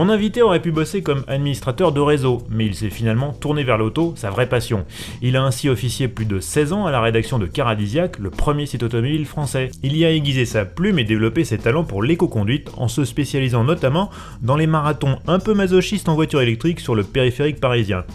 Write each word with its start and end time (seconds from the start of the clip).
Mon 0.00 0.08
invité 0.08 0.40
aurait 0.40 0.62
pu 0.62 0.72
bosser 0.72 1.02
comme 1.02 1.24
administrateur 1.28 1.92
de 1.92 2.00
réseau, 2.00 2.38
mais 2.48 2.64
il 2.64 2.74
s'est 2.74 2.88
finalement 2.88 3.34
tourné 3.34 3.64
vers 3.64 3.76
l'auto, 3.76 4.14
sa 4.16 4.30
vraie 4.30 4.48
passion. 4.48 4.86
Il 5.20 5.36
a 5.36 5.42
ainsi 5.42 5.68
officié 5.68 6.08
plus 6.08 6.24
de 6.24 6.40
16 6.40 6.72
ans 6.72 6.86
à 6.86 6.90
la 6.90 7.02
rédaction 7.02 7.38
de 7.38 7.44
Caradisiac, 7.44 8.18
le 8.18 8.30
premier 8.30 8.64
site 8.64 8.82
automobile 8.82 9.26
français. 9.26 9.70
Il 9.82 9.94
y 9.94 10.06
a 10.06 10.10
aiguisé 10.10 10.46
sa 10.46 10.64
plume 10.64 10.98
et 10.98 11.04
développé 11.04 11.44
ses 11.44 11.58
talents 11.58 11.84
pour 11.84 12.02
l'éco-conduite 12.02 12.70
en 12.78 12.88
se 12.88 13.04
spécialisant 13.04 13.62
notamment 13.62 14.08
dans 14.40 14.56
les 14.56 14.66
marathons 14.66 15.18
un 15.26 15.38
peu 15.38 15.52
masochistes 15.52 16.08
en 16.08 16.14
voiture 16.14 16.40
électrique 16.40 16.80
sur 16.80 16.94
le 16.94 17.04
périphérique 17.04 17.60
parisien. 17.60 18.06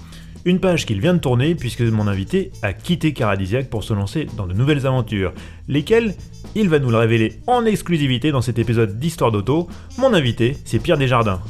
Une 0.47 0.59
page 0.59 0.85
qu'il 0.85 1.01
vient 1.01 1.15
de 1.15 1.19
tourner 1.19 1.55
puisque 1.55 1.81
mon 1.81 2.05
invité 2.05 2.51
a 2.61 2.71
quitté 2.71 3.13
Caradisiac 3.13 3.67
pour 3.67 3.83
se 3.83 3.95
lancer 3.95 4.27
dans 4.37 4.45
de 4.45 4.53
nouvelles 4.53 4.85
aventures, 4.85 5.33
lesquelles? 5.67 6.13
Il 6.53 6.69
va 6.69 6.77
nous 6.77 6.91
le 6.91 6.97
révéler 6.97 7.33
en 7.47 7.65
exclusivité 7.65 8.31
dans 8.31 8.41
cet 8.41 8.59
épisode 8.59 8.99
d'Histoire 8.99 9.31
d'auto. 9.31 9.67
Mon 9.97 10.13
invité, 10.13 10.55
c'est 10.63 10.77
Pierre 10.77 10.99
Desjardins. 10.99 11.41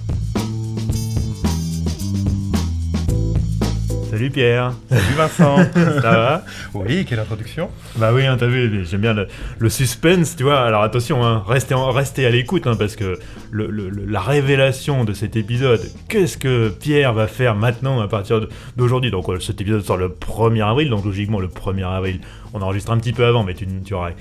Salut 4.16 4.30
Pierre. 4.30 4.72
Salut 4.88 5.14
Vincent. 5.18 5.58
Ça 5.74 6.02
va? 6.02 6.46
Oui, 6.74 7.04
quelle 7.04 7.20
introduction. 7.20 7.70
Bah 7.98 8.12
oui, 8.14 8.26
hein, 8.26 8.38
t'as 8.40 8.48
vu, 8.48 8.86
j'aime 8.86 9.02
bien 9.02 9.14
le, 9.14 9.70
suspense, 9.70 10.38
tu 10.38 10.44
vois. 10.44 10.62
Alors 10.62 10.84
attention, 10.84 11.26
hein, 11.26 11.44
restez, 11.46 11.76
restez 11.76 12.26
à 12.26 12.30
l'écoute, 12.30 12.66
hein, 12.66 12.78
parce 12.80 12.96
que 12.96 13.20
la 13.52 14.22
révélation 14.22 15.04
de 15.04 15.12
cet 15.12 15.36
épisode, 15.36 15.82
qu'est-ce 16.08 16.38
que 16.38 16.70
Pierre 16.70 17.12
va 17.12 17.28
faire 17.28 17.56
maintenant 17.56 18.00
à 18.00 18.08
partir 18.08 18.40
d'aujourd'hui? 18.78 19.12
Donc 19.12 19.26
cet 19.42 19.60
épisode 19.60 19.82
sort 19.82 19.98
le 19.98 20.08
1er 20.08 20.66
avril, 20.66 20.90
donc 20.90 21.04
logiquement 21.04 21.42
le 21.42 21.50
1er 21.50 21.86
avril, 21.86 22.22
on 22.54 22.62
enregistre 22.62 22.92
un 22.92 22.98
petit 23.00 23.12
peu 23.12 23.26
avant, 23.26 23.44
mais 23.44 23.54
tu, 23.54 23.68
tu 23.84 23.94
auras 23.96 24.12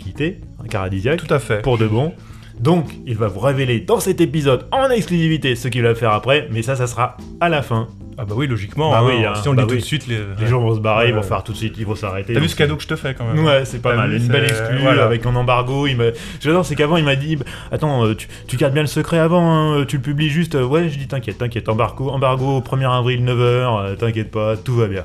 quitté 0.00 0.40
un 0.64 0.66
Caradisiac. 0.66 1.24
Tout 1.24 1.32
à 1.32 1.38
fait. 1.38 1.62
Pour 1.62 1.78
de 1.78 1.86
bon. 1.86 2.12
Donc, 2.60 2.86
il 3.06 3.16
va 3.16 3.28
vous 3.28 3.40
révéler 3.40 3.80
dans 3.80 4.00
cet 4.00 4.20
épisode 4.20 4.66
en 4.70 4.88
exclusivité 4.90 5.54
ce 5.56 5.68
qu'il 5.68 5.82
va 5.82 5.94
faire 5.94 6.12
après, 6.12 6.48
mais 6.50 6.62
ça, 6.62 6.76
ça 6.76 6.86
sera 6.86 7.16
à 7.40 7.48
la 7.48 7.62
fin 7.62 7.88
ah 8.16 8.24
bah 8.24 8.34
oui, 8.36 8.46
logiquement. 8.46 8.90
Bah 8.90 9.02
oui, 9.04 9.24
hein, 9.24 9.34
si 9.34 9.48
on 9.48 9.52
le 9.52 9.56
bah 9.56 9.62
dit 9.64 9.70
tout 9.70 9.76
de 9.76 9.80
suite, 9.80 10.06
les, 10.06 10.20
les 10.38 10.46
gens 10.46 10.60
vont 10.60 10.74
se 10.74 10.80
barrer, 10.80 11.08
ils 11.08 11.14
vont 11.14 11.22
faire 11.22 11.42
tout 11.42 11.52
de 11.52 11.56
suite, 11.56 11.74
ils 11.78 11.86
vont 11.86 11.94
s'arrêter. 11.94 12.32
T'as 12.32 12.40
vu 12.40 12.48
ce 12.48 12.56
cadeau 12.56 12.76
que 12.76 12.82
je 12.82 12.88
te 12.88 12.96
fais 12.96 13.14
quand 13.14 13.24
même 13.24 13.44
Ouais, 13.44 13.64
c'est 13.64 13.82
pas 13.82 13.94
mal. 13.94 14.12
Une 14.12 14.28
belle 14.28 14.44
exclue 14.44 14.86
avec 14.86 15.26
un 15.26 15.34
embargo. 15.34 15.86
Il 15.86 15.96
J'adore, 16.40 16.64
c'est 16.64 16.74
qu'avant 16.74 16.96
il 16.96 17.04
m'a 17.04 17.16
dit, 17.16 17.38
attends, 17.72 18.04
euh, 18.04 18.14
tu, 18.14 18.28
tu, 18.46 18.56
gardes 18.56 18.74
bien 18.74 18.82
le 18.82 18.88
secret 18.88 19.18
avant, 19.18 19.78
hein, 19.78 19.84
tu 19.86 19.96
le 19.96 20.02
publies 20.02 20.28
juste. 20.28 20.54
Euh, 20.54 20.64
ouais, 20.64 20.88
je 20.88 20.98
dis 20.98 21.08
t'inquiète, 21.08 21.38
t'inquiète, 21.38 21.68
embargo, 21.68 22.10
embargo 22.10 22.60
1er 22.60 22.90
avril 22.90 23.24
9h, 23.24 23.38
euh, 23.40 23.96
t'inquiète 23.96 24.30
pas, 24.30 24.56
tout 24.56 24.74
va 24.74 24.86
bien. 24.86 25.04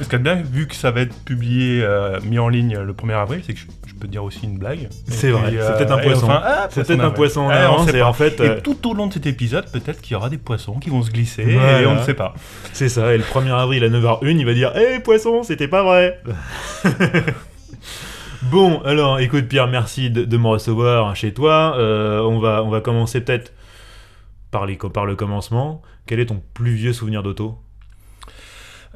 Ce 0.00 0.08
qui 0.08 0.14
est 0.14 0.18
bien, 0.18 0.42
vu 0.42 0.66
que 0.66 0.74
ça 0.74 0.90
va 0.90 1.02
être 1.02 1.14
publié, 1.24 1.86
mis 2.24 2.38
en 2.38 2.48
ligne 2.48 2.78
le 2.78 2.92
1er 2.92 3.14
avril, 3.14 3.40
c'est 3.46 3.54
que 3.54 3.60
je 3.60 3.66
dire 4.06 4.24
aussi 4.24 4.44
une 4.44 4.58
blague. 4.58 4.88
C'est 5.06 5.30
vrai, 5.30 5.50
c'est 5.50 5.76
peut-être 5.76 5.92
un 5.92 5.98
poisson. 5.98 6.28
Ah, 6.30 6.68
c'est 6.70 6.86
peut-être 6.86 7.04
un 7.04 7.10
poisson 7.10 7.42
en 7.42 7.50
avance, 7.50 7.92
et 7.92 8.02
en 8.02 8.12
fait. 8.12 8.40
Et 8.40 8.60
tout 8.62 8.88
au 8.88 8.94
long 8.94 9.06
de 9.06 9.12
cet 9.12 9.26
épisode, 9.26 9.70
peut-être 9.70 10.00
qu'il 10.00 10.12
y 10.12 10.16
aura 10.16 10.30
des 10.30 10.38
poissons 10.38 10.78
qui 10.78 10.90
vont 10.90 11.02
se 11.02 11.10
glisser 11.10 11.42
et 11.42 11.86
on 11.86 11.96
ne 11.96 12.02
sait 12.02 12.14
pas. 12.14 12.34
C'est 12.72 12.88
ça, 12.88 13.14
et 13.14 13.18
le 13.18 13.24
1er 13.24 13.52
avril 13.52 13.84
à 13.84 13.88
9h01, 13.88 14.38
il 14.38 14.46
va 14.46 14.54
dire 14.54 14.76
Hé, 14.76 15.00
poisson, 15.00 15.42
c'était 15.42 15.68
pas 15.68 15.82
vrai 15.82 16.20
Bon, 18.50 18.82
alors 18.82 19.20
écoute 19.20 19.48
Pierre, 19.48 19.68
merci 19.68 20.10
de, 20.10 20.36
me 20.36 20.48
recevoir 20.48 21.16
chez 21.16 21.32
toi. 21.32 21.76
Euh, 21.78 22.20
on, 22.20 22.40
va, 22.40 22.62
on 22.62 22.68
va 22.68 22.80
commencer 22.80 23.22
peut-être 23.22 23.52
par, 24.50 24.66
par 24.92 25.06
le 25.06 25.16
commencement. 25.16 25.82
Quel 26.06 26.20
est 26.20 26.26
ton 26.26 26.42
plus 26.52 26.74
vieux 26.74 26.92
souvenir 26.92 27.22
d'auto? 27.22 27.58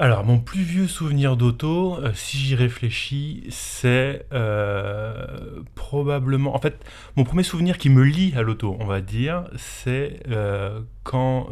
Alors, 0.01 0.25
mon 0.25 0.39
plus 0.39 0.63
vieux 0.63 0.87
souvenir 0.87 1.37
d'auto, 1.37 1.99
euh, 1.99 2.13
si 2.15 2.39
j'y 2.39 2.55
réfléchis, 2.55 3.45
c'est 3.51 4.27
euh, 4.33 5.61
probablement. 5.75 6.55
En 6.55 6.61
fait, 6.61 6.85
mon 7.17 7.25
premier 7.25 7.43
souvenir 7.43 7.79
qui 7.79 7.91
me 7.91 8.05
lie 8.05 8.33
à 8.37 8.43
l'auto, 8.43 8.77
on 8.79 8.87
va 8.87 9.01
dire, 9.01 9.45
c'est 9.57 10.21
euh, 10.31 10.81
quand 11.03 11.49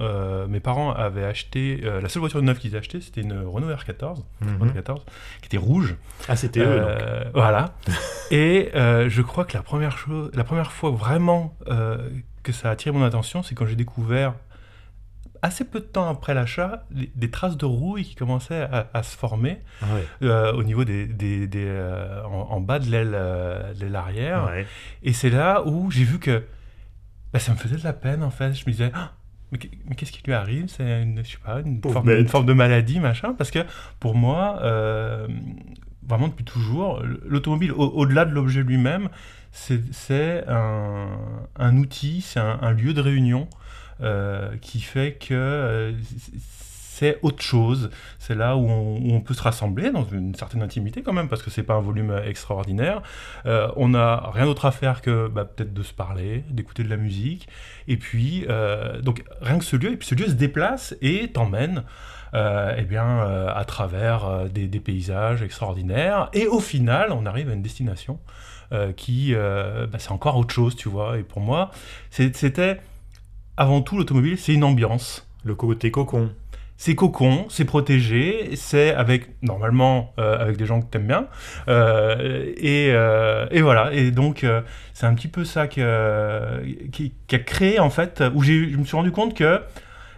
mes 0.48 0.60
parents 0.60 0.92
avaient 0.92 1.24
acheté. 1.24 1.78
la 1.78 2.08
seule 2.08 2.20
voiture 2.20 2.42
neuve 2.42 2.58
qu'ils 2.58 2.76
avaient 2.76 2.86
c'était 2.86 3.22
une 3.22 3.32
Renault 3.32 3.68
R14, 3.68 4.18
mhm. 4.42 4.72
qui 5.40 5.46
était 5.46 5.56
rouge. 5.56 5.96
Ah, 6.28 6.36
c'était 6.36 6.60
eux, 6.60 6.78
donc. 6.78 7.32
Voilà. 7.34 7.74
Et 8.30 8.70
je 8.74 9.22
crois 9.22 9.44
que 9.44 9.56
la 9.56 9.62
première, 9.62 9.96
chose, 9.96 10.30
la 10.34 10.44
première 10.44 10.72
fois 10.72 10.90
vraiment 10.90 11.56
que 12.42 12.52
ça 12.52 12.68
a 12.68 12.72
attiré 12.72 12.96
mon 12.96 13.04
attention, 13.04 13.42
c'est 13.42 13.54
quand 13.54 13.66
j'ai 13.66 13.76
découvert 13.76 14.34
assez 15.46 15.64
peu 15.64 15.78
de 15.78 15.84
temps 15.84 16.08
après 16.08 16.34
l'achat, 16.34 16.84
des 16.90 17.30
traces 17.30 17.56
de 17.56 17.64
rouille 17.64 18.04
qui 18.04 18.16
commençaient 18.16 18.68
à, 18.92 19.02
se 19.02 19.16
former 19.16 19.58
ah 19.80 19.86
euh, 20.22 20.52
au 20.52 20.64
niveau 20.64 20.84
des, 20.84 21.06
des, 21.06 21.48
euh, 21.56 22.22
en, 22.24 22.60
bas 22.60 22.80
de 22.80 22.90
l'aile 22.90 23.12
euh, 23.14 23.94
arrière. 23.94 24.50
Et 25.04 25.12
c'est 25.12 25.30
là 25.30 25.62
où 25.64 25.90
j'ai 25.90 26.04
vu 26.04 26.18
que 26.18 26.42
bah, 27.32 27.38
ça 27.38 27.52
me 27.52 27.56
faisait 27.56 27.76
de 27.76 27.84
la 27.84 27.92
peine 27.92 28.24
en 28.24 28.30
fait. 28.30 28.54
Je 28.54 28.66
me 28.66 28.72
disais, 28.72 28.90
ah, 28.92 29.12
mais, 29.52 29.58
qu'est-ce 29.96 30.10
qui 30.10 30.22
lui 30.24 30.32
arrive? 30.32 30.66
C'est 30.66 31.02
une, 31.02 31.24
je 31.24 31.30
sais 31.30 31.38
pas, 31.44 31.60
une 31.60 31.80
forme, 31.80 32.10
une 32.10 32.28
forme, 32.28 32.46
de 32.46 32.52
maladie, 32.52 32.98
machin. 32.98 33.32
Parce 33.32 33.52
que 33.52 33.60
pour 34.00 34.16
moi, 34.16 34.60
vraiment 36.02 36.28
depuis 36.28 36.44
toujours, 36.44 37.02
l'automobile, 37.24 37.72
au-delà 37.72 38.24
de 38.24 38.32
l'objet 38.32 38.64
lui-même, 38.64 39.10
c'est 39.52 40.44
un, 40.48 41.18
un, 41.56 41.76
outil, 41.76 42.20
c'est 42.20 42.40
un, 42.40 42.58
un, 42.60 42.72
lieu 42.72 42.92
de 42.92 43.00
réunion. 43.00 43.48
Euh, 44.02 44.58
qui 44.60 44.80
fait 44.80 45.12
que 45.12 45.32
euh, 45.32 45.92
c'est 46.38 47.18
autre 47.22 47.42
chose. 47.42 47.88
C'est 48.18 48.34
là 48.34 48.58
où 48.58 48.68
on, 48.68 49.20
peut 49.22 49.32
se 49.32 49.42
rassembler 49.42 49.90
dans 49.90 50.04
une 50.04 50.34
certaine 50.34 50.62
intimité 50.62 51.02
quand 51.02 51.14
même, 51.14 51.30
parce 51.30 51.42
que 51.42 51.48
c'est 51.50 51.62
pas 51.62 51.74
un 51.74 51.80
volume 51.80 52.14
extraordinaire. 52.26 53.00
Euh, 53.46 53.68
on 53.76 53.88
n'a 53.88 54.30
rien 54.34 54.44
d'autre 54.44 54.66
à 54.66 54.70
faire 54.70 55.00
que 55.00 55.28
bah, 55.28 55.46
peut-être 55.46 55.72
de 55.72 55.82
se 55.82 55.94
parler, 55.94 56.44
d'écouter 56.50 56.84
de 56.84 56.90
la 56.90 56.98
musique. 56.98 57.48
Et 57.88 57.96
puis, 57.96 58.46
donc 59.02 59.24
rien 59.40 59.58
que 59.58 59.64
ce 59.64 59.76
lieu, 59.76 59.92
et 59.92 59.96
puis 59.96 60.08
ce 60.08 60.14
lieu 60.14 60.26
se 60.26 60.32
déplace 60.32 60.94
et 61.00 61.28
t'emmène. 61.32 61.84
eh 62.34 62.84
bien, 62.84 63.20
à 63.48 63.64
travers 63.64 64.46
des, 64.50 64.80
paysages 64.80 65.42
extraordinaires. 65.42 66.28
Et 66.34 66.46
au 66.46 66.60
final, 66.60 67.12
on 67.12 67.24
arrive 67.24 67.48
à 67.48 67.54
une 67.54 67.62
destination 67.62 68.18
qui, 68.96 69.34
bah, 69.34 69.98
c'est 69.98 70.12
encore 70.12 70.36
autre 70.36 70.52
chose, 70.52 70.76
tu 70.76 70.88
vois. 70.90 71.18
Et 71.18 71.22
pour 71.22 71.40
moi, 71.40 71.70
c'était 72.10 72.80
avant 73.56 73.82
tout, 73.82 73.96
l'automobile, 73.96 74.38
c'est 74.38 74.52
une 74.52 74.64
ambiance. 74.64 75.26
Le 75.44 75.54
côté 75.54 75.90
cocon. 75.90 76.30
C'est 76.78 76.94
cocon, 76.94 77.46
c'est 77.48 77.64
protégé, 77.64 78.50
c'est 78.54 78.92
avec, 78.92 79.42
normalement, 79.42 80.12
euh, 80.18 80.38
avec 80.38 80.58
des 80.58 80.66
gens 80.66 80.82
que 80.82 80.86
t'aimes 80.86 81.06
bien. 81.06 81.26
Euh, 81.68 82.52
et, 82.58 82.90
euh, 82.90 83.46
et, 83.50 83.62
voilà, 83.62 83.94
et 83.94 84.10
donc, 84.10 84.44
c'est 84.92 85.06
un 85.06 85.14
petit 85.14 85.28
peu 85.28 85.44
ça 85.44 85.68
qui, 85.68 85.80
qui, 86.92 87.34
a 87.34 87.38
créé, 87.38 87.78
en 87.78 87.88
fait, 87.88 88.22
où 88.34 88.42
je 88.42 88.76
me 88.76 88.84
suis 88.84 88.96
rendu 88.96 89.10
compte 89.10 89.34
que 89.34 89.62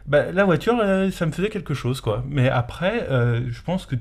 bah, 0.07 0.33
la 0.33 0.45
voiture, 0.45 0.83
ça 1.13 1.27
me 1.27 1.33
faisait 1.33 1.51
quelque 1.51 1.75
chose, 1.75 2.01
quoi. 2.01 2.25
Mais 2.29 2.49
après, 2.49 3.07
je 3.09 3.63
pense 3.63 3.87
que 3.87 3.95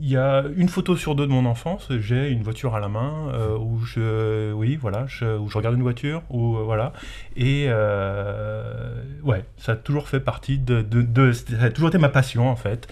il 0.00 0.08
y 0.08 0.16
a 0.16 0.44
une 0.56 0.68
photo 0.68 0.96
sur 0.96 1.14
deux 1.14 1.26
de 1.26 1.32
mon 1.32 1.46
enfance, 1.46 1.88
j'ai 2.00 2.28
une 2.28 2.42
voiture 2.42 2.74
à 2.74 2.80
la 2.80 2.88
main 2.88 3.28
euh, 3.32 3.56
où 3.56 3.80
je, 3.84 4.52
oui, 4.52 4.76
voilà, 4.76 5.06
je, 5.06 5.38
où 5.38 5.48
je 5.48 5.56
regarde 5.56 5.76
une 5.76 5.82
voiture, 5.82 6.22
où 6.30 6.56
euh, 6.56 6.62
voilà, 6.62 6.92
et 7.36 7.66
euh, 7.68 9.02
ouais, 9.22 9.44
ça 9.56 9.72
a 9.72 9.76
toujours 9.76 10.08
fait 10.08 10.20
partie 10.20 10.58
de, 10.58 10.82
de, 10.82 11.32
ça 11.32 11.62
a 11.62 11.70
toujours 11.70 11.88
été 11.88 11.98
ma 11.98 12.08
passion 12.08 12.48
en 12.48 12.56
fait. 12.56 12.88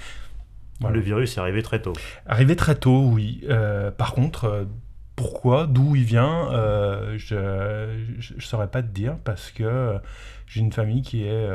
Le 0.89 1.01
virus 1.01 1.37
est 1.37 1.41
arrivé 1.41 1.63
très 1.63 1.83
tôt. 1.83 1.93
Arrivé 2.27 2.57
très 2.57 2.75
tôt, 2.75 3.11
oui. 3.13 3.45
par 3.99 4.15
contre, 4.15 4.67
pourquoi, 5.15 5.67
d'où 5.67 5.95
il 5.95 6.05
vient, 6.05 6.49
je 7.19 7.35
ne 8.35 8.41
saurais 8.41 8.69
pas 8.69 8.83
te 8.83 8.89
dire 8.89 9.19
parce 9.23 9.51
que 9.51 9.97
j'ai 10.47 10.61
une 10.61 10.73
famille 10.73 11.03
qui 11.03 11.27
est, 11.27 11.47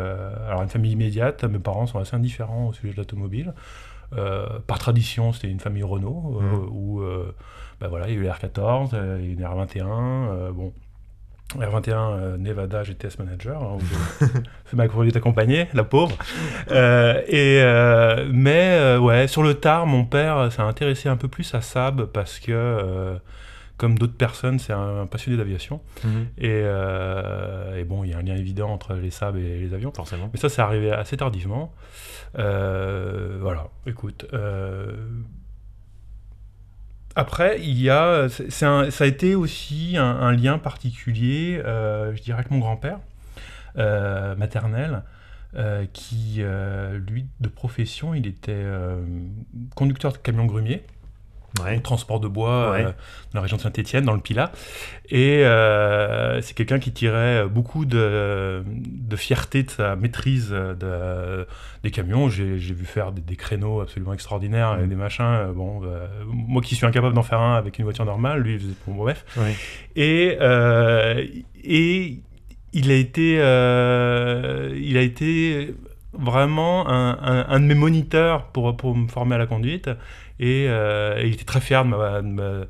alors 0.47 0.61
une 0.61 0.69
famille 0.69 0.91
immédiate, 0.91 1.43
mes 1.43 1.57
parents 1.57 1.87
sont 1.87 1.97
assez 1.97 2.15
indifférents 2.15 2.67
au 2.67 2.73
sujet 2.73 2.93
de 2.93 2.97
l'automobile. 2.97 3.55
Euh, 4.17 4.59
par 4.67 4.79
tradition, 4.79 5.33
c'était 5.33 5.50
une 5.50 5.59
famille 5.59 5.83
Renault, 5.83 6.39
euh, 6.39 6.44
mmh. 6.44 6.69
où 6.71 7.01
euh, 7.01 7.35
bah 7.79 7.88
voilà, 7.88 8.07
il 8.09 8.15
y 8.15 8.17
a 8.17 8.21
eu 8.21 8.27
R14, 8.27 8.89
il 8.91 8.97
y 8.97 9.27
a 9.27 9.29
eu 9.29 9.33
une 9.33 9.44
R21, 9.44 10.51
bon. 10.51 10.73
R21 11.59 12.38
Nevada 12.38 12.83
GTS 12.83 13.19
Manager, 13.19 13.62
hein, 13.62 13.77
c'est 14.65 14.73
ma 14.73 14.88
conduite 14.88 15.15
accompagnée, 15.15 15.67
la 15.73 15.83
pauvre. 15.83 16.17
et, 16.71 17.62
mais 18.31 18.97
ouais, 18.97 19.27
sur 19.27 19.44
le 19.44 19.53
tard, 19.53 19.85
mon 19.85 20.06
père 20.06 20.51
s'est 20.51 20.63
intéressé 20.63 21.07
un 21.07 21.18
peu 21.18 21.27
plus 21.27 21.53
à 21.53 21.61
Saab 21.61 22.06
parce 22.06 22.39
que 22.39 23.19
comme 23.77 23.98
d'autres 23.98 24.18
personnes, 24.18 24.60
c'est 24.60 24.74
un, 24.74 25.06
passionné 25.06 25.38
d'aviation. 25.38 25.81
Mhm. 26.04 26.27
Et, 26.38 26.60
et, 26.60 27.83
bon, 27.83 28.04
il 28.04 28.12
y 28.12 28.13
a 28.13 28.18
un 28.18 28.22
lien 28.22 28.36
évident 28.36 28.69
entre 28.69 28.94
les 28.94 29.12
sables 29.12 29.39
et 29.39 29.60
les 29.60 29.74
avions. 29.74 29.92
Forcément. 29.94 30.30
Mais 30.33 30.39
ça, 30.39 30.50
c'est 30.50 30.62
arrivé 30.62 30.92
assez 30.92 31.18
tardivement. 31.18 31.74
voilà, 32.33 33.69
écoute. 33.86 34.25
Après, 37.18 37.62
il 37.62 37.81
y 37.81 37.89
a, 37.89 38.27
un, 38.62 38.89
ça 38.89 39.04
a 39.04 39.07
été 39.07 39.36
aussi 39.36 39.95
un, 39.98 40.31
lien 40.31 40.57
particulier, 40.57 41.62
je 41.63 42.21
dirais, 42.21 42.39
avec 42.39 42.51
mon 42.51 42.60
grand-père 42.60 43.00
maternel. 43.75 45.04
Euh, 45.57 45.86
qui, 45.94 46.39
euh, 46.39 47.00
lui, 47.00 47.28
de 47.39 47.48
profession, 47.48 48.13
il 48.13 48.28
était 48.28 48.51
euh, 48.51 49.01
conducteur 49.74 50.12
de 50.12 50.18
camion 50.18 50.45
grumier. 50.45 50.83
Transport 51.84 52.19
de 52.19 52.28
bois 52.28 52.78
dans 52.80 53.40
la 53.40 53.42
région 53.42 53.57
de 53.57 53.62
Saint-Etienne, 53.62 54.06
dans 54.06 54.13
le 54.13 54.19
Pilat. 54.19 54.52
Et 55.10 55.44
c'est 56.42 56.54
quelqu'un 56.56 56.80
qui 56.80 56.92
tirait 56.92 57.46
beaucoup 57.48 57.86
de, 57.86 58.63
de, 58.66 59.16
fierté 59.16 59.63
de 59.63 59.69
sa 59.69 59.96
maîtrise 59.96 60.50
de, 60.50 61.48
des 61.84 61.92
camions. 61.92 62.30
J'ai 62.30 62.56
vu 62.56 62.86
faire 62.86 63.12
des, 63.12 63.36
créneaux 63.36 63.81
absolument 63.81 64.13
extraordinaires 64.13 64.78
et 64.80 64.86
mm. 64.86 64.90
des 64.90 64.96
machins. 64.96 65.52
bon, 65.54 65.81
moi 66.28 66.62
qui 66.62 66.75
suis 66.75 66.86
incapable 66.86 67.16
d'en 67.16 67.24
faire 67.24 67.42
un 67.42 67.56
avec 67.56 67.80
une 67.80 67.86
voiture 67.86 68.06
normale, 68.06 68.42
lui, 68.42 68.54
il 68.54 68.60
faisait 68.60 68.74
bon, 68.88 68.96
bref. 68.96 69.25
Et, 69.96 70.38
et 71.63 72.19
il 72.75 72.92
a 72.92 72.96
été, 72.96 73.38
euh, 73.40 74.78
il 74.78 74.98
a 74.98 75.02
été 75.02 75.74
vraiment 76.12 76.88
un, 76.88 77.60
de 77.60 77.66
mes 77.66 77.74
moniteurs 77.74 78.48
pour, 78.48 78.75
pour 78.75 78.96
me 78.96 79.07
former 79.07 79.36
à 79.36 79.38
la 79.38 79.48
conduite. 79.48 79.90
Et, 80.39 80.67
euh, 80.67 81.21
il 81.23 81.33
était 81.33 81.45
très 81.45 81.61
fier 81.61 81.83
de 81.85 81.89
me, 82.21 82.67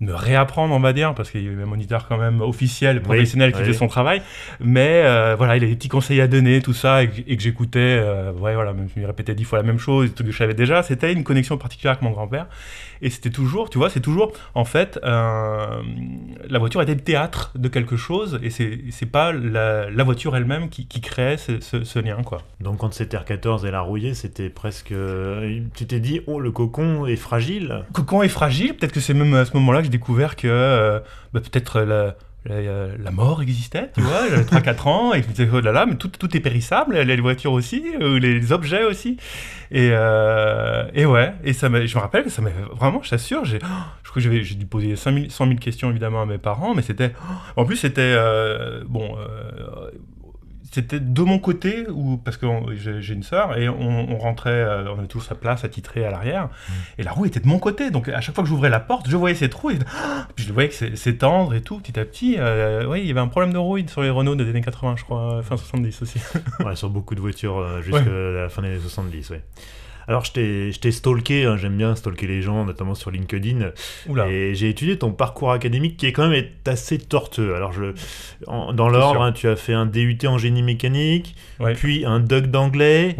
me 0.00 0.12
réapprendre, 0.12 0.74
on 0.74 0.80
va 0.80 0.92
dire, 0.92 1.14
parce 1.14 1.30
qu'il 1.30 1.42
y 1.44 1.48
avait 1.48 1.62
un 1.62 1.66
moniteur 1.66 2.06
quand 2.06 2.18
même 2.18 2.40
officiel, 2.40 3.00
professionnel 3.00 3.52
qui 3.52 3.60
faisait 3.60 3.72
son 3.72 3.88
travail. 3.88 4.22
Mais 4.60 5.02
euh, 5.04 5.34
voilà, 5.36 5.56
il 5.56 5.64
a 5.64 5.66
des 5.66 5.76
petits 5.76 5.88
conseils 5.88 6.20
à 6.20 6.28
donner, 6.28 6.60
tout 6.60 6.74
ça, 6.74 7.02
et, 7.02 7.08
que 7.08 7.42
j'écoutais, 7.42 7.78
euh, 8.00 8.32
ouais, 8.32 8.54
voilà, 8.54 8.74
je 8.94 9.00
lui 9.00 9.06
répétais 9.06 9.34
dix 9.34 9.44
fois 9.44 9.58
la 9.58 9.64
même 9.64 9.78
chose, 9.78 10.10
tout 10.14 10.22
ce 10.22 10.28
que 10.28 10.32
je 10.32 10.36
savais 10.36 10.54
déjà. 10.54 10.82
C'était 10.82 11.12
une 11.12 11.24
connexion 11.24 11.56
particulière 11.56 11.92
avec 11.92 12.02
mon 12.02 12.10
grand-père. 12.10 12.46
Et 13.02 13.10
c'était 13.10 13.30
toujours, 13.30 13.70
tu 13.70 13.78
vois, 13.78 13.90
c'est 13.90 14.00
toujours, 14.00 14.32
en 14.54 14.64
fait, 14.64 14.98
euh, 15.04 15.82
la 16.48 16.58
voiture 16.58 16.80
était 16.82 16.94
le 16.94 17.00
théâtre 17.00 17.52
de 17.54 17.68
quelque 17.68 17.96
chose, 17.96 18.38
et 18.42 18.50
c'est 18.50 19.06
pas 19.06 19.32
la, 19.32 19.90
la 19.90 20.04
voiture 20.04 20.36
elle-même 20.36 20.68
qui, 20.68 20.86
qui 20.86 21.00
créait 21.00 21.36
ce, 21.36 21.60
ce, 21.60 21.98
lien, 21.98 22.22
quoi. 22.22 22.42
Donc 22.60 22.78
quand 22.78 22.92
cette 22.92 23.14
R14 23.14 23.66
elle 23.66 23.74
a 23.74 23.80
rouillé, 23.80 24.14
c'était 24.14 24.48
presque. 24.48 24.94
Tu 25.74 25.86
t'es 25.86 26.00
dit, 26.00 26.20
oh, 26.26 26.40
le 26.40 26.50
cocon 26.50 27.06
est 27.06 27.16
fragile 27.16 27.84
Cocon 27.92 28.22
est 28.22 28.28
fragile, 28.28 28.74
peut-être 28.74 28.92
que 28.92 29.00
c'est 29.00 29.14
même 29.14 29.34
à 29.34 29.44
ce 29.44 29.54
moment-là 29.54 29.82
j'ai 29.86 29.90
découvert 29.90 30.36
que 30.36 30.46
euh, 30.48 31.00
bah, 31.32 31.40
peut-être 31.40 31.80
la, 31.80 32.14
la, 32.44 33.10
mort 33.10 33.42
existait, 33.42 33.90
tu 33.94 34.02
vois, 34.02 34.28
j'avais 34.28 34.42
3-4 34.42 34.88
ans, 34.88 35.14
et 35.14 35.22
je 35.22 35.42
me 35.42 35.52
oh 35.52 35.60
là 35.60 35.72
là, 35.72 35.86
mais 35.86 35.96
tout, 35.96 36.08
tout 36.08 36.36
est 36.36 36.40
périssable, 36.40 36.96
les 36.96 37.20
voitures 37.20 37.52
aussi, 37.52 37.84
euh, 38.00 38.18
les 38.18 38.52
objets 38.52 38.84
aussi. 38.84 39.16
Et, 39.70 39.90
euh, 39.92 40.84
et 40.94 41.06
ouais, 41.06 41.34
et 41.42 41.52
ça 41.52 41.68
je 41.68 41.96
me 41.96 42.00
rappelle 42.00 42.24
que 42.24 42.30
ça 42.30 42.42
m'a 42.42 42.50
vraiment, 42.72 43.02
je 43.02 43.10
t'assure, 43.10 43.44
j'ai, 43.44 43.58
oh, 43.62 43.66
je 44.04 44.10
crois 44.10 44.22
que 44.22 44.42
j'ai 44.42 44.54
dû 44.54 44.66
poser 44.66 44.94
100 44.96 45.28
000, 45.28 45.54
questions 45.60 45.90
évidemment 45.90 46.22
à 46.22 46.26
mes 46.26 46.38
parents, 46.38 46.74
mais 46.74 46.82
c'était, 46.82 47.12
en 47.56 47.64
plus 47.64 47.76
c'était, 47.76 48.16
bon, 48.86 49.16
c'était 50.72 51.00
de 51.00 51.22
mon 51.22 51.38
côté, 51.38 51.86
ou 51.88 52.16
parce 52.16 52.36
que 52.36 52.46
j'ai 52.74 53.14
une 53.14 53.22
sœur, 53.22 53.56
et 53.56 53.68
on, 53.68 54.18
rentrait, 54.18 54.50
euh, 54.50 54.92
on 54.92 54.98
avait 54.98 55.06
toujours 55.06 55.26
sa 55.26 55.34
place 55.34 55.64
attitrée 55.64 56.04
à 56.04 56.10
l'arrière, 56.10 56.46
mm. 56.46 56.72
et 56.98 57.02
la 57.02 57.12
roue 57.12 57.26
était 57.26 57.40
de 57.40 57.46
mon 57.46 57.58
côté. 57.58 57.90
Donc 57.90 58.08
à 58.08 58.20
chaque 58.20 58.34
fois 58.34 58.44
que 58.44 58.50
j'ouvrais 58.50 58.70
la 58.70 58.80
porte, 58.80 59.08
je 59.08 59.16
voyais 59.16 59.34
cette 59.34 59.54
roue, 59.54 59.70
et 59.70 59.78
puis 60.34 60.44
je 60.44 60.52
voyais 60.52 60.68
que 60.68 60.96
c'est 60.96 61.18
tendre 61.18 61.54
et 61.54 61.60
tout, 61.60 61.78
petit 61.78 61.98
à 61.98 62.04
petit. 62.04 62.36
Euh, 62.38 62.86
oui, 62.86 63.00
il 63.00 63.06
y 63.06 63.10
avait 63.10 63.20
un 63.20 63.28
problème 63.28 63.52
de 63.52 63.58
rouille 63.58 63.88
sur 63.88 64.02
les 64.02 64.10
Renault 64.10 64.34
des 64.34 64.48
années 64.48 64.62
80, 64.62 64.96
je 64.96 65.04
crois, 65.04 65.42
fin 65.42 65.56
70 65.56 66.02
aussi. 66.02 66.20
ouais, 66.64 66.76
sur 66.76 66.90
beaucoup 66.90 67.14
de 67.14 67.20
voitures 67.20 67.58
euh, 67.58 67.82
jusqu'à 67.82 68.10
la 68.10 68.48
fin 68.48 68.62
des 68.62 68.68
années 68.68 68.80
70, 68.80 69.30
oui. 69.30 69.38
Alors, 70.08 70.24
je 70.24 70.32
t'ai 70.78 70.90
stalké, 70.92 71.44
hein, 71.44 71.56
j'aime 71.56 71.76
bien 71.76 71.94
stalker 71.96 72.26
les 72.26 72.42
gens, 72.42 72.64
notamment 72.64 72.94
sur 72.94 73.10
LinkedIn. 73.10 73.70
Et 74.28 74.54
j'ai 74.54 74.68
étudié 74.68 74.98
ton 74.98 75.12
parcours 75.12 75.52
académique 75.52 75.96
qui 75.96 76.06
est 76.06 76.12
quand 76.12 76.28
même 76.28 76.44
assez 76.66 76.98
tortueux. 76.98 77.54
Alors, 77.54 77.72
je, 77.72 77.92
dans 78.46 78.88
l'ordre, 78.88 79.22
hein, 79.22 79.32
tu 79.32 79.48
as 79.48 79.56
fait 79.56 79.72
un 79.74 79.86
DUT 79.86 80.18
en 80.26 80.38
génie 80.38 80.62
mécanique, 80.62 81.34
puis 81.74 82.04
un 82.04 82.20
DUG 82.20 82.46
d'anglais. 82.46 83.16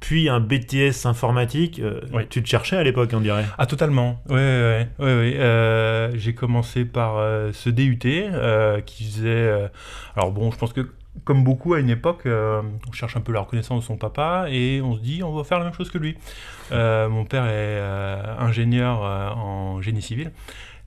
Puis 0.00 0.30
un 0.30 0.40
BTS 0.40 1.04
informatique. 1.04 1.78
Euh, 1.78 2.00
tu 2.30 2.42
te 2.42 2.48
cherchais 2.48 2.76
à 2.76 2.82
l'époque, 2.82 3.10
on 3.12 3.20
dirait 3.20 3.44
Ah, 3.58 3.66
totalement. 3.66 4.22
Oui, 4.30 4.36
ouais, 4.36 4.88
euh, 4.98 6.10
J'ai 6.14 6.32
commencé 6.34 6.86
par 6.86 7.18
euh, 7.18 7.50
ce 7.52 7.68
DUT 7.68 7.98
qui 7.98 9.04
faisait. 9.04 9.68
alors, 10.16 10.32
bon, 10.32 10.50
je 10.50 10.56
pense 10.56 10.72
que 10.72 10.88
comme 11.24 11.44
beaucoup 11.44 11.74
à 11.74 11.80
une 11.80 11.90
époque, 11.90 12.22
euh, 12.26 12.62
on 12.88 12.92
cherche 12.92 13.16
un 13.16 13.20
peu 13.20 13.32
la 13.32 13.40
reconnaissance 13.40 13.80
de 13.80 13.86
son 13.86 13.96
papa 13.96 14.46
et 14.48 14.80
on 14.80 14.94
se 14.94 15.00
dit 15.00 15.22
on 15.22 15.34
va 15.34 15.44
faire 15.44 15.58
la 15.58 15.64
même 15.64 15.74
chose 15.74 15.90
que 15.90 15.98
lui. 15.98 16.16
Euh, 16.72 17.08
mon 17.08 17.24
père 17.24 17.44
est 17.44 17.48
euh, 17.50 18.36
ingénieur 18.38 19.00
en 19.00 19.80
génie 19.82 20.02
civil. 20.02 20.32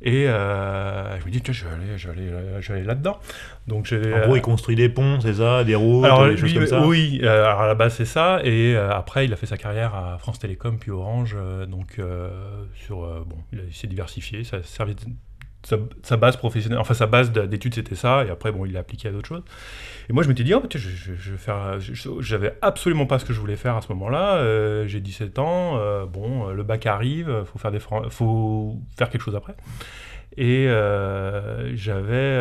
Et 0.06 0.26
je 0.26 1.26
me 1.26 1.30
dis, 1.30 1.40
tiens, 1.40 1.54
je 1.54 1.64
vais 1.64 1.72
aller, 1.72 1.98
je 1.98 2.10
vais 2.10 2.74
aller, 2.74 2.84
là-dedans. 2.84 3.20
Donc, 3.68 3.94
en 3.94 4.26
gros, 4.26 4.36
il 4.36 4.42
construit 4.42 4.76
des 4.76 4.90
ponts, 4.90 5.22
c'est 5.22 5.36
ça, 5.36 5.64
des 5.64 5.76
routes, 5.76 6.04
des 6.04 6.36
choses 6.36 6.54
comme 6.54 6.68
ça 6.68 6.86
Oui, 6.86 7.22
alors 7.24 7.62
à 7.62 7.68
la 7.68 7.76
base, 7.76 7.96
c'est 7.96 8.06
ça. 8.06 8.42
Et 8.44 8.76
après, 8.76 9.24
il 9.24 9.32
a 9.32 9.38
fait 9.38 9.46
sa 9.46 9.56
carrière 9.56 9.96
à 9.96 10.18
France 10.18 10.40
Télécom, 10.40 10.78
puis 10.78 10.92
Orange. 10.92 11.38
donc, 11.70 12.02
sur, 12.76 12.98
bon, 13.26 13.38
il 13.54 13.74
s'est 13.74 13.88
diversifié. 13.88 14.44
Ça 14.44 14.62
servait 14.62 14.96
sa, 15.64 16.18
base 16.18 16.38
professionnelle, 16.38 16.80
enfin 16.80 16.94
sa 16.94 17.08
base 17.08 17.32
d'études 17.32 17.76
c'était 17.76 17.96
ça, 17.96 18.26
et 18.26 18.30
après 18.30 18.52
bon 18.52 18.66
il 18.66 18.74
l'a 18.74 18.82
appliqué 18.82 19.08
à 19.08 19.12
d'autres 19.12 19.28
choses. 19.28 19.44
Et 20.10 20.14
moi 20.14 20.24
je 20.24 20.28
m'étais 20.28 20.44
dit, 20.44 20.54
oh, 20.54 20.62
je, 20.74 20.78
je, 20.78 21.32
vais 21.32 21.38
faire, 21.38 21.80
j'avais 22.20 22.58
absolument 22.62 23.06
pas 23.06 23.20
ce 23.20 23.26
que 23.26 23.34
je 23.34 23.40
voulais 23.40 23.56
faire 23.56 23.78
à 23.78 23.82
ce 23.82 23.88
moment-là, 23.94 24.36
euh, 24.36 24.88
j'ai 24.88 25.00
17 25.00 25.40
ans, 25.40 25.78
euh, 25.78 26.06
bon 26.06 26.50
euh, 26.50 26.54
le 26.54 26.64
bac 26.64 26.86
arrive, 26.86 27.44
faut 27.46 27.60
faire 27.60 27.72
des, 27.72 27.80
faut 27.80 28.78
faire 28.98 29.10
quelque 29.10 29.22
chose 29.22 29.36
après. 29.36 29.56
Et 30.36 30.66
j'avais, 31.76 32.40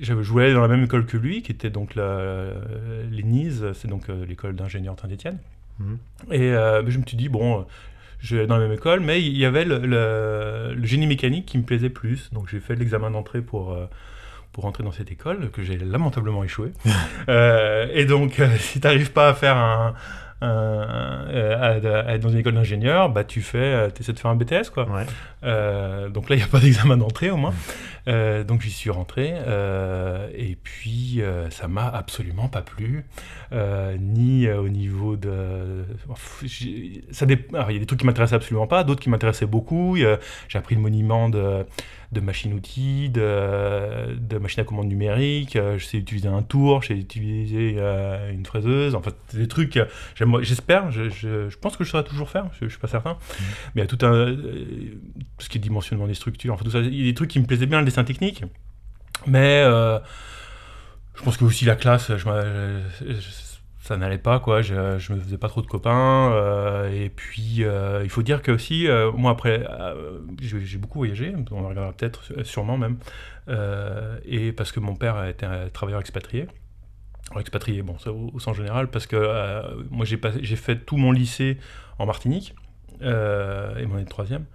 j'avais 0.00 0.22
joué 0.22 0.52
dans 0.52 0.60
la 0.60 0.68
même 0.68 0.84
école 0.84 1.06
que 1.06 1.16
lui, 1.16 1.42
qui 1.42 1.50
était 1.50 1.70
donc 1.70 1.94
l'ENISE, 1.94 3.72
c'est 3.72 3.88
donc 3.88 4.08
l'école 4.08 4.54
d'ingénieur 4.54 4.96
Saint-Étienne. 5.00 5.38
Mmh. 5.78 5.94
Et 6.30 6.50
je 6.50 6.98
me 6.98 7.06
suis 7.06 7.16
dit, 7.16 7.30
bon, 7.30 7.64
je, 8.24 8.46
dans 8.46 8.56
la 8.56 8.62
même 8.62 8.72
école, 8.72 9.00
mais 9.00 9.20
il 9.22 9.36
y 9.36 9.44
avait 9.44 9.66
le, 9.66 10.74
génie 10.82 11.06
mécanique 11.06 11.44
qui 11.44 11.58
me 11.58 11.62
plaisait 11.62 11.90
plus. 11.90 12.30
Donc 12.32 12.48
j'ai 12.48 12.58
fait 12.58 12.74
l'examen 12.74 13.10
d'entrée 13.10 13.42
pour, 13.42 13.72
euh, 13.72 13.84
pour 14.52 14.64
entrer 14.64 14.82
dans 14.82 14.92
cette 14.92 15.12
école, 15.12 15.50
que 15.50 15.62
j'ai 15.62 15.76
lamentablement 15.76 16.42
échoué. 16.42 16.72
Euh, 17.28 17.88
et 17.92 18.04
donc, 18.04 18.40
euh, 18.40 18.48
si 18.58 18.80
tu 18.80 18.86
n'arrives 18.86 19.12
pas 19.12 19.28
à 19.28 19.34
faire 19.34 19.56
un, 19.56 19.94
à, 20.42 21.76
être 22.14 22.20
dans 22.20 22.28
une 22.28 22.38
école 22.38 22.54
d'ingénieur, 22.54 23.08
bah 23.08 23.24
tu 23.24 23.40
fais, 23.40 23.88
essaies 23.98 24.12
de 24.12 24.18
faire 24.18 24.30
un 24.30 24.36
BTS 24.36 24.68
quoi. 24.74 24.84
donc 24.84 26.28
là 26.28 26.36
il 26.36 26.36
n'y 26.36 26.42
a 26.42 26.46
pas 26.46 26.60
d'examen 26.60 26.98
d'entrée 26.98 27.30
au 27.30 27.38
moins. 27.38 27.54
donc 28.06 28.60
j'y 28.60 28.70
suis 28.70 28.90
rentré 28.90 29.34
et 30.34 30.56
puis 30.62 31.22
ça 31.50 31.68
m'a 31.68 31.88
absolument 31.88 32.48
pas 32.48 32.62
plu. 32.62 33.04
Euh, 33.54 33.96
ni 34.00 34.46
euh, 34.46 34.60
au 34.60 34.68
niveau 34.68 35.16
de. 35.16 35.84
Ça 37.12 37.26
il 37.28 37.72
y 37.72 37.76
a 37.76 37.78
des 37.78 37.86
trucs 37.86 38.00
qui 38.00 38.06
m'intéressaient 38.06 38.34
absolument 38.34 38.66
pas, 38.66 38.82
d'autres 38.82 39.00
qui 39.00 39.10
m'intéressaient 39.10 39.46
beaucoup. 39.46 39.96
J'ai 39.96 40.58
appris 40.58 40.74
le 40.74 40.80
monument 40.80 41.28
de, 41.28 41.64
de 42.12 42.20
machines-outils, 42.20 43.10
de, 43.10 44.16
de 44.16 44.38
machines 44.38 44.60
à 44.60 44.64
commande 44.64 44.88
numérique. 44.88 45.56
Euh, 45.56 45.78
je 45.78 45.84
sais 45.84 45.98
utiliser 45.98 46.28
un 46.28 46.42
tour, 46.42 46.82
je 46.82 46.88
sais 46.88 46.94
utiliser 46.94 47.78
une 48.32 48.46
fraiseuse. 48.46 48.94
Enfin, 48.94 49.12
des 49.32 49.48
trucs. 49.48 49.78
J'espère, 50.40 50.90
je, 50.90 51.08
je, 51.08 51.56
pense 51.58 51.76
que 51.76 51.84
je 51.84 51.90
saurais 51.90 52.04
toujours 52.04 52.30
faire, 52.30 52.46
je, 52.58 52.64
ne 52.64 52.70
suis 52.70 52.78
pas 52.78 52.88
certain. 52.88 53.12
Mmh. 53.12 53.42
Mais 53.74 53.82
il 53.82 53.84
y 53.84 53.84
a 53.84 53.96
tout 53.96 54.06
un. 54.06 54.36
ce 55.38 55.48
qui 55.48 55.58
est 55.58 55.60
dimensionnement 55.60 56.06
des 56.06 56.14
structures, 56.14 56.54
enfin 56.54 56.64
tout 56.64 56.70
ça. 56.70 56.80
Il 56.80 56.94
y 56.94 57.02
a 57.02 57.04
des 57.04 57.14
trucs 57.14 57.30
qui 57.30 57.40
me 57.40 57.46
plaisaient 57.46 57.66
bien, 57.66 57.80
le 57.80 57.84
dessin 57.84 58.04
technique. 58.04 58.44
Mais. 59.26 59.62
je 59.62 61.22
pense 61.22 61.36
que 61.36 61.44
aussi 61.44 61.64
la 61.64 61.76
classe, 61.76 62.10
je, 62.16 62.24
ça 63.84 63.98
n'allait 63.98 64.16
pas 64.16 64.40
quoi. 64.40 64.62
Je, 64.62 64.98
je 64.98 65.12
me 65.12 65.20
faisais 65.20 65.36
pas 65.36 65.48
trop 65.48 65.60
de 65.60 65.66
copains 65.66 66.32
euh, 66.32 66.90
et 66.90 67.10
puis 67.10 67.64
euh, 67.64 68.00
il 68.02 68.08
faut 68.08 68.22
dire 68.22 68.40
que 68.40 68.50
aussi 68.50 68.88
euh, 68.88 69.12
moi 69.12 69.32
après 69.32 69.62
j'ai 70.40 70.78
beaucoup 70.78 71.00
voyagé 71.00 71.34
on 71.50 71.64
en 71.64 71.68
regardera 71.68 71.92
peut-être 71.92 72.46
sûrement 72.46 72.78
même 72.78 72.96
et 74.24 74.52
parce 74.52 74.72
que 74.72 74.80
mon 74.80 74.96
père 74.96 75.22
était 75.26 75.44
un 75.44 75.68
travailleur 75.68 76.00
expatrié. 76.00 76.46
Expatrié 77.38 77.82
bon 77.82 77.98
ça 77.98 78.10
au, 78.10 78.38
sens 78.38 78.56
général 78.56 78.88
parce 78.88 79.06
que 79.06 79.18
moi 79.90 80.06
j'ai 80.06 80.18
j'ai 80.40 80.56
fait 80.56 80.76
tout 80.76 80.96
mon 80.96 81.12
lycée 81.12 81.58
en 81.98 82.06
Martinique 82.06 82.54
et 83.02 83.04
mon 83.86 83.96
année 83.96 84.04
de 84.04 84.08
troisième 84.08 84.46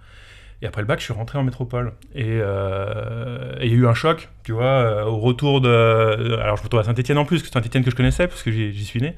Et 0.62 0.66
après 0.66 0.82
le 0.82 0.86
bac, 0.86 0.98
je 0.98 1.04
suis 1.04 1.14
rentré 1.14 1.38
en 1.38 1.42
métropole. 1.42 1.92
Et 2.14 2.24
euh, 2.26 3.54
il 3.62 3.68
y 3.68 3.72
a 3.72 3.76
eu 3.76 3.86
un 3.86 3.94
choc, 3.94 4.28
tu 4.44 4.52
vois, 4.52 4.64
euh, 4.64 5.04
au 5.04 5.16
retour 5.16 5.60
de. 5.62 6.38
Alors 6.38 6.56
je 6.56 6.62
me 6.62 6.64
retrouve 6.64 6.80
à 6.80 6.84
Saint-Etienne 6.84 7.16
en 7.16 7.24
plus, 7.24 7.40
que 7.40 7.46
c'est 7.46 7.54
Saint-Etienne 7.54 7.82
que 7.82 7.90
je 7.90 7.96
connaissais, 7.96 8.26
parce 8.26 8.42
que 8.42 8.50
j'y 8.50 8.84
suis 8.84 9.00
né. 9.00 9.14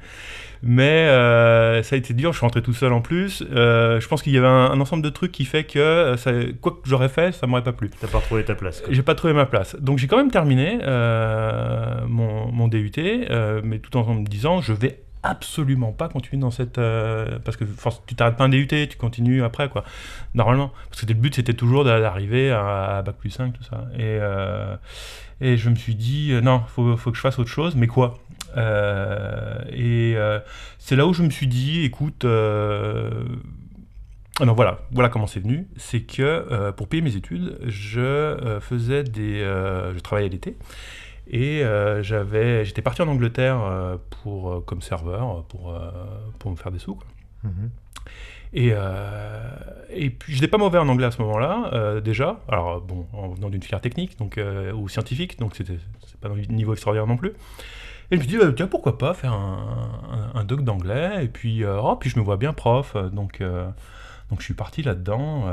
Mais 0.65 1.09
euh, 1.09 1.83
ça 1.83 1.95
a 1.95 1.99
été 1.99 2.13
dur, 2.13 2.31
je 2.31 2.37
suis 2.37 2.45
rentré 2.45 2.61
tout 2.61 2.73
seul 2.73 2.93
en 2.93 3.01
plus. 3.01 3.43
Euh, 3.51 3.99
je 3.99 4.07
pense 4.07 4.21
qu'il 4.21 4.31
y 4.31 4.37
avait 4.37 4.47
un, 4.47 4.71
un 4.71 4.79
ensemble 4.79 5.03
de 5.03 5.09
trucs 5.09 5.33
qui 5.33 5.43
fait 5.43 5.65
que 5.65 6.15
ça, 6.17 6.31
quoi 6.61 6.71
que 6.71 6.87
j'aurais 6.87 7.09
fait, 7.09 7.33
ça 7.33 7.45
m'aurait 7.45 7.63
pas 7.63 7.73
plu. 7.73 7.89
T'as 7.99 8.07
pas 8.07 8.19
retrouvé 8.19 8.45
ta 8.45 8.55
place. 8.55 8.81
J'ai 8.89 9.01
pas 9.01 9.15
trouvé 9.15 9.33
ma 9.33 9.45
place. 9.45 9.75
Donc 9.81 9.97
j'ai 9.97 10.07
quand 10.07 10.17
même 10.17 10.31
terminé 10.31 10.79
mon, 12.07 12.49
mon 12.53 12.67
DUT, 12.69 12.91
mais 13.63 13.79
tout 13.79 13.97
en 13.97 14.13
me 14.13 14.25
disant 14.25 14.61
je 14.61 14.71
vais 14.71 15.03
absolument 15.23 15.91
pas 15.93 16.09
continuer 16.09 16.41
dans 16.41 16.51
cette 16.51 16.77
euh, 16.77 17.39
parce 17.43 17.57
que 17.57 17.63
tu 18.05 18.15
t'arrêtes 18.15 18.35
pas 18.35 18.43
un 18.43 18.49
DUT, 18.49 18.67
tu 18.67 18.97
continues 18.97 19.41
après 19.43 19.69
quoi. 19.69 19.83
Normalement, 20.35 20.71
parce 20.89 21.01
que 21.01 21.07
le 21.07 21.13
but 21.13 21.33
c'était 21.35 21.53
toujours 21.53 21.83
d'a- 21.85 21.99
d'arriver 22.01 22.51
à, 22.51 22.97
à 22.97 23.01
bac 23.01 23.15
plus 23.17 23.29
5 23.29 23.53
tout 23.53 23.63
ça. 23.63 23.85
Et 23.95 24.01
euh, 24.21 24.75
et 25.41 25.57
je 25.57 25.69
me 25.69 25.75
suis 25.75 25.95
dit 25.95 26.31
euh, 26.33 26.41
non, 26.41 26.61
faut 26.67 26.95
faut 26.97 27.09
que 27.11 27.17
je 27.17 27.21
fasse 27.21 27.39
autre 27.39 27.49
chose, 27.49 27.75
mais 27.75 27.87
quoi? 27.87 28.19
Et 29.71 30.15
c'est 30.77 30.95
là 30.95 31.07
où 31.07 31.13
je 31.13 31.23
me 31.23 31.29
suis 31.31 31.47
dit 31.47 31.83
écoute 31.83 32.25
non, 34.43 34.53
voilà, 34.53 34.79
voilà 34.91 35.09
comment 35.09 35.27
c'est 35.27 35.39
venu. 35.39 35.67
C'est 35.77 36.01
que 36.01 36.71
pour 36.71 36.87
payer 36.87 37.01
mes 37.03 37.15
études, 37.15 37.57
je 37.65 38.57
faisais 38.61 39.03
des, 39.03 39.39
je 39.39 39.99
travaillais 39.99 40.29
l'été 40.29 40.57
et 41.27 41.63
euh, 41.63 42.03
j'avais, 42.03 42.65
j'étais 42.65 42.81
parti 42.81 43.01
en 43.01 43.07
Angleterre 43.07 43.59
euh, 43.61 43.97
pour 44.23 44.51
euh, 44.51 44.59
comme 44.65 44.81
serveur 44.81 45.43
pour 45.45 45.73
pour 46.39 46.51
me 46.51 46.55
faire 46.55 46.71
des 46.71 46.79
sous. 46.79 46.95
quoi. 46.95 47.07
Mhm. 47.43 47.69
Et, 48.55 48.69
euh, 48.71 49.49
et 49.89 50.11
puis, 50.11 50.33
je 50.33 50.37
n'étais 50.37 50.47
pas 50.47 50.59
mauvais 50.59 50.77
en 50.77 50.87
anglais 50.87 51.07
à 51.07 51.11
ce 51.11 51.19
moment-là, 51.23 51.71
euh, 51.73 52.01
déjà. 52.01 52.39
Alors, 52.47 52.81
bon, 52.81 53.07
en 53.11 53.29
venant 53.29 53.49
d'une 53.49 53.63
filière 53.63 53.81
technique 53.81 54.19
donc, 54.19 54.37
euh, 54.37 54.71
ou 54.73 54.87
scientifique, 54.89 55.39
donc 55.39 55.55
c'était 55.55 55.79
c'est 56.05 56.19
pas 56.19 56.29
un 56.29 56.35
niveau 56.53 56.73
extraordinaire 56.73 57.07
non 57.07 57.17
plus. 57.17 57.29
Et 58.11 58.15
je 58.15 58.17
me 58.17 58.21
suis 58.21 58.27
dit, 58.29 58.37
euh, 58.37 58.51
tiens, 58.51 58.67
pourquoi 58.67 58.99
pas 58.99 59.15
faire 59.15 59.33
un, 59.33 60.29
un, 60.35 60.39
un 60.39 60.43
doc 60.43 60.63
d'anglais? 60.63 61.25
Et 61.25 61.29
puis, 61.29 61.65
oh, 61.65 61.95
puis 61.99 62.11
je 62.11 62.19
me 62.19 62.23
vois 62.23 62.37
bien 62.37 62.53
prof, 62.53 62.95
donc, 63.11 63.41
donc 63.41 64.39
je 64.39 64.43
suis 64.43 64.53
parti 64.53 64.83
là-dedans. 64.83 65.45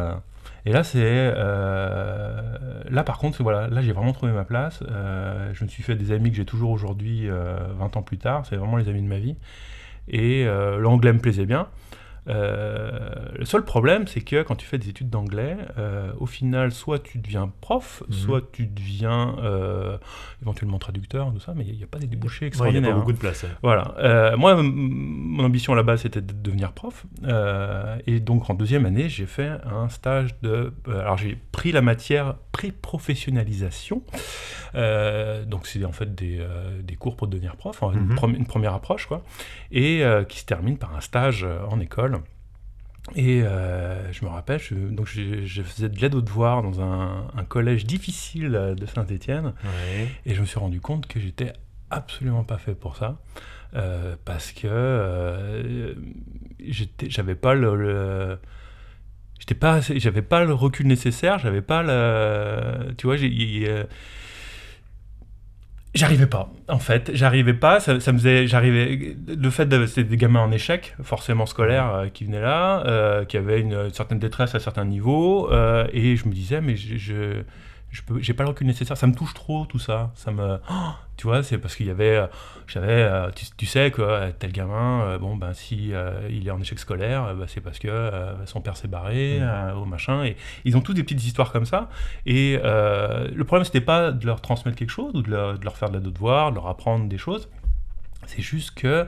Euh. 0.66 0.70
et 0.70 0.72
là, 0.72 0.84
c'est. 0.84 1.00
euh, 1.02 2.58
là, 2.90 3.04
par 3.04 3.18
contre, 3.18 3.42
voilà, 3.42 3.68
là, 3.68 3.82
j'ai 3.82 3.92
vraiment 3.92 4.12
trouvé 4.12 4.32
ma 4.32 4.44
place. 4.44 4.82
Euh, 4.90 5.50
je 5.54 5.64
me 5.64 5.68
suis 5.68 5.82
fait 5.82 5.96
des 5.96 6.12
amis 6.12 6.30
que 6.30 6.36
j'ai 6.36 6.44
toujours 6.44 6.70
aujourd'hui, 6.70 7.28
euh, 7.28 7.56
20 7.78 7.96
ans 7.96 8.02
plus 8.02 8.18
tard. 8.18 8.46
C'est 8.46 8.56
vraiment 8.56 8.76
les 8.76 8.88
amis 8.88 9.02
de 9.02 9.08
ma 9.08 9.18
vie. 9.18 9.36
Et 10.08 10.44
euh, 10.46 10.78
l'anglais 10.78 11.12
me 11.12 11.20
plaisait 11.20 11.46
bien. 11.46 11.68
Euh, 12.30 12.90
le 13.38 13.44
seul 13.44 13.64
problème, 13.64 14.06
c'est 14.06 14.20
que 14.20 14.42
quand 14.42 14.54
tu 14.56 14.66
fais 14.66 14.78
des 14.78 14.88
études 14.88 15.10
d'anglais, 15.10 15.56
euh, 15.78 16.12
au 16.18 16.26
final, 16.26 16.70
soit 16.72 16.98
tu 17.00 17.18
deviens 17.18 17.50
prof, 17.60 18.02
Mhm. 18.08 18.14
soit 18.14 18.42
tu 18.52 18.66
deviens 18.66 19.36
euh, 19.42 19.98
éventuellement 20.42 20.78
traducteur, 20.78 21.32
tout 21.32 21.40
ça, 21.40 21.52
mais 21.56 21.64
il 21.66 21.76
n'y 21.76 21.82
a 21.82 21.86
pas 21.86 21.98
des 21.98 22.06
débouchés 22.06 22.30
Ouais, 22.30 22.38
il 22.40 22.42
y 22.42 22.44
a 22.44 22.48
extraordinaires. 22.48 22.90
pas 22.92 22.96
beaucoup 22.98 23.10
hein. 23.10 23.14
de 23.14 23.18
place. 23.18 23.42
ouais. 23.42 23.48
Voilà. 23.62 24.36
Moi, 24.36 24.62
mon 24.62 25.44
ambition 25.44 25.74
là-bas, 25.74 25.96
c'était 25.96 26.20
de 26.20 26.32
devenir 26.32 26.72
prof. 26.72 27.04
Et 28.06 28.20
donc, 28.20 28.48
en 28.48 28.54
deuxième 28.54 28.86
année, 28.86 29.08
j'ai 29.08 29.26
fait 29.26 29.50
un 29.64 29.88
stage 29.88 30.38
de. 30.42 30.72
alors, 30.88 31.16
j'ai 31.18 31.36
pris 31.52 31.72
la 31.72 31.82
matière 31.82 32.36
pré-professionnalisation. 32.52 34.02
Euh, 34.74 35.44
donc, 35.44 35.66
c'est 35.66 35.84
en 35.84 35.92
fait 35.92 36.14
des, 36.14 36.38
euh, 36.40 36.80
des 36.82 36.94
cours 36.96 37.16
pour 37.16 37.26
devenir 37.26 37.56
prof, 37.56 37.82
hein, 37.82 37.90
une, 37.94 38.06
Mhm. 38.14 38.36
une 38.36 38.46
première 38.46 38.74
approche, 38.74 39.06
quoi. 39.06 39.22
Et 39.72 40.04
euh, 40.04 40.24
qui 40.24 40.38
se 40.40 40.46
termine 40.46 40.78
par 40.78 40.94
un 40.94 41.00
stage 41.00 41.46
en 41.68 41.80
école. 41.80 42.19
Et 43.16 43.42
euh, 43.42 44.12
je 44.12 44.24
me 44.24 44.30
rappelle, 44.30 44.60
je, 44.60 44.74
donc 44.74 45.06
je, 45.08 45.44
je 45.44 45.62
faisais 45.62 45.88
de 45.88 45.98
l'aide 46.00 46.14
aux 46.14 46.20
devoirs 46.20 46.62
dans 46.62 46.80
un, 46.80 47.26
un 47.36 47.44
collège 47.44 47.84
difficile 47.86 48.74
de 48.78 48.86
Saint-Étienne. 48.86 49.54
Ouais. 49.64 50.08
Et 50.26 50.34
je 50.34 50.40
me 50.40 50.46
suis 50.46 50.58
rendu 50.58 50.80
compte 50.80 51.06
que 51.06 51.18
j'étais 51.18 51.52
absolument 51.90 52.44
pas 52.44 52.58
fait 52.58 52.74
pour 52.74 52.96
ça. 52.96 53.18
euh, 53.74 54.16
parce 54.24 54.52
que 54.52 54.66
euh, 54.68 55.94
j'avais 57.08 57.34
pas 57.34 57.54
le. 57.54 57.74
le- 57.76 58.38
J'étais 59.38 59.54
pas, 59.54 59.80
j'avais 59.80 60.20
pas 60.22 60.44
le 60.44 60.52
recul 60.52 60.86
nécessaire, 60.86 61.38
j'avais 61.38 61.62
pas 61.62 61.82
le, 61.82 62.92
tu 62.98 63.06
vois, 63.06 63.16
j'ai, 63.16 63.30
j'arrivais 65.94 66.26
pas. 66.26 66.50
En 66.68 66.78
fait, 66.78 67.10
j'arrivais 67.14 67.54
pas. 67.54 67.80
Ça, 67.80 68.00
ça 68.00 68.12
me 68.12 68.18
faisait, 68.18 68.46
j'arrivais. 68.46 69.16
Le 69.26 69.50
fait 69.50 69.66
de, 69.66 69.86
c'était 69.86 70.04
des 70.04 70.16
gamins 70.16 70.40
en 70.40 70.52
échec, 70.52 70.94
forcément 71.02 71.46
scolaires, 71.46 71.94
euh, 71.94 72.06
qui 72.08 72.24
venaient 72.24 72.40
là, 72.40 72.84
euh, 72.86 73.24
qui 73.24 73.36
avaient 73.36 73.60
une, 73.60 73.92
certaine 73.92 74.18
détresse 74.18 74.54
à 74.54 74.60
certains 74.60 74.84
niveaux, 74.84 75.50
euh, 75.50 75.86
et 75.92 76.16
je 76.16 76.28
me 76.28 76.32
disais, 76.32 76.60
mais 76.60 76.76
je, 76.76 77.42
je 77.90 78.02
peux, 78.02 78.20
j'ai 78.20 78.34
pas 78.34 78.44
le 78.44 78.50
recul 78.50 78.66
nécessaire. 78.66 78.96
Ça 78.96 79.06
me 79.06 79.14
touche 79.14 79.34
trop, 79.34 79.66
tout 79.66 79.78
ça. 79.78 80.10
Ça 80.14 80.30
me, 80.30 80.58
Oh, 80.70 80.74
tu 81.16 81.26
vois, 81.26 81.42
c'est 81.42 81.58
parce 81.58 81.74
qu'il 81.76 81.86
y 81.86 81.90
avait, 81.90 82.16
euh, 82.16 82.26
j'avais, 82.66 82.86
euh, 82.92 83.30
tu, 83.34 83.44
tu 83.56 83.66
sais 83.66 83.90
que 83.90 84.00
euh, 84.00 84.30
tel 84.38 84.52
gamin, 84.52 85.18
bon 85.18 85.36
ben 85.36 85.52
si 85.52 85.92
euh, 85.92 86.20
il 86.30 86.46
est 86.46 86.50
en 86.50 86.60
échec 86.60 86.78
scolaire, 86.78 87.34
bah, 87.34 87.44
c'est 87.48 87.60
parce 87.60 87.78
que 87.78 87.88
euh, 87.88 88.46
son 88.46 88.60
père 88.60 88.76
s'est 88.76 88.88
barré, 88.88 89.38
euh, 89.40 89.74
au 89.74 89.84
machin. 89.84 90.24
Et 90.24 90.36
ils 90.64 90.76
ont 90.76 90.80
tous 90.80 90.94
des 90.94 91.02
petites 91.02 91.24
histoires 91.24 91.52
comme 91.52 91.66
ça. 91.66 91.88
Et 92.26 92.58
le 92.62 93.42
problème, 93.42 93.64
c'était 93.64 93.80
pas 93.80 94.12
de 94.12 94.24
leur 94.26 94.40
transmettre 94.40 94.78
quelque 94.78 94.90
chose 94.90 95.12
ou 95.14 95.22
de 95.22 95.30
leur, 95.30 95.58
de 95.58 95.64
leur 95.64 95.76
faire 95.76 95.90
de 95.90 95.94
la 95.94 96.00
devoir, 96.00 96.50
de 96.50 96.56
leur 96.56 96.68
apprendre 96.68 97.08
des 97.08 97.18
choses. 97.18 97.48
C'est 98.26 98.42
juste 98.42 98.72
que 98.72 99.06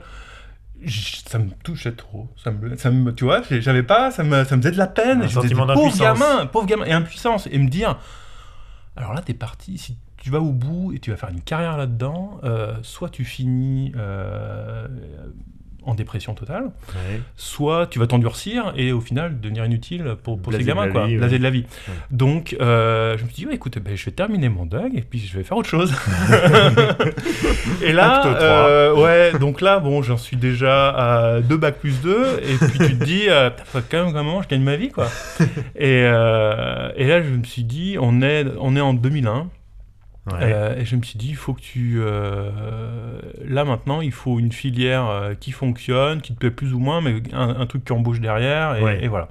ça 1.26 1.38
me 1.38 1.50
touchait 1.62 1.92
trop. 1.92 2.28
Ça 2.42 2.50
me, 2.50 2.76
ça 2.76 2.90
me- 2.90 3.14
tu 3.14 3.24
vois, 3.24 3.40
j'avais 3.48 3.82
pas, 3.84 4.10
ça 4.10 4.24
me, 4.24 4.44
ça 4.44 4.56
me 4.56 4.62
faisait 4.62 4.72
de 4.72 4.78
la 4.78 4.88
peine. 4.88 5.22
Un 5.22 5.28
Je 5.28 5.34
pauvre 5.74 5.96
gamin, 6.20 6.46
pauvre 6.46 6.66
gamin, 6.66 6.84
et 6.86 6.92
impuissance. 6.92 7.46
Et 7.52 7.58
me 7.58 7.68
dire, 7.68 7.98
alors 8.96 9.14
là, 9.14 9.22
t'es 9.22 9.34
parti, 9.34 9.78
si 9.78 9.98
tu 10.16 10.30
vas 10.30 10.40
au 10.40 10.52
bout 10.52 10.92
et 10.92 10.98
tu 10.98 11.10
vas 11.10 11.16
faire 11.16 11.30
une 11.30 11.40
carrière 11.40 11.76
là-dedans, 11.76 12.40
euh, 12.44 12.76
soit 12.82 13.08
tu 13.08 13.24
finis 13.24 13.92
euh, 13.96 14.86
en 15.84 15.94
dépression 15.94 16.34
totale, 16.34 16.70
Ouais. 16.94 17.20
soit 17.36 17.86
tu 17.88 17.98
vas 17.98 18.06
t'endurcir 18.06 18.72
et 18.76 18.92
au 18.92 19.00
final 19.00 19.40
devenir 19.40 19.64
inutile 19.64 20.16
pour, 20.22 20.40
pour 20.40 20.52
ces 20.52 20.62
gamins, 20.64 20.88
quoi, 20.88 21.06
vie, 21.06 21.18
ouais. 21.18 21.28
de 21.38 21.42
la 21.42 21.50
vie. 21.50 21.64
Ouais. 21.88 21.94
Donc, 22.10 22.56
euh, 22.60 23.16
je 23.18 23.22
me 23.24 23.28
suis 23.28 23.36
dit, 23.42 23.46
ouais, 23.46 23.54
écoute, 23.54 23.78
ben, 23.78 23.96
je 23.96 24.04
vais 24.04 24.10
terminer 24.12 24.48
mon 24.48 24.66
dog 24.66 24.92
et 24.94 25.02
puis 25.02 25.18
je 25.18 25.36
vais 25.36 25.44
faire 25.44 25.56
autre 25.56 25.68
chose. 25.68 25.92
et 27.82 27.92
là, 27.92 28.26
euh, 28.26 28.94
ouais, 28.94 29.38
donc 29.38 29.60
là, 29.60 29.78
bon, 29.80 30.02
j'en 30.02 30.16
suis 30.16 30.36
déjà 30.36 30.90
à 30.90 31.40
2 31.40 31.56
bac 31.56 31.76
plus 31.78 32.00
2 32.00 32.40
et 32.42 32.56
puis 32.56 32.78
tu 32.78 32.98
te 32.98 33.04
dis, 33.04 33.24
euh, 33.28 33.50
quand 33.90 34.04
même 34.04 34.12
comment 34.12 34.42
je 34.42 34.48
gagne 34.48 34.62
ma 34.62 34.76
vie, 34.76 34.90
quoi. 34.90 35.08
et, 35.76 36.02
euh, 36.04 36.90
et 36.96 37.06
là, 37.06 37.22
je 37.22 37.28
me 37.30 37.44
suis 37.44 37.64
dit, 37.64 37.96
on 38.00 38.22
est, 38.22 38.46
on 38.60 38.76
est 38.76 38.80
en 38.80 38.94
2001. 38.94 39.48
Ouais. 40.30 40.34
Euh, 40.42 40.76
et 40.78 40.84
je 40.84 40.94
me 40.94 41.02
suis 41.02 41.18
dit, 41.18 41.30
il 41.30 41.36
faut 41.36 41.52
que 41.52 41.60
tu. 41.60 41.96
euh, 41.98 43.20
là 43.44 43.64
maintenant, 43.64 44.00
il 44.00 44.12
faut 44.12 44.38
une 44.38 44.52
filière 44.52 45.08
euh, 45.08 45.34
qui 45.34 45.50
fonctionne, 45.50 46.20
qui 46.20 46.32
te 46.32 46.38
plaît 46.38 46.52
plus 46.52 46.72
ou 46.74 46.78
moins, 46.78 47.00
mais 47.00 47.16
un, 47.32 47.48
un 47.60 47.66
truc 47.66 47.84
qui 47.84 47.92
embauche 47.92 48.20
derrière, 48.20 48.76
et, 48.76 48.82
Ouais. 48.82 49.04
et 49.04 49.08
voilà. 49.08 49.28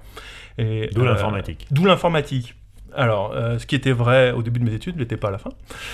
D'où 0.57 1.03
l'informatique. 1.05 1.65
D'où 1.71 1.85
l'informatique. 1.85 2.55
Alors, 2.93 3.33
ce 3.57 3.65
qui 3.65 3.75
était 3.75 3.93
vrai 3.93 4.31
au 4.31 4.43
début 4.43 4.59
de 4.59 4.65
mes 4.65 4.73
études 4.73 4.95
ne 4.95 4.99
l'était 4.99 5.15
pas 5.15 5.29
à 5.29 5.31
la 5.31 5.37
fin. 5.37 5.51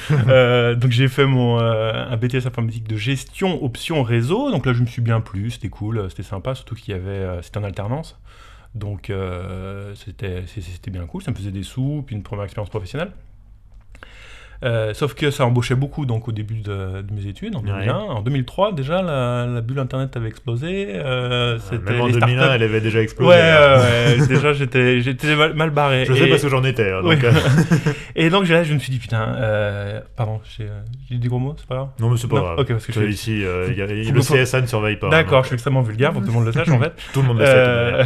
Donc 0.80 0.90
j'ai 0.92 1.08
fait 1.08 1.28
mon 1.28 1.60
un 1.60 2.18
BTS 2.18 2.48
informatique 2.48 2.88
de 2.88 2.98
gestion 2.98 3.64
option 3.64 4.02
réseau. 4.02 4.50
Donc 4.52 4.66
là, 4.66 4.74
je 4.74 4.82
me 4.82 4.88
suis 4.88 5.04
bien 5.04 5.22
plu, 5.22 5.52
c'était 5.52 5.70
cool, 5.70 6.10
c'était 6.10 6.24
sympa, 6.24 6.56
surtout 6.56 6.74
qu'il 6.74 6.96
y 6.96 6.98
avait, 6.98 7.42
c'était 7.44 7.60
en 7.60 7.64
alternance. 7.64 8.20
Donc 8.74 9.12
c'était 9.94 10.90
bien 10.92 11.06
cool, 11.06 11.22
ça 11.22 11.30
me 11.30 11.36
faisait 11.36 11.52
des 11.52 11.62
sous, 11.64 12.04
puis 12.06 12.16
une 12.16 12.24
première 12.24 12.46
expérience 12.46 12.72
professionnelle. 12.72 13.12
Euh, 14.64 14.94
sauf 14.96 15.14
que 15.14 15.30
ça 15.30 15.46
embauchait 15.46 15.76
beaucoup 15.76 16.06
donc 16.08 16.28
au 16.28 16.32
début 16.32 16.56
de, 16.62 17.02
de 17.04 17.14
mes 17.14 17.28
études 17.28 17.56
en 17.56 17.60
Ouais. 17.60 17.72
2001. 17.72 17.94
En 17.96 18.22
2003 18.22 18.72
déjà 18.74 19.02
la, 19.04 19.46
la 19.46 19.62
bulle 19.62 19.78
internet 19.80 20.18
avait 20.18 20.28
explosé. 20.30 20.88
euh, 20.96 21.60
c'était 21.60 21.92
Même 21.92 22.02
en 22.02 22.06
les 22.08 22.14
2001, 22.14 22.28
startups- 22.38 22.56
elle 22.56 22.64
avait 22.64 22.82
déjà 22.82 23.02
explosé. 23.02 23.30
Ouais, 23.30 23.40
hein. 23.40 23.82
ouais, 24.20 24.28
déjà 24.28 24.54
j'étais 24.54 25.02
j'étais 25.02 25.36
mal, 25.36 25.54
mal 25.54 25.70
barré. 25.70 26.06
Je 26.06 26.14
sais 26.14 26.26
Et- 26.28 26.30
parce 26.30 26.42
que 26.42 26.50
j'en 26.50 26.64
étais. 26.64 26.92
hein, 26.92 27.02
donc, 27.04 27.24
euh, 27.24 27.32
et 28.16 28.30
donc 28.32 28.48
là, 28.50 28.64
je 28.64 28.74
me 28.74 28.80
suis 28.80 28.92
dit, 28.92 28.98
putain, 29.00 29.36
euh, 29.38 30.02
pardon, 30.16 30.42
j'ai 30.58 30.64
euh, 30.66 31.18
des 31.18 31.28
gros 31.28 31.40
mots, 31.40 31.56
c'est 31.58 31.68
pas 31.68 31.76
grave? 31.76 31.90
Non, 32.00 32.10
mais 32.10 32.18
c'est 32.18 32.28
pas 32.28 32.38
Non, 32.38 32.42
grave. 32.44 32.60
ok, 32.60 32.68
parce 32.70 32.86
que 32.88 32.94
je 32.94 33.00
Euh, 33.00 33.04
suis- 33.04 33.14
Ici, 33.14 33.46
euh, 33.46 33.72
y 33.76 33.82
a- 33.82 33.86
le 33.86 34.22
CSA 34.22 34.62
ne 34.62 34.66
surveille 34.68 34.96
pas. 34.98 35.10
D'accord, 35.10 35.40
hein, 35.40 35.42
je 35.44 35.48
suis 35.48 35.54
extrêmement 35.56 35.82
vulgaire 35.82 36.12
pour 36.14 36.22
que 36.22 36.26
tout 36.28 36.32
le 36.34 36.38
monde 36.38 36.46
le 36.48 36.52
sache 36.52 36.70
en 36.70 36.80
fait. 36.80 36.94
Tout 37.14 37.22
le 37.22 37.28
monde 37.28 37.40
le 37.40 37.46
sait. 37.46 37.54
Euh, 37.56 38.04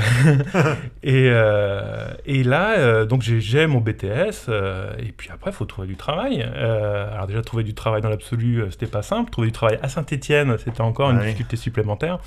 et, 1.04 1.30
euh, 1.30 2.06
et 2.26 2.44
là, 2.44 2.78
euh, 2.78 3.06
donc 3.06 3.22
j'ai- 3.22 3.68
mon 3.68 3.80
BTS, 3.80 4.48
euh, 4.50 4.92
et 5.00 5.12
puis 5.16 5.30
après, 5.34 5.52
il 5.52 5.54
faut 5.54 5.66
trouver 5.66 5.88
du 5.88 5.96
travail. 5.96 6.41
Euh, 6.46 7.14
alors 7.14 7.28
déjà, 7.28 7.42
trouver 7.42 7.64
du 7.64 7.74
travail 7.74 8.02
dans 8.02 8.10
l'absolu, 8.10 8.62
euh, 8.62 8.72
c'était 8.72 8.88
pas 8.88 9.02
simple. 9.02 9.30
Trouver 9.32 9.48
du 9.48 9.54
travail 9.54 9.80
à 9.82 9.90
Saint-Etienne, 9.90 10.58
c'était 10.58 10.82
encore 10.82 11.12
une 11.12 11.18
Ouais. 11.18 11.26
difficulté 11.26 11.56
supplémentaire. 11.58 12.20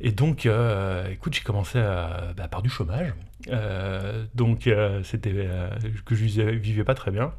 Et 0.00 0.12
donc, 0.12 0.44
euh, 0.46 1.08
écoute, 1.10 1.34
j'ai 1.34 1.42
commencé 1.42 1.78
à, 1.78 2.32
bah, 2.36 2.48
par 2.48 2.62
du 2.62 2.68
chômage. 2.68 3.14
Euh, 3.50 4.24
donc, 4.34 4.68
c'était 5.04 5.48
que 6.04 6.14
je 6.14 6.24
vivais, 6.24 6.84
pas 6.84 6.94
très 6.94 7.10
bien. 7.10 7.32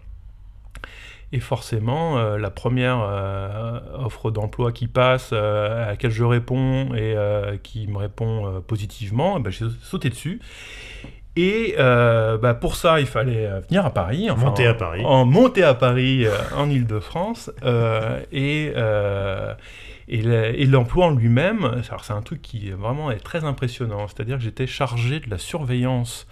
Et 1.34 1.40
forcément, 1.42 2.18
euh, 2.18 2.38
la 2.38 2.50
première 2.50 3.00
euh, 3.02 3.80
offre 3.96 4.32
d'emploi 4.32 4.72
qui 4.72 4.88
passe, 4.88 5.32
euh, 5.34 5.84
à 5.84 5.88
laquelle 5.88 6.12
je 6.12 6.24
réponds 6.24 6.96
et 6.96 7.16
qui 7.64 7.88
me 7.88 7.98
répond 7.98 8.64
positivement, 8.66 9.36
eh 9.38 9.42
ben, 9.42 9.50
j'ai 9.52 9.66
sauté 9.84 10.10
dessus. 10.10 10.40
Et 11.38 11.75
euh, 11.77 12.39
bah, 12.39 12.56
pour 12.56 12.75
ça, 12.75 13.00
il 13.00 13.06
fallait 13.06 13.46
euh, 13.46 13.60
venir 13.60 13.86
à 13.86 13.91
Paris. 13.91 14.29
Enfin, 14.32 14.46
monter 14.46 14.65
à 14.65 14.74
Paris. 14.74 15.06
En, 15.06 15.24
monter 15.24 15.63
à 15.63 15.75
Paris 15.75 16.25
euh, 16.25 16.32
en 16.56 16.67
Ile-de-France. 16.67 17.51
et, 18.32 18.74
et 20.08 20.65
l'emploi 20.65 21.06
en 21.06 21.12
lui-même, 21.12 21.84
c'est 22.03 22.13
un 22.13 22.22
truc 22.24 22.41
qui 22.41 22.72
vraiment 22.72 23.12
est 23.12 23.20
très 23.20 23.44
impressionnant. 23.44 24.08
C'est-à-dire 24.08 24.38
que 24.38 24.44
j'étais 24.44 24.65
chargé 24.65 25.20
de 25.20 25.29
la 25.29 25.38
surveillance 25.38 26.27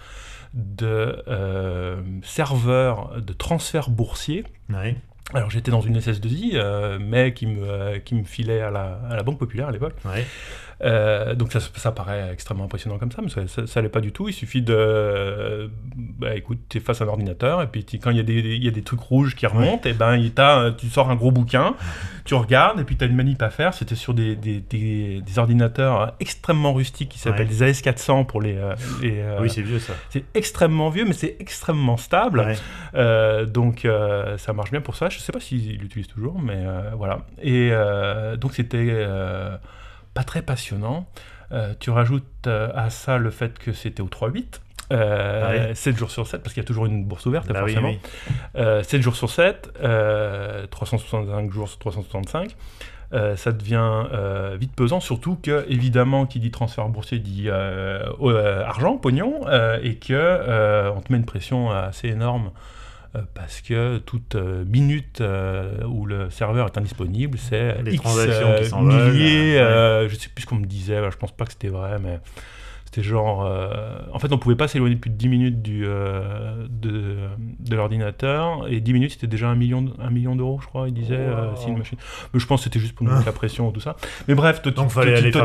de 0.56 1.24
serveurs 2.24 3.22
de 3.22 3.34
transfert 3.34 3.92
boursier. 3.92 4.44
Alors 5.34 5.50
j'étais 5.50 5.72
dans 5.72 5.82
une 5.82 6.00
SS2I, 6.00 6.98
mais 7.00 7.34
qui 7.34 7.46
me, 7.46 7.98
qui 7.98 8.16
me 8.16 8.24
filait 8.24 8.62
à 8.62 8.72
la, 8.72 9.02
à 9.10 9.16
la 9.16 9.24
Banque 9.24 9.38
Populaire 9.38 9.68
à 9.68 9.72
l'époque. 9.72 9.96
Euh, 10.84 11.36
donc 11.36 11.54
ça, 11.54 11.60
ça, 11.76 11.92
paraît 11.92 12.30
extrêmement 12.32 12.66
impressionnant 12.66 12.98
comme 12.98 13.12
ça, 13.12 13.22
mais 13.22 13.30
ça, 13.30 13.66
ça, 13.66 13.82
l'est 13.82 13.90
pas 13.90 14.02
du 14.02 14.12
tout. 14.12 14.28
Il 14.28 14.34
suffit 14.34 14.62
de, 14.62 15.70
bah, 15.96 16.36
écoute, 16.36 16.60
tu 16.70 16.78
es 16.78 16.82
face 16.82 17.02
à 17.02 17.06
un 17.06 17.08
ordinateur 17.08 17.62
et 17.62 17.68
puis 17.68 17.86
quand 18.02 18.12
il 18.12 18.18
y, 18.18 18.20
a 18.20 18.24
des, 18.24 18.58
y 18.58 18.68
a 18.68 18.72
des 18.72 18.82
trucs 18.82 19.00
rouges 19.00 19.36
qui 19.36 19.48
remontent, 19.48 19.88
et 19.88 19.94
ben 19.94 20.16
il 20.16 20.34
tu 20.78 20.90
sors 20.90 21.10
un 21.10 21.16
gros 21.16 21.32
bouquin, 21.32 21.76
tu 22.26 22.34
regardes 22.34 22.80
et 22.80 22.84
puis 22.84 22.98
tu 22.98 23.06
as 23.06 23.08
une 23.08 23.16
manip 23.16 23.42
à 23.42 23.50
faire. 23.50 23.74
C'était 23.74 23.96
sur 23.96 24.14
des, 24.14 24.36
des, 24.36 24.60
des, 24.60 25.40
ordinateurs 25.40 26.16
extrêmement 26.20 26.74
rustiques 26.74 27.10
qui 27.10 27.20
s'appellent 27.20 27.48
des 27.48 27.64
AS400 27.64 28.26
pour 28.26 28.42
les. 28.42 28.58
Euh, 28.58 28.76
les 29.02 29.20
euh, 29.20 29.40
oui, 29.42 29.50
c'est 29.50 29.62
vieux 29.62 29.80
ça. 29.80 29.94
C'est 30.10 30.26
extrêmement 30.34 30.90
vieux, 30.90 31.06
mais 31.06 31.14
c'est 31.14 31.38
extrêmement 31.40 31.98
stable. 31.98 32.56
donc 33.48 33.88
ça 34.38 34.54
marche 34.54 34.72
bien 34.72 34.82
pour 34.82 34.96
ça. 34.96 35.08
Je 35.10 35.20
sais 35.20 35.32
pas 35.32 35.40
s'ils 35.40 35.78
l'utilisent 35.78 36.08
toujours, 36.08 36.40
mais 36.40 36.66
voilà. 36.98 37.20
Et 37.42 37.72
donc 38.38 38.54
c'était 38.54 38.92
pas 40.16 40.24
très 40.24 40.42
passionnant. 40.42 41.06
Euh, 41.52 41.76
tu 41.80 41.92
rajoutes 41.92 42.48
euh, 42.48 42.72
à 42.74 42.90
ça 42.90 43.20
le 43.20 43.30
fait 43.30 43.60
que 43.60 43.72
c'était 43.72 44.02
au 44.02 44.08
3-8. 44.08 44.62
Euh, 44.92 45.74
7 45.76 45.94
ah 45.94 45.98
jours 45.98 46.10
sur 46.10 46.26
7, 46.26 46.42
parce 46.42 46.54
qu'il 46.54 46.62
y 46.62 46.66
a 46.66 46.68
toujours 46.68 46.88
une 46.88 47.06
bourse 47.06 47.26
ouverte, 47.28 47.48
bah 47.48 47.60
forcément. 47.60 47.94
7 48.56 49.02
jours 49.02 49.16
sur 49.16 49.30
7, 49.30 49.74
365 50.72 51.52
jours 51.52 51.70
sur 51.70 51.80
365. 51.80 52.56
ça 53.12 53.52
devient 53.52 54.04
vite 54.60 54.74
pesant, 54.76 55.00
surtout 55.00 55.38
que, 55.42 55.66
évidemment, 55.70 56.26
qui 56.26 56.40
dit 56.40 56.52
transfert 56.52 56.88
boursier 56.88 57.20
dit 57.20 57.50
argent, 57.50 58.98
pognon, 58.98 59.42
et 59.82 59.96
que 59.96 60.92
on 60.96 61.02
te 61.02 61.12
met 61.12 61.18
une 61.18 61.26
pression 61.26 61.72
assez 61.72 62.08
énorme 62.10 62.52
euh, 62.52 62.52
parce 63.34 63.62
que 63.62 63.98
toute 64.00 64.36
euh, 64.36 64.64
minute 64.66 65.22
euh, 65.22 65.84
où 65.86 66.06
le 66.06 66.30
serveur 66.30 66.68
est 66.68 66.78
indisponible, 66.78 67.38
c'est 67.38 67.76
X 67.86 68.02
transactions 68.02 68.56
qui 68.56 68.86
milliers, 68.86 69.58
je 69.58 70.14
ne 70.14 70.20
sais 70.20 70.30
plus 70.30 70.44
ce 70.44 70.48
qu'on 70.48 70.56
me 70.56 70.66
disait, 70.66 71.02
je 71.12 71.18
pense 71.18 71.32
pas 71.32 71.46
que 71.46 71.52
c'était 71.52 71.70
vrai, 71.70 71.98
mais 72.02 72.20
c'était 72.86 73.04
genre... 73.04 73.40
en 74.14 74.20
fait, 74.20 74.32
on 74.32 74.38
pouvait 74.38 74.56
pas 74.56 74.68
s'éloigner 74.68 74.96
plus 74.96 75.10
de 75.10 75.16
10 75.16 75.28
minutes 75.28 75.62
du, 75.62 75.82
de, 75.84 77.18
de 77.60 77.76
l'ordinateur, 77.76 78.68
et 78.70 78.80
10 78.80 78.94
minutes, 78.94 79.12
c'était 79.12 79.28
déjà 79.28 79.50
un 79.50 79.56
million, 79.56 79.86
un 80.00 80.10
million 80.10 80.36
d'euros, 80.36 80.60
je 80.62 80.68
crois, 80.68 80.88
il 80.88 80.94
disait, 80.94 81.28
si 81.58 81.68
une 81.68 81.78
machine... 81.78 81.98
Mais 82.34 82.40
je 82.40 82.46
pense 82.46 82.62
que 82.62 82.64
c'était 82.66 82.80
juste 82.80 82.96
pour 82.96 83.06
nous 83.06 83.14
mettre 83.14 83.26
la 83.26 83.34
pression, 83.34 83.72
tout 83.72 83.82
ça. 83.82 83.96
Mais 84.28 84.36
bref, 84.36 84.62
toi, 84.62 84.72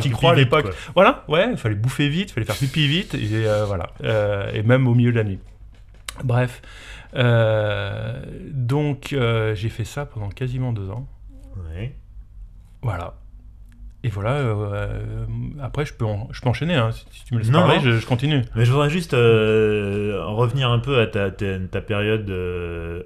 tu 0.00 0.10
crois 0.10 0.32
à 0.32 0.34
l'époque. 0.34 0.72
Voilà, 0.94 1.24
ouais, 1.28 1.48
il 1.50 1.56
fallait 1.56 1.74
bouffer 1.74 2.08
vite, 2.08 2.30
il 2.30 2.32
fallait 2.34 2.46
faire 2.46 2.56
pipi 2.56 2.86
vite, 2.86 3.14
et 3.14 3.44
voilà. 3.66 3.90
et 4.54 4.62
même 4.62 4.86
au 4.86 4.94
milieu 4.94 5.12
de 5.12 5.16
la 5.16 5.24
nuit. 5.24 5.38
Bref. 6.24 6.62
Euh, 7.14 8.22
donc 8.52 9.12
euh, 9.12 9.54
j'ai 9.54 9.68
fait 9.68 9.84
ça 9.84 10.06
pendant 10.06 10.28
quasiment 10.28 10.72
deux 10.72 10.90
ans. 10.90 11.06
Voilà. 12.82 13.14
Et 14.02 14.08
voilà, 14.08 14.36
euh, 14.36 14.96
après 15.60 15.84
je 15.84 15.92
peux, 15.92 16.06
je 16.30 16.40
peux 16.40 16.48
enchaîner, 16.48 16.74
hein. 16.74 16.90
si 16.90 17.24
tu 17.26 17.34
me 17.34 17.40
laisses 17.40 17.50
parler, 17.50 17.80
Je, 17.80 18.06
continue. 18.06 18.42
Mais 18.56 18.64
je 18.64 18.72
voudrais 18.72 18.88
juste 18.88 19.12
revenir 19.12 20.70
un 20.70 20.78
peu 20.78 21.00
à 21.00 21.06
ta, 21.06 21.30
ta, 21.30 21.80
période 21.82 22.32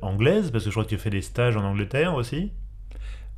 anglaise, 0.03 0.53
parce 0.53 0.63
que 0.63 0.71
je 0.71 0.75
crois 0.75 0.85
que 0.85 0.91
tu 0.91 0.95
as 0.95 0.99
fait 0.99 1.11
des 1.11 1.23
stages 1.23 1.57
en 1.57 1.65
Angleterre 1.65 2.15
aussi. 2.15 2.53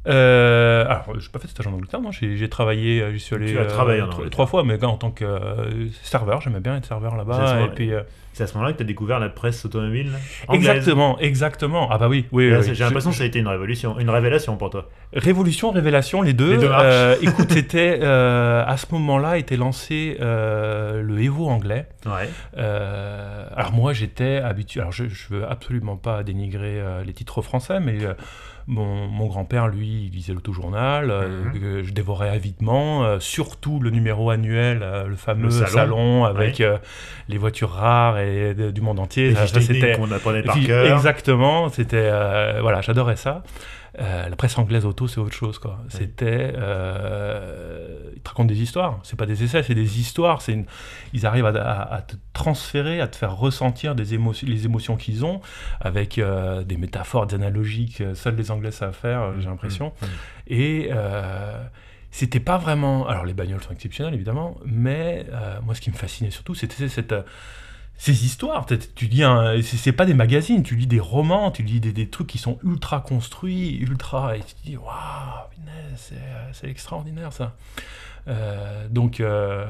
Euh, 0.06 0.85
alors, 0.85 1.18
j'ai 1.18 1.30
pas 1.30 1.38
fait 1.38 1.46
de 1.46 1.50
stage 1.50 1.66
en 1.66 1.73
Angleterre, 1.73 2.00
non. 2.02 2.11
J'ai 2.12 2.49
travaillé, 2.50 3.04
j'y 3.12 3.20
suis 3.20 3.35
allé 3.35 3.56
trois 4.30 4.46
fois, 4.46 4.62
mais 4.62 4.82
en 4.85 4.99
tant 4.99 5.11
que 5.11 5.25
serveur, 6.02 6.42
j'aimais 6.42 6.61
bien 6.61 6.76
être 6.76 6.87
serveur 6.87 7.16
là-bas. 7.16 7.62
Et 7.62 7.68
puis, 7.68 7.90
c'est 8.37 8.44
à 8.44 8.46
ce 8.46 8.53
moment-là 8.55 8.75
que 8.75 8.77
tu 8.77 8.83
as 8.83 8.87
découvert 8.87 9.18
la 9.18 9.31
presse 9.31 9.64
automobile 9.64 10.11
Exactement, 10.53 11.18
exactement. 11.20 11.88
Ah 11.90 11.96
bah 11.96 12.07
oui, 12.07 12.27
oui. 12.33 12.53
J'ai 12.75 12.85
l'impression 12.85 13.11
que 13.11 13.16
ça 13.16 13.22
a 13.22 13.27
été 13.27 13.38
une 13.38 13.49
révolution, 13.49 13.99
une 13.99 14.11
révélation 14.11 14.59
pour 14.59 14.68
toi. 14.68 14.90
Révolution, 15.14 15.70
révélation, 15.70 16.20
les 16.20 16.35
deux. 16.35 16.59
Euh, 16.62 17.16
écoute, 17.22 17.51
c'était 17.51 17.99
euh, 18.03 18.62
à 18.66 18.77
ce 18.77 18.87
moment-là 18.92 19.38
était 19.38 19.57
lancé 19.57 20.18
euh, 20.20 21.01
le 21.01 21.22
Evo 21.22 21.49
anglais. 21.49 21.88
Ouais. 22.05 22.29
alors 22.55 23.72
moi, 23.72 23.94
j'étais 23.94 24.37
habitué. 24.37 24.81
Alors 24.81 24.92
je, 24.92 25.09
je 25.09 25.29
veux 25.31 25.51
absolument 25.51 25.96
pas 25.96 26.22
dénigrer 26.22 26.83
les 27.07 27.12
titres 27.14 27.40
français, 27.40 27.81
mais 27.81 28.01
mon, 28.66 29.27
grand-père, 29.29 29.68
lui, 29.68 30.07
il 30.07 30.12
lisait 30.12 30.35
l'autojournal, 30.35 31.07
mhm. 31.07 31.83
je 31.85 31.92
dévorais 31.92 32.29
avidement, 32.29 33.18
surtout 33.18 33.81
le 33.81 33.90
numéro 33.90 34.29
annuel, 34.29 34.85
le 35.09 35.16
fameux 35.16 35.51
salon. 35.51 36.25
avec 36.27 36.62
les 37.29 37.38
voitures 37.38 37.70
rares 37.70 38.18
et 38.18 38.25
du 38.72 38.80
monde 38.80 39.00
entier. 39.00 39.34
c'était 39.34 39.92
qu'on 39.96 40.10
apprenait 40.10 40.42
par 40.42 40.58
cœur. 40.60 40.96
Exactement, 40.96 41.68
c'était 41.68 42.08
euh, 42.12 42.58
voilà, 42.60 42.80
j'adorais 42.80 43.16
ça. 43.16 43.42
Euh, 43.98 44.28
la 44.28 44.36
presse 44.36 44.58
anglaise 44.58 44.84
auto, 44.84 45.08
c'est 45.08 45.20
autre 45.20 45.34
chose 45.34 45.58
quoi. 45.58 45.78
C'était, 45.88 46.52
euh, 46.54 48.10
ils 48.14 48.20
te 48.20 48.28
racontent 48.28 48.46
des 48.46 48.60
histoires. 48.60 49.00
C'est 49.04 49.16
pas 49.16 49.24
des 49.24 49.42
essais, 49.42 49.62
c'est 49.62 49.74
des 49.74 50.00
histoires. 50.00 50.42
C'est 50.42 50.64
ils 51.14 51.26
arrivent 51.26 51.46
à, 51.46 52.04
te 52.06 52.16
transférer, 52.34 53.00
à 53.00 53.08
te 53.08 53.16
faire 53.16 53.36
ressentir 53.36 53.94
des 53.94 54.12
émotions, 54.12 54.46
les 54.48 54.66
émotions 54.66 54.96
qu'ils 54.96 55.24
ont, 55.24 55.40
avec 55.80 56.20
des 56.20 56.76
métaphores, 56.76 57.26
des 57.26 57.36
analogies 57.36 57.90
que 57.90 58.14
seuls 58.14 58.36
les 58.36 58.50
Anglais 58.50 58.70
savent 58.70 58.94
faire. 58.94 59.32
J'ai 59.38 59.46
mmh, 59.46 59.50
l'impression. 59.50 59.86
Mmh, 59.86 60.04
mmh. 60.04 60.08
Et 60.48 60.90
c'était 62.10 62.40
pas 62.40 62.58
vraiment. 62.58 63.06
Alors 63.06 63.24
les 63.24 63.34
bagnoles 63.34 63.62
sont 63.62 63.72
exceptionnelles 63.72 64.14
évidemment, 64.14 64.58
mais 64.66 65.24
moi 65.64 65.74
ce 65.74 65.80
qui 65.80 65.90
me 65.90 65.96
fascinait 65.96 66.30
surtout, 66.30 66.54
c'était 66.54 66.88
cette 66.88 67.14
ces 67.98 68.24
histoires. 68.24 68.66
Tu 68.94 69.06
lis 69.06 69.22
c'est 69.62 69.92
pas 69.92 70.06
des 70.06 70.14
magazines, 70.14 70.62
tu 70.62 70.76
lis 70.76 70.87
des 70.87 71.00
romans, 71.00 71.50
tu 71.50 71.62
lis 71.62 71.80
des, 71.80 72.09
trucs 72.09 72.26
qui 72.26 72.38
sont 72.38 72.59
ultra 72.64 73.00
construits, 73.00 73.78
ultra, 73.78 74.37
et 74.37 74.40
tu 74.40 74.54
te 74.54 74.62
dis 74.64 74.76
waouh, 74.76 75.46
c'est 76.52 76.68
extraordinaire 76.68 77.32
ça. 77.32 77.56
Euh, 78.28 78.88
donc, 78.88 79.20
euh, 79.20 79.64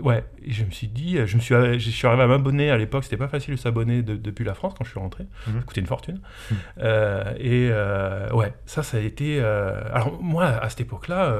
ouais, 0.00 0.24
et 0.44 0.52
je 0.52 0.64
me 0.64 0.70
suis 0.70 0.88
dit, 0.88 1.16
je 1.24 1.36
me 1.36 1.40
suis, 1.40 1.54
je 1.54 1.90
suis 1.90 2.06
arrivé 2.06 2.22
à 2.22 2.26
m'abonner 2.26 2.70
à 2.70 2.76
l'époque, 2.76 3.04
c'était 3.04 3.16
pas 3.16 3.28
facile 3.28 3.54
de 3.54 3.58
s'abonner 3.58 4.02
depuis 4.02 4.44
la 4.44 4.54
France 4.54 4.74
quand 4.76 4.84
je 4.84 4.90
suis 4.90 5.00
rentré, 5.00 5.24
mhm. 5.46 5.60
ça 5.60 5.66
coûtait 5.66 5.80
une 5.80 5.86
fortune. 5.86 6.20
Mhm. 6.50 6.56
Euh, 6.80 7.34
et 7.38 8.34
ouais, 8.34 8.52
ça, 8.66 8.82
ça 8.82 8.98
a 8.98 9.00
été. 9.00 9.40
alors, 9.40 10.22
moi, 10.22 10.44
à 10.44 10.68
cette 10.68 10.82
époque-là, 10.82 11.34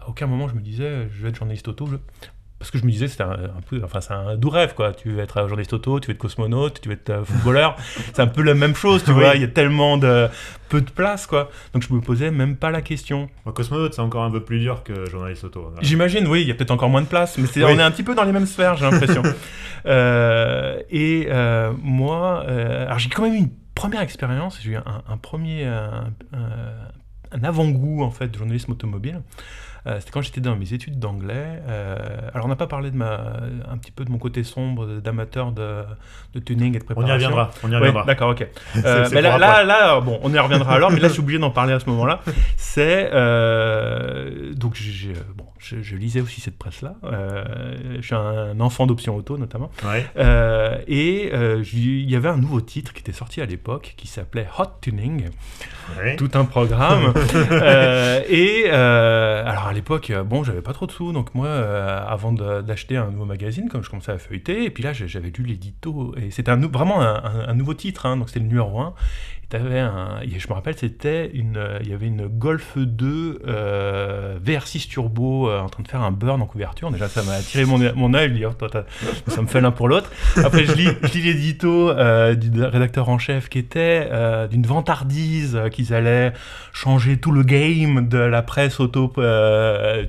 à 0.00 0.08
aucun 0.08 0.26
moment 0.26 0.48
je 0.48 0.54
me 0.54 0.60
disais, 0.60 1.08
je 1.10 1.22
vais 1.22 1.30
être 1.30 1.36
journaliste 1.36 1.68
auto. 1.68 1.88
Parce 2.60 2.70
que 2.70 2.76
je 2.76 2.84
me 2.84 2.90
disais, 2.90 3.08
c'était 3.08 3.22
un, 3.22 3.38
peu, 3.70 3.80
enfin, 3.82 4.02
c'est 4.02 4.12
un 4.12 4.36
doux 4.36 4.50
rêve, 4.50 4.74
quoi. 4.74 4.92
Tu 4.92 5.12
veux 5.12 5.20
être 5.20 5.48
journaliste 5.48 5.72
auto, 5.72 5.98
tu 5.98 6.08
veux 6.08 6.12
être 6.12 6.18
cosmonaute, 6.18 6.82
tu 6.82 6.90
veux 6.90 6.94
être 6.94 7.08
euh, 7.08 7.24
footballeur. 7.24 7.74
c'est 8.12 8.20
un 8.20 8.26
peu 8.26 8.42
la 8.42 8.52
même 8.52 8.74
chose, 8.74 9.02
tu 9.02 9.12
vois. 9.12 9.34
Il 9.34 9.40
y 9.40 9.44
a 9.44 9.48
tellement 9.48 9.96
de 9.96 10.28
peu 10.68 10.82
de 10.82 10.90
place, 10.90 11.26
quoi. 11.26 11.50
Donc 11.72 11.82
je 11.82 11.90
me 11.90 12.02
posais 12.02 12.30
même 12.30 12.56
pas 12.56 12.70
la 12.70 12.82
question. 12.82 13.30
cosmonaute, 13.54 13.94
c'est 13.94 14.02
encore 14.02 14.24
un 14.24 14.30
peu 14.30 14.42
plus 14.42 14.60
dur 14.60 14.82
que 14.82 15.08
journaliste 15.08 15.44
auto. 15.44 15.72
J'imagine, 15.80 16.26
oui. 16.26 16.42
Il 16.42 16.48
y 16.48 16.50
a 16.50 16.54
peut-être 16.54 16.70
encore 16.70 16.90
moins 16.90 17.00
de 17.00 17.06
place, 17.06 17.38
mais 17.38 17.64
on 17.64 17.78
est 17.78 17.82
un 17.82 17.90
petit 17.90 18.02
peu 18.02 18.14
dans 18.14 18.24
les 18.24 18.32
mêmes 18.32 18.46
sphères, 18.46 18.76
j'ai 18.76 18.88
l'impression. 18.88 19.22
Euh, 19.86 20.78
et 20.90 21.28
euh, 21.30 21.72
moi, 21.82 22.44
alors 22.46 22.98
j'ai 22.98 23.08
quand 23.08 23.22
même 23.22 23.32
eu 23.32 23.38
une 23.38 23.50
première 23.74 24.02
expérience. 24.02 24.58
J'ai 24.62 24.72
eu 24.72 24.76
un, 24.76 25.16
premier, 25.16 25.64
un, 25.64 26.12
un 27.32 27.44
avant-goût 27.44 28.02
en 28.02 28.10
fait 28.10 28.28
de 28.28 28.36
journalisme 28.36 28.72
automobile. 28.72 29.22
Euh, 29.86 29.96
c'était 29.98 30.10
quand 30.10 30.20
j'étais 30.20 30.40
dans 30.40 30.56
mes 30.56 30.72
études 30.72 30.98
d'anglais. 30.98 31.62
Euh, 31.68 31.96
alors, 32.34 32.46
on 32.46 32.48
n'a 32.48 32.56
pas 32.56 32.66
parlé 32.66 32.90
de 32.90 32.96
ma, 32.96 33.20
un 33.70 33.78
petit 33.78 33.90
peu 33.90 34.04
de 34.04 34.10
mon 34.10 34.18
côté 34.18 34.44
sombre 34.44 35.00
d'amateur 35.00 35.52
de, 35.52 35.84
de, 36.34 36.40
tuning 36.40 36.76
et 36.76 36.78
de 36.78 36.84
préparation. 36.84 37.14
On 37.14 37.18
y 37.18 37.24
reviendra. 37.24 37.50
On 37.62 37.70
y 37.70 37.76
reviendra. 37.76 38.04
D'accord, 38.04 38.30
ok. 38.30 38.46
Euh, 38.84 39.08
mais 39.12 39.20
là, 39.20 39.36
là, 39.36 39.62
là, 39.62 40.00
bon, 40.00 40.18
on 40.22 40.32
y 40.32 40.38
reviendra 40.38 40.74
alors, 40.74 40.90
mais 40.90 41.00
là, 41.00 41.08
je 41.08 41.12
suis 41.12 41.22
obligé 41.22 41.38
d'en 41.38 41.50
parler 41.50 41.72
à 41.74 41.80
ce 41.80 41.86
moment-là. 41.90 42.22
C'est. 42.56 43.10
donc, 44.56 44.78
bon, 45.36 45.44
je, 45.58 45.96
lisais 45.96 46.20
aussi 46.20 46.40
cette 46.40 46.56
presse-là. 46.58 46.94
je 47.02 48.00
suis 48.00 48.14
un 48.14 48.58
enfant 48.60 48.86
d'option 48.86 49.16
auto, 49.16 49.36
notamment. 49.36 49.70
et 50.16 51.30
il 51.72 52.10
y 52.10 52.16
avait 52.16 52.28
un 52.28 52.36
nouveau 52.36 52.60
titre 52.60 52.92
qui 52.92 53.00
était 53.00 53.12
sorti 53.12 53.40
à 53.40 53.46
l'époque 53.46 53.94
qui 53.96 54.06
s'appelait 54.06 54.46
Hot 54.58 54.78
Tuning. 54.80 55.28
Tout 56.16 56.30
un 56.34 56.44
programme. 56.44 57.12
et 58.30 58.70
alors, 58.70 59.69
à 59.70 59.72
l'époque, 59.72 60.12
bon, 60.26 60.42
j'avais 60.42 60.62
pas 60.62 60.72
trop 60.72 60.86
de 60.86 60.90
sous, 60.90 61.12
donc 61.12 61.32
moi, 61.32 61.48
avant 61.48 62.32
d'acheter 62.32 62.96
un 62.96 63.08
nouveau 63.12 63.24
magazine, 63.24 63.68
comme 63.68 63.84
je 63.84 63.88
commençais 63.88 64.10
à 64.10 64.18
feuilleter, 64.18 64.64
et 64.64 64.70
puis 64.70 64.82
là, 64.82 64.92
j'avais 64.92 65.30
lu 65.30 65.44
l'édito, 65.44 66.12
et 66.16 66.32
c'était 66.32 66.52
vraiment 66.56 67.00
un, 67.00 67.54
nouveau 67.54 67.74
titre, 67.74 68.04
hein, 68.06 68.16
donc 68.16 68.30
c'était 68.30 68.40
le 68.40 68.46
numéro 68.46 68.80
1, 68.80 68.94
T'avais 69.50 69.80
un, 69.80 70.20
je 70.22 70.46
me 70.46 70.52
rappelle, 70.52 70.76
c'était 70.76 71.28
une, 71.34 71.60
il 71.80 71.88
y 71.88 71.92
avait 71.92 72.06
une 72.06 72.28
Golf 72.28 72.78
2 72.78 73.42
euh, 73.48 74.38
VR6 74.38 74.86
turbo 74.88 75.50
euh, 75.50 75.58
en 75.58 75.68
train 75.68 75.82
de 75.82 75.88
faire 75.88 76.02
un 76.02 76.12
burn 76.12 76.40
en 76.40 76.46
couverture. 76.46 76.88
Déjà, 76.92 77.08
ça 77.08 77.24
m'a 77.24 77.32
attiré 77.32 77.64
mon, 77.64 78.14
œil. 78.14 78.46
Oh, 78.46 78.66
ça 79.26 79.42
me 79.42 79.48
fait 79.48 79.60
l'un 79.60 79.72
pour 79.72 79.88
l'autre. 79.88 80.08
Après, 80.36 80.64
je 80.64 80.72
lis, 80.74 80.88
je 81.02 81.18
l'édito 81.18 81.90
euh, 81.90 82.36
du 82.36 82.62
rédacteur 82.62 83.08
en 83.08 83.18
chef 83.18 83.48
qui 83.48 83.58
était 83.58 84.06
euh, 84.12 84.46
d'une 84.46 84.64
vantardise 84.64 85.60
qu'ils 85.72 85.94
allaient 85.94 86.32
changer 86.72 87.16
tout 87.16 87.32
le 87.32 87.42
game 87.42 88.08
de 88.08 88.18
la 88.18 88.42
presse 88.42 88.78
auto 88.78 89.12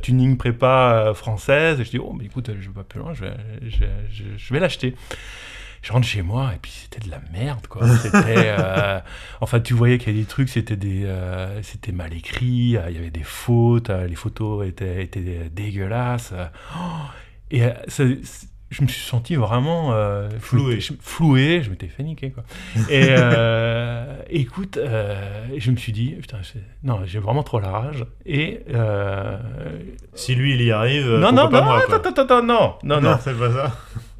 tuning 0.04 0.38
prépa 0.38 1.13
française. 1.15 1.80
Et 1.80 1.84
je 1.84 1.89
dis, 1.89 1.99
oh, 1.99 2.15
mais 2.15 2.25
écoute, 2.25 2.51
je 2.62 2.67
vais 2.67 2.75
pas 2.75 2.84
plus 2.84 2.99
loin, 2.99 3.15
je 3.15 3.25
je, 3.63 4.23
je 4.38 4.54
vais 4.54 4.60
l'acheter 4.60 4.93
je 5.81 5.91
rentre 5.91 6.07
chez 6.07 6.21
moi 6.21 6.51
et 6.55 6.59
puis 6.61 6.71
c'était 6.71 7.05
de 7.05 7.11
la 7.11 7.21
merde 7.33 7.67
quoi. 7.67 7.87
C'était 7.97 8.23
euh, 8.59 8.99
enfin 9.41 9.59
tu 9.59 9.73
voyais 9.73 9.97
qu'il 9.97 10.09
y 10.09 10.11
avait 10.11 10.21
des 10.21 10.27
trucs 10.27 10.49
c'était 10.49 10.75
des 10.75 11.05
euh, 11.05 11.61
c'était 11.63 11.91
mal 11.91 12.13
écrit 12.13 12.77
euh, 12.77 12.89
il 12.89 12.95
y 12.95 12.99
avait 12.99 13.09
des 13.09 13.23
fautes 13.23 13.89
les 13.89 14.15
photos 14.15 14.67
étaient 14.67 15.03
étaient 15.03 15.49
dégueulasses. 15.51 16.33
Et 17.49 17.63
je 17.89 18.83
me 18.83 18.87
suis 18.87 19.05
senti 19.05 19.35
vraiment 19.35 19.93
floué. 20.39 20.79
floué 21.01 21.61
je 21.63 21.69
m'étais 21.71 21.87
fait 21.87 22.03
niquer 22.03 22.31
quoi. 22.31 22.43
Et 22.89 23.09
écoute 24.29 24.77
je 24.77 25.71
me 25.71 25.77
suis 25.77 25.91
dit 25.91 26.11
putain 26.11 26.37
non 26.83 27.01
j'ai 27.05 27.19
vraiment 27.19 27.43
trop 27.43 27.59
la 27.59 27.71
rage 27.71 28.05
et 28.25 28.63
si 30.13 30.35
lui 30.35 30.53
il 30.53 30.61
y 30.61 30.71
arrive 30.71 31.07
non 31.07 31.31
non 31.31 31.49
non, 31.49 31.65
non, 31.65 31.79
non 32.29 32.43
non 32.43 32.77
non 32.83 33.01
non. 33.01 33.17
c'est 33.19 33.37
pas 33.37 33.51
ça 33.51 33.75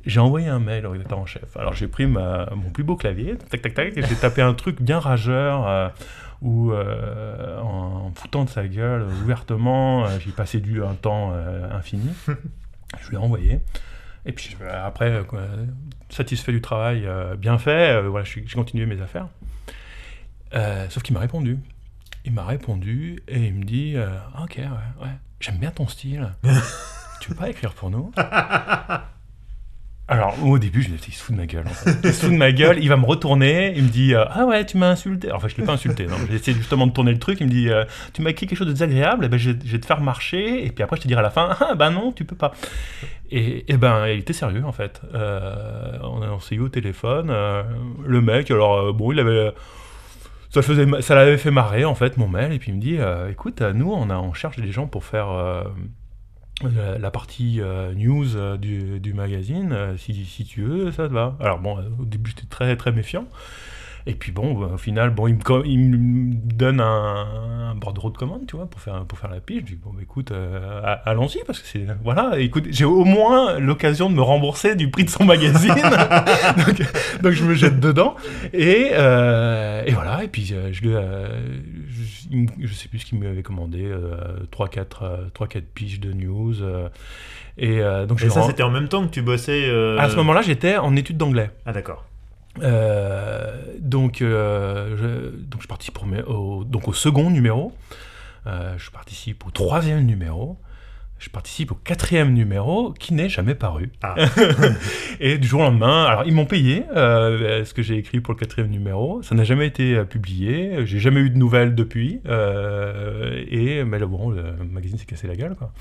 j'ai 0.06 0.20
envoyé 0.20 0.48
un 0.48 0.60
mail 0.60 0.86
au 0.86 0.92
rédacteur 0.92 1.20
en 1.20 1.26
chef. 1.26 1.56
Alors 1.56 1.74
j'ai 1.74 1.88
pris 1.88 2.06
ma, 2.06 2.50
mon 2.56 2.70
plus 2.70 2.84
beau 2.84 2.96
clavier, 2.96 3.38
tac 3.38 3.62
tac 3.62 3.74
tac, 3.74 3.98
et 3.98 4.04
j'ai 4.04 4.16
tapé 4.22 4.42
un 4.42 4.54
truc 4.54 4.82
bien 4.82 5.00
rageur, 5.00 5.68
euh, 5.68 5.90
où 6.42 6.72
euh, 6.72 7.60
en, 7.60 8.12
foutant 8.16 8.46
de 8.46 8.50
sa 8.50 8.68
gueule 8.68 9.04
ouvertement, 9.24 10.06
euh, 10.06 10.20
j'ai 10.20 10.32
passé 10.32 10.60
du 10.60 10.84
un 10.84 10.96
temps 10.96 11.34
infini. 11.72 12.10
Je 13.02 13.10
lui 13.10 13.16
ai 13.16 13.20
envoyé. 13.20 13.60
Et 14.26 14.34
puis 14.34 14.56
après, 14.70 15.24
satisfait 16.10 16.52
du 16.52 16.60
travail 16.60 17.08
bien 17.38 17.58
fait, 17.58 18.02
voilà, 18.02 18.26
j'ai 18.26 18.44
continué 18.54 18.86
mes 18.86 19.02
affaires. 19.02 19.28
sauf 20.90 21.02
qu'il 21.02 21.14
m'a 21.14 21.22
répondu. 21.22 21.58
Il 22.26 22.34
m'a 22.34 22.44
répondu 22.44 23.24
et 23.30 23.48
il 23.48 23.54
me 23.54 23.64
dit 23.64 23.96
Ok, 24.44 24.58
ouais, 24.58 25.06
ouais, 25.06 25.14
j'aime 25.40 25.56
bien 25.56 25.72
ton 25.72 25.88
style. 25.88 26.34
tu 27.22 27.30
veux 27.30 27.36
pas 27.36 27.50
écrire 27.50 27.74
pour 27.74 27.90
nous? 27.90 28.12
Alors, 30.08 30.36
au 30.44 30.60
début, 30.60 30.82
je 30.82 30.90
me 30.90 30.98
dit, 30.98 31.06
il 31.08 31.14
se 31.14 31.24
fout 31.24 31.34
de 31.34 31.40
ma 31.40 31.48
gueule. 31.48 31.64
Il 32.04 32.14
se 32.14 32.26
fout 32.26 32.32
de 32.32 32.36
ma 32.36 32.52
gueule, 32.52 32.80
il 32.82 32.90
va 32.90 32.98
me 32.98 33.06
retourner, 33.06 33.74
il 33.78 33.84
me 33.84 33.88
dit 33.88 34.14
euh, 34.14 34.26
Ah 34.30 34.46
ouais, 34.46 34.66
tu 34.66 34.76
m'as 34.76 34.90
insulté. 34.90 35.32
Enfin, 35.32 35.48
je 35.48 35.56
ne 35.56 35.62
l'ai 35.62 35.66
pas 35.66 35.72
insulté, 35.72 36.06
j'ai 36.30 36.36
essayé 36.36 36.58
justement 36.58 36.86
de 36.86 36.92
tourner 36.92 37.14
le 37.14 37.20
truc. 37.20 37.40
Il 37.40 37.48
me 37.48 37.52
dit 37.52 37.70
euh, 37.70 37.86
Tu 38.14 38.22
m'as 38.22 38.32
écrit 38.32 38.46
quelque 38.46 38.58
chose 38.58 38.68
de 38.68 38.74
désagréable, 38.74 39.24
eh 39.26 39.30
ben, 39.30 39.38
je, 39.38 39.52
vais 39.52 39.80
te 39.80 39.86
faire 39.86 40.02
marcher, 40.02 40.66
et 40.66 40.72
puis 40.72 40.84
après, 40.84 40.98
je 40.98 41.04
te 41.04 41.08
dirai 41.08 41.20
à 41.20 41.24
la 41.24 41.30
fin 41.30 41.56
Ah 41.62 41.76
ben 41.76 41.92
non, 41.92 42.12
tu 42.12 42.26
peux 42.26 42.36
pas. 42.36 42.52
Et, 43.32 43.72
et 43.72 43.78
ben, 43.78 44.06
il 44.08 44.20
était 44.20 44.34
sérieux 44.34 44.66
en 44.66 44.74
fait. 44.74 45.02
Euh, 45.16 45.98
on, 46.04 46.42
s'est 46.42 46.56
eu 46.56 46.60
au 46.60 46.70
téléphone. 46.70 47.34
le 48.06 48.22
mec, 48.22 48.52
alors, 48.52 48.94
bon, 48.94 49.14
il 49.14 49.20
avait. 49.20 49.54
Ça, 50.50 50.62
faisait, 50.62 50.86
ça 51.02 51.16
l'avait 51.16 51.38
fait 51.38 51.52
marrer 51.52 51.86
en 51.86 51.96
fait, 51.96 52.18
mon 52.18 52.28
mail, 52.28 52.52
et 52.52 52.60
puis 52.60 52.72
il 52.72 52.76
me 52.76 52.82
dit 52.82 52.98
Écoute, 53.32 53.62
nous, 53.62 53.94
on, 53.94 54.10
a, 54.10 54.18
on 54.18 54.34
cherche 54.34 54.60
des 54.60 54.74
gens 54.74 54.88
pour 54.88 55.06
faire 55.06 55.64
la, 56.70 57.12
partie 57.12 57.62
euh, 57.62 57.94
news 57.94 58.36
euh, 58.36 58.58
du, 58.58 59.00
du, 59.00 59.14
magazine, 59.14 59.72
euh, 59.72 59.98
si, 59.98 60.26
si, 60.26 60.46
tu 60.46 60.64
veux, 60.64 60.92
ça 60.92 61.08
te 61.08 61.14
va. 61.14 61.36
Alors 61.40 61.60
bon, 61.60 61.78
au 62.00 62.06
début 62.06 62.32
j'étais 62.32 62.48
très 62.48 62.76
très 62.76 62.92
méfiant. 62.92 63.26
Et 64.06 64.14
puis 64.14 64.32
bon, 64.32 64.74
au 64.74 64.78
final, 64.78 65.12
bon, 65.12 65.28
il 65.28 65.36
me, 65.36 65.68
il 65.68 65.80
me 65.80 66.34
donne 66.34 66.80
un, 66.80 67.72
un, 67.72 67.76
bordereau 67.76 68.10
de 68.10 68.18
commande, 68.18 68.46
tu 68.48 68.56
vois, 68.56 68.68
pour 68.68 68.82
faire, 68.82 69.06
pour 69.06 69.18
faire 69.18 69.30
la 69.30 69.40
pige. 69.40 69.62
Je 69.66 69.74
dis, 69.74 69.80
bon, 69.82 69.92
bah, 69.94 70.02
écoute, 70.02 70.32
allons-y, 71.06 71.44
parce 71.46 71.60
que 71.60 71.68
c'est. 71.68 71.86
Voilà, 72.04 72.40
écoute, 72.40 72.68
j'ai 72.70 72.86
au 72.86 73.06
moins 73.06 73.60
l'occasion 73.60 74.10
de 74.10 74.16
me 74.16 74.22
rembourser 74.22 74.76
du 74.76 74.90
prix 74.90 75.06
de 75.06 75.10
son 75.10 75.26
magazine. 75.26 75.74
donc, 76.58 76.82
donc, 77.22 77.32
je 77.32 77.44
me 77.44 77.54
jette 77.54 77.80
dedans. 77.80 78.16
Et, 78.54 78.92
et 78.92 79.92
voilà, 79.92 80.22
et 80.24 80.28
puis 80.28 80.46
je, 80.46 80.72
je, 80.72 80.90
je 82.60 82.74
sais 82.74 82.88
plus 82.88 83.00
ce 83.00 83.06
qu'il 83.06 83.20
m'avait 83.20 83.44
commandé, 83.44 83.92
3-4 84.52 84.78
euh, 85.04 85.18
euh, 85.42 85.62
piges 85.74 86.00
de 86.00 86.14
news. 86.14 86.62
Euh, 86.62 86.90
et, 87.58 87.82
donc 88.08 88.20
ça, 88.20 88.44
c'était 88.44 88.64
en 88.64 88.72
même 88.72 88.88
temps 88.88 89.06
que 89.06 89.12
tu 89.12 89.22
bossais 89.22 89.70
À 89.98 90.10
ce 90.10 90.16
moment-là, 90.18 90.42
j'étais 90.42 90.78
en 90.78 90.96
études 90.96 91.18
d'anglais. 91.18 91.52
Ah, 91.66 91.74
d'accord. 91.74 92.06
Donc, 92.60 94.18
je, 94.20 95.30
donc, 95.46 95.62
je 95.62 95.68
participe 95.68 95.98
au, 96.28 96.94
second 96.94 97.30
numéro. 97.30 97.74
je 98.46 98.92
participe 98.92 99.46
au 99.46 99.52
troisième 99.52 100.06
numéro 100.06 100.58
je 101.22 101.30
participe 101.30 101.72
au 101.72 101.76
quatrième 101.76 102.34
numéro 102.34 102.94
qui 102.94 103.14
n'est 103.14 103.30
jamais 103.30 103.54
paru. 103.54 103.92
Ah. 104.02 104.16
et 105.20 105.38
du 105.38 105.48
jour 105.48 105.62
au 105.62 105.64
lendemain, 105.64 106.06
alors 106.06 106.24
ils 106.26 106.34
m'ont 106.34 106.48
payé 106.48 106.84
euh, 106.96 107.64
ce 107.64 107.76
que 107.76 107.84
j'ai 107.84 107.96
écrit 107.96 108.22
pour 108.22 108.34
le 108.34 108.40
quatrième 108.40 108.72
numéro. 108.72 109.22
Ça 109.22 109.36
n'a 109.36 109.44
jamais 109.44 109.68
été 109.68 109.94
euh, 109.94 110.04
publié. 110.04 110.84
J'ai 110.88 110.98
jamais 110.98 111.20
eu 111.20 111.30
de 111.30 111.38
nouvelles 111.38 111.76
depuis. 111.76 112.22
Euh, 112.28 113.44
et 113.48 113.84
mais 113.84 114.00
là, 114.00 114.08
bon, 114.08 114.32
le 114.32 114.42
magazine 114.72 114.98
s'est 114.98 115.06
cassé 115.06 115.28
la 115.28 115.36
gueule. 115.36 115.54
Quoi. 115.56 115.72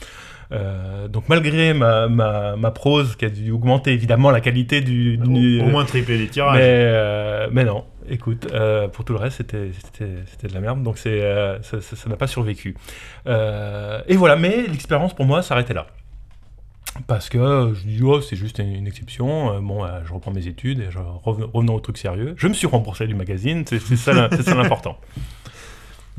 Euh, 0.52 1.08
donc 1.08 1.24
malgré 1.30 1.72
ma, 1.72 2.06
ma, 2.08 2.56
ma, 2.56 2.70
prose 2.70 3.16
qui 3.16 3.24
a 3.24 3.30
dû 3.30 3.50
augmenter 3.50 3.92
évidemment 3.92 4.30
la 4.30 4.42
qualité 4.42 4.82
du... 4.82 5.16
du 5.16 5.62
au, 5.62 5.66
moins 5.66 5.86
tripler 5.86 6.18
les 6.18 6.26
tirages. 6.26 6.58
Mais, 6.58 7.48
mais 7.50 7.64
non, 7.64 7.86
écoute, 8.08 8.46
pour 8.92 9.04
tout 9.04 9.12
le 9.12 9.18
reste, 9.18 9.38
c'était 9.38 10.48
de 10.48 10.54
la 10.54 10.60
merde, 10.60 10.82
donc 10.82 10.98
c'est 10.98 11.20
ça 11.62 12.08
n'a 12.08 12.16
pas 12.16 12.26
survécu. 12.26 12.76
et 13.26 14.16
voilà, 14.16 14.36
mais 14.36 14.66
l'expérience 14.66 15.14
pour 15.14 15.24
moi 15.24 15.42
s'arrêtait 15.42 15.74
là. 15.74 15.86
Parce 17.06 17.28
que 17.28 17.72
je 17.74 17.86
dis, 17.86 18.02
oh, 18.02 18.20
c'est 18.20 18.36
juste 18.36 18.58
une, 18.58 18.86
exception. 18.86 19.60
bon, 19.60 19.86
je 20.04 20.12
reprends 20.12 20.32
mes 20.32 20.46
études 20.46 20.80
et 20.80 20.88
revenons 21.24 21.74
au 21.74 21.80
truc 21.80 21.98
sérieux. 21.98 22.34
Je 22.36 22.48
me 22.48 22.52
suis 22.52 22.66
remboursé 22.66 23.06
du 23.06 23.14
magazine, 23.14 23.64
c'est 23.66 23.78
ça 23.96 24.12
l'important. 24.12 24.98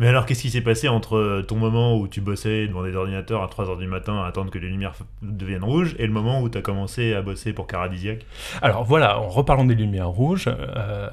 Mais 0.02 0.08
alors, 0.08 0.26
qu'est-ce 0.26 0.42
qui 0.42 0.50
s'est 0.50 0.62
passé 0.62 0.88
entre 0.88 1.44
ton 1.48 1.58
moment 1.58 1.96
où 1.96 2.08
tu 2.08 2.22
bossais 2.22 2.66
devant 2.66 2.82
des 2.82 2.96
ordinateurs 2.96 3.44
à 3.44 3.46
3h 3.46 3.78
du 3.78 3.86
matin 3.86 4.20
à 4.20 4.26
attendre 4.26 4.50
que 4.50 4.58
les 4.58 4.68
lumières 4.68 4.96
deviennent 5.22 5.64
rouges 5.64 5.96
et 6.00 6.08
le 6.08 6.12
moment 6.12 6.42
où 6.42 6.50
tu 6.50 6.58
as 6.58 6.64
commencé 6.64 7.14
à 7.14 7.22
bosser 7.22 7.54
pour 7.54 7.68
Caradisiac? 7.68 8.26
Alors 8.64 8.84
voilà, 8.84 9.20
en 9.20 9.30
reparlant 9.30 9.64
des 9.64 9.76
lumières 9.76 10.10
rouges, 10.10 10.48
euh, 10.48 11.08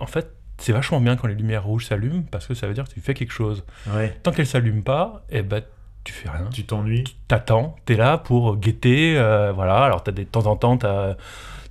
en 0.00 0.06
fait, 0.06 0.32
c'est 0.58 0.72
vachement 0.72 1.00
bien 1.00 1.14
quand 1.14 1.28
les 1.28 1.36
lumières 1.36 1.62
rouges 1.62 1.86
s'allument 1.86 2.24
parce 2.28 2.48
que 2.48 2.54
ça 2.54 2.66
veut 2.66 2.74
dire 2.74 2.88
que 2.88 2.92
tu 2.92 3.00
fais 3.00 3.14
quelque 3.14 3.32
chose. 3.32 3.64
Tant 4.24 4.32
qu'elles 4.32 4.48
s'allument 4.48 4.82
pas, 4.82 5.22
eh 5.30 5.42
ben, 5.42 5.62
tu 6.02 6.12
fais 6.12 6.28
rien. 6.28 6.48
Tu 6.52 6.64
t'ennuies. 6.64 7.04
T'attends, 7.28 7.76
t'es 7.84 7.94
là 7.94 8.18
pour 8.18 8.56
guetter, 8.56 9.16
euh, 9.16 9.52
voilà. 9.52 9.76
Alors 9.84 10.02
as 10.04 10.10
des, 10.10 10.24
de 10.24 10.28
temps 10.28 10.46
en 10.46 10.56
temps, 10.56 10.76
t'as 10.76 11.14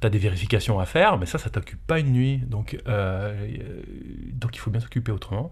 tu 0.05 0.07
as 0.07 0.09
des 0.09 0.19
vérifications 0.19 0.79
à 0.79 0.85
faire, 0.85 1.17
mais 1.17 1.25
ça, 1.25 1.37
ça 1.37 1.49
t'occupe 1.49 1.79
pas 1.85 1.99
une 1.99 2.11
nuit. 2.11 2.37
Donc, 2.37 2.77
euh, 2.87 3.33
donc 4.33 4.55
il 4.55 4.59
faut 4.59 4.69
bien 4.69 4.79
s'occuper 4.79 5.11
autrement. 5.11 5.51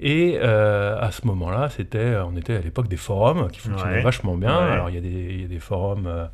Et 0.00 0.38
euh, 0.42 0.98
à 1.00 1.10
ce 1.12 1.26
moment-là, 1.26 1.68
c'était, 1.70 2.16
on 2.16 2.36
était 2.36 2.56
à 2.56 2.60
l'époque 2.60 2.88
des 2.88 2.96
forums 2.96 3.48
qui 3.50 3.60
fonctionnaient 3.60 4.02
vachement 4.02 4.36
bien. 4.36 4.56
Alors, 4.56 4.90
il 4.90 4.96
y, 4.96 4.98
a 4.98 5.00
des, 5.00 5.42
y 5.42 5.44
a 5.44 5.48
des 5.48 5.58
forums, 5.58 6.06
euh, 6.06 6.26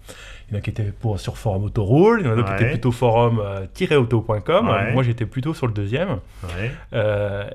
il 0.48 0.54
y 0.54 0.56
en 0.56 0.58
a 0.58 0.62
qui 0.62 0.70
étaient 0.70 0.92
pour, 0.92 1.20
sur 1.20 1.36
forum 1.36 1.64
Autoroule, 1.64 2.20
il 2.20 2.26
y 2.26 2.28
en 2.28 2.32
a 2.32 2.36
d'autres 2.36 2.56
qui 2.56 2.62
étaient 2.62 2.72
plutôt 2.72 2.92
forum-auto.com. 2.92 4.76
Moi, 4.92 5.02
j'étais 5.02 5.26
plutôt 5.26 5.54
sur 5.54 5.66
le 5.66 5.72
deuxième. 5.72 6.18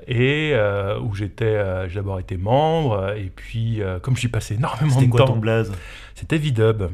et 0.06 0.54
où 1.02 1.14
j'étais, 1.14 1.88
j'ai 1.88 1.96
d'abord 1.96 2.20
été 2.20 2.36
membre, 2.36 3.14
et 3.16 3.32
puis, 3.34 3.80
comme 4.02 4.16
j'y 4.16 4.28
passais 4.28 4.54
énormément 4.54 5.00
de 5.00 5.06
quoi, 5.06 5.20
temps. 5.20 5.34
ton 5.34 5.36
blaze? 5.36 5.72
C'était 6.14 6.38
VDub. 6.38 6.90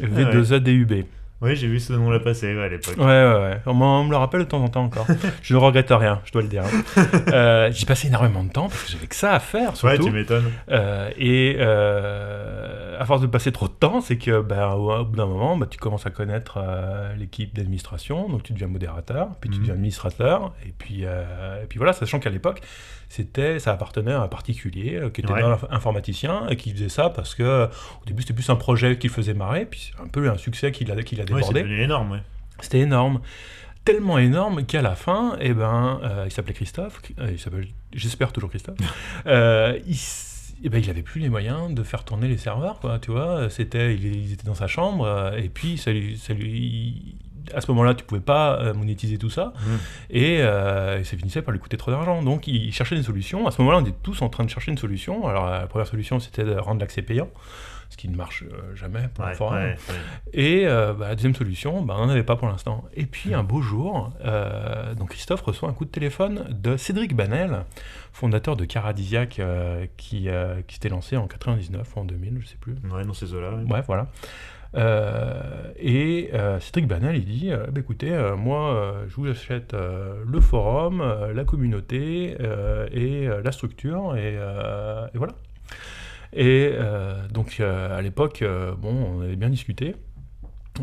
V2ADUB. 0.00 1.04
Oui, 1.42 1.56
j'ai 1.56 1.66
vu 1.66 1.80
ce 1.80 1.92
nom-là 1.92 2.20
passer 2.20 2.56
à 2.56 2.68
l'époque. 2.68 2.96
Ouais, 2.98 3.04
ouais, 3.04 3.34
ouais. 3.34 3.60
On, 3.66 4.04
me 4.04 4.10
le 4.10 4.16
rappelle 4.16 4.42
de 4.42 4.46
temps 4.46 4.62
en 4.62 4.68
temps 4.68 4.84
encore. 4.84 5.06
je 5.42 5.54
ne 5.54 5.58
regrette 5.58 5.90
rien, 5.90 6.20
je 6.24 6.30
dois 6.30 6.42
le 6.42 6.48
dire. 6.48 6.62
Hein. 6.64 7.02
Euh, 7.32 7.70
J'y 7.72 7.86
passé 7.86 8.08
énormément 8.08 8.44
de 8.44 8.50
temps 8.50 8.68
parce 8.68 8.84
que 8.84 8.92
j'avais 8.92 9.06
que 9.06 9.16
ça 9.16 9.32
à 9.32 9.40
faire. 9.40 9.76
Surtout. 9.76 9.94
Ouais, 9.94 9.98
tu 9.98 10.10
m'étonnes. 10.10 10.50
Euh, 10.70 11.10
et 11.16 11.56
euh, 11.58 12.96
à 13.00 13.04
force 13.06 13.22
de 13.22 13.26
passer 13.26 13.52
trop 13.52 13.68
de 13.68 13.72
temps, 13.72 14.00
c'est 14.00 14.18
que 14.18 14.40
bah, 14.40 14.76
au, 14.76 15.04
bout 15.04 15.16
d'un 15.16 15.26
moment, 15.26 15.56
bah, 15.56 15.66
tu 15.68 15.78
commences 15.78 16.06
à 16.06 16.10
connaître 16.10 16.58
euh, 16.58 17.14
l'équipe 17.16 17.54
d'administration, 17.54 18.28
donc 18.28 18.42
tu 18.42 18.52
deviens 18.52 18.68
modérateur, 18.68 19.30
puis 19.40 19.50
tu 19.50 19.56
mhm. 19.56 19.62
deviens 19.62 19.74
administrateur, 19.74 20.52
et 20.66 20.72
puis, 20.76 21.02
et 21.02 21.66
puis 21.68 21.78
voilà, 21.78 21.92
sachant 21.92 22.18
qu'à 22.18 22.30
l'époque, 22.30 22.60
c'était, 23.12 23.58
ça 23.58 23.72
appartenait 23.72 24.12
à 24.12 24.22
un 24.22 24.28
particulier 24.28 25.00
qui 25.12 25.20
était 25.20 25.32
un 25.32 25.58
informaticien 25.70 26.46
et 26.48 26.56
qui 26.56 26.72
faisait 26.72 26.88
ça 26.88 27.10
parce 27.10 27.34
que 27.34 27.66
au 27.66 28.04
début 28.06 28.22
c'était 28.22 28.34
plus 28.34 28.48
un 28.48 28.56
projet 28.56 28.96
qui 28.96 29.08
faisait 29.08 29.34
marrer, 29.34 29.66
puis 29.66 29.92
un 30.02 30.08
peu 30.08 30.30
un 30.30 30.38
succès 30.38 30.72
qu'il 30.72 30.90
a, 30.90 31.02
qu'il 31.02 31.20
a 31.20 31.24
débordé. 31.24 31.60
c'était 31.60 31.82
énorme, 31.82 32.12
ouais. 32.12 32.22
C'était 32.60 32.80
énorme 32.80 33.20
tellement 33.84 34.18
énorme 34.18 34.64
qu'à 34.64 34.80
la 34.80 34.94
fin, 34.94 35.36
eh 35.40 35.52
ben, 35.54 36.00
il 36.24 36.30
s'appelait 36.30 36.54
Christophe, 36.54 37.02
il 37.18 37.38
s'appelle, 37.38 37.66
j'espère 37.92 38.32
toujours 38.32 38.48
Christophe, 38.48 38.78
euh, 39.26 39.78
il 39.86 39.98
et 40.64 40.68
ben, 40.68 40.78
il 40.78 40.88
avait 40.88 41.02
plus 41.02 41.20
les 41.20 41.28
moyens 41.28 41.74
de 41.74 41.82
faire 41.82 42.04
tourner 42.04 42.28
les 42.28 42.36
serveurs, 42.36 42.78
quoi, 42.78 43.00
tu 43.00 43.10
vois. 43.10 43.50
C'était, 43.50 43.96
ils 43.96 44.32
étaient 44.32 44.46
dans 44.46 44.54
sa 44.54 44.68
chambre, 44.68 45.34
et 45.36 45.48
puis 45.48 45.76
ça 45.76 45.90
lui, 45.90 46.16
ça 46.16 46.34
lui, 46.34 47.16
à 47.54 47.60
ce 47.60 47.70
moment-là, 47.70 47.94
tu 47.94 48.04
pouvais 48.04 48.20
pas 48.20 48.58
euh, 48.60 48.74
monétiser 48.74 49.18
tout 49.18 49.30
ça, 49.30 49.46
mmh. 49.56 49.70
euh, 50.14 50.98
et, 50.98 51.04
ça 51.04 51.16
finissait 51.16 51.42
par 51.42 51.52
lui 51.52 51.60
coûter 51.60 51.76
trop 51.76 51.90
d'argent. 51.90 52.22
Donc, 52.22 52.46
il 52.46 52.72
cherchait 52.72 52.96
une 52.96 53.02
solution. 53.02 53.46
À 53.46 53.50
ce 53.50 53.60
moment-là, 53.60 53.78
on 53.78 53.82
était 53.82 53.96
tous 54.02 54.22
en 54.22 54.28
train 54.28 54.44
de 54.44 54.50
chercher 54.50 54.70
une 54.70 54.78
solution. 54.78 55.26
Alors, 55.26 55.48
la 55.48 55.66
première 55.66 55.86
solution, 55.86 56.20
c'était 56.20 56.44
de 56.44 56.54
rendre 56.54 56.80
l'accès 56.80 57.02
payant, 57.02 57.28
ce 57.90 57.96
qui 57.96 58.08
ne 58.08 58.16
marche 58.16 58.44
euh, 58.44 58.74
jamais 58.74 59.08
pour 59.14 59.24
un 59.24 59.34
forum. 59.34 59.74
Et 60.32 60.64
bah, 60.64 61.08
la 61.08 61.14
deuxième 61.14 61.34
solution, 61.34 61.82
bah, 61.82 61.94
on 61.98 62.06
n'en 62.06 62.12
avait 62.12 62.22
pas 62.22 62.36
pour 62.36 62.48
l'instant. 62.48 62.84
Et 62.94 63.06
puis, 63.06 63.34
un 63.34 63.42
beau 63.42 63.62
jour, 63.62 64.12
donc 64.96 65.10
Christophe 65.10 65.42
reçoit 65.42 65.68
un 65.68 65.74
coup 65.74 65.84
de 65.84 65.90
téléphone 65.90 66.44
de 66.50 66.76
Cédric 66.76 67.14
Banel, 67.14 67.64
fondateur 68.12 68.56
de 68.56 68.64
Caradisiac, 68.64 69.40
qui, 69.96 70.28
qui 70.66 70.74
s'était 70.74 70.88
lancé 70.88 71.16
en 71.16 71.26
99 71.26 71.96
ou 71.96 72.00
en 72.00 72.04
2000, 72.04 72.38
je 72.40 72.46
sais 72.46 72.58
plus. 72.60 72.74
Ouais, 72.90 73.04
dans 73.04 73.14
ces 73.14 73.34
eaux-là. 73.34 73.50
Ouais, 73.68 73.82
voilà. 73.86 74.08
Euh, 74.74 75.72
et 75.76 76.30
euh, 76.32 76.58
Cédric 76.60 76.86
Banal, 76.86 77.16
il 77.16 77.24
dit 77.24 77.50
bah, 77.50 77.80
écoutez, 77.80 78.16
moi, 78.36 78.94
je 79.08 79.14
vous 79.16 79.26
achète 79.28 79.74
le 79.74 80.40
forum, 80.40 81.02
la 81.34 81.44
communauté 81.44 82.36
et 82.92 83.26
la 83.26 83.52
structure, 83.52 84.16
et, 84.16 84.38
voilà. 85.14 85.34
Et 86.34 86.72
donc, 87.32 87.60
à 87.60 88.00
l'époque, 88.00 88.44
bon, 88.78 89.18
on 89.18 89.22
avait 89.22 89.36
bien 89.36 89.50
discuté. 89.50 89.94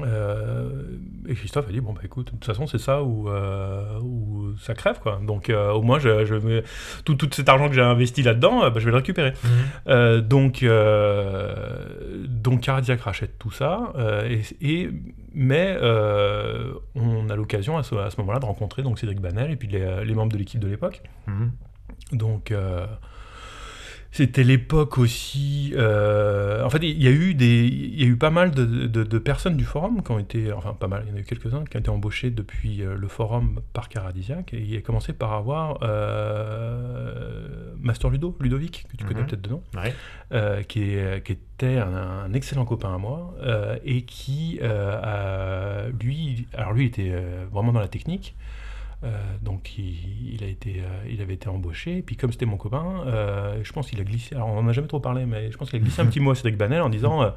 Euh, 0.03 0.97
et 1.27 1.33
Christophe 1.35 1.67
a 1.69 1.71
dit 1.71 1.79
bon 1.79 1.93
bah 1.93 2.01
écoute 2.03 2.27
de 2.27 2.31
toute 2.31 2.45
façon 2.45 2.67
c'est 2.67 2.77
ça 2.77 3.03
où, 3.03 3.29
euh, 3.29 3.99
ça 4.59 4.73
crève 4.73 4.99
quoi 4.99 5.19
donc 5.25 5.49
euh, 5.49 5.71
au 5.71 5.81
moins 5.81 5.99
je, 5.99 6.25
je 6.25 6.63
tout, 7.03 7.15
tout 7.15 7.29
cet 7.31 7.49
argent 7.49 7.69
que 7.69 7.75
j'ai 7.75 7.81
investi 7.81 8.23
là 8.23 8.33
dedans 8.33 8.69
bah, 8.69 8.73
je 8.77 8.85
vais 8.85 8.91
le 8.91 8.97
récupérer 8.97 9.33
mhm. 9.43 10.21
donc 10.21 10.65
donc 12.27 12.61
Cardiac 12.61 13.01
rachète 13.01 13.37
tout 13.37 13.51
ça 13.51 13.93
et, 14.61 14.89
mais 15.33 15.77
on 16.95 17.29
a 17.29 17.35
l'occasion 17.35 17.77
à 17.77 17.83
ce, 17.83 17.95
ce 17.95 18.17
moment-là 18.21 18.39
de 18.39 18.45
rencontrer 18.45 18.81
donc 18.81 18.99
Cédric 18.99 19.21
Banel 19.21 19.51
et 19.51 19.55
puis 19.55 19.67
les, 19.67 20.03
les 20.05 20.13
membres 20.13 20.31
de 20.31 20.37
l'équipe 20.37 20.59
de 20.59 20.67
l'époque 20.67 21.01
mhm. 21.27 21.51
donc 22.13 22.53
c'était 24.11 24.43
l'époque 24.43 24.97
aussi. 24.97 25.71
Euh, 25.75 26.63
en 26.63 26.69
fait, 26.69 26.79
il 26.81 27.01
y 27.01 27.07
a 27.07 27.11
eu 27.11 27.35
des, 27.35 27.67
il 27.67 28.01
y 28.01 28.03
a 28.03 28.07
eu 28.07 28.17
pas 28.17 28.31
mal 28.31 28.51
de, 28.51 28.65
de, 28.87 29.19
personnes 29.19 29.55
du 29.55 29.65
forum 29.65 30.01
qui 30.01 30.11
ont 30.11 30.19
été, 30.19 30.51
enfin 30.51 30.73
pas 30.73 30.87
mal, 30.87 31.03
il 31.05 31.11
y 31.11 31.13
en 31.13 31.17
a 31.17 31.19
eu 31.19 31.23
quelques-uns 31.23 31.63
qui 31.63 31.77
ont 31.77 31.79
été 31.79 31.89
embauchés 31.89 32.31
depuis 32.31 32.81
euh, 32.81 32.95
le 32.95 33.07
forum 33.07 33.61
par 33.71 33.87
Caradisiac. 33.87 34.53
Et 34.53 34.61
il 34.61 34.75
a 34.77 34.81
commencé 34.81 35.13
par 35.13 35.33
avoir 35.33 35.79
euh, 35.83 37.73
Master 37.79 38.09
Ludo, 38.09 38.35
Ludovic, 38.39 38.87
que 38.91 38.97
tu 38.97 39.05
connais 39.05 39.21
mhm. 39.21 39.27
peut-être 39.27 39.41
de 39.41 39.49
nom, 39.49 39.63
qui, 40.67 40.81
est, 40.95 41.23
qui, 41.23 41.31
était 41.33 41.77
un, 41.77 42.33
excellent 42.33 42.65
copain 42.65 42.93
à 42.95 42.97
moi 42.97 43.35
et 43.85 44.03
qui, 44.03 44.59
a, 44.61 45.87
lui, 46.01 46.47
alors 46.53 46.73
lui 46.73 46.85
était 46.85 47.13
vraiment 47.51 47.73
dans 47.73 47.79
la 47.79 47.87
technique. 47.87 48.35
Euh, 49.05 49.17
donc 49.41 49.77
il, 49.77 50.43
a 50.43 50.47
été, 50.47 50.81
euh, 50.83 51.09
il 51.09 51.21
avait 51.21 51.35
été 51.35 51.47
embauché. 51.47 51.97
Et 51.97 52.01
puis 52.01 52.15
comme 52.15 52.31
c'était 52.31 52.45
mon 52.45 52.57
copain, 52.57 53.03
euh, 53.07 53.59
je 53.63 53.71
pense 53.71 53.87
qu'il 53.87 53.99
a 53.99 54.03
glissé. 54.03 54.35
Alors 54.35 54.49
on 54.49 54.61
n'en 54.61 54.69
a 54.69 54.73
jamais 54.73 54.87
trop 54.87 54.99
parlé, 54.99 55.25
mais 55.25 55.51
je 55.51 55.57
pense 55.57 55.69
qu'il 55.69 55.79
a 55.79 55.81
glissé 55.81 56.01
un 56.01 56.05
petit 56.07 56.19
mot 56.19 56.31
à 56.31 56.35
Cédric 56.35 56.57
Banel 56.57 56.81
en 56.81 56.89
disant. 56.89 57.33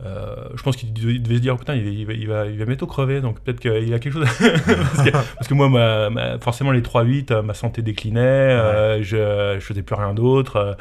je 0.00 0.62
pense 0.62 0.76
qu'il 0.76 0.92
devait 0.92 1.36
se 1.36 1.40
dire 1.40 1.56
putain 1.56 1.74
il 1.74 2.06
va, 2.06 2.12
il 2.12 2.28
va, 2.28 2.46
il 2.46 2.58
va, 2.58 2.64
bientôt 2.66 2.86
crever 2.86 3.22
donc 3.22 3.40
peut-être 3.40 3.60
qu'il 3.60 3.94
a 3.94 3.98
quelque 3.98 4.12
chose 4.12 4.28
parce, 5.36 5.48
que, 5.48 5.54
moi 5.54 6.38
forcément 6.40 6.72
les 6.72 6.82
3-8 6.82 7.40
ma 7.40 7.54
santé 7.54 7.80
déclinait 7.80 9.02
je, 9.02 9.56
je 9.58 9.64
faisais 9.64 9.82
plus 9.82 9.94
rien 9.94 10.12
d'autre 10.12 10.76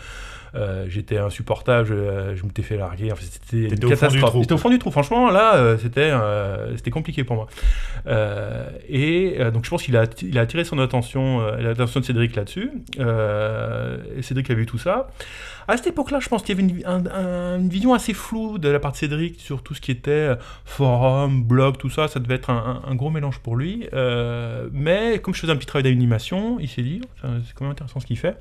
euh, 0.55 0.85
j'étais 0.87 1.17
insupportable, 1.17 1.87
je, 1.87 2.35
je 2.35 2.43
m'étais 2.43 2.61
fait 2.61 2.77
larguer. 2.77 3.11
Enfin, 3.11 3.23
c'était 3.29 3.75
une 3.75 3.79
catastrophe. 3.79 4.35
J'étais 4.39 4.53
au 4.53 4.57
fond 4.57 4.69
du 4.69 4.79
trou. 4.79 4.91
Franchement, 4.91 5.29
là, 5.29 5.55
euh, 5.55 5.77
c'était 5.77 6.11
euh, 6.11 6.75
c'était 6.77 6.91
compliqué 6.91 7.23
pour 7.23 7.35
moi. 7.35 7.47
et 8.87 9.37
donc, 9.53 9.65
je 9.65 9.69
pense 9.69 9.83
qu'il 9.83 9.97
a, 9.97 10.05
il 10.21 10.37
a 10.37 10.41
attiré 10.41 10.63
son 10.63 10.79
attention, 10.79 11.39
l'attention 11.57 11.99
de 11.99 12.05
Cédric 12.05 12.35
là-dessus. 12.35 12.71
et 12.97 14.21
Cédric 14.21 14.49
a 14.49 14.53
vu 14.53 14.65
tout 14.65 14.77
ça. 14.77 15.09
À 15.67 15.77
cette 15.77 15.87
époque-là, 15.87 16.19
je 16.19 16.29
pense 16.29 16.43
qu'il 16.43 16.55
y 16.55 16.61
avait 16.61 16.69
une, 16.69 16.85
une, 16.85 17.69
vision 17.69 17.95
assez 17.95 18.13
floue 18.13 18.59
de 18.59 18.69
la 18.69 18.79
part 18.79 18.91
de 18.91 18.97
Cédric 18.97 19.39
sur 19.39 19.63
tout 19.63 19.73
ce 19.73 19.81
qui 19.81 19.89
était 19.89 20.29
forum, 20.63 21.43
blog, 21.43 21.77
tout 21.77 21.89
ça. 21.89 22.07
Ça 22.07 22.19
devait 22.19 22.35
être 22.35 22.51
un, 22.51 22.83
un 22.87 22.95
gros 22.95 23.09
mélange 23.09 23.39
pour 23.39 23.57
lui. 23.57 23.87
mais 24.71 25.19
comme 25.19 25.33
je 25.33 25.41
faisais 25.41 25.51
un 25.51 25.57
petit 25.57 25.67
travail 25.67 25.83
d'animation, 25.83 26.59
il 26.59 26.69
s'est 26.69 26.83
dit, 26.83 27.01
c'est 27.21 27.53
quand 27.55 27.65
même 27.65 27.71
intéressant 27.71 27.99
ce 27.99 28.05
qu'il 28.05 28.17
fait. 28.17 28.37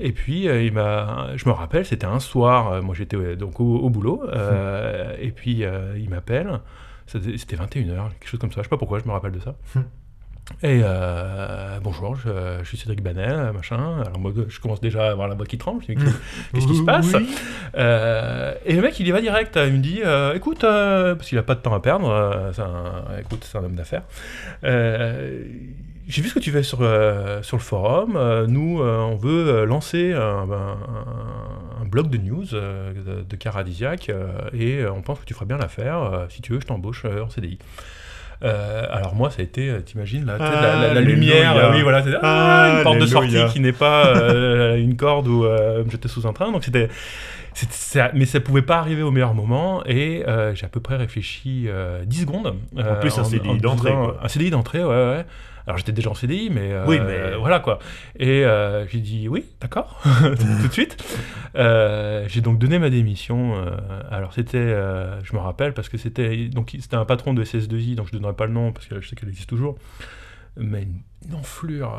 Et 0.00 0.12
puis, 0.12 0.48
euh, 0.48 0.62
il 0.62 0.72
m'a, 0.72 1.36
je 1.36 1.46
me 1.46 1.52
rappelle, 1.52 1.84
c'était 1.84 2.06
un 2.06 2.20
soir, 2.20 2.72
euh, 2.72 2.82
moi 2.82 2.94
j'étais 2.94 3.36
donc 3.36 3.60
au, 3.60 3.90
boulot, 3.90 4.22
euh, 4.28 5.14
et 5.20 5.30
puis 5.30 5.62
il 5.96 6.08
m'appelle, 6.08 6.60
c'était 7.06 7.56
21h, 7.56 8.08
quelque 8.18 8.28
chose 8.28 8.40
comme 8.40 8.50
ça, 8.50 8.60
je 8.60 8.62
sais 8.64 8.70
pas 8.70 8.78
pourquoi 8.78 8.98
je 8.98 9.04
me 9.04 9.12
rappelle 9.12 9.32
de 9.32 9.40
ça. 9.40 9.54
Et 10.62 10.80
bonjour, 11.82 12.16
je, 12.16 12.64
suis 12.64 12.78
Cédric 12.78 13.02
Banel, 13.02 13.52
machin. 13.52 14.00
Alors 14.00 14.18
moi, 14.18 14.32
je 14.48 14.58
commence 14.58 14.80
déjà 14.80 15.06
à 15.06 15.10
avoir 15.10 15.28
la 15.28 15.34
voix 15.34 15.46
qui 15.46 15.58
tremble. 15.58 15.84
Je 15.86 15.92
me 15.92 15.98
dis, 15.98 16.04
qu'est-ce 16.54 16.66
qui 16.66 16.76
se 16.76 16.82
passe 16.82 17.14
Et 18.64 18.74
le 18.74 18.80
mec, 18.80 18.98
il 18.98 19.06
y 19.06 19.10
va 19.10 19.20
direct. 19.20 19.56
Il 19.62 19.74
me 19.74 19.78
dit, 19.78 20.00
écoute, 20.34 20.62
parce 20.62 21.28
qu'il 21.28 21.38
a 21.38 21.42
pas 21.42 21.54
de 21.54 21.60
temps 21.60 21.74
à 21.74 21.80
perdre. 21.80 22.10
un, 22.10 23.18
écoute, 23.20 23.44
c'est 23.44 23.58
un 23.58 23.64
homme 23.64 23.76
d'affaires 23.76 24.04
j'ai 26.10 26.22
vu 26.22 26.28
ce 26.28 26.34
que 26.34 26.40
tu 26.40 26.50
fais 26.50 26.64
sur, 26.64 26.78
euh, 26.82 27.40
sur 27.42 27.56
le 27.56 27.62
forum. 27.62 28.16
Euh, 28.16 28.46
nous, 28.48 28.80
euh, 28.80 28.98
on 28.98 29.14
veut 29.14 29.64
lancer 29.64 30.12
un, 30.12 30.46
blog 31.86 32.08
de 32.08 32.18
news 32.18 32.44
de, 32.44 33.24
de 33.28 33.36
Caradisiac 33.36 34.10
et 34.52 34.84
on 34.86 35.02
pense 35.02 35.20
que 35.20 35.24
tu 35.24 35.34
ferais 35.34 35.46
bien 35.46 35.56
l'affaire. 35.56 36.26
si 36.28 36.40
tu 36.42 36.52
veux, 36.52 36.60
je 36.60 36.66
t'embauche 36.66 37.04
en 37.04 37.28
CDI. 37.28 37.58
alors 38.42 39.14
moi, 39.14 39.30
ça 39.30 39.40
a 39.40 39.42
été, 39.42 39.72
t'imagines, 39.84 40.24
la, 40.24 40.38
la, 40.38 40.94
la, 40.94 41.00
lumière, 41.00 41.70
oui, 41.72 41.82
voilà, 41.82 42.04
ah, 42.22 42.74
une 42.76 42.82
porte 42.84 42.98
de 42.98 43.06
sortie 43.06 43.44
qui 43.52 43.60
n'est 43.60 43.72
pas 43.72 44.14
une 44.76 44.96
corde 44.96 45.26
ou 45.26 45.42
me 45.42 45.90
jeter 45.90 46.08
sous 46.08 46.26
un 46.26 46.32
train. 46.32 46.52
Donc 46.52 46.64
c'était, 46.64 46.88
mais 48.14 48.24
ça 48.24 48.38
pouvait 48.38 48.62
pas 48.62 48.78
arriver 48.78 49.02
au 49.02 49.10
meilleur 49.10 49.34
moment 49.34 49.82
et 49.84 50.22
j'ai 50.54 50.66
à 50.66 50.68
peu 50.68 50.80
près 50.80 50.96
réfléchi 50.96 51.68
10 52.04 52.20
secondes. 52.20 52.54
en 52.76 52.94
plus, 53.00 53.18
un 53.18 53.24
CDI 53.24 53.58
d'entrée. 53.58 53.92
Un 54.22 54.28
CDI 54.28 54.50
d'entrée, 54.50 54.84
ouais, 54.84 54.94
ouais. 54.94 55.24
Alors 55.66 55.78
j'étais 55.78 55.92
déjà 55.92 56.10
en 56.10 56.14
CDI, 56.14 56.50
mais, 56.50 56.72
euh, 56.72 56.84
oui, 56.86 56.98
mais... 57.00 57.36
voilà 57.36 57.60
quoi. 57.60 57.78
Et 58.18 58.44
euh, 58.44 58.86
j'ai 58.88 59.00
dit 59.00 59.28
oui, 59.28 59.44
d'accord, 59.60 60.00
tout 60.22 60.68
de 60.68 60.72
suite. 60.72 60.96
Euh, 61.56 62.24
j'ai 62.28 62.40
donc 62.40 62.58
donné 62.58 62.78
ma 62.78 62.90
démission. 62.90 63.54
alors 64.10 64.32
c'était, 64.32 64.74
je 65.22 65.34
me 65.34 65.38
rappelle, 65.38 65.74
parce 65.74 65.88
que 65.88 65.98
c'était 65.98 66.48
donc 66.48 66.76
c'était 66.78 66.96
un 66.96 67.04
patron 67.04 67.34
de 67.34 67.44
SS2I, 67.44 67.94
donc 67.94 68.08
je 68.08 68.14
ne 68.14 68.20
donnerai 68.20 68.34
pas 68.34 68.46
le 68.46 68.52
nom 68.52 68.72
parce 68.72 68.86
que 68.86 69.00
je 69.00 69.08
sais 69.08 69.16
qu'elle 69.16 69.28
existe 69.28 69.48
toujours, 69.48 69.76
mais 70.56 70.86
une 71.26 71.34
enflure. 71.34 71.98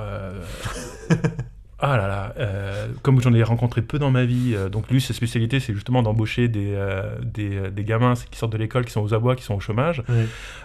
Ah 1.84 1.98
là 1.98 2.08
là, 2.08 2.34
euh, 2.38 2.88
comme 3.02 3.20
j'en 3.22 3.34
ai 3.34 3.42
rencontré 3.42 3.82
peu 3.82 3.98
dans 3.98 4.12
ma 4.12 4.24
vie, 4.24 4.54
euh, 4.54 4.70
donc 4.70 4.88
lui, 4.92 5.02
sa 5.02 5.16
spécialité, 5.16 5.60
c'est 5.60 5.74
justement 5.74 6.04
d'embaucher 6.04 6.48
des, 6.48 6.74
euh, 6.76 7.16
des, 7.24 7.72
des, 7.72 7.84
gamins 7.84 8.14
qui 8.14 8.38
sortent 8.38 8.54
de 8.54 8.58
l'école, 8.60 8.86
qui 8.86 8.92
sont 8.92 9.02
aux 9.02 9.16
abois, 9.16 9.36
qui 9.36 9.42
sont 9.42 9.56
au 9.56 9.60
chômage, 9.60 10.04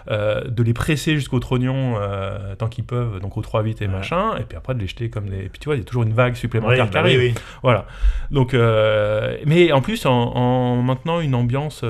de 0.07 0.63
les 0.63 0.73
presser 0.73 1.15
jusqu'au 1.15 1.39
trognon 1.39 1.95
tant 2.59 2.67
qu'ils 2.67 2.83
peuvent, 2.83 3.19
donc 3.19 3.35
au 3.35 3.41
3-8 3.41 3.83
et 3.83 3.87
machin, 3.87 4.37
et 4.37 4.43
puis 4.43 4.57
après 4.57 4.75
de 4.75 4.79
les 4.79 4.87
jeter 4.87 5.09
comme 5.09 5.27
des. 5.27 5.45
Et 5.45 5.49
puis 5.49 5.59
tu 5.59 5.65
vois, 5.65 5.75
il 5.75 5.79
y 5.79 5.81
a 5.81 5.85
toujours 5.85 6.03
une 6.03 6.13
vague 6.13 6.35
supplémentaire 6.35 6.85
qui 6.85 6.93
bah 6.93 6.99
arrive. 6.99 7.39
Voilà. 7.63 7.87
Donc, 8.29 8.53
mais 8.53 9.71
en 9.71 9.81
plus, 9.81 10.05
en, 10.05 10.81
maintenant 10.83 11.19
une 11.19 11.33
ambiance 11.33 11.83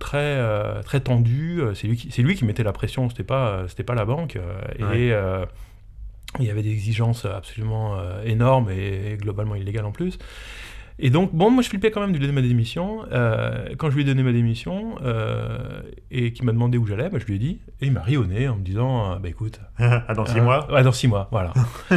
très, 0.00 0.40
très 0.82 1.00
tendue, 1.00 1.62
c'est 1.74 1.86
lui, 1.86 1.96
qui, 1.96 2.22
lui 2.22 2.34
qui 2.34 2.44
mettait 2.44 2.64
la 2.64 2.72
pression, 2.72 3.08
c'était 3.08 3.22
pas, 3.22 3.62
c'était 3.68 3.84
pas 3.84 3.94
la 3.94 4.04
banque. 4.04 4.38
et 4.80 5.12
il 6.38 6.46
y 6.46 6.50
avait 6.50 6.62
des 6.62 6.72
exigences 6.72 7.24
absolument 7.26 7.98
euh, 7.98 8.22
énormes 8.24 8.70
et, 8.70 9.18
globalement 9.20 9.54
illégales 9.54 9.84
en 9.84 9.92
plus. 9.92 10.18
Et 10.98 11.10
donc, 11.10 11.34
bon, 11.34 11.50
moi 11.50 11.62
je 11.62 11.68
flippais 11.68 11.90
quand 11.90 12.00
même 12.00 12.12
de 12.12 12.18
lui 12.18 12.26
donner 12.26 12.40
ma 12.40 12.46
démission. 12.46 13.04
Euh, 13.12 13.66
quand 13.76 13.90
je 13.90 13.96
lui 13.96 14.02
ai 14.02 14.04
donné 14.04 14.22
ma 14.22 14.32
démission 14.32 14.96
euh, 15.02 15.80
et 16.10 16.32
qu'il 16.32 16.44
m'a 16.44 16.52
demandé 16.52 16.78
où 16.78 16.86
j'allais, 16.86 17.08
bah, 17.08 17.18
je 17.18 17.24
lui 17.26 17.36
ai 17.36 17.38
dit. 17.38 17.60
Et 17.80 17.86
il 17.86 17.92
m'a 17.92 18.02
ri 18.02 18.16
au 18.16 18.24
nez 18.24 18.48
en 18.48 18.56
me 18.56 18.62
disant 18.62 19.18
Bah 19.18 19.28
écoute. 19.28 19.60
ah, 19.78 20.14
dans 20.14 20.26
six 20.26 20.40
mois 20.40 20.70
Ouais, 20.72 20.82
dans 20.82 20.92
six 20.92 21.08
mois, 21.08 21.28
voilà. 21.32 21.52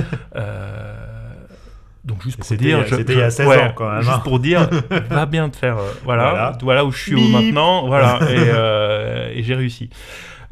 donc, 2.04 2.24
juste 2.24 2.38
pour 2.38 2.58
dire. 2.58 2.84
C'était 2.90 3.14
il 3.14 3.20
y 3.20 3.22
a 3.22 3.30
16 3.30 3.48
ans 3.48 3.74
quand 3.76 3.92
même. 3.92 4.02
Juste 4.02 4.14
hein. 4.16 4.22
pour 4.24 4.40
dire 4.40 4.70
Va 5.10 5.26
bien 5.26 5.50
te 5.50 5.58
faire. 5.58 5.78
voilà, 6.04 6.58
voilà, 6.62 6.86
où 6.86 6.92
je 6.92 7.00
suis 7.00 7.32
maintenant. 7.32 7.88
Voilà, 7.88 8.20
et, 8.30 9.40
et 9.40 9.44
j'ai 9.44 9.56
réussi. 9.56 9.90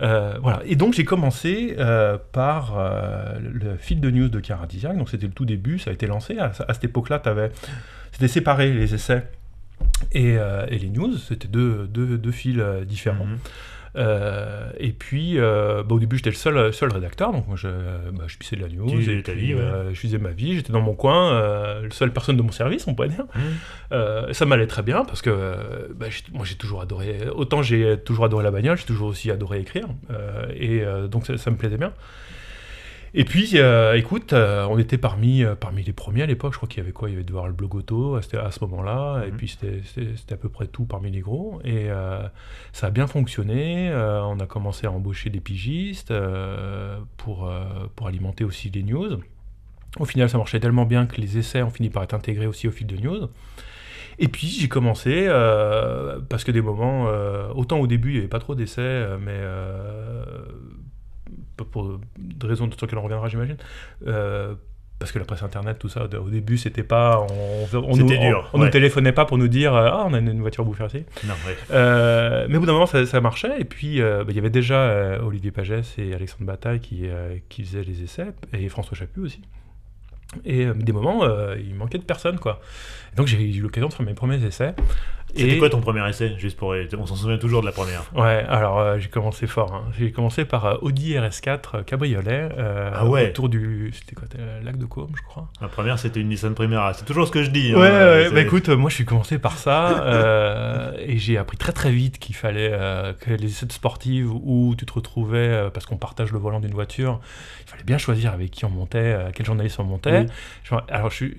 Euh, 0.04 0.34
voilà. 0.42 0.62
Et 0.66 0.76
donc 0.76 0.94
j'ai 0.94 1.06
commencé 1.06 1.76
euh, 1.80 2.18
par 2.34 2.78
euh, 2.78 3.38
le 3.40 3.78
fil 3.78 4.02
de 4.02 4.10
news 4.10 4.30
de 4.30 4.40
Caradisiac. 4.40 4.98
Donc 4.98 5.10
c'était 5.10 5.28
le 5.28 5.34
tout 5.34 5.46
début, 5.46 5.80
ça 5.80 5.92
a 5.92 5.94
été 5.94 6.08
lancé. 6.08 6.38
À, 6.38 6.52
cette 6.54 6.84
époque-là, 6.84 7.22
c'était 8.12 8.28
séparé 8.28 8.74
les 8.74 8.94
essais 8.94 9.28
et, 10.12 10.38
les 10.70 10.90
news. 10.90 11.18
C'était 11.18 11.48
deux, 11.48 12.32
fils 12.32 12.60
différents. 12.86 13.26
Mhm. 13.26 13.38
Euh, 13.96 14.72
et 14.78 14.92
puis, 14.92 15.38
euh, 15.38 15.84
bah, 15.84 15.96
au 15.96 16.00
début, 16.00 16.18
j'étais 16.18 16.32
le 16.32 16.36
seul, 16.36 16.74
seul 16.74 16.92
rédacteur, 16.92 17.32
donc 17.32 17.48
moi, 17.48 17.56
je, 17.56 17.68
bah, 17.68 18.24
je 18.28 18.38
pissais 18.38 18.56
de 18.56 18.62
la 18.62 18.70
news. 18.70 18.90
Tu 18.90 19.12
et 19.12 19.22
puis, 19.22 19.34
vie, 19.34 19.54
ouais. 19.54 19.62
euh, 19.62 19.94
je 19.94 20.00
faisais 20.00 20.18
ma 20.18 20.32
vie, 20.32 20.56
j'étais 20.56 20.74
dans 20.74 20.82
mon 20.82 20.96
coin, 20.96 21.82
le 21.82 21.92
seule 21.92 22.12
personne 22.12 22.38
de 22.38 22.42
mon 22.42 22.52
service, 22.52 22.88
on 22.88 22.96
pourrait 22.96 23.10
dire. 23.10 23.26
Mmh. 23.36 24.34
Ça 24.34 24.46
m'allait 24.46 24.68
très 24.68 24.84
bien 24.84 25.06
parce 25.06 25.22
que 25.22 25.92
bah, 25.96 26.08
moi, 26.32 26.46
j'ai 26.46 26.56
toujours 26.56 26.82
adoré. 26.82 27.28
Autant 27.34 27.62
j'ai 27.62 27.98
toujours 27.98 28.26
adoré 28.26 28.44
la 28.44 28.52
bagnole, 28.52 28.78
j'ai 28.78 28.86
toujours 28.86 29.10
aussi 29.10 29.32
adoré 29.32 29.60
écrire. 29.60 29.88
et 30.56 30.84
donc, 31.10 31.26
ça, 31.26 31.38
ça 31.38 31.52
me 31.52 31.58
plaisait 31.58 31.78
bien. 31.78 31.94
Et 33.16 33.26
puis, 33.26 33.52
euh, 33.56 33.96
écoute, 33.96 34.34
euh, 34.34 34.66
on 34.72 34.80
était 34.80 34.98
parmi, 34.98 35.44
euh, 35.44 35.54
parmi 35.54 35.84
les 35.84 35.94
premiers 35.94 36.24
à 36.24 36.26
l'époque. 36.26 36.54
Je 36.54 36.58
crois 36.58 36.68
qu'il 36.68 36.80
y 36.80 36.82
avait 36.82 36.92
quoi? 36.94 37.10
Il 37.10 37.14
y 37.14 37.16
avait 37.16 37.24
devoir 37.24 37.46
le 37.46 37.54
blog 37.54 37.76
auto 37.76 38.20
c'était 38.22 38.38
à 38.38 38.50
ce 38.50 38.64
moment-là. 38.66 39.24
Et 39.28 39.32
Mhm. 39.32 39.38
puis, 39.38 39.48
c'était- 39.50 40.34
à 40.34 40.38
peu 40.38 40.50
près 40.50 40.66
tout 40.66 40.86
parmi 40.86 41.12
les 41.12 41.20
gros. 41.20 41.62
Et 41.64 41.90
ça 42.72 42.88
a 42.88 42.90
bien 42.90 43.06
fonctionné. 43.06 43.92
On 43.94 44.40
a 44.40 44.48
commencé 44.48 44.88
à 44.88 44.92
embaucher 44.92 45.30
des 45.30 45.40
pigistes 45.42 46.12
pour, 47.18 47.52
pour 47.96 48.08
alimenter 48.08 48.44
aussi 48.44 48.72
les 48.72 48.82
news. 48.84 49.20
Au 50.00 50.06
final, 50.06 50.28
ça 50.28 50.40
marchait 50.40 50.60
tellement 50.60 50.86
bien 50.86 51.06
que 51.06 51.22
les 51.22 51.38
essais 51.38 51.62
ont 51.62 51.70
fini 51.70 51.92
par 51.92 52.02
être 52.02 52.16
intégrés 52.16 52.48
aussi 52.48 52.68
au 52.68 52.72
fil 52.72 52.88
de 52.88 52.98
news. 52.98 53.30
Et 54.20 54.28
puis 54.28 54.48
j'ai 54.48 54.68
commencé, 54.68 55.26
euh, 55.28 56.20
parce 56.30 56.44
que 56.44 56.52
des 56.52 56.62
moments, 56.62 57.08
euh, 57.08 57.48
autant 57.56 57.80
au 57.80 57.88
début 57.88 58.10
il 58.10 58.14
n'y 58.14 58.20
avait 58.20 58.28
pas 58.28 58.38
trop 58.40 58.54
d'essais, 58.54 59.08
mais 59.20 59.32
euh, 59.34 60.24
pour 61.58 62.00
des 62.18 62.48
raisons 62.48 62.70
sur 62.72 62.86
lesquelles 62.86 63.00
on 63.00 63.04
reviendra 63.04 63.28
j'imagine, 63.30 63.58
euh, 64.08 64.56
parce 65.00 65.12
que 65.12 65.20
la 65.20 65.26
presse 65.26 65.44
internet, 65.44 65.80
tout 65.80 65.90
ça, 65.90 66.06
au 66.06 66.30
début 66.30 66.58
c'était 66.58 66.84
pas, 66.84 67.20
on, 67.20 67.78
on, 67.78 67.98
nous, 67.98 68.08
dur, 68.08 68.50
on, 68.54 68.58
on 68.58 68.60
ouais. 68.60 68.66
nous 68.68 68.72
téléphonait 68.72 69.12
pas 69.12 69.26
pour 69.26 69.38
nous 69.38 69.50
dire, 69.50 69.76
euh, 69.76 69.90
ah 69.92 70.06
on 70.08 70.14
a 70.14 70.20
une 70.20 70.40
voiture 70.40 70.64
bouffée 70.64 70.86
ici. 70.86 71.04
Non, 71.26 71.34
ouais. 71.46 71.58
Euh, 71.72 72.46
mais 72.48 72.56
au 72.58 72.60
bout 72.62 72.66
d'un 72.66 72.74
moment, 72.74 72.86
ça, 72.86 73.06
ça 73.06 73.20
marchait. 73.20 73.60
Et 73.60 73.66
puis, 73.66 74.02
euh, 74.02 74.24
bah, 74.24 74.32
il 74.32 74.36
y 74.36 74.40
avait 74.40 74.50
déjà 74.50 74.76
euh, 74.76 75.20
Olivier 75.22 75.52
Pagès 75.52 75.84
et 75.98 76.14
Alexandre 76.14 76.46
Bataille 76.46 76.80
qui, 76.80 77.08
qui 77.50 77.64
faisaient 77.64 77.84
les 77.84 78.04
essais, 78.04 78.28
et 78.54 78.70
François 78.70 78.96
Chaput 78.96 79.20
aussi. 79.20 79.42
Et 80.46 80.66
des 80.66 80.94
moments, 80.94 81.28
il 81.58 81.76
manquait 81.76 82.00
de 82.00 82.04
personnes, 82.04 82.40
quoi. 82.40 82.62
Et 83.12 83.16
donc, 83.18 83.28
j'ai 83.28 83.44
eu 83.44 83.62
l'occasion 83.62 83.90
de 83.90 83.94
faire 83.94 84.06
mes 84.06 84.16
premiers 84.16 84.44
essais. 84.44 84.74
C'était 85.36 85.56
Et- 85.56 85.58
quoi 85.58 85.70
ton 85.70 85.82
premier 85.82 86.08
essai 86.08 86.34
Juste 86.38 86.58
pour. 86.58 86.76
On 87.00 87.06
s'en 87.06 87.16
souvient 87.16 87.38
toujours 87.40 87.62
de 87.62 87.66
la 87.66 87.72
première. 87.72 88.04
Ouais, 88.16 88.46
alors 88.48 88.80
euh, 88.80 89.00
j'ai 89.00 89.10
commencé 89.10 89.48
fort. 89.48 89.74
hein. 89.74 89.84
J'ai 89.98 90.12
commencé 90.12 90.46
par 90.46 90.66
euh, 90.66 90.76
Audi 90.82 91.14
RS4 91.16 91.60
euh, 91.74 91.82
cabriolet 91.84 92.50
euh, 92.58 92.92
Ah 92.94 93.06
ouais. 93.08 93.30
autour 93.30 93.50
du 93.50 93.92
c'était 93.94 94.14
quoi, 94.16 94.26
c'était 94.32 94.44
lac 94.64 94.78
de 94.78 94.86
Caume, 94.86 95.12
je 95.16 95.24
crois. 95.24 95.50
La 95.60 95.68
première, 95.70 95.98
c'était 95.98 96.20
une 96.20 96.30
Nissan 96.30 96.54
Primera. 96.54 96.94
C'est 96.94 97.06
toujours 97.06 97.26
ce 97.28 97.32
que 97.32 97.42
je 97.44 97.50
dis. 97.50 97.74
Ouais, 97.74 97.88
hein. 97.88 98.06
ouais. 98.06 98.32
Bah, 98.32 98.42
écoute, 98.42 98.70
moi 98.70 98.90
je 98.92 98.96
suis 98.96 99.06
commencé 99.06 99.40
par 99.40 99.58
ça 99.58 100.94
et 101.00 101.18
j'ai 101.18 101.38
appris 101.38 101.58
très 101.58 101.72
très 101.74 101.92
vite 101.92 102.20
qu'il 102.20 102.36
fallait 102.36 102.72
que 103.20 103.32
les 103.32 103.48
essais 103.48 103.66
sportives 103.70 104.32
où 104.32 104.76
tu 104.78 104.86
te 104.86 104.94
retrouvais 104.94 105.70
parce 105.74 105.86
qu'on 105.86 105.98
partage 105.98 106.32
le 106.32 106.38
volant 106.40 106.60
d'une 106.60 106.74
voiture, 106.74 107.20
il 107.66 107.70
fallait 107.72 107.84
bien 107.84 107.98
choisir 107.98 108.34
avec 108.34 108.52
qui 108.52 108.66
on 108.66 108.70
montait, 108.70 109.18
quel 109.34 109.46
journaliste 109.46 109.80
on 109.80 109.84
montait. 109.84 110.26
Oui. 110.72 110.78
Alors 110.90 111.10
je 111.10 111.16
suis, 111.16 111.38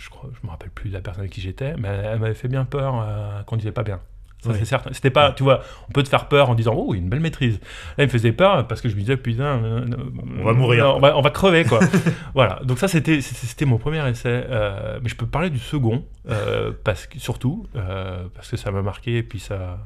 je 0.00 0.08
crois, 0.10 0.30
je 0.40 0.46
me 0.46 0.50
rappelle 0.50 0.70
plus 0.70 0.88
de 0.88 0.94
la 0.94 1.00
personne 1.00 1.20
avec 1.22 1.32
qui 1.32 1.40
j'étais, 1.40 1.74
mais 1.76 1.88
elle, 1.88 2.18
m'avait 2.18 2.34
fait 2.34 2.48
bien 2.48 2.64
peur 2.64 3.04
euh, 3.06 3.42
qu'on 3.44 3.56
disait 3.56 3.72
pas 3.72 3.82
bien. 3.82 4.00
Ça, 4.42 4.48
Oui. 4.50 4.56
c'est 4.58 4.64
certain. 4.64 4.90
C'était 4.94 5.10
pas, 5.10 5.32
tu 5.32 5.42
vois, 5.42 5.60
on 5.88 5.92
peut 5.92 6.02
te 6.02 6.08
faire 6.08 6.26
peur 6.26 6.48
en 6.48 6.54
disant, 6.54 6.72
oh, 6.74 6.94
il 6.94 6.96
y 6.96 7.00
a 7.00 7.02
une 7.02 7.10
belle 7.10 7.20
maîtrise. 7.20 7.60
Là, 7.98 8.04
il 8.04 8.06
me 8.06 8.10
faisait 8.10 8.32
peur 8.32 8.66
parce 8.66 8.80
que 8.80 8.88
je 8.88 8.94
me 8.94 9.00
disais, 9.00 9.18
putain, 9.18 9.62
euh, 9.62 9.86
On 10.40 10.44
va 10.44 10.54
mourir. 10.54 10.84
non, 10.86 10.96
on 10.96 11.00
va, 11.00 11.18
on 11.18 11.20
va 11.20 11.28
crever, 11.30 11.64
quoi. 11.66 11.80
voilà. 12.34 12.58
Donc, 12.64 12.78
ça, 12.78 12.88
c'était, 12.88 13.20
mon 13.66 13.76
premier 13.76 14.08
essai. 14.08 14.46
euh, 14.48 14.98
mais 15.02 15.10
je 15.10 15.16
peux 15.16 15.26
parler 15.26 15.50
du 15.50 15.58
second, 15.58 16.06
euh, 16.30 16.72
parce 16.84 17.06
que, 17.06 17.18
surtout, 17.18 17.66
euh, 17.76 18.24
parce 18.34 18.50
que 18.50 18.56
ça 18.56 18.70
m'a 18.70 18.80
marqué, 18.80 19.18
et 19.18 19.22
puis 19.22 19.40
ça. 19.40 19.78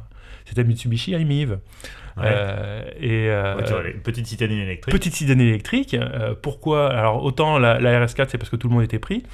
C'était 0.44 0.64
Mitsubishi 0.64 1.12
i-MiV. 1.12 1.58
Ouais. 2.16 2.22
Euh, 2.26 2.82
et, 3.00 3.28
euh, 3.28 3.56
petite 4.04 4.26
citadine 4.26 4.58
électrique. 4.60 4.92
Petite 4.94 5.14
citadine 5.14 5.40
électrique. 5.48 5.94
euh, 5.94 6.34
pourquoi 6.40 6.92
Alors, 6.92 7.24
autant 7.24 7.58
la, 7.58 7.80
la 7.80 8.06
RS4, 8.06 8.26
c'est 8.28 8.38
parce 8.38 8.50
que 8.50 8.56
tout 8.56 8.68
le 8.68 8.74
monde 8.74 8.84
était 8.84 9.00
pris. 9.00 9.24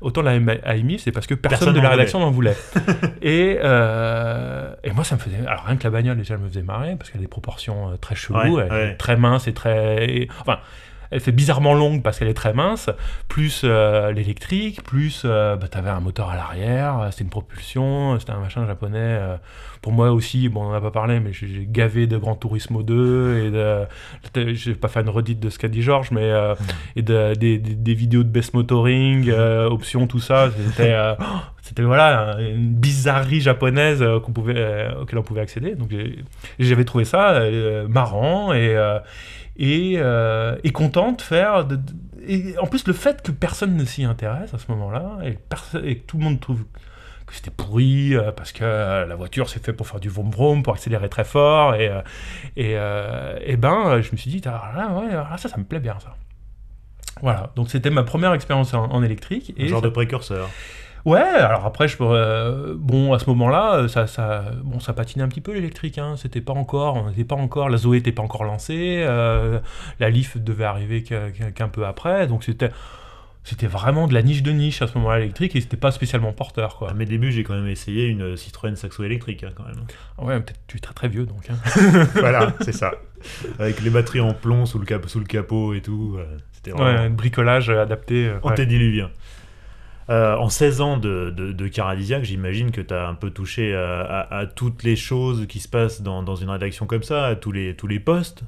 Autant 0.00 0.22
la 0.22 0.36
i-MiV, 0.36 1.00
c'est 1.00 1.12
parce 1.12 1.26
que 1.26 1.34
personne, 1.34 1.58
Personne 1.58 1.74
de 1.74 1.80
la 1.80 1.90
rédaction 1.90 2.20
n'en 2.20 2.30
voulait. 2.30 2.56
et, 3.22 3.56
et 3.56 4.92
moi, 4.92 5.04
ça 5.04 5.16
me 5.16 5.20
faisait. 5.20 5.46
Alors, 5.46 5.64
rien 5.66 5.76
que 5.76 5.84
la 5.84 5.90
bagnole, 5.90 6.16
déjà, 6.16 6.34
elle 6.34 6.40
me 6.40 6.48
faisait 6.48 6.62
marrer 6.62 6.96
parce 6.96 7.10
qu'elle 7.10 7.20
a 7.20 7.24
des 7.24 7.28
proportions 7.28 7.96
très 8.00 8.14
cheloues. 8.14 8.38
Ouais, 8.38 8.64
elle 8.66 8.72
ouais. 8.72 8.90
est 8.92 8.94
très 8.94 9.16
mince 9.16 9.46
et 9.46 9.52
très. 9.52 10.26
enfin. 10.40 10.60
Elle 11.10 11.20
fait 11.20 11.32
bizarrement 11.32 11.74
longue 11.74 12.02
parce 12.02 12.18
qu'elle 12.18 12.28
est 12.28 12.34
très 12.34 12.52
mince, 12.52 12.88
plus 13.28 13.62
euh, 13.64 14.12
l'électrique, 14.12 14.82
plus 14.84 15.22
euh, 15.24 15.56
bah, 15.56 15.66
t'avais 15.68 15.90
un 15.90 16.00
moteur 16.00 16.30
à 16.30 16.36
l'arrière, 16.36 17.00
euh, 17.00 17.08
c'était 17.10 17.24
une 17.24 17.30
propulsion, 17.30 18.18
c'était 18.20 18.32
un 18.32 18.38
machin 18.38 18.66
japonais. 18.66 18.98
euh, 19.00 19.36
pour 19.82 19.92
moi 19.92 20.10
aussi, 20.12 20.48
bon, 20.50 20.62
on 20.62 20.68
en 20.68 20.74
a 20.74 20.80
pas 20.80 20.90
parlé, 20.90 21.20
mais 21.20 21.32
j'ai 21.32 21.48
j'ai 21.48 21.66
gavé 21.66 22.06
de 22.06 22.18
Gran 22.18 22.34
Turismo 22.34 22.82
2 22.82 23.44
et 23.46 23.50
de. 23.50 23.86
Je 24.54 24.70
vais 24.70 24.76
pas 24.76 24.88
faire 24.88 25.02
une 25.02 25.08
redite 25.08 25.40
de 25.40 25.48
ce 25.50 25.58
qu'a 25.58 25.68
dit 25.68 25.82
Georges, 25.82 26.10
mais. 26.10 26.22
euh, 26.30 26.54
et 26.96 27.02
de- 27.02 27.34
des, 27.34 27.58
des- 27.58 27.74
des 27.74 27.94
vidéos 27.94 28.22
de 28.22 28.28
best 28.28 28.52
motoring, 28.54 29.30
euh, 29.30 29.68
options, 29.70 30.06
tout 30.06 30.20
ça. 30.20 30.50
C'était, 30.68 30.92
euh, 30.92 31.14
c'était 31.62 31.82
voilà, 31.82 32.36
une 32.40 32.74
bizarrerie 32.74 33.40
japonaise 33.40 34.02
euh, 34.02 34.20
qu'on 34.20 34.32
pouvait, 34.32 34.54
euh, 34.56 35.00
auquel 35.02 35.18
on 35.18 35.22
pouvait 35.22 35.40
accéder. 35.40 35.74
Donc 35.74 35.88
j'ai- 35.90 36.18
j'avais 36.58 36.84
trouvé 36.84 37.04
ça 37.06 37.30
euh, 37.32 37.88
marrant 37.88 38.52
et, 38.52 38.76
euh, 38.76 38.98
et, 39.60 39.94
euh, 39.98 40.56
et 40.64 40.72
content 40.72 41.12
de 41.12 41.22
faire. 41.22 41.64
de- 41.64 41.76
de- 41.76 41.82
et 42.26 42.58
en 42.58 42.66
plus, 42.66 42.86
le 42.86 42.92
fait 42.92 43.22
que 43.22 43.30
personne 43.32 43.76
ne 43.76 43.84
s'y 43.84 44.04
intéresse 44.04 44.52
à 44.52 44.58
ce 44.58 44.66
moment-là 44.72 45.18
et, 45.24 45.38
et 45.84 45.96
que 45.98 46.06
tout 46.06 46.18
le 46.18 46.24
monde 46.24 46.38
trouve 46.40 46.64
que 47.26 47.34
c'était 47.34 47.50
pourri 47.50 48.14
euh, 48.16 48.32
parce 48.32 48.50
que 48.52 48.64
euh, 48.64 49.06
la 49.06 49.14
voiture 49.14 49.48
c'est 49.48 49.64
fait 49.64 49.72
pour 49.72 49.86
faire 49.86 50.00
du 50.00 50.08
vroom 50.08 50.30
vroom, 50.30 50.62
pour 50.64 50.74
accélérer 50.74 51.08
très 51.08 51.24
fort 51.24 51.76
et, 51.76 51.88
euh, 51.88 52.02
et, 52.56 53.52
et 53.52 53.56
ben 53.56 54.00
je 54.02 54.10
me 54.12 54.16
suis 54.16 54.30
dit 54.30 54.42
ah, 54.46 54.72
là, 54.76 54.88
ouais, 54.98 55.12
là, 55.12 55.36
ça 55.38 55.48
ça 55.48 55.56
me 55.56 55.62
plaît 55.64 55.78
bien 55.80 55.96
ça 56.00 56.16
voilà 57.22 57.52
donc 57.56 57.70
c'était 57.70 57.90
ma 57.90 58.02
première 58.02 58.32
expérience 58.34 58.74
en, 58.74 58.84
en 58.90 59.02
électrique 59.02 59.54
Un 59.58 59.66
genre 59.66 59.80
ça- 59.80 59.86
de 59.86 59.90
précurseur. 59.92 60.48
Ouais 61.06 61.18
alors 61.20 61.64
après 61.64 61.88
je 61.88 61.96
euh, 62.00 62.74
bon 62.76 63.12
à 63.12 63.18
ce 63.18 63.26
moment 63.28 63.48
là 63.48 63.88
ça, 63.88 64.06
ça 64.06 64.44
bon 64.62 64.80
ça 64.80 64.92
patinait 64.92 65.24
un 65.24 65.28
petit 65.28 65.40
peu 65.40 65.52
l'électrique 65.52 65.98
hein. 65.98 66.14
c'était 66.16 66.40
pas 66.40 66.52
encore 66.52 66.96
on 66.96 67.08
n'était 67.08 67.24
pas 67.24 67.36
encore 67.36 67.68
la 67.70 67.76
Zoé 67.78 67.98
n'était 67.98 68.12
pas 68.12 68.22
encore 68.22 68.44
lancée 68.44 69.02
euh, 69.06 69.60
la 69.98 70.10
Leaf 70.10 70.36
devait 70.36 70.64
arriver 70.64 71.02
qu'un 71.02 71.68
peu 71.68 71.86
après 71.86 72.26
donc 72.26 72.44
c'était 72.44 72.70
c'était 73.42 73.66
vraiment 73.66 74.06
de 74.06 74.12
la 74.12 74.22
niche 74.22 74.42
de 74.42 74.52
niche 74.52 74.82
à 74.82 74.86
ce 74.86 74.98
moment-là 74.98 75.20
électrique 75.20 75.56
et 75.56 75.62
c'était 75.62 75.78
pas 75.78 75.90
spécialement 75.90 76.32
porteur 76.34 76.76
quoi 76.76 76.90
À 76.90 76.94
mes 76.94 77.06
débuts, 77.06 77.32
j'ai 77.32 77.42
quand 77.42 77.54
même 77.54 77.68
essayé 77.68 78.06
une 78.06 78.36
Citroën 78.36 78.76
Saxo 78.76 79.02
électrique, 79.02 79.44
hein, 79.44 79.50
quand 79.56 79.64
même. 79.64 79.80
Ouais, 80.18 80.38
peut-être 80.40 80.60
tu 80.66 80.76
es 80.76 80.80
très 80.80 80.92
très 80.92 81.08
vieux 81.08 81.24
donc. 81.24 81.48
hein. 81.48 81.54
voilà, 82.16 82.52
c'est 82.60 82.74
ça. 82.74 82.92
Avec 83.58 83.80
les 83.80 83.88
batteries 83.88 84.20
en 84.20 84.34
plomb 84.34 84.66
sous 84.66 84.78
le, 84.78 84.84
cap- 84.84 85.08
sous 85.08 85.20
le 85.20 85.24
capot 85.24 85.72
et 85.72 85.80
tout. 85.80 86.16
euh, 86.18 86.36
C'était 86.52 86.72
Ouais, 86.74 86.82
un 86.82 87.08
bricolage 87.08 87.70
adapté. 87.70 88.26
euh, 88.26 88.34
ouais. 88.34 88.40
Euh, 90.10 90.36
en 90.36 90.48
16 90.48 90.80
ans 90.80 90.96
de, 90.96 91.30
de, 91.30 91.52
de 91.52 91.68
Caradisiac, 91.68 92.24
j'imagine 92.24 92.72
que 92.72 92.80
tu 92.80 92.92
as 92.92 93.06
un 93.06 93.14
peu 93.14 93.30
touché 93.30 93.74
à, 93.76 94.00
à- 94.00 94.38
à 94.40 94.46
toutes 94.46 94.82
les 94.82 94.96
choses 94.96 95.46
qui 95.46 95.60
se 95.60 95.68
passent 95.68 96.02
dans, 96.02 96.22
dans 96.24 96.34
une 96.36 96.50
rédaction 96.50 96.86
comme 96.86 97.04
ça, 97.04 97.26
à 97.26 97.36
tous 97.36 97.52
les, 97.52 97.76
tous 97.76 97.86
les 97.86 98.00
postes? 98.00 98.42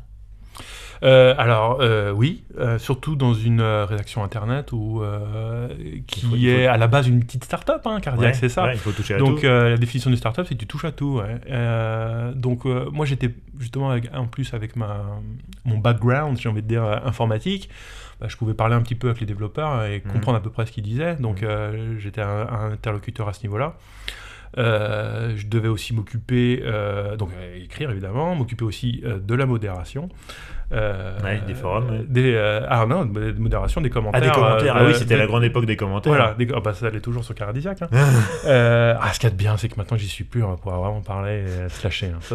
Euh, 1.05 1.35
alors 1.37 1.79
euh, 1.81 2.12
oui, 2.12 2.44
euh, 2.59 2.79
surtout 2.79 3.16
dans 3.16 3.35
une 3.35 3.61
rédaction 3.61 4.22
internet 4.22 4.70
où 4.72 5.03
qui 6.07 6.20
faut- 6.20 6.31
faut- 6.31 6.37
est 6.37 6.66
à 6.66 6.77
la 6.77 6.87
base 6.87 7.09
une 7.09 7.20
petite 7.25 7.44
start-up, 7.44 7.83
hein, 7.87 7.98
Ouais, 8.18 8.33
c'est 8.35 8.48
ça. 8.48 8.64
ouais, 8.66 8.75
il 8.75 8.79
faut 8.79 8.92
toucher 8.92 9.14
à 9.14 9.18
Donc 9.18 9.40
tout. 9.40 9.46
la 9.46 9.77
définition 9.77 10.11
du 10.11 10.16
startup, 10.16 10.44
c'est 10.48 10.55
que 10.55 10.61
tu 10.61 10.66
touches 10.66 10.85
à 10.85 10.92
tout. 10.92 11.20
ouais. 11.20 12.35
Donc 12.37 12.64
moi 12.64 13.05
j'étais 13.07 13.31
justement 13.59 13.90
avec, 13.90 14.11
en 14.14 14.27
plus 14.27 14.53
avec 14.55 14.77
ma 14.77 15.03
mon 15.64 15.79
background, 15.79 16.38
j'ai 16.40 16.48
envie 16.48 16.62
de 16.62 16.68
dire 16.68 16.85
informatique, 17.05 17.68
bah, 18.20 18.27
je 18.29 18.37
pouvais 18.37 18.55
parler 18.55 18.75
un 18.75 18.83
petit 18.83 18.94
peu 18.94 19.09
avec 19.09 19.20
les 19.20 19.27
développeurs 19.27 19.85
et 19.85 20.03
Mhm. 20.05 20.12
comprendre 20.12 20.38
à 20.38 20.42
peu 20.42 20.51
près 20.51 20.66
ce 20.66 20.72
qu'ils 20.72 20.85
disaient. 20.85 21.16
Donc 21.16 21.42
Mhm. 21.42 21.48
euh, 21.48 21.98
j'étais 21.98 22.20
un, 22.22 22.46
un 22.48 22.72
interlocuteur 22.72 23.29
à 23.29 23.33
ce 23.33 23.42
niveau-là. 23.42 23.77
Euh, 24.59 25.33
je 25.37 25.46
devais 25.46 25.68
aussi 25.68 25.94
m'occuper, 25.94 26.61
euh, 26.62 27.16
donc 27.16 27.31
écrire 27.57 27.90
évidemment, 27.90 28.35
m'occuper 28.35 28.64
aussi 28.64 29.03
de 29.03 29.35
la 29.35 29.46
modération. 29.46 30.11
Euh, 30.73 31.19
Ouais, 31.23 31.41
des 31.47 31.55
forums. 31.55 32.05
Des, 32.09 32.33
euh, 32.35 32.61
ah 32.69 32.87
non, 32.87 33.05
de 33.05 33.33
modération 33.39 33.81
des 33.81 33.91
commentaires. 33.91 34.21
Ah, 34.23 34.27
des 34.27 34.33
commentaires. 34.33 34.77
euh, 34.77 34.81
ah 34.83 34.87
oui, 34.87 34.95
c'était 34.95 35.17
la 35.17 35.27
grande 35.27 35.45
époque 35.45 35.67
des 35.67 35.77
commentaires. 35.77 36.13
voilà, 36.13 36.35
des- 36.35 36.49
ah 36.55 36.61
bah, 36.61 36.73
ça 36.73 36.87
allait 36.87 37.01
toujours 37.01 37.25
sur 37.25 37.35
Caradisiac. 37.35 37.83
Hein. 37.83 37.89
Ah, 39.05 39.11
ce 39.13 39.19
qu'il 39.19 39.29
y 39.29 39.33
a 39.33 39.35
de 39.35 39.37
bien, 39.39 39.57
c'est 39.57 39.69
que 39.69 39.75
maintenant 39.77 39.97
j'y 39.97 40.09
suis 40.09 40.25
plus, 40.25 40.43
on 40.43 40.51
va 40.51 40.57
pouvoir 40.57 40.81
vraiment 40.81 41.01
parler 41.03 41.45
et 41.45 41.69
se 41.69 41.83
lâcher. 41.85 42.07
hein. 42.15 42.19
Ça, 42.21 42.35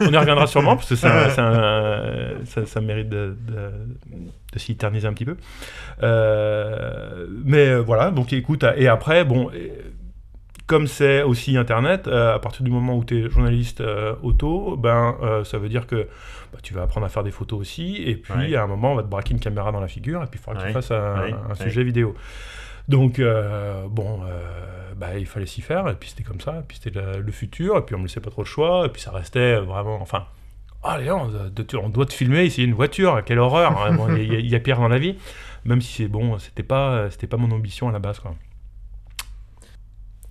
on 0.00 0.12
y 0.12 0.16
reviendra 0.16 0.46
sûrement, 0.46 0.76
parce 0.76 0.88
que 0.88 0.94
ça, 0.96 1.30
ça 1.30 2.80
mérite 2.80 3.08
de, 3.08 3.36
de, 3.48 3.70
de 4.52 4.58
s'y 4.58 4.72
éterniser 4.72 5.08
un 5.08 5.12
petit 5.12 5.24
peu. 5.24 5.36
Mais 7.44 7.74
voilà, 7.76 8.10
donc 8.10 8.32
écoute, 8.32 8.64
et 8.76 8.88
après, 8.88 9.24
bon, 9.24 9.50
comme 10.66 10.86
c'est 10.86 11.22
aussi 11.22 11.56
Internet, 11.56 12.08
euh, 12.08 12.34
à 12.34 12.38
partir 12.38 12.62
du 12.64 12.70
moment 12.70 12.96
où 12.96 13.04
tu 13.04 13.18
es 13.26 13.30
journaliste 13.30 13.80
euh, 13.80 14.14
auto, 14.22 14.76
ben, 14.76 15.16
euh, 15.22 15.44
ça 15.44 15.58
veut 15.58 15.68
dire 15.68 15.86
que 15.86 16.08
bah, 16.52 16.58
tu 16.62 16.72
vas 16.72 16.82
apprendre 16.82 17.04
à 17.04 17.08
faire 17.10 17.22
des 17.22 17.30
photos 17.30 17.60
aussi, 17.60 17.96
et 18.04 18.16
puis 18.16 18.32
Ouais. 18.32 18.56
à 18.56 18.62
un 18.62 18.66
moment, 18.66 18.92
on 18.92 18.94
va 18.96 19.02
te 19.02 19.08
braquer 19.08 19.32
une 19.32 19.40
caméra 19.40 19.72
dans 19.72 19.80
la 19.80 19.88
figure, 19.88 20.22
et 20.22 20.26
puis 20.26 20.40
il 20.40 20.42
faudra 20.42 20.62
que 20.62 20.66
tu 20.66 20.72
fasses 20.72 20.90
un, 20.90 21.20
ouais, 21.22 21.32
un 21.32 21.48
ouais. 21.50 21.54
sujet 21.56 21.84
vidéo. 21.84 22.14
Donc, 22.88 23.20
bon, 23.90 24.20
bah, 24.96 25.18
il 25.18 25.26
fallait 25.26 25.46
s'y 25.46 25.60
faire, 25.60 25.88
et 25.88 25.94
puis 25.94 26.08
c'était 26.10 26.22
comme 26.22 26.40
ça, 26.40 26.60
et 26.60 26.62
puis 26.66 26.78
c'était 26.82 26.98
le, 26.98 27.20
le 27.20 27.32
futur, 27.32 27.76
et 27.76 27.82
puis 27.82 27.94
on 27.94 27.98
me 27.98 28.04
laissait 28.04 28.20
pas 28.20 28.30
trop 28.30 28.42
le 28.42 28.46
choix, 28.46 28.86
et 28.86 28.88
puis 28.88 29.02
ça 29.02 29.10
restait 29.10 29.56
vraiment, 29.56 30.00
enfin, 30.00 30.24
Ah, 30.82 30.98
on 31.08 31.88
doit 31.88 32.06
te 32.06 32.12
filmer, 32.14 32.48
c'est 32.50 32.62
une 32.62 32.74
voiture, 32.74 33.22
quelle 33.24 33.38
horreur 33.38 33.72
hein. 33.82 34.16
Il 34.16 34.48
y, 34.48 34.54
a 34.54 34.60
pire 34.60 34.78
dans 34.78 34.88
la 34.88 34.98
vie. 34.98 35.16
Même 35.64 35.80
si 35.80 36.02
c'est 36.02 36.08
bon, 36.08 36.38
c'était 36.38 36.62
pas, 36.62 37.10
c'était 37.10 37.26
pas 37.26 37.38
mon 37.38 37.50
ambition 37.50 37.88
à 37.88 37.92
la 37.92 37.98
base. 37.98 38.20
Quoi. 38.20 38.34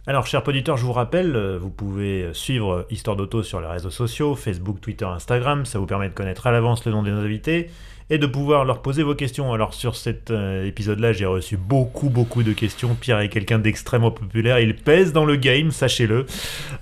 Alors, 0.06 0.28
chers 0.28 0.46
auditeurs, 0.46 0.76
je 0.76 0.86
vous 0.86 0.92
rappelle, 0.92 1.34
euh, 1.38 1.58
vous 1.58 1.70
pouvez 1.70 2.30
suivre 2.34 2.86
Histoire 2.90 3.16
d'Auto 3.16 3.42
sur 3.42 3.62
les 3.62 3.68
réseaux 3.68 3.90
sociaux, 3.90 4.36
Facebook, 4.36 4.82
Twitter, 4.82 5.06
Instagram. 5.06 5.66
Ça 5.66 5.80
vous 5.80 5.86
permet 5.86 6.10
de 6.10 6.14
connaître 6.14 6.46
à 6.46 6.52
l'avance 6.52 6.84
le 6.86 6.92
nom 6.92 7.04
des 7.04 7.12
invités 7.12 7.70
et 8.10 8.18
de 8.18 8.26
pouvoir 8.26 8.66
leur 8.66 8.82
poser 8.82 9.04
vos 9.04 9.16
questions. 9.16 9.54
Alors 9.54 9.74
sur 9.74 9.96
cet 9.96 10.32
euh, 10.32 10.66
épisode-là, 10.66 11.14
j'ai 11.14 11.26
reçu 11.26 11.58
beaucoup, 11.58 12.10
beaucoup 12.10 12.44
de 12.44 12.54
questions. 12.54 12.96
Pierre 12.96 13.20
est 13.20 13.30
quelqu'un 13.30 13.60
d'extrêmement 13.60 14.12
populaire, 14.12 14.60
il 14.60 14.76
pèse 14.76 15.14
dans 15.14 15.26
le 15.26 15.36
game, 15.36 15.72
sachez-le. 15.72 16.26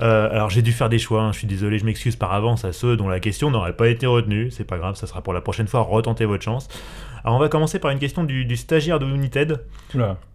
Euh, 0.01 0.29
alors 0.31 0.49
j'ai 0.49 0.61
dû 0.61 0.71
faire 0.71 0.89
des 0.89 0.99
choix, 0.99 1.21
hein. 1.21 1.31
je 1.31 1.39
suis 1.39 1.47
désolé, 1.47 1.79
je 1.79 1.85
m'excuse 1.85 2.15
par 2.15 2.33
avance 2.33 2.65
à 2.65 2.73
ceux 2.73 2.97
dont 2.97 3.07
la 3.07 3.19
question 3.19 3.51
n'aurait 3.51 3.75
pas 3.75 3.87
été 3.87 4.05
retenue. 4.05 4.51
C'est 4.51 4.63
pas 4.63 4.77
grave, 4.77 4.95
ça 4.95 5.07
sera 5.07 5.21
pour 5.21 5.33
la 5.33 5.41
prochaine 5.41 5.67
fois, 5.67 5.81
retentez 5.81 6.25
votre 6.25 6.43
chance. 6.43 6.67
Alors 7.23 7.35
on 7.35 7.39
va 7.39 7.49
commencer 7.49 7.79
par 7.79 7.91
une 7.91 7.99
question 7.99 8.23
du, 8.23 8.55
stagiaire 8.55 8.99
de 8.99 9.05
United. 9.05 9.59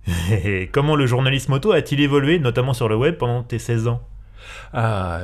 comment 0.72 0.94
le 0.94 1.06
journalisme 1.06 1.52
auto 1.52 1.72
a-t-il 1.72 2.00
évolué, 2.00 2.38
notamment 2.38 2.74
sur 2.74 2.88
le 2.88 2.96
web, 2.96 3.16
pendant 3.16 3.42
tes 3.42 3.58
16 3.58 3.88
ans? 3.88 4.00
Ah, 4.72 5.20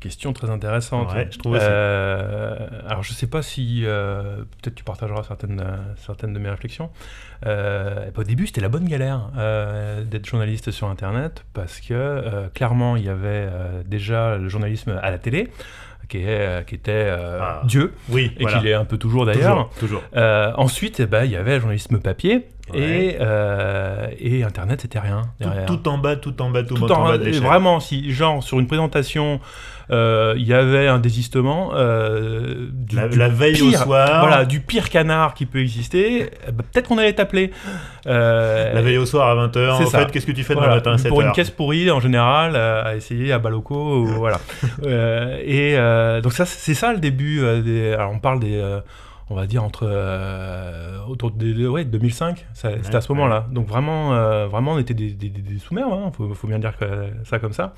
question 0.00 0.32
très 0.32 0.50
intéressante. 0.50 1.08
je 1.30 1.38
trouve 1.38 1.58
euh, 1.60 2.56
alors, 2.88 3.02
je 3.02 3.12
sais 3.12 3.26
pas 3.26 3.42
si 3.42 3.82
euh, 3.84 4.38
peut-être 4.62 4.74
tu 4.74 4.84
partageras 4.84 5.22
certaines, 5.22 5.64
certaines 5.96 6.32
de 6.32 6.38
mes 6.38 6.50
réflexions. 6.50 6.90
Euh, 7.44 8.10
au 8.16 8.24
début, 8.24 8.46
c'était 8.46 8.60
la 8.60 8.68
bonne 8.68 8.88
galère 8.88 9.30
d'être 10.10 10.26
journaliste 10.26 10.70
sur 10.70 10.88
Internet 10.88 11.44
parce 11.52 11.80
que 11.80 12.48
clairement, 12.54 12.96
il 12.96 13.04
y 13.04 13.08
avait 13.08 13.48
déjà 13.84 14.36
le 14.36 14.48
journalisme 14.48 14.98
à 15.02 15.10
la 15.10 15.18
télé. 15.18 15.48
Qui, 16.08 16.18
est, 16.18 16.64
qui, 16.68 16.76
était 16.76 17.10
ah. 17.10 17.62
Dieu, 17.64 17.92
oui, 18.10 18.30
et 18.38 18.46
qu'il 18.46 18.64
est 18.68 18.74
un 18.74 18.84
peu 18.84 18.96
toujours 18.96 19.26
d'ailleurs. 19.26 19.70
Toujours, 19.80 20.04
ensuite, 20.14 21.00
eh 21.00 21.06
ben, 21.06 21.24
il 21.24 21.32
y 21.32 21.36
avait 21.36 21.54
le 21.54 21.60
journalisme 21.60 21.98
papier, 21.98 22.46
et, 22.74 23.16
euh, 23.20 24.08
et, 24.18 24.42
Internet, 24.42 24.80
c'était 24.80 24.98
rien. 24.98 25.22
Tout, 25.66 25.88
en 25.88 25.98
bas, 25.98 26.16
tout 26.16 26.40
en 26.42 26.50
bas, 26.50 26.62
tout, 26.62 26.82
en, 26.82 27.04
bas 27.04 27.18
de 27.18 27.30
Vraiment, 27.38 27.80
si, 27.80 28.12
genre, 28.12 28.42
sur 28.42 28.58
une 28.58 28.66
présentation, 28.66 29.40
euh, 29.90 30.34
il 30.36 30.46
y 30.46 30.52
avait 30.52 30.88
un 30.88 30.98
désistement. 30.98 31.70
Euh, 31.74 32.66
du, 32.72 32.96
la, 32.96 33.28
veille 33.28 33.62
au 33.62 33.70
soir. 33.70 34.20
Voilà, 34.20 34.44
du 34.44 34.60
pire 34.60 34.90
canard 34.90 35.34
qui 35.34 35.46
peut 35.46 35.60
exister. 35.60 36.30
Eh 36.48 36.52
ben, 36.52 36.64
peut-être 36.72 36.88
qu'on 36.88 36.98
allait 36.98 37.12
t'appeler. 37.12 37.52
la 38.04 38.82
veille 38.82 38.98
au 38.98 39.06
soir 39.06 39.28
à 39.28 39.46
20h. 39.46 39.70
En 39.70 39.86
fait, 39.86 40.10
qu'est-ce 40.10 40.26
que 40.26 40.32
tu 40.32 40.42
fais 40.42 40.54
demain 40.54 40.68
matin 40.68 40.92
à 40.92 40.96
7h 40.96 41.08
Pour 41.08 41.20
une 41.20 41.32
caisse 41.32 41.50
pourrie, 41.50 41.90
en 41.90 42.00
général, 42.00 42.56
à 42.56 42.96
essayer 42.96 43.32
à 43.32 43.38
Baloco. 43.38 44.04
voilà. 44.06 44.40
et 44.84 45.76
donc, 46.20 46.32
ça, 46.32 46.46
c'est 46.46 46.74
ça 46.74 46.92
le 46.92 46.98
début. 46.98 47.42
Des, 47.62 47.92
alors, 47.92 48.10
on 48.10 48.18
parle 48.18 48.40
des 48.40 48.60
on 49.28 49.34
va 49.34 49.46
dire 49.46 49.64
entre 49.64 49.86
euh, 49.88 51.04
autour 51.06 51.30
de 51.32 51.68
ouais, 51.68 51.84
2005 51.84 52.46
c'était 52.52 52.94
à 52.94 53.00
ce 53.00 53.12
moment-là. 53.12 53.46
donc 53.50 53.66
vraiment 53.66 54.14
euh, 54.14 54.46
vraiment 54.46 54.74
on 54.74 54.78
était 54.78 54.94
des, 54.94 55.10
des, 55.10 55.28
des 55.28 55.58
sous-mers 55.58 55.88
il 55.88 55.92
hein, 55.92 56.12
faut, 56.12 56.32
faut, 56.34 56.46
bien 56.46 56.58
dire 56.58 56.74
ça 57.24 57.38
comme 57.38 57.52
ça 57.52 57.74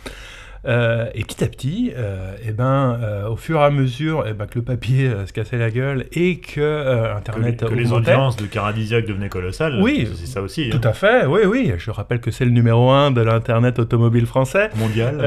euh, 0.66 1.06
et 1.14 1.22
petit 1.22 1.44
à 1.44 1.46
petit, 1.46 1.92
euh, 1.96 2.34
eh 2.44 2.52
ben, 2.52 2.98
euh, 3.00 3.28
au 3.28 3.36
fur 3.36 3.60
et 3.60 3.64
à 3.64 3.70
mesure 3.70 4.24
eh 4.28 4.32
ben, 4.32 4.46
que 4.46 4.58
le 4.58 4.64
papier 4.64 5.10
se 5.26 5.32
cassait 5.32 5.56
la 5.56 5.70
gueule 5.70 6.06
et 6.12 6.40
que 6.40 7.14
Internet 7.16 7.60
que, 7.60 7.66
que 7.66 7.74
les 7.74 7.92
audiences 7.92 8.36
de 8.36 8.46
Caradisiac 8.46 9.06
devenaient 9.06 9.28
colossales, 9.28 9.80
oui, 9.80 10.08
c'est 10.14 10.26
ça 10.26 10.42
aussi. 10.42 10.70
Tout 10.70 10.78
hein. 10.78 10.90
à 10.90 10.92
fait, 10.92 11.26
oui, 11.26 11.42
oui. 11.46 11.72
Je 11.78 11.90
rappelle 11.90 12.20
que 12.20 12.30
c'est 12.30 12.44
le 12.44 12.50
numéro 12.50 12.90
un 12.90 13.10
de 13.10 13.20
l'Internet 13.20 13.78
automobile 13.78 14.26
français. 14.26 14.70
Mondial. 14.76 15.20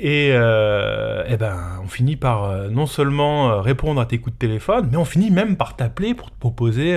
et 0.00 0.30
eh 0.30 1.36
ben, 1.36 1.56
on 1.84 1.88
finit 1.88 2.16
par 2.16 2.68
non 2.70 2.86
seulement 2.86 3.60
répondre 3.60 4.00
à 4.00 4.06
tes 4.06 4.18
coups 4.18 4.34
de 4.34 4.38
téléphone, 4.38 4.88
mais 4.90 4.96
on 4.96 5.04
finit 5.04 5.30
même 5.30 5.56
par 5.56 5.76
t'appeler 5.76 6.14
pour 6.14 6.30
te 6.30 6.38
proposer 6.38 6.96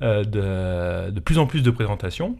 de, 0.00 1.10
de 1.10 1.20
plus 1.20 1.38
en 1.38 1.46
plus 1.46 1.62
de 1.62 1.70
présentations. 1.70 2.36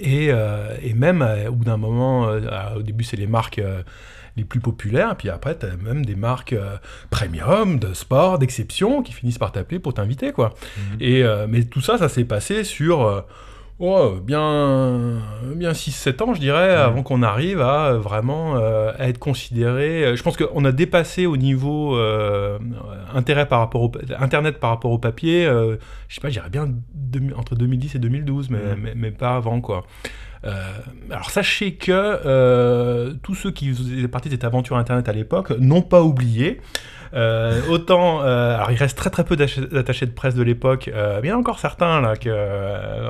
Et, 0.00 0.28
euh, 0.30 0.76
et, 0.82 0.94
même 0.94 1.22
euh, 1.22 1.48
au 1.48 1.52
bout 1.52 1.64
d'un 1.64 1.76
moment, 1.76 2.28
euh, 2.28 2.40
au 2.76 2.82
début 2.82 3.04
c'est 3.04 3.16
les 3.16 3.26
marques 3.26 3.60
les 4.36 4.44
plus 4.44 4.60
populaires, 4.60 5.16
puis 5.16 5.30
après 5.30 5.58
tu 5.58 5.66
as 5.66 5.76
même 5.76 6.04
des 6.04 6.14
marques 6.14 6.54
premium, 7.10 7.78
de 7.78 7.92
sport, 7.94 8.38
d'exception, 8.38 9.02
qui 9.02 9.12
finissent 9.12 9.38
par 9.38 9.50
t'appeler 9.50 9.80
pour 9.80 9.94
t'inviter. 9.94 10.32
quoi. 10.32 10.54
Mmh. 10.76 10.80
Et, 11.00 11.24
mais 11.48 11.64
tout 11.64 11.80
ça, 11.80 11.98
ça 11.98 12.08
s'est 12.08 12.24
passé 12.24 12.62
sur 12.62 13.24
Oh, 13.80 14.18
bien, 14.20 15.20
bien 15.54 15.70
6-7 15.70 16.22
ans, 16.24 16.34
je 16.34 16.40
dirais, 16.40 16.74
avant 16.74 17.04
qu'on 17.04 17.22
arrive 17.22 17.60
à 17.60 17.90
euh, 17.90 17.98
vraiment 17.98 18.56
euh, 18.56 18.90
être 18.98 19.20
considéré. 19.20 20.16
Je 20.16 20.22
pense 20.24 20.36
qu'on 20.36 20.64
a 20.64 20.72
dépassé 20.72 21.26
au 21.26 21.36
niveau 21.36 21.96
euh, 21.96 22.58
intérêt 23.14 23.46
par 23.46 23.60
rapport 23.60 23.82
au, 23.82 23.92
Internet 24.18 24.58
par 24.58 24.70
rapport 24.70 24.90
au 24.90 24.98
papier, 24.98 25.44
je 26.08 26.14
sais 26.14 26.20
pas, 26.20 26.28
j'irais 26.28 26.50
bien 26.50 26.74
entre 27.36 27.54
2010 27.54 27.94
et 27.94 27.98
2012, 28.00 28.50
mais, 28.50 28.94
mais, 28.96 29.12
pas 29.12 29.36
avant, 29.36 29.60
quoi. 29.60 29.86
alors 30.42 31.30
sachez 31.30 31.74
que 31.74 33.12
tous 33.22 33.36
ceux 33.36 33.52
qui 33.52 33.72
faisaient 33.72 34.08
partie 34.08 34.28
de 34.28 34.34
cette 34.34 34.44
aventure 34.44 34.76
Internet 34.76 35.08
à 35.08 35.12
l'époque 35.12 35.52
n'ont 35.60 35.82
pas 35.82 36.02
oublié 36.02 36.60
autant, 37.68 38.22
euh, 38.22 38.54
alors 38.56 38.70
il 38.70 38.76
reste 38.76 38.96
très 38.96 39.10
très 39.10 39.24
peu 39.24 39.36
d'attachés 39.36 40.06
de 40.06 40.10
presse 40.10 40.34
de 40.34 40.42
l'époque, 40.42 40.90
euh, 40.92 41.20
mais 41.22 41.28
il 41.28 41.30
y 41.30 41.32
en 41.32 41.36
a 41.36 41.38
encore 41.38 41.58
certains 41.58 42.00
là, 42.00 42.16
que, 42.16 42.30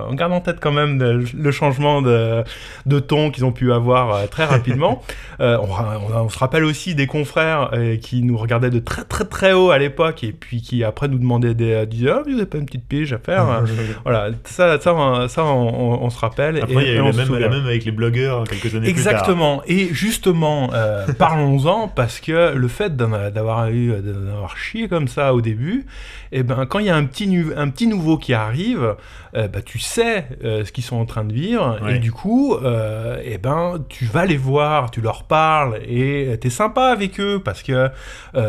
on 0.08 0.14
garde 0.14 0.32
en 0.32 0.40
tête 0.40 0.58
quand 0.60 0.72
même 0.72 0.98
le 1.02 1.50
changement 1.50 2.02
de, 2.02 2.44
de 2.86 2.98
ton 3.00 3.30
qu'ils 3.30 3.44
ont 3.44 3.52
pu 3.52 3.72
avoir 3.72 4.28
très 4.28 4.44
rapidement. 4.46 5.02
On, 5.40 6.28
se 6.28 6.38
rappelle 6.38 6.64
aussi 6.64 6.94
des 6.94 7.06
confrères 7.06 7.70
qui 8.02 8.22
nous 8.22 8.36
regardaient 8.36 8.70
de 8.70 8.78
très 8.78 9.04
très 9.04 9.24
très 9.24 9.52
haut 9.52 9.70
à 9.70 9.78
l'époque 9.78 10.22
et 10.24 10.32
puis 10.32 10.60
qui 10.60 10.84
après 10.84 11.08
nous 11.08 11.18
demandaient 11.18 11.54
des, 11.54 11.86
disaient 11.86 12.10
ah, 12.10 12.22
vous 12.24 12.32
n'avez 12.32 12.46
pas 12.46 12.58
une 12.58 12.66
petite 12.66 12.86
pige 12.86 13.12
à 13.12 13.18
faire 13.18 13.46
Voilà, 14.04 14.30
ça, 14.44 14.78
ça, 14.78 15.26
ça 15.28 15.44
on, 15.44 16.10
se 16.10 16.18
rappelle. 16.18 16.58
Après, 16.62 16.84
il 16.84 16.88
y 16.88 16.90
a 16.90 16.94
eu 16.94 17.04
la 17.04 17.12
même, 17.12 17.36
la 17.36 17.48
même, 17.48 17.66
avec 17.66 17.84
les 17.84 17.92
blogueurs 17.92 18.44
quelques 18.44 18.74
années 18.74 18.88
Exactement. 18.88 19.58
plus 19.58 19.72
tard. 19.72 19.78
Exactement. 19.78 19.90
Et 19.90 19.94
justement, 19.94 20.70
parlons-en 21.18 21.88
parce 21.88 22.20
que 22.20 22.54
le 22.54 22.68
fait 22.68 22.96
d'avoir 22.96 23.68
eu 23.70 23.87
d'avoir 23.88 24.56
chié 24.56 24.88
comme 24.88 25.08
ça 25.08 25.34
au 25.34 25.40
début, 25.40 25.86
et 26.30 26.40
eh 26.40 26.42
ben 26.42 26.66
quand 26.66 26.78
il 26.78 26.86
y 26.86 26.90
a 26.90 26.96
un 26.96 27.04
petit, 27.04 27.28
un 27.56 27.68
petit 27.70 27.86
nouveau 27.86 28.18
qui 28.18 28.34
arrive, 28.34 28.96
euh, 29.34 29.48
bah, 29.48 29.60
tu 29.62 29.78
sais 29.78 30.26
euh, 30.44 30.64
ce 30.64 30.72
qu'ils 30.72 30.84
sont 30.84 30.96
en 30.96 31.04
train 31.04 31.24
de 31.24 31.32
vivre, 31.32 31.78
et 31.88 31.98
du 31.98 32.12
coup, 32.12 32.54
et 32.54 32.58
euh, 32.62 33.22
eh 33.24 33.38
ben 33.38 33.84
tu 33.88 34.04
vas 34.04 34.26
les 34.26 34.36
voir, 34.36 34.90
tu 34.90 35.00
leur 35.00 35.24
parles, 35.24 35.80
et 35.86 36.38
tu 36.40 36.46
es 36.46 36.50
sympa 36.50 36.86
avec 36.86 37.20
eux, 37.20 37.40
parce 37.42 37.62
que 37.62 37.90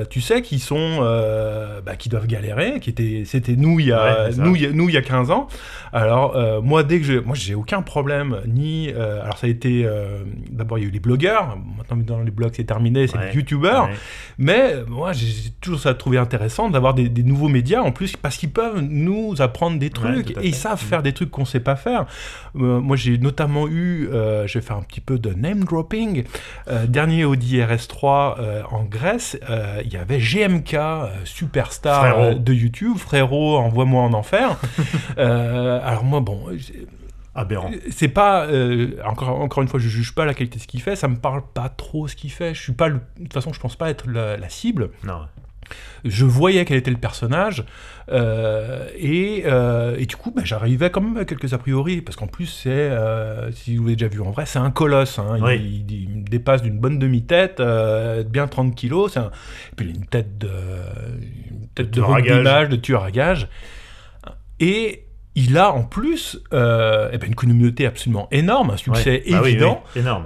tu 0.10 0.22
sais 0.22 0.42
qu'ils 0.42 0.60
sont, 0.60 1.00
bah, 1.86 1.96
qu'ils 1.98 2.12
doivent 2.12 2.28
galérer, 2.28 2.80
qui 2.80 2.90
était, 2.90 3.24
c'était 3.26 3.56
nous 3.56 3.80
il 3.80 3.88
y 3.88 3.92
a, 3.92 4.30
nous, 4.38 4.56
nous 4.74 4.90
il 4.90 4.96
y 4.96 4.98
a 4.98 5.02
15 5.02 5.32
ans. 5.32 5.48
Alors 5.92 6.62
moi 6.62 6.84
dès 6.84 7.00
que 7.00 7.06
je, 7.06 7.14
moi 7.20 7.36
j'ai 7.36 7.56
aucun 7.56 7.82
problème, 7.82 8.42
ni, 8.48 8.92
alors 8.92 9.38
ça 9.38 9.48
a 9.48 9.50
été, 9.50 9.88
d'abord 10.50 10.78
il 10.78 10.84
y 10.84 10.86
a 10.86 10.90
eu 10.90 10.92
les 10.92 11.00
blogueurs, 11.00 11.58
maintenant 11.78 11.98
dans 11.98 12.22
les 12.22 12.32
blogs 12.32 12.54
c'est 12.56 12.64
terminé, 12.64 13.08
c'est 13.08 13.18
les 13.18 13.36
youtubeurs, 13.36 13.90
mais 14.38 14.76
moi 14.88 15.14
j'ai 15.14 15.29
toujours 15.62 15.80
ça 15.80 15.94
trouvé 15.94 16.18
intéressant 16.18 16.70
d'avoir 16.70 16.94
des, 16.94 17.10
nouveaux 17.24 17.48
médias 17.48 17.82
en 17.82 17.92
plus 17.92 18.16
parce 18.16 18.38
qu'ils 18.38 18.52
peuvent 18.52 18.82
nous 18.82 19.42
apprendre 19.42 19.80
des 19.80 19.90
trucs 19.90 20.32
et 20.32 20.48
ils 20.48 20.56
savent 20.56 20.82
faire 20.82 21.04
des 21.04 21.14
trucs 21.14 21.32
qu'on 21.32 21.46
sait 21.46 21.60
pas 21.60 21.76
faire. 21.76 22.06
Euh, 22.56 22.80
moi 22.80 22.96
j'ai 22.96 23.18
notamment 23.18 23.68
eu, 23.68 24.08
euh, 24.08 24.48
je 24.48 24.60
vais 24.60 24.66
faire 24.66 24.78
un 24.78 24.84
petit 24.84 25.02
peu 25.02 25.20
de 25.20 25.34
name 25.34 25.64
dropping. 25.64 26.24
Euh, 26.70 26.88
dernier 26.88 27.26
Audi 27.26 27.58
RS3 27.58 28.64
en 28.72 28.84
Grèce, 28.84 29.38
il 29.84 29.92
y 29.92 29.98
avait 29.98 30.20
GMK, 30.20 30.78
superstar 31.26 32.36
de 32.36 32.54
YouTube, 32.54 32.98
frérot, 32.98 33.58
envoie-moi 33.58 34.02
en 34.04 34.14
enfer. 34.14 34.58
alors 35.18 36.04
moi 36.04 36.20
bon. 36.20 36.40
Aberrant. 37.36 37.72
C'est 37.92 38.08
pas 38.08 38.48
encore 39.06 39.40
encore 39.40 39.62
une 39.62 39.70
fois, 39.70 39.80
je 39.80 39.88
juge 39.88 40.14
pas 40.14 40.26
la 40.26 40.34
qualité 40.34 40.58
de 40.58 40.64
ce 40.64 40.68
qu'il 40.68 40.82
fait. 40.82 40.96
Ça 40.96 41.08
me 41.08 41.18
parle 41.18 41.44
pas 41.54 41.70
trop 41.70 42.08
ce 42.08 42.16
qu'il 42.16 42.32
fait. 42.32 42.54
Je 42.54 42.62
suis 42.62 42.74
pas 42.74 42.90
de 42.90 43.00
toute 43.18 43.34
façon, 43.34 43.54
je 43.54 43.60
pense 43.60 43.76
pas 43.76 43.90
être 43.90 44.10
la, 44.10 44.38
la 44.38 44.50
cible. 44.50 44.90
Non 45.04 45.22
je 46.06 46.26
voyais 46.26 46.66
quel 46.66 46.78
était 46.78 46.92
le 46.92 46.98
personnage, 46.98 47.64
euh, 48.12 48.88
et, 48.98 49.44
euh, 49.46 49.96
et, 49.98 50.06
du 50.06 50.16
coup, 50.16 50.32
bah, 50.32 50.42
j'arrivais 50.44 50.90
quand 50.90 51.02
même 51.02 51.18
à 51.18 51.26
quelques 51.26 51.54
a 51.54 51.58
priori, 51.58 52.02
parce 52.02 52.16
qu'en 52.16 52.28
plus, 52.28 52.46
c'est, 52.46 52.70
euh, 52.70 53.52
si 53.52 53.78
vous 53.78 53.84
l'avez 53.84 53.96
déjà 53.96 54.08
vu 54.08 54.22
en 54.22 54.32
vrai, 54.32 54.46
c'est 54.46 54.60
un 54.60 54.72
colosse. 54.72 55.20
Hein. 55.20 55.38
il, 55.56 56.24
dépasse 56.24 56.62
d'une 56.62 56.78
bonne 56.78 57.00
demi-tête, 57.00 57.62
bien 58.28 58.48
30 58.48 58.76
kilos, 58.76 59.18
un, 59.18 59.32
et 59.72 59.76
puis 59.76 59.88
il 59.88 59.92
a 59.92 59.96
une 59.96 60.06
tête 60.06 60.38
de, 60.38 60.50
une 61.50 61.68
tête 61.74 61.90
de, 61.90 62.02
de, 62.02 62.68
de 62.68 62.76
tueur 62.76 63.04
à 63.04 63.12
gage. 63.12 63.48
Et 64.60 65.06
il 65.36 65.58
a 65.58 65.72
en 65.72 65.84
plus 65.84 66.40
eh 66.52 66.56
ben 67.18 67.28
une 67.28 67.36
communauté 67.36 67.86
absolument 67.86 68.28
énorme, 68.32 68.72
un 68.72 68.78
succès 68.78 69.24
bah 69.30 69.48
évident. 69.48 69.84
énorme. 69.96 70.26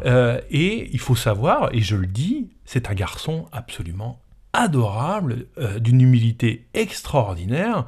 et 0.49 0.89
il 0.91 0.99
faut 0.99 1.15
savoir, 1.15 1.69
et 1.73 1.81
je 1.81 1.95
le 1.95 2.07
dis, 2.07 2.49
c'est 2.65 2.89
un 2.89 2.93
garçon 2.93 3.45
absolument 3.51 4.19
adorable, 4.53 5.47
euh, 5.57 5.79
d'une 5.79 5.99
humilité 5.99 6.65
extraordinaire, 6.75 7.85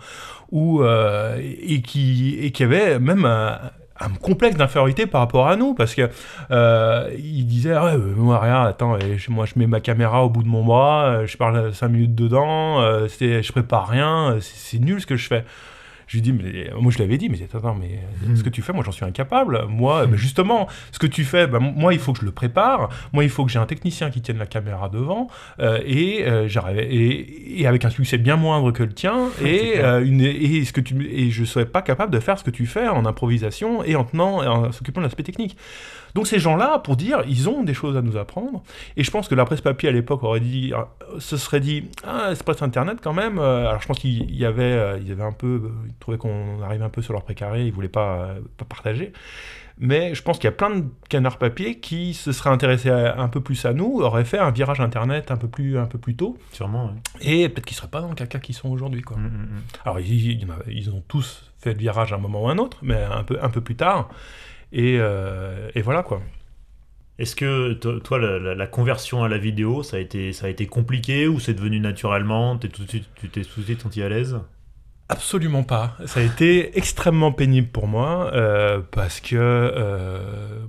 où, 0.51 0.81
euh, 0.81 1.39
et, 1.39 1.81
qui, 1.81 2.37
et 2.41 2.51
qui 2.51 2.63
avait 2.63 2.99
même 2.99 3.25
un 3.25 4.09
complexe 4.21 4.57
d'infériorité 4.57 5.05
par 5.05 5.21
rapport 5.21 5.47
à 5.47 5.55
nous 5.55 5.73
parce 5.73 5.95
que 5.95 6.09
euh, 6.51 7.09
il 7.17 7.45
disait 7.45 7.71
ah 7.71 7.85
ouais 7.85 7.97
moi 7.97 8.39
rien 8.39 8.63
attends 8.63 8.97
moi 9.29 9.45
je 9.45 9.57
mets 9.57 9.67
ma 9.67 9.79
caméra 9.79 10.25
au 10.25 10.29
bout 10.29 10.43
de 10.43 10.49
mon 10.49 10.65
bras 10.65 11.25
je 11.25 11.37
parle 11.37 11.73
5 11.73 11.87
minutes 11.87 12.13
dedans 12.13 12.81
je 13.07 13.51
prépare 13.53 13.87
rien 13.87 14.35
c'est 14.41 14.79
nul 14.79 14.99
ce 14.99 15.05
que 15.05 15.15
je 15.15 15.27
fais 15.27 15.45
je 16.07 16.17
lui 16.17 16.21
dis, 16.21 16.33
mais 16.33 16.69
moi 16.79 16.91
je 16.91 16.99
l'avais 16.99 17.17
dit, 17.17 17.29
mais 17.29 17.41
attends, 17.41 17.75
mais 17.75 17.99
ce 18.35 18.43
que 18.43 18.49
tu 18.49 18.61
fais, 18.61 18.73
moi 18.73 18.83
j'en 18.83 18.91
suis 18.91 19.05
incapable. 19.05 19.65
Moi, 19.67 20.05
ben, 20.05 20.15
justement, 20.15 20.67
ce 20.91 20.99
que 20.99 21.07
tu 21.07 21.23
fais, 21.23 21.47
ben, 21.47 21.59
moi 21.59 21.93
il 21.93 21.99
faut 21.99 22.13
que 22.13 22.19
je 22.19 22.25
le 22.25 22.31
prépare. 22.31 22.89
Moi 23.13 23.23
il 23.23 23.29
faut 23.29 23.45
que 23.45 23.51
j'ai 23.51 23.59
un 23.59 23.65
technicien 23.65 24.09
qui 24.09 24.21
tienne 24.21 24.37
la 24.37 24.45
caméra 24.45 24.89
devant 24.89 25.27
euh, 25.59 25.79
et, 25.85 26.25
euh, 26.25 26.47
et, 26.77 27.61
et, 27.61 27.67
avec 27.67 27.85
un 27.85 27.89
succès 27.89 28.17
bien 28.17 28.35
moindre 28.35 28.71
que 28.71 28.83
le 28.83 28.93
tien 28.93 29.29
et, 29.43 29.79
euh, 29.79 30.05
une, 30.05 30.21
et, 30.21 30.63
ce 30.65 30.73
que 30.73 30.81
tu, 30.81 31.07
et 31.07 31.31
je 31.31 31.41
ne 31.41 31.45
serais 31.45 31.65
pas 31.65 31.81
capable 31.81 32.11
de 32.11 32.19
faire 32.19 32.37
ce 32.37 32.43
que 32.43 32.51
tu 32.51 32.65
fais 32.65 32.87
en 32.87 33.05
improvisation 33.05 33.83
et 33.83 33.95
en 33.95 34.03
tenant, 34.03 34.45
en 34.45 34.71
s'occupant 34.71 35.01
de 35.01 35.05
l'aspect 35.05 35.23
technique. 35.23 35.57
Donc 36.15 36.27
ces 36.27 36.39
gens-là, 36.39 36.79
pour 36.79 36.95
dire, 36.95 37.23
ils 37.27 37.49
ont 37.49 37.63
des 37.63 37.73
choses 37.73 37.97
à 37.97 38.01
nous 38.01 38.15
apprendre. 38.15 38.63
Et 38.95 39.03
je 39.03 39.11
pense 39.11 39.27
que 39.27 39.35
la 39.35 39.43
presse 39.43 39.59
papier 39.59 39.89
à 39.89 39.91
l'époque 39.91 40.23
aurait 40.23 40.39
dit, 40.39 40.71
se 41.19 41.35
serait 41.35 41.59
dit, 41.59 41.89
ah, 42.07 42.29
c'est 42.33 42.43
presse 42.43 42.61
internet 42.61 42.99
quand 43.03 43.13
même. 43.13 43.37
Euh, 43.37 43.67
alors 43.67 43.81
je 43.81 43.87
pense 43.87 43.99
qu'il 43.99 44.33
y 44.33 44.45
avait, 44.45 44.63
euh, 44.63 44.97
ils 45.05 45.11
avaient 45.11 45.23
un 45.23 45.33
peu, 45.33 45.71
trouvaient 45.99 46.17
qu'on 46.17 46.61
arrivait 46.61 46.83
un 46.83 46.89
peu 46.89 47.01
sur 47.01 47.13
leur 47.13 47.23
précaré, 47.23 47.65
ils 47.65 47.71
voulaient 47.71 47.87
pas, 47.87 48.35
pas 48.57 48.65
partager. 48.65 49.13
Mais 49.77 50.15
je 50.15 50.21
pense 50.21 50.37
qu'il 50.37 50.45
y 50.45 50.47
a 50.47 50.53
plein 50.53 50.69
de 50.69 50.85
canards 51.09 51.37
papier 51.37 51.79
qui 51.79 52.13
se 52.13 52.31
seraient 52.31 52.49
intéressés 52.49 52.89
un 52.89 53.27
peu 53.27 53.41
plus 53.41 53.65
à 53.65 53.73
nous, 53.73 53.99
auraient 54.01 54.23
fait 54.23 54.37
un 54.37 54.51
virage 54.51 54.79
internet 54.79 55.31
un 55.31 55.37
peu 55.37 55.49
plus, 55.49 55.77
un 55.77 55.85
peu 55.85 55.97
plus 55.97 56.15
tôt. 56.15 56.37
Sûrement, 56.53 56.91
oui. 56.93 56.99
Et 57.21 57.49
peut-être 57.49 57.65
qu'ils 57.65 57.75
ne 57.75 57.79
seraient 57.79 57.89
pas 57.89 58.01
dans 58.01 58.09
le 58.09 58.15
caca 58.15 58.39
qu'ils 58.39 58.55
sont 58.55 58.69
aujourd'hui. 58.69 59.01
Quoi. 59.01 59.17
Mmh, 59.17 59.25
mmh, 59.25 59.27
mmh. 59.27 59.61
Alors 59.83 59.99
ils, 59.99 60.47
ils, 60.67 60.89
ont 60.91 61.03
tous 61.07 61.51
fait 61.59 61.73
le 61.73 61.79
virage 61.79 62.13
à 62.13 62.15
un 62.15 62.19
moment 62.19 62.43
ou 62.43 62.47
un 62.47 62.57
autre, 62.57 62.77
mais 62.83 63.03
un 63.03 63.23
peu, 63.23 63.37
un 63.41 63.49
peu 63.49 63.59
plus 63.59 63.75
tard. 63.75 64.09
Euh, 64.73 65.69
et, 65.75 65.81
voilà 65.81 66.03
quoi. 66.03 66.21
Est-ce 67.17 67.35
que 67.35 67.73
toi, 67.73 68.19
la, 68.19 68.67
conversion 68.67 69.23
à 69.23 69.29
la 69.29 69.37
vidéo, 69.37 69.83
ça 69.83 69.97
a 69.97 69.99
été, 69.99 70.33
ça 70.33 70.47
a 70.47 70.49
été 70.49 70.67
compliqué 70.67 71.27
ou 71.27 71.39
c'est 71.39 71.53
devenu 71.53 71.79
naturellement? 71.79 72.59
Es 72.59 72.67
tout 72.67 72.83
de 72.83 72.89
suite, 72.89 73.09
Tu 73.15 73.29
t'es 73.29 73.41
tout 73.41 73.61
de 73.61 73.65
suite 73.65 73.81
senti 73.81 74.01
à 74.01 74.09
l'aise? 74.09 74.39
Absolument 75.07 75.63
pas. 75.63 75.95
Ça 76.05 76.19
a 76.19 76.23
été 76.23 76.77
extrêmement 76.77 77.31
pénible 77.31 77.67
pour 77.67 77.87
moi 77.87 78.31
euh, 78.33 78.81
parce 78.91 79.19
que 79.19 79.35
euh, 79.35 80.19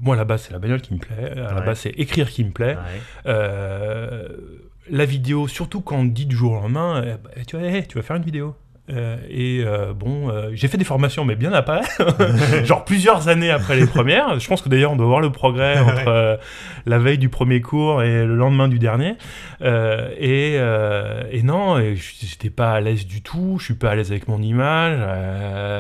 moi, 0.01 0.15
à 0.15 0.19
la 0.19 0.25
base, 0.25 0.43
c'est 0.43 0.53
la 0.53 0.59
bagnole 0.59 0.83
qui 0.83 0.95
me 0.95 0.99
plaît. 0.99 1.33
À 1.39 1.55
la 1.55 1.61
base, 1.63 1.81
c'est 1.81 1.91
écrire 1.91 2.29
qui 2.31 2.45
me 2.45 2.51
plaît. 2.51 2.77
la 3.25 5.05
vidéo, 5.05 5.49
surtout 5.49 5.81
quand 5.81 5.97
on 5.97 6.05
dit 6.05 6.27
du 6.27 6.37
jour 6.37 6.53
au 6.53 6.57
lendemain, 6.57 7.03
eh 7.05 7.17
ben, 7.17 7.45
tu, 7.45 7.57
vas, 7.57 7.83
tu 7.83 7.97
vas 7.97 8.03
faire 8.03 8.17
une 8.17 8.23
vidéo. 8.23 8.55
Euh, 8.89 9.17
et 9.29 9.65
euh, 9.65 9.93
bon, 9.93 10.31
euh, 10.31 10.51
j'ai 10.53 10.69
fait 10.69 10.79
des 10.79 10.85
formations, 10.85 11.25
mais 11.25 11.35
bien 11.35 11.53
après, 11.53 11.81
genre 12.65 12.85
plusieurs 12.85 13.29
années 13.29 13.51
après 13.51 13.77
les 13.77 13.87
premières. 13.87 14.39
Je 14.39 14.47
pense 14.49 14.63
que 14.63 14.69
d'ailleurs, 14.69 14.93
on 14.93 14.97
doit 14.97 15.07
voir 15.07 15.21
le 15.21 15.31
progrès 15.31 15.79
entre 15.79 16.39
la 16.87 16.99
veille 16.99 17.19
du 17.19 17.29
premier 17.29 17.61
cours 17.61 18.03
et 18.03 18.25
le 18.25 18.37
lendemain 18.37 18.69
du 18.69 18.79
dernier. 18.79 19.17
Et, 19.61 20.55
et, 20.55 21.43
non, 21.43 21.81
j'étais 21.95 22.51
pas 22.51 22.73
à 22.73 22.81
l'aise 22.81 23.07
du 23.07 23.23
tout. 23.23 23.57
Je 23.59 23.65
suis 23.65 23.75
pas 23.75 23.91
à 23.91 23.95
l'aise 23.95 24.11
avec 24.11 24.29
mon 24.29 24.41
image, 24.41 25.01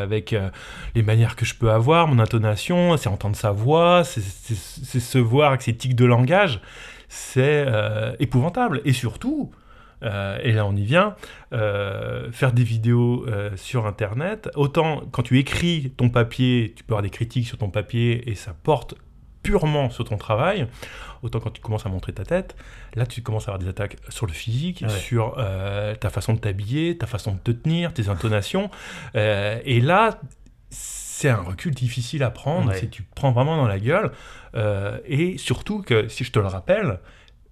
avec 0.02 0.34
les 0.94 1.02
manières 1.02 1.36
que 1.36 1.44
je 1.44 1.54
peux 1.54 1.70
avoir, 1.70 2.08
mon 2.08 2.18
intonation, 2.18 2.96
c'est 2.96 3.08
entendre 3.08 3.36
sa 3.36 3.52
voix, 3.52 4.02
c'est 4.04 5.00
se 5.00 5.18
voir 5.18 5.50
avec 5.50 5.62
ses 5.62 5.74
tics 5.74 5.94
de 5.94 6.04
langage. 6.04 6.60
C'est 7.08 7.66
épouvantable. 8.18 8.80
Et 8.84 8.92
surtout, 8.92 9.52
euh, 10.02 10.38
et 10.42 10.52
là 10.52 10.66
on 10.66 10.76
y 10.76 10.84
vient, 10.84 11.16
euh, 11.52 12.30
faire 12.30 12.52
des 12.52 12.64
vidéos 12.64 13.24
euh, 13.26 13.56
sur 13.56 13.86
Internet, 13.86 14.50
autant 14.54 15.02
quand 15.10 15.22
tu 15.22 15.38
écris 15.38 15.92
ton 15.96 16.10
papier, 16.10 16.74
tu 16.76 16.84
peux 16.84 16.92
avoir 16.92 17.02
des 17.02 17.10
critiques 17.10 17.46
sur 17.46 17.58
ton 17.58 17.70
papier 17.70 18.28
et 18.30 18.34
ça 18.34 18.54
porte 18.62 18.94
purement 19.42 19.88
sur 19.90 20.04
ton 20.04 20.16
travail, 20.16 20.66
autant 21.22 21.40
quand 21.40 21.50
tu 21.50 21.62
commences 21.62 21.86
à 21.86 21.88
montrer 21.88 22.12
ta 22.12 22.24
tête, 22.24 22.56
là 22.94 23.06
tu 23.06 23.22
commences 23.22 23.44
à 23.48 23.52
avoir 23.52 23.58
des 23.58 23.68
attaques 23.68 23.96
sur 24.08 24.26
le 24.26 24.32
physique, 24.32 24.84
sur 24.88 25.36
ta 26.00 26.10
façon 26.10 26.34
de 26.34 26.40
t'habiller, 26.40 26.98
ta 26.98 27.06
façon 27.06 27.34
de 27.34 27.38
te 27.38 27.52
tenir, 27.52 27.94
tes 27.94 28.08
intonations, 28.08 28.70
et 29.14 29.80
là 29.80 30.20
c'est 30.70 31.28
un 31.28 31.42
recul 31.42 31.72
difficile 31.72 32.24
à 32.24 32.30
prendre, 32.30 32.74
si 32.74 32.90
tu 32.90 33.04
te 33.04 33.14
prends 33.14 33.30
vraiment 33.30 33.56
dans 33.56 33.68
la 33.68 33.78
gueule, 33.78 34.10
et 35.06 35.38
surtout 35.38 35.80
que, 35.80 36.08
si 36.08 36.24
je 36.24 36.32
te 36.32 36.40
le 36.40 36.48
rappelle, 36.48 36.98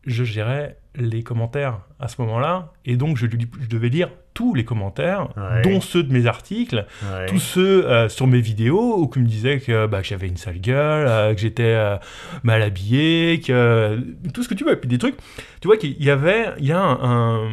je 0.07 0.25
gérais 0.25 0.77
les 0.97 1.23
commentaires 1.23 1.81
à 1.99 2.09
ce 2.09 2.21
moment-là, 2.23 2.73
et 2.85 2.97
donc 2.97 3.17
je, 3.17 3.27
je, 3.27 3.69
devais 3.69 3.89
lire 3.89 4.11
tous 4.35 4.55
les 4.55 4.65
commentaires, 4.65 5.29
dont 5.63 5.81
ceux 5.81 6.03
de 6.03 6.13
mes 6.13 6.27
articles, 6.27 6.87
tous 7.29 7.39
ceux 7.39 7.89
euh, 7.89 8.09
sur 8.09 8.27
mes 8.27 8.41
vidéos 8.41 8.99
où 8.99 9.11
on 9.15 9.21
me 9.21 9.27
disait 9.27 9.61
que, 9.61 9.87
bah, 9.87 10.03
j'avais 10.03 10.29
une 10.29 10.37
sale 10.37 10.61
gueule, 10.61 11.07
euh, 11.07 11.35
que 11.35 11.41
j'étais 11.41 11.63
euh, 11.63 11.97
mal 12.43 12.63
habillé, 12.63 13.41
que 13.41 13.99
tout 14.33 14.43
ce 14.43 14.49
que 14.49 14.55
tu 14.55 14.65
veux, 14.65 14.73
et 14.73 14.77
puis 14.77 14.89
des 14.89 14.99
trucs. 14.99 15.17
Tu 15.61 15.69
vois 15.69 15.77
qu'il 15.77 16.03
y 16.03 16.11
avait, 16.11 16.49
il 16.59 16.67
y 16.67 16.73
a 16.73 16.81
un, 16.81 17.49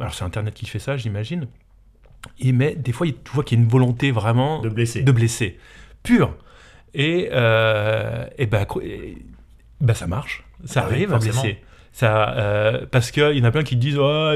alors 0.00 0.14
c'est 0.14 0.24
Internet 0.24 0.52
qui 0.54 0.66
fait 0.66 0.80
ça, 0.80 0.96
j'imagine. 0.96 1.46
Et 2.40 2.52
mais 2.52 2.74
des 2.74 2.92
fois, 2.92 3.06
tu 3.06 3.14
vois 3.32 3.44
qu'il 3.44 3.56
y 3.56 3.60
a 3.60 3.64
une 3.64 3.70
volonté 3.70 4.10
vraiment 4.10 4.60
de 4.60 4.68
blesser, 4.68 5.02
de 5.02 5.12
blesser, 5.12 5.58
pure. 6.02 6.36
Et, 6.92 7.26
et 7.26 8.46
ben, 8.46 8.66
bah, 9.80 9.94
ça 9.94 10.06
marche, 10.06 10.44
ça 10.64 10.80
ah 10.82 10.84
arrive 10.86 11.12
à 11.12 11.18
blesser. 11.18 11.60
Ça, 11.96 12.36
euh, 12.36 12.84
parce 12.90 13.10
qu'il 13.10 13.38
y 13.38 13.40
en 13.40 13.44
a 13.44 13.50
plein 13.50 13.62
qui 13.62 13.74
disent 13.74 13.96
oh, 13.98 14.34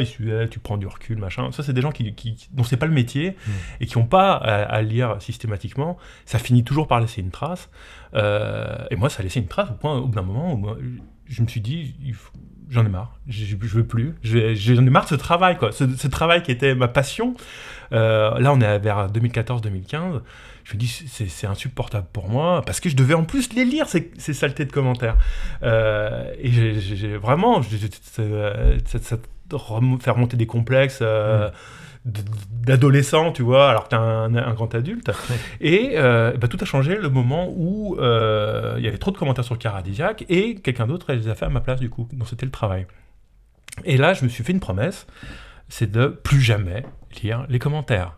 tu 0.51 0.59
prends 0.61 0.79
du 0.79 0.87
recul, 0.87 1.19
machin. 1.19 1.53
Ça, 1.53 1.63
c'est 1.63 1.75
des 1.75 1.83
gens 1.83 1.93
qui, 1.93 2.15
qui, 2.15 2.49
dont 2.53 2.65
c'est 2.65 2.79
pas 2.79 2.87
le 2.87 2.93
métier 2.95 3.33
mm. 3.33 3.51
et 3.83 3.87
qui 3.87 3.99
n'ont 3.99 4.07
pas 4.07 4.33
à, 4.33 4.81
lire 4.81 5.17
systématiquement. 5.21 5.99
Ça 6.25 6.39
finit 6.39 6.65
toujours 6.65 6.89
par 6.89 7.01
laisser 7.01 7.21
une 7.21 7.31
trace. 7.31 7.69
Euh, 8.15 8.87
et 8.91 8.97
moi, 8.97 9.09
ça 9.09 9.21
a 9.21 9.23
laissé 9.23 9.41
une 9.41 9.47
trace 9.47 9.71
au 9.71 9.75
point, 9.75 9.97
au 9.97 10.07
bout 10.07 10.15
d'un 10.15 10.23
moment 10.23 10.55
où 10.55 10.67
je 11.27 11.43
me 11.43 11.47
suis 11.47 11.61
dit 11.61 11.95
j'en 12.69 12.87
ai 12.87 12.89
marre, 12.89 13.19
je, 13.27 13.45
je 13.45 13.57
veux 13.57 13.87
plus. 13.87 14.15
J'en 14.23 14.87
ai 14.87 14.91
marre 14.91 15.05
de 15.05 15.11
ce 15.11 15.15
travail, 15.17 15.59
quoi. 15.59 15.73
Ce, 15.73 16.07
travail 16.07 16.43
qui 16.43 16.53
était 16.53 16.75
ma 16.75 16.89
passion. 16.89 17.35
Euh, 17.93 18.39
là, 18.39 18.53
on 18.53 18.61
est 18.61 18.79
vers 18.79 19.09
2014-2015 19.11 20.21
je 20.65 20.75
me 20.75 20.79
dis 20.79 21.09
c'est 21.09 21.47
insupportable 21.47 22.07
pour 22.13 22.29
moi 22.29 22.63
parce 22.65 22.81
que 22.81 22.89
je 22.89 22.97
devais 22.97 23.15
en 23.15 23.25
plus 23.25 23.53
les 23.55 23.65
lire 23.65 23.89
ces, 23.89 24.11
ces 24.19 24.35
saletés 24.35 24.65
de 24.65 24.73
commentaires 24.73 25.17
euh, 25.63 26.33
et 26.39 27.17
vraiment 27.17 27.63
ça, 27.63 29.17
faire 30.01 30.17
monter 30.17 30.37
des 30.37 30.47
complexes 30.47 31.01
euh, 31.03 31.49
mm. 31.49 31.53
D'adolescent 32.07 33.31
tu 33.33 33.43
vois 33.43 33.69
alors 33.69 33.85
que 33.85 33.91
t'es 33.91 33.97
un, 33.97 34.35
un, 34.35 34.55
grand 34.55 34.75
adulte. 34.75 35.11
Et 35.61 35.93
euh, 35.97 36.33
bah, 36.37 36.49
tout 36.49 36.59
a 36.61 36.65
changé 36.65 36.97
le 36.97 37.11
moment 37.11 37.49
où 37.55 37.97
il 37.99 38.83
y 38.83 38.89
avait 38.89 38.99
trop 38.99 39.11
de 39.11 39.19
commentaires 39.19 39.45
sur 39.45 39.55
le 39.55 39.61
Caradisiac 39.61 40.25
et 40.29 40.55
quelqu'un 40.57 40.87
d'autre 40.87 41.13
les 41.13 41.29
a 41.29 41.35
fait 41.35 41.47
à 41.47 41.51
ma 41.51 41.61
place 41.61 41.81
du 41.81 41.91
coup. 41.91 42.09
Donc 42.13 42.29
c'était 42.29 42.47
le 42.47 42.53
travail. 42.53 42.87
Et 43.85 43.97
là 43.97 44.15
je 44.15 44.25
me 44.25 44.29
suis 44.29 44.45
fait 44.45 44.53
une 44.53 44.61
promesse 44.61 45.07
c'est 45.71 45.91
de 45.91 46.09
plus 46.09 46.41
jamais 46.41 46.85
lire 47.23 47.47
les 47.49 47.59
commentaires. 47.59 48.17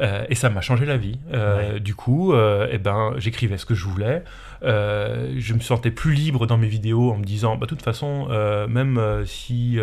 Euh, 0.00 0.24
et 0.28 0.34
ça 0.34 0.50
m'a 0.50 0.60
changé 0.60 0.84
la 0.86 0.96
vie. 0.96 1.18
Euh, 1.32 1.78
du 1.78 1.94
coup, 1.94 2.32
euh, 2.32 2.68
eh 2.70 2.78
ben, 2.78 3.14
j'écrivais 3.16 3.58
ce 3.58 3.66
que 3.66 3.74
je 3.74 3.84
voulais. 3.84 4.22
Je 4.62 5.54
me 5.54 5.60
sentais 5.60 5.90
plus 5.90 6.12
libre 6.12 6.46
dans 6.46 6.58
mes 6.58 6.68
vidéos 6.68 7.10
en 7.12 7.18
me 7.18 7.24
disant, 7.24 7.56
bah, 7.56 7.66
de 7.66 7.66
toute 7.66 7.82
façon, 7.82 8.28
même 8.68 9.24
si 9.26 9.78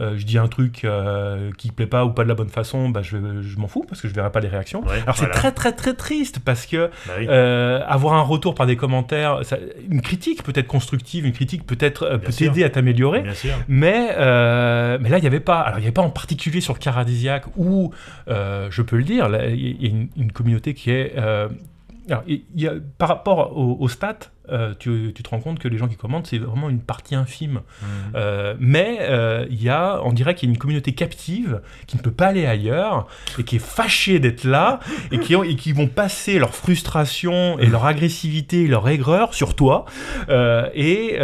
euh, 0.00 0.16
je 0.16 0.24
dis 0.24 0.38
un 0.38 0.48
truc 0.48 0.84
euh, 0.84 1.50
qui 1.58 1.70
plaît 1.70 1.86
pas 1.86 2.04
ou 2.04 2.10
pas 2.10 2.24
de 2.24 2.28
la 2.28 2.34
bonne 2.34 2.48
façon, 2.48 2.88
bah, 2.88 3.02
je, 3.02 3.42
je 3.42 3.58
m'en 3.58 3.68
fous 3.68 3.84
parce 3.86 4.00
que 4.00 4.08
je 4.08 4.14
verrai 4.14 4.30
pas 4.30 4.40
les 4.40 4.48
réactions. 4.48 4.82
Alors 5.02 5.16
c'est 5.16 5.28
très 5.28 5.52
très 5.52 5.72
très 5.72 5.94
triste 5.94 6.38
parce 6.38 6.66
que 6.66 6.90
bah 7.06 7.14
euh, 7.20 7.80
avoir 7.86 8.14
un 8.14 8.22
retour 8.22 8.54
par 8.54 8.66
des 8.66 8.76
commentaires, 8.76 9.40
une 9.90 10.02
critique 10.02 10.42
peut 10.42 10.52
être 10.54 10.66
constructive, 10.66 11.26
une 11.26 11.32
critique 11.32 11.66
peut-être 11.66 12.18
peut 12.18 12.32
t'aider 12.32 12.64
à 12.64 12.70
t'améliorer, 12.70 13.24
mais 13.68 14.14
mais 14.98 15.08
là 15.08 15.18
il 15.18 15.24
y 15.24 15.26
avait 15.26 15.40
pas. 15.40 15.60
Alors 15.60 15.78
il 15.78 15.82
y 15.82 15.86
avait 15.86 15.92
pas 15.92 16.02
en 16.02 16.10
particulier 16.10 16.60
sur 16.60 16.78
Caradisiac 16.78 17.44
où 17.56 17.92
je 18.26 18.82
peux 18.82 18.96
le 18.96 19.04
dire, 19.04 19.28
il 19.48 19.82
y, 19.82 19.86
a 19.86 19.90
une, 19.90 20.08
une, 20.16 20.32
communauté 20.32 20.74
qui 20.74 20.90
est 20.90 21.14
alors, 22.08 22.24
il 22.26 22.42
y 22.54 22.66
a, 22.66 22.74
par 22.98 23.08
rapport 23.08 23.56
aux 23.56 23.76
au 23.80 23.88
stats, 23.88 24.18
euh, 24.48 24.74
tu, 24.76 25.12
te 25.12 25.28
rends 25.28 25.40
compte 25.40 25.60
que 25.60 25.68
les 25.68 25.78
gens 25.78 25.86
qui 25.86 25.96
commentent, 25.96 26.26
c'est 26.26 26.38
vraiment 26.38 26.68
une 26.68 26.80
partie 26.80 27.14
infime. 27.14 27.60
Mmh. 27.60 27.86
Euh, 28.16 28.54
mais 28.58 28.98
euh, 29.02 29.46
il 29.50 29.62
y 29.62 29.68
a, 29.68 30.00
on 30.02 30.12
dirait 30.12 30.34
qu'il 30.34 30.48
y 30.48 30.52
a 30.52 30.54
une 30.54 30.58
communauté 30.58 30.92
captive 30.92 31.60
qui 31.86 31.96
ne 31.96 32.02
peut 32.02 32.10
pas 32.10 32.28
aller 32.28 32.46
ailleurs 32.46 33.06
et 33.38 33.44
qui 33.44 33.56
est 33.56 33.64
fâchée 33.64 34.18
d'être 34.18 34.44
là 34.44 34.80
et 35.12 35.18
qui, 35.18 35.36
ont, 35.36 35.44
et 35.44 35.54
qui 35.54 35.72
vont 35.72 35.86
passer 35.86 36.40
leur 36.40 36.54
frustration 36.54 37.58
et 37.60 37.66
leur 37.66 37.86
agressivité 37.86 38.62
et 38.62 38.66
leur 38.66 38.88
aigreur 38.88 39.34
sur 39.34 39.54
toi. 39.54 39.84
et 40.28 41.18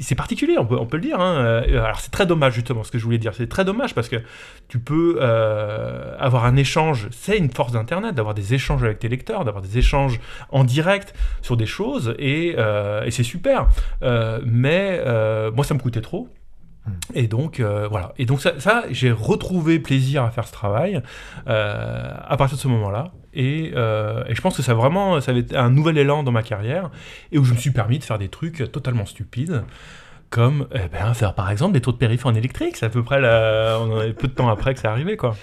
c'est 0.00 0.14
particulier, 0.14 0.56
on 0.58 0.64
peut, 0.64 0.78
on 0.78 0.86
peut, 0.86 0.96
le 0.96 1.02
dire. 1.02 1.20
Hein. 1.20 1.62
Alors 1.68 2.00
c'est 2.00 2.10
très 2.10 2.26
dommage 2.26 2.54
justement 2.54 2.84
ce 2.84 2.90
que 2.90 2.98
je 2.98 3.04
voulais 3.04 3.18
dire. 3.18 3.34
C'est 3.34 3.48
très 3.48 3.64
dommage 3.64 3.94
parce 3.94 4.08
que 4.08 4.16
tu 4.68 4.78
peux 4.78 5.20
avoir 5.20 6.46
un 6.46 6.56
échange, 6.56 7.08
c'est 7.10 7.36
une 7.36 7.50
force 7.50 7.72
d'Internet, 7.72 8.14
d'avoir 8.14 8.34
des 8.34 8.54
échanges 8.54 8.82
avec 8.82 8.98
tes 8.98 9.08
lecteurs, 9.08 9.44
d'avoir 9.44 9.62
des 9.62 9.78
échanges 9.78 10.20
en 10.50 10.64
direct 10.64 11.14
sur 11.42 11.56
des 11.56 11.66
choses. 11.66 12.14
Et 12.18 12.29
euh, 12.56 13.04
et, 13.04 13.10
c'est 13.10 13.22
super. 13.22 13.68
Euh, 14.02 14.40
mais 14.44 15.00
euh, 15.04 15.50
moi, 15.52 15.64
ça 15.64 15.74
me 15.74 15.80
coûtait 15.80 16.00
trop. 16.00 16.28
Hmm. 16.86 16.92
Et 17.14 17.26
donc 17.26 17.60
voilà. 17.60 18.12
Et 18.18 18.26
donc 18.26 18.40
ça, 18.40 18.84
j'ai 18.90 19.12
retrouvé 19.12 19.78
plaisir 19.78 20.24
à 20.24 20.30
faire 20.30 20.46
ce 20.46 20.52
travail 20.52 21.02
à 21.46 22.36
partir 22.36 22.56
de 22.56 22.62
ce 22.62 22.68
moment-là. 22.68 23.12
Et, 23.32 23.72
euh, 23.76 24.24
et, 24.26 24.34
je 24.34 24.40
pense 24.40 24.56
que 24.56 24.62
ça 24.62 24.74
vraiment, 24.74 25.20
ça 25.20 25.30
avait 25.30 25.40
été 25.40 25.56
un 25.56 25.70
nouvel 25.70 25.98
élan 25.98 26.24
dans 26.24 26.32
ma 26.32 26.42
carrière 26.42 26.90
et 27.30 27.38
où 27.38 27.44
je 27.44 27.52
me 27.54 27.58
suis 27.58 27.70
permis 27.70 27.98
de 27.98 28.04
faire 28.04 28.18
des 28.18 28.28
trucs 28.28 28.72
totalement 28.72 29.06
stupides 29.06 29.62
comme 30.30 30.68
eh 30.72 30.88
ben, 30.88 31.12
faire 31.12 31.34
par 31.34 31.50
exemple 31.50 31.72
des 31.72 31.80
tours 31.80 31.92
de 31.92 31.98
périph' 31.98 32.26
en 32.26 32.34
électrique. 32.34 32.76
C'est 32.76 32.86
à 32.86 32.88
peu 32.88 33.02
près 33.02 33.20
la... 33.20 33.78
on 33.80 33.98
en 33.98 34.12
peu 34.12 34.28
de 34.28 34.32
temps 34.32 34.48
après 34.48 34.74
que 34.74 34.80
c'est 34.80 34.88
arrivé 34.88 35.16
quoi. 35.16 35.36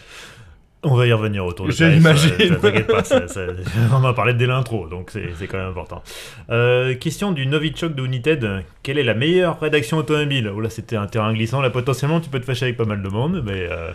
On 0.89 0.95
va 0.95 1.07
y 1.07 1.13
revenir 1.13 1.45
autour 1.45 1.67
de 1.67 1.71
ça. 1.71 1.91
J'imagine. 1.91 2.57
T'inquiète 2.61 2.88
pas, 2.88 3.03
on 3.93 3.99
va 3.99 4.13
parler 4.13 4.33
dès 4.33 4.45
l'intro, 4.45 4.88
donc 4.88 5.11
c'est 5.11 5.47
quand 5.47 5.57
même 5.57 5.69
important. 5.69 6.03
Euh, 6.49 6.95
question 6.95 7.31
du 7.31 7.45
Novichok 7.45 7.93
de 7.93 8.03
United. 8.03 8.63
Quelle 8.83 8.97
est 8.97 9.03
la 9.03 9.13
meilleure 9.13 9.59
rédaction 9.59 9.97
automobile? 9.97 10.51
Oh 10.55 10.59
là, 10.59 10.69
c'était 10.69 10.95
un 10.95 11.07
terrain 11.07 11.33
glissant. 11.33 11.61
Là, 11.61 11.69
potentiellement, 11.69 12.19
tu 12.19 12.29
peux 12.29 12.39
te 12.39 12.45
fâcher 12.45 12.65
avec 12.65 12.77
pas 12.77 12.85
mal 12.85 13.01
de 13.01 13.09
monde, 13.09 13.43
mais. 13.45 13.67
Euh, 13.69 13.91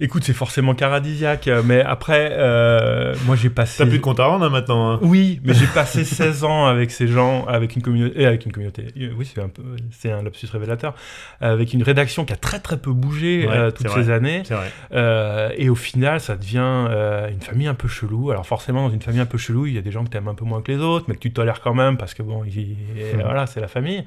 Écoute, 0.00 0.24
c'est 0.24 0.32
forcément 0.32 0.74
caradisiaque, 0.74 1.48
mais 1.64 1.80
après, 1.80 2.30
euh, 2.32 3.14
moi 3.26 3.36
j'ai 3.36 3.50
passé. 3.50 3.78
T'as 3.78 3.86
plus 3.88 3.98
de 3.98 4.02
compte 4.02 4.18
à 4.18 4.26
rendre 4.26 4.44
hein, 4.44 4.50
maintenant. 4.50 4.92
Hein. 4.92 4.98
Oui, 5.02 5.40
mais 5.44 5.54
j'ai 5.54 5.66
passé 5.66 6.04
16 6.04 6.44
ans 6.44 6.66
avec 6.66 6.90
ces 6.90 7.06
gens, 7.06 7.46
avec 7.46 7.76
une 7.76 7.82
communauté, 7.82 8.26
avec 8.26 8.44
une 8.44 8.52
communauté. 8.52 8.86
Oui, 9.16 9.30
c'est 9.32 9.40
un 9.40 9.48
peu, 9.48 9.62
c'est 9.92 10.10
un 10.10 10.22
lapsus 10.22 10.48
révélateur, 10.50 10.94
avec 11.40 11.72
une 11.72 11.82
rédaction 11.82 12.24
qui 12.24 12.32
a 12.32 12.36
très 12.36 12.58
très 12.58 12.76
peu 12.76 12.92
bougé 12.92 13.46
euh, 13.48 13.70
toutes 13.70 13.88
ces 13.90 14.10
années. 14.10 14.42
Vrai. 14.48 14.70
Euh, 14.92 15.50
et 15.56 15.68
au 15.68 15.74
final, 15.76 16.20
ça 16.20 16.36
devient 16.36 16.88
une 17.30 17.40
famille 17.40 17.68
un 17.68 17.74
peu 17.74 17.88
chelou. 17.88 18.30
Alors 18.30 18.46
forcément, 18.46 18.88
dans 18.88 18.94
une 18.94 19.02
famille 19.02 19.20
un 19.20 19.26
peu 19.26 19.38
chelou, 19.38 19.66
il 19.66 19.74
y 19.74 19.78
a 19.78 19.82
des 19.82 19.92
gens 19.92 20.04
que 20.04 20.10
tu 20.10 20.16
aimes 20.16 20.28
un 20.28 20.34
peu 20.34 20.44
moins 20.44 20.60
que 20.60 20.72
les 20.72 20.78
autres, 20.78 21.04
mais 21.08 21.14
que 21.14 21.20
tu 21.20 21.32
tolères 21.32 21.60
quand 21.60 21.74
même 21.74 21.96
parce 21.96 22.14
que 22.14 22.22
bon, 22.22 22.42
hmm. 22.42 23.22
voilà, 23.22 23.46
c'est 23.46 23.60
la 23.60 23.68
famille. 23.68 24.04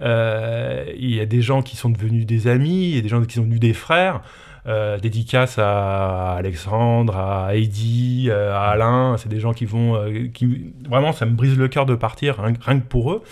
il 0.00 1.14
y 1.14 1.20
a 1.20 1.26
des 1.26 1.42
gens 1.42 1.62
qui 1.62 1.76
sont 1.76 1.90
devenus 1.90 2.24
des 2.24 2.46
amis, 2.46 2.90
il 2.90 2.96
y 2.96 2.98
a 2.98 3.02
des 3.02 3.08
gens 3.08 3.22
qui 3.24 3.34
sont 3.34 3.42
devenus 3.42 3.60
des 3.60 3.74
frères. 3.74 4.20
Euh, 4.66 4.98
dédicace 4.98 5.58
à 5.58 6.32
Alexandre, 6.36 7.18
à 7.18 7.54
Heidi, 7.54 8.28
euh, 8.30 8.54
à 8.54 8.70
Alain. 8.70 9.16
C'est 9.18 9.28
des 9.28 9.38
gens 9.38 9.52
qui 9.52 9.66
vont. 9.66 9.94
Euh, 9.96 10.28
qui, 10.32 10.72
vraiment, 10.88 11.12
ça 11.12 11.26
me 11.26 11.32
brise 11.32 11.58
le 11.58 11.68
cœur 11.68 11.84
de 11.84 11.94
partir, 11.94 12.38
rien, 12.38 12.78
que 12.78 12.86
pour 12.86 13.12
eux. 13.12 13.22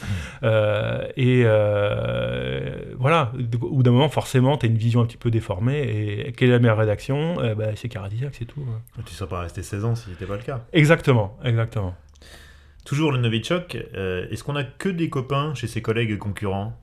Mmh. 0.43 0.47
et 1.17 1.45
voilà, 2.99 3.33
au 3.63 3.77
bout 3.77 3.83
d'un 3.83 3.93
moment, 3.93 4.11
forcément, 4.11 4.59
tu 4.59 4.67
as 4.67 4.69
une 4.69 4.77
vision 4.77 5.01
un 5.01 5.07
petit 5.07 5.17
peu 5.17 5.31
déformée. 5.31 6.27
Et 6.29 6.33
quelle 6.33 6.51
est 6.51 6.53
la 6.53 6.59
meilleure 6.59 6.77
rédaction? 6.77 7.37
Bah, 7.57 7.75
C'est 7.77 7.89
Caradiac, 7.89 8.35
c'est 8.39 8.45
tout. 8.45 8.65
Tu 8.97 9.01
ne 9.01 9.09
serais 9.09 9.31
pas 9.31 9.41
resté 9.41 9.63
16 9.63 9.85
ans 9.85 9.95
si 9.95 10.05
ce 10.05 10.11
n'était 10.11 10.27
pas 10.27 10.37
le 10.37 10.43
cas. 10.43 10.61
Exactement, 10.73 11.39
exactement. 11.45 11.95
Toujours 12.85 13.11
le 13.11 13.19
Novichok, 13.19 13.75
est-ce 13.75 14.45
qu'on 14.45 14.57
a 14.57 14.65
que 14.65 14.91
des 14.91 15.09
copains 15.09 15.55
chez 15.55 15.67
ses 15.67 15.81
collègues 15.81 16.19
concurrents? 16.19 16.79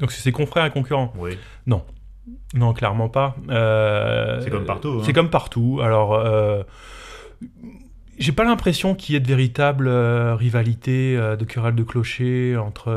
Donc 0.00 0.12
c'est 0.12 0.20
ses 0.20 0.32
confrères 0.32 0.66
et 0.66 0.70
concurrents? 0.70 1.12
Oui. 1.16 1.38
Non. 1.66 1.82
Non, 2.54 2.72
clairement 2.72 3.08
pas. 3.08 3.36
Euh, 3.48 4.40
c'est 4.42 4.50
comme 4.50 4.64
partout. 4.64 4.98
Hein. 4.98 5.02
C'est 5.04 5.12
comme 5.12 5.30
partout. 5.30 5.80
Alors, 5.82 6.14
euh, 6.14 6.62
j'ai 8.18 8.32
pas 8.32 8.44
l'impression 8.44 8.94
qu'il 8.94 9.14
y 9.14 9.16
ait 9.16 9.20
de 9.20 9.28
véritable 9.28 9.88
euh, 9.88 10.34
rivalité, 10.34 11.16
de 11.16 11.44
querelle 11.44 11.74
de 11.74 11.82
clocher 11.82 12.56
entre, 12.56 12.92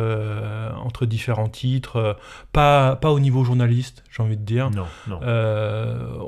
entre 0.84 1.06
différents 1.06 1.50
titres. 1.50 2.18
pas, 2.54 2.96
pas 2.96 3.12
au 3.12 3.20
niveau 3.20 3.44
journaliste, 3.44 4.04
j'ai 4.12 4.24
envie 4.24 4.38
de 4.38 4.44
dire. 4.44 4.70
Non, 4.72 4.86
non. 5.08 5.20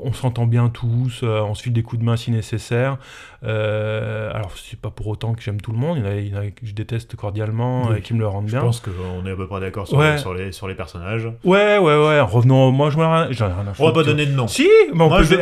on 0.04 0.12
s'entend 0.12 0.46
bien 0.46 0.68
tous, 0.68 1.22
on 1.22 1.54
se 1.54 1.62
file 1.62 1.72
des 1.72 1.82
coups 1.82 2.00
de 2.00 2.04
main 2.04 2.16
si 2.16 2.30
nécessaire. 2.30 2.98
alors, 3.42 4.52
c'est 4.56 4.80
pas 4.80 4.90
pour 4.90 5.08
autant 5.08 5.34
que 5.34 5.42
j'aime 5.42 5.60
tout 5.60 5.72
le 5.72 5.78
monde. 5.78 5.98
Il 5.98 6.28
y, 6.28 6.34
en 6.34 6.40
a, 6.40 6.46
que 6.46 6.64
je 6.64 6.74
déteste 6.74 7.16
cordialement 7.16 7.94
et 7.94 8.00
qui 8.00 8.14
me 8.14 8.20
le 8.20 8.26
rendent 8.28 8.46
bien. 8.46 8.60
Je 8.60 8.64
pense 8.64 8.80
qu'on 8.80 9.26
est 9.26 9.32
à 9.32 9.36
peu 9.36 9.46
près 9.46 9.60
d'accord 9.60 9.86
sur, 9.86 10.18
sur, 10.18 10.34
les, 10.34 10.52
sur 10.52 10.68
les 10.68 10.74
personnages. 10.74 11.28
Ouais, 11.44 11.78
ouais, 11.78 11.96
ouais. 11.96 12.20
Revenons, 12.20 12.70
moi, 12.70 12.90
je 12.90 12.96
j'en 12.96 13.48
ai 13.48 13.52
rien 13.52 13.66
à 13.66 13.72
On 13.78 13.86
va 13.86 13.92
pas 13.92 14.04
donner 14.04 14.26
de 14.26 14.32
nom. 14.32 14.48
Si, 14.48 14.68
mais 14.94 15.02
on 15.02 15.08
moi, 15.08 15.18
peut... 15.18 15.24
je, 15.24 15.36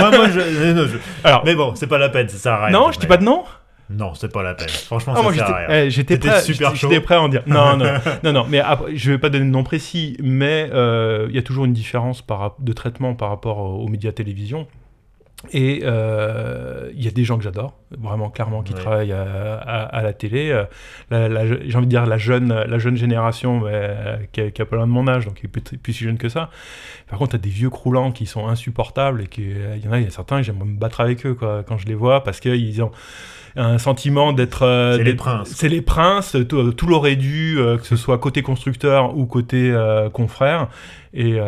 moi, 0.00 0.10
moi, 0.10 0.28
je... 0.30 0.98
Alors, 1.24 1.42
mais 1.44 1.54
bon, 1.54 1.74
c'est 1.74 1.86
pas 1.86 1.98
la 1.98 2.08
peine, 2.08 2.28
ça 2.28 2.38
sert 2.38 2.52
à 2.52 2.66
rien. 2.66 2.78
Non, 2.78 2.92
je 2.92 2.98
dis 2.98 3.06
pas 3.06 3.16
de 3.16 3.24
nom 3.24 3.44
non, 3.90 4.14
c'est 4.14 4.32
pas 4.32 4.42
la 4.42 4.54
peine. 4.54 4.68
Franchement, 4.68 5.14
ah, 5.16 5.22
ça 5.22 5.34
sert 5.34 5.50
à 5.50 5.56
rien. 5.56 5.84
Eh, 5.84 5.90
j'étais 5.90 6.16
prêt, 6.16 6.40
super 6.42 6.74
J'étais 6.76 7.00
prêt 7.00 7.16
à 7.16 7.22
en 7.22 7.28
dire. 7.28 7.42
Non, 7.46 7.76
non, 7.76 7.86
non, 8.22 8.32
non. 8.32 8.46
Mais 8.48 8.60
après, 8.60 8.94
je 8.96 9.10
vais 9.10 9.18
pas 9.18 9.30
donner 9.30 9.44
de 9.44 9.50
nom 9.50 9.64
précis, 9.64 10.16
mais 10.22 10.70
euh, 10.72 11.26
il 11.28 11.34
y 11.34 11.38
a 11.38 11.42
toujours 11.42 11.64
une 11.64 11.72
différence 11.72 12.22
par, 12.22 12.54
de 12.60 12.72
traitement 12.72 13.14
par 13.14 13.30
rapport 13.30 13.58
aux 13.58 13.88
médias 13.88 14.12
télévision. 14.12 14.68
Et 15.52 15.80
euh, 15.84 16.90
il 16.94 17.02
y 17.02 17.08
a 17.08 17.10
des 17.10 17.24
gens 17.24 17.38
que 17.38 17.42
j'adore, 17.42 17.74
vraiment 17.98 18.28
clairement, 18.28 18.62
qui 18.62 18.74
travaillent 18.74 19.12
à, 19.12 20.00
la 20.02 20.12
télé. 20.12 20.50
Euh, 21.12 21.58
j'ai 21.64 21.76
envie 21.76 21.86
de 21.86 21.90
dire 21.90 22.04
la 22.04 22.18
jeune, 22.18 22.52
la 22.52 22.78
jeune 22.78 22.96
génération 22.96 23.62
qui, 24.32 24.42
a, 24.42 24.50
qui, 24.50 24.60
a, 24.60 24.66
pas 24.66 24.76
loin 24.76 24.86
de 24.86 24.92
mon 24.92 25.08
âge, 25.08 25.24
donc 25.24 25.36
qui 25.36 25.46
est 25.46 25.48
plus, 25.48 25.92
si 25.94 26.04
jeune 26.04 26.18
que 26.18 26.28
ça. 26.28 26.50
Par 27.08 27.18
contre, 27.18 27.30
tu 27.30 27.36
as 27.36 27.38
des 27.40 27.48
vieux 27.48 27.70
croulants 27.70 28.12
qui 28.12 28.26
sont 28.26 28.48
insupportables 28.48 29.22
et 29.22 29.28
il 29.38 29.82
y 29.82 29.88
en 29.88 29.92
a, 29.92 30.00
y 30.00 30.06
a 30.06 30.10
certains, 30.10 30.42
j'aimerais 30.42 30.66
me 30.66 30.78
battre 30.78 31.00
avec 31.00 31.24
eux 31.24 31.34
quoi, 31.34 31.64
quand 31.66 31.78
je 31.78 31.86
les 31.86 31.94
vois 31.94 32.22
parce 32.22 32.38
qu'ils 32.38 32.82
ont 32.82 32.90
un 33.56 33.78
sentiment 33.78 34.32
d'être. 34.32 34.62
Euh, 34.62 34.96
c'est 34.96 35.04
les 35.04 35.14
princes. 35.14 35.48
C'est 35.54 35.68
les 35.68 35.82
princes, 35.82 36.36
tout, 36.48 36.72
tout 36.72 36.86
l'aurait 36.86 37.16
dû, 37.16 37.58
que 37.58 37.86
ce 37.86 37.96
soit 37.96 38.18
côté 38.18 38.42
constructeur 38.42 39.16
ou 39.16 39.26
côté 39.26 39.74
confrère. 40.12 40.68
Et, 41.12 41.38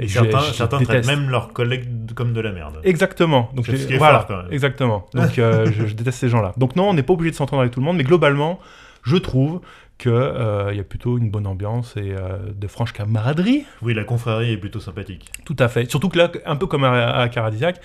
et 0.00 0.08
certains, 0.08 0.40
certains 0.52 0.80
traitent 0.80 1.06
même 1.06 1.30
leurs 1.30 1.52
collègues 1.52 1.86
comme 2.14 2.32
de 2.32 2.40
la 2.40 2.52
merde. 2.52 2.80
Exactement. 2.84 3.50
Donc, 3.54 3.66
ce 3.66 3.96
voilà, 3.96 4.24
quand 4.26 4.36
même. 4.36 4.52
exactement. 4.52 5.06
Donc 5.14 5.38
euh, 5.38 5.66
je, 5.72 5.94
déteste 5.94 6.18
ces 6.18 6.28
gens-là. 6.28 6.52
Donc 6.56 6.76
non, 6.76 6.88
on 6.90 6.94
n'est 6.94 7.02
pas 7.02 7.12
obligé 7.12 7.30
de 7.30 7.36
s'entendre 7.36 7.60
avec 7.60 7.72
tout 7.72 7.80
le 7.80 7.86
monde, 7.86 7.96
mais 7.96 8.04
globalement, 8.04 8.58
je 9.02 9.16
trouve 9.16 9.60
qu'il 10.00 10.10
euh, 10.12 10.72
y 10.72 10.80
a 10.80 10.84
plutôt 10.84 11.18
une 11.18 11.30
bonne 11.30 11.46
ambiance 11.46 11.94
et 11.96 12.12
euh, 12.12 12.38
de 12.54 12.66
franche 12.66 12.92
camaraderie. 12.92 13.64
Oui, 13.82 13.92
la 13.92 14.04
confrérie 14.04 14.52
est 14.52 14.56
plutôt 14.56 14.80
sympathique. 14.80 15.30
Tout 15.44 15.56
à 15.58 15.68
fait. 15.68 15.88
Surtout 15.90 16.08
que 16.08 16.18
là, 16.18 16.32
un 16.46 16.56
peu 16.56 16.66
comme 16.66 16.84
à, 16.84 17.10
à 17.10 17.28
Caradisiac, 17.28 17.80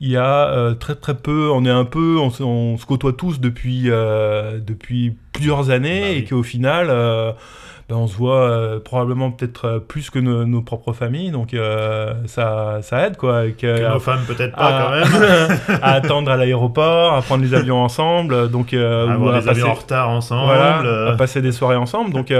il 0.00 0.10
y 0.10 0.16
a 0.16 0.74
très 0.78 0.94
très 0.94 1.16
peu, 1.16 1.50
on 1.50 1.64
est 1.64 1.70
un 1.70 1.84
peu, 1.84 2.18
on, 2.18 2.76
se 2.76 2.86
côtoie 2.86 3.14
tous 3.14 3.40
depuis, 3.40 3.84
depuis 3.84 5.16
plusieurs 5.32 5.70
années 5.70 6.02
bah 6.02 6.08
et 6.08 6.24
qu'au 6.24 6.42
final 6.42 6.90
ben, 7.88 7.96
on 7.96 8.06
se 8.06 8.16
voit 8.16 8.48
euh, 8.48 8.80
probablement 8.80 9.30
peut-être 9.30 9.64
euh, 9.66 9.78
plus 9.78 10.08
que 10.08 10.18
nos, 10.18 10.62
propres 10.62 10.94
familles, 10.94 11.30
donc 11.30 11.52
euh, 11.52 12.14
ça, 12.26 12.80
ça 12.82 13.06
aide 13.06 13.18
quoi. 13.18 13.50
que 13.50 13.92
nos 13.92 14.00
femmes 14.00 14.24
peut-être 14.26 14.56
pas 14.56 14.82
quand 14.82 14.90
même. 14.90 15.58
à 15.82 15.92
attendre 15.92 16.30
à 16.30 16.36
l'aéroport, 16.38 17.14
à 17.14 17.20
prendre 17.20 17.44
les 17.44 17.52
avions 17.52 17.82
ensemble, 17.82 18.48
donc 18.50 18.72
à 18.72 19.12
avoir 19.12 19.40
des 19.40 19.48
avions 19.48 19.70
en 19.70 19.74
retard 19.74 20.08
ensemble, 20.08 20.52
à 20.52 21.14
passer 21.16 21.42
des 21.42 21.52
soirées 21.52 21.76
ensemble, 21.76 22.12
donc. 22.12 22.32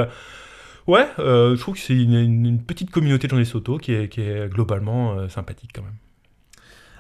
Ouais, 0.87 1.07
je 1.19 1.59
trouve 1.59 1.75
que 1.75 1.81
c'est 1.81 1.95
une, 1.95 2.61
petite 2.61 2.91
communauté 2.91 3.27
de 3.27 3.31
journalistes 3.31 3.55
auto 3.55 3.79
qui 3.79 3.95
est, 3.95 4.09
qui 4.09 4.21
est 4.21 4.53
globalement 4.53 5.29
sympathique 5.31 5.71
quand 5.75 5.81
même. 5.83 5.95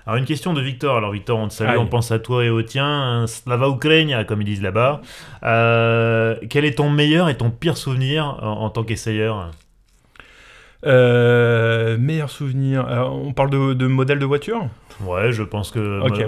Alors 0.06 0.18
une 0.18 0.26
question 0.26 0.52
de 0.52 0.60
Victor. 0.60 0.96
Alors 0.96 1.12
Victor, 1.12 1.38
on 1.38 1.48
te 1.48 1.54
salue, 1.54 1.78
on 1.78 1.86
pense 1.86 2.10
à 2.10 2.18
toi 2.18 2.44
et 2.44 2.50
au 2.50 2.62
tien. 2.62 3.24
Slava 3.26 3.68
Ukraine, 3.68 4.24
comme 4.26 4.42
ils 4.42 4.46
disent 4.46 4.62
là-bas. 4.62 5.00
Euh, 5.44 6.36
quel 6.50 6.64
est 6.64 6.76
ton 6.76 6.90
meilleur 6.90 7.28
et 7.28 7.36
ton 7.36 7.50
pire 7.50 7.76
souvenir 7.76 8.38
en, 8.42 8.68
tant 8.68 8.84
qu'essayeur? 8.84 9.50
Euh, 10.86 11.96
meilleur 11.96 12.28
souvenir. 12.28 12.86
on 13.10 13.32
parle 13.32 13.48
de, 13.48 13.72
de, 13.72 13.86
modèle 13.86 14.18
de 14.18 14.26
voiture? 14.26 14.68
Ouais, 15.00 15.32
je 15.32 15.42
pense 15.42 15.70
que 15.70 15.78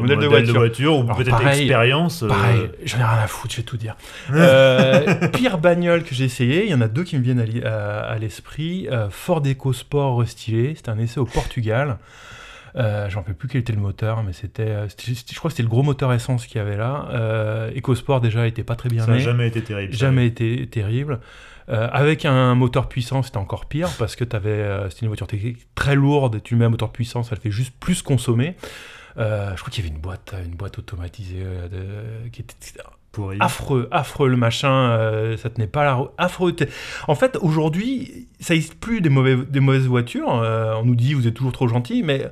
modèle, 0.00 0.18
de 0.18 0.52
voiture, 0.52 0.96
ou 0.96 1.04
peut-être 1.04 1.46
expérience. 1.46 2.22
Euh, 2.22 2.28
pareil, 2.28 2.70
j'en 2.82 2.98
ai 2.98 3.04
rien 3.04 3.22
à 3.22 3.26
foutre, 3.26 3.52
je 3.52 3.58
vais 3.58 3.62
tout 3.62 3.76
dire. 3.76 3.94
pire 5.32 5.58
bagnole 5.58 6.02
que 6.02 6.14
j'ai 6.14 6.24
essayé, 6.24 6.64
il 6.64 6.70
y 6.70 6.74
en 6.74 6.80
a 6.80 6.88
deux 6.88 7.04
qui 7.04 7.18
me 7.18 7.22
viennent 7.22 7.44
à, 7.62 8.16
l'esprit. 8.18 8.88
Ford 9.10 9.42
EcoSport 9.46 10.18
restylé, 10.18 10.74
c'était 10.74 10.88
un 10.88 10.98
essai 10.98 11.20
au 11.20 11.26
Portugal. 11.26 11.98
Euh, 12.76 13.08
J'en 13.08 13.24
sais 13.24 13.32
plus 13.32 13.48
quel 13.48 13.62
était 13.62 13.72
le 13.72 13.80
moteur, 13.80 14.22
mais 14.22 14.32
c'était, 14.32 14.62
euh, 14.62 14.88
je 14.88 15.38
crois 15.38 15.48
que 15.48 15.56
c'était 15.56 15.62
le 15.62 15.68
gros 15.68 15.82
moteur 15.82 16.12
essence 16.12 16.46
qu'il 16.46 16.58
y 16.58 16.60
avait 16.60 16.76
là. 16.76 17.08
Euh, 17.10 17.70
EcoSport 17.76 18.20
déjà 18.20 18.46
était 18.46 18.64
pas 18.64 18.76
très 18.76 18.88
bien. 18.88 19.04
Ça 19.04 19.12
n'a 19.12 19.18
jamais 19.18 19.48
été 19.48 19.62
terrible. 19.62 19.92
Jamais 19.94 20.26
été 20.26 20.66
terrible. 20.66 21.20
Euh, 21.68 21.88
avec 21.90 22.24
un 22.24 22.54
moteur 22.54 22.88
puissant, 22.88 23.22
c'était 23.22 23.38
encore 23.38 23.66
pire 23.66 23.88
parce 23.98 24.14
que 24.14 24.24
avais, 24.36 24.50
euh, 24.50 24.88
c'était 24.88 25.02
une 25.02 25.08
voiture 25.08 25.26
très 25.74 25.94
lourde 25.96 26.36
et 26.36 26.40
tu 26.40 26.54
mets 26.54 26.64
un 26.64 26.68
moteur 26.68 26.92
puissant, 26.92 27.22
ça 27.22 27.34
le 27.34 27.40
fait 27.40 27.50
juste 27.50 27.74
plus 27.80 28.02
consommer. 28.02 28.54
Euh, 29.16 29.50
je 29.56 29.60
crois 29.60 29.70
qu'il 29.70 29.84
y 29.84 29.86
avait 29.86 29.94
une 29.94 30.00
boîte, 30.00 30.34
une 30.44 30.54
boîte 30.54 30.78
automatisée 30.78 31.42
de, 31.42 32.28
qui 32.30 32.42
était 32.42 32.54
Pourri. 33.10 33.38
affreux, 33.40 33.88
affreux 33.90 34.28
le 34.28 34.36
machin, 34.36 35.36
ça 35.38 35.50
tenait 35.50 35.66
pas 35.66 35.84
la 35.84 35.94
route, 35.94 36.10
affreux. 36.18 36.54
En 37.08 37.14
fait, 37.14 37.36
aujourd'hui, 37.40 38.28
ça 38.38 38.54
n'existe 38.54 38.78
plus 38.78 39.00
des, 39.00 39.08
mauvais, 39.08 39.36
des 39.36 39.60
mauvaises 39.60 39.86
voitures. 39.86 40.28
on 40.28 40.84
nous 40.84 40.94
dit 40.94 41.14
vous 41.14 41.26
êtes 41.26 41.34
toujours 41.34 41.52
trop 41.52 41.66
gentil, 41.66 42.02
mais 42.04 42.30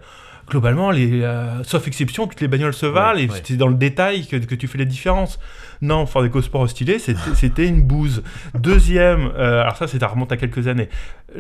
globalement, 0.49 0.91
les, 0.91 1.23
euh, 1.23 1.63
sauf 1.65 1.87
exception, 1.87 2.27
toutes 2.27 2.41
les 2.41 2.49
bagnoles 2.49 2.75
se 2.75 2.87
valent 2.87 3.19
et 3.19 3.29
c'est 3.43 3.57
dans 3.57 3.69
le 3.69 3.75
détail 3.75 4.27
que, 4.27 4.37
que, 4.37 4.55
tu 4.55 4.69
fais 4.69 4.79
les 4.79 4.87
différences. 4.87 5.39
Non, 5.81 6.07
Ford 6.07 6.25
EcoSport 6.25 6.69
stylé, 6.69 6.99
c'était 6.99 7.67
une 7.67 7.83
bouse. 7.83 8.23
Deuxième, 8.55 9.33
euh, 9.37 9.63
alors 9.63 9.77
ça, 9.77 9.87
c'est 9.87 10.03
à 10.03 10.07
remonte 10.07 10.33
à 10.33 10.37
quelques 10.37 10.69
années. 10.69 10.89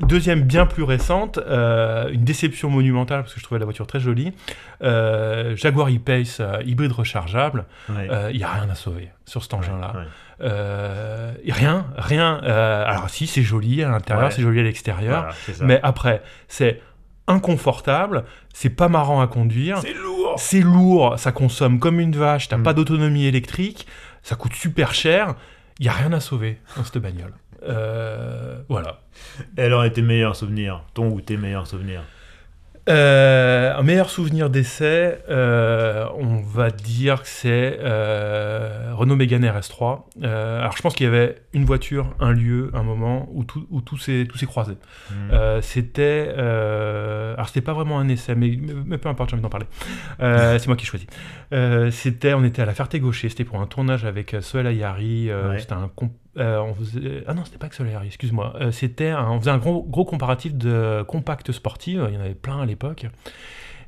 Deuxième, 0.00 0.42
bien 0.42 0.66
plus 0.66 0.82
récente, 0.82 1.38
euh, 1.38 2.10
une 2.10 2.24
déception 2.24 2.68
monumentale 2.68 3.22
parce 3.22 3.34
que 3.34 3.40
je 3.40 3.44
trouvais 3.44 3.58
la 3.58 3.64
voiture 3.64 3.86
très 3.86 4.00
jolie. 4.00 4.32
Jaguar 4.80 5.88
E-Pace 5.88 6.42
hybride 6.64 6.92
rechargeable. 6.92 7.64
Il 7.88 8.36
n'y 8.36 8.44
a 8.44 8.52
rien 8.52 8.68
à 8.70 8.74
sauver 8.74 9.10
sur 9.24 9.42
cet 9.42 9.54
engin-là. 9.54 9.94
rien, 10.40 11.86
rien. 11.96 12.34
alors 12.34 13.08
si, 13.08 13.26
c'est 13.26 13.42
joli 13.42 13.82
à 13.82 13.88
l'intérieur, 13.88 14.32
c'est 14.32 14.42
joli 14.42 14.60
à 14.60 14.64
l'extérieur, 14.64 15.28
mais 15.60 15.80
après, 15.82 16.22
c'est 16.48 16.80
inconfortable, 17.26 18.24
c'est 18.52 18.70
pas 18.70 18.88
marrant 18.88 19.20
à 19.20 19.26
conduire. 19.26 19.78
C'est 19.78 19.94
lourd. 19.94 20.34
C'est 20.38 20.60
lourd, 20.60 21.18
ça 21.18 21.32
consomme 21.32 21.78
comme 21.78 22.00
une 22.00 22.14
vache, 22.16 22.48
t'as 22.48 22.56
Mm. 22.58 22.62
pas 22.62 22.74
d'autonomie 22.74 23.26
électrique, 23.26 23.86
ça 24.22 24.36
coûte 24.36 24.54
super 24.54 24.94
cher. 24.94 25.34
Il 25.80 25.86
y 25.86 25.88
a 25.88 25.92
rien 25.92 26.12
à 26.12 26.20
sauver 26.20 26.60
dans 26.76 26.84
cette 26.84 26.98
bagnole. 26.98 27.32
Euh, 27.66 28.58
voilà. 28.68 29.00
Et 29.56 29.62
alors, 29.62 29.84
et 29.84 29.92
tes 29.92 30.02
meilleurs 30.02 30.36
souvenirs 30.36 30.82
Ton 30.92 31.08
ou 31.10 31.20
tes 31.20 31.36
meilleurs 31.38 31.66
souvenirs? 31.66 32.02
Euh, 32.86 33.74
un 33.74 33.82
meilleur 33.82 34.10
souvenir 34.10 34.50
d'essai, 34.50 35.18
euh, 35.30 36.06
on 36.18 36.36
va 36.42 36.70
dire 36.70 37.22
que 37.22 37.28
c'est 37.28 37.78
euh, 37.80 38.90
Renault 38.92 39.16
Mégane 39.16 39.44
RS3. 39.44 40.02
Euh, 40.22 40.60
alors 40.60 40.76
je 40.76 40.82
pense 40.82 40.94
qu'il 40.94 41.04
y 41.04 41.08
avait 41.08 41.36
une 41.54 41.64
voiture, 41.64 42.14
un 42.20 42.32
lieu, 42.32 42.70
un 42.74 42.82
moment 42.82 43.28
où 43.32 43.44
tout, 43.44 43.66
où 43.70 43.80
tout 43.80 43.96
s'est 43.96 44.26
croisé. 44.46 44.74
Hmm. 45.10 45.60
C'était, 45.62 46.34
alors 46.36 47.48
c'était 47.48 47.62
pas 47.62 47.72
vraiment 47.72 47.98
un 47.98 48.08
essai, 48.08 48.34
mais, 48.34 48.50
peu 48.98 49.08
importe, 49.08 49.30
j'ai 49.30 49.34
envie 49.34 49.42
d'en 49.42 49.48
parler. 49.48 49.66
C'est 50.18 50.66
moi 50.66 50.76
qui 50.76 50.84
ai 50.84 50.86
choisi. 50.88 51.06
Euh, 51.52 51.90
c'était, 51.90 52.34
on 52.34 52.44
était 52.44 52.62
à 52.62 52.66
la 52.66 52.74
Ferté-Gaucher, 52.74 53.28
c'était 53.28 53.44
pour 53.44 53.60
un 53.60 53.66
tournage 53.66 54.04
avec 54.04 54.36
Soel 54.40 54.66
Ayari. 54.66 55.30
Ouais. 55.32 55.58
C'était 55.58 55.72
un 55.72 55.90
comp- 55.94 56.12
euh, 56.38 56.58
on 56.60 56.74
faisait- 56.74 57.24
ah 57.26 57.34
non, 57.34 57.44
c'était 57.44 57.58
pas 57.58 57.68
Ayari, 57.82 58.06
excuse-moi. 58.06 58.54
Euh, 58.60 58.70
c'était, 58.72 59.10
un- 59.10 59.30
on 59.30 59.38
faisait 59.40 59.50
un 59.50 59.58
gros, 59.58 59.82
gros 59.82 60.04
comparatif 60.04 60.54
de 60.54 61.04
compacts 61.06 61.52
sportives. 61.52 62.04
Il 62.08 62.14
y 62.14 62.16
en 62.18 62.20
avait 62.20 62.34
plein 62.34 62.60
à 62.60 62.66
l'époque. 62.66 63.06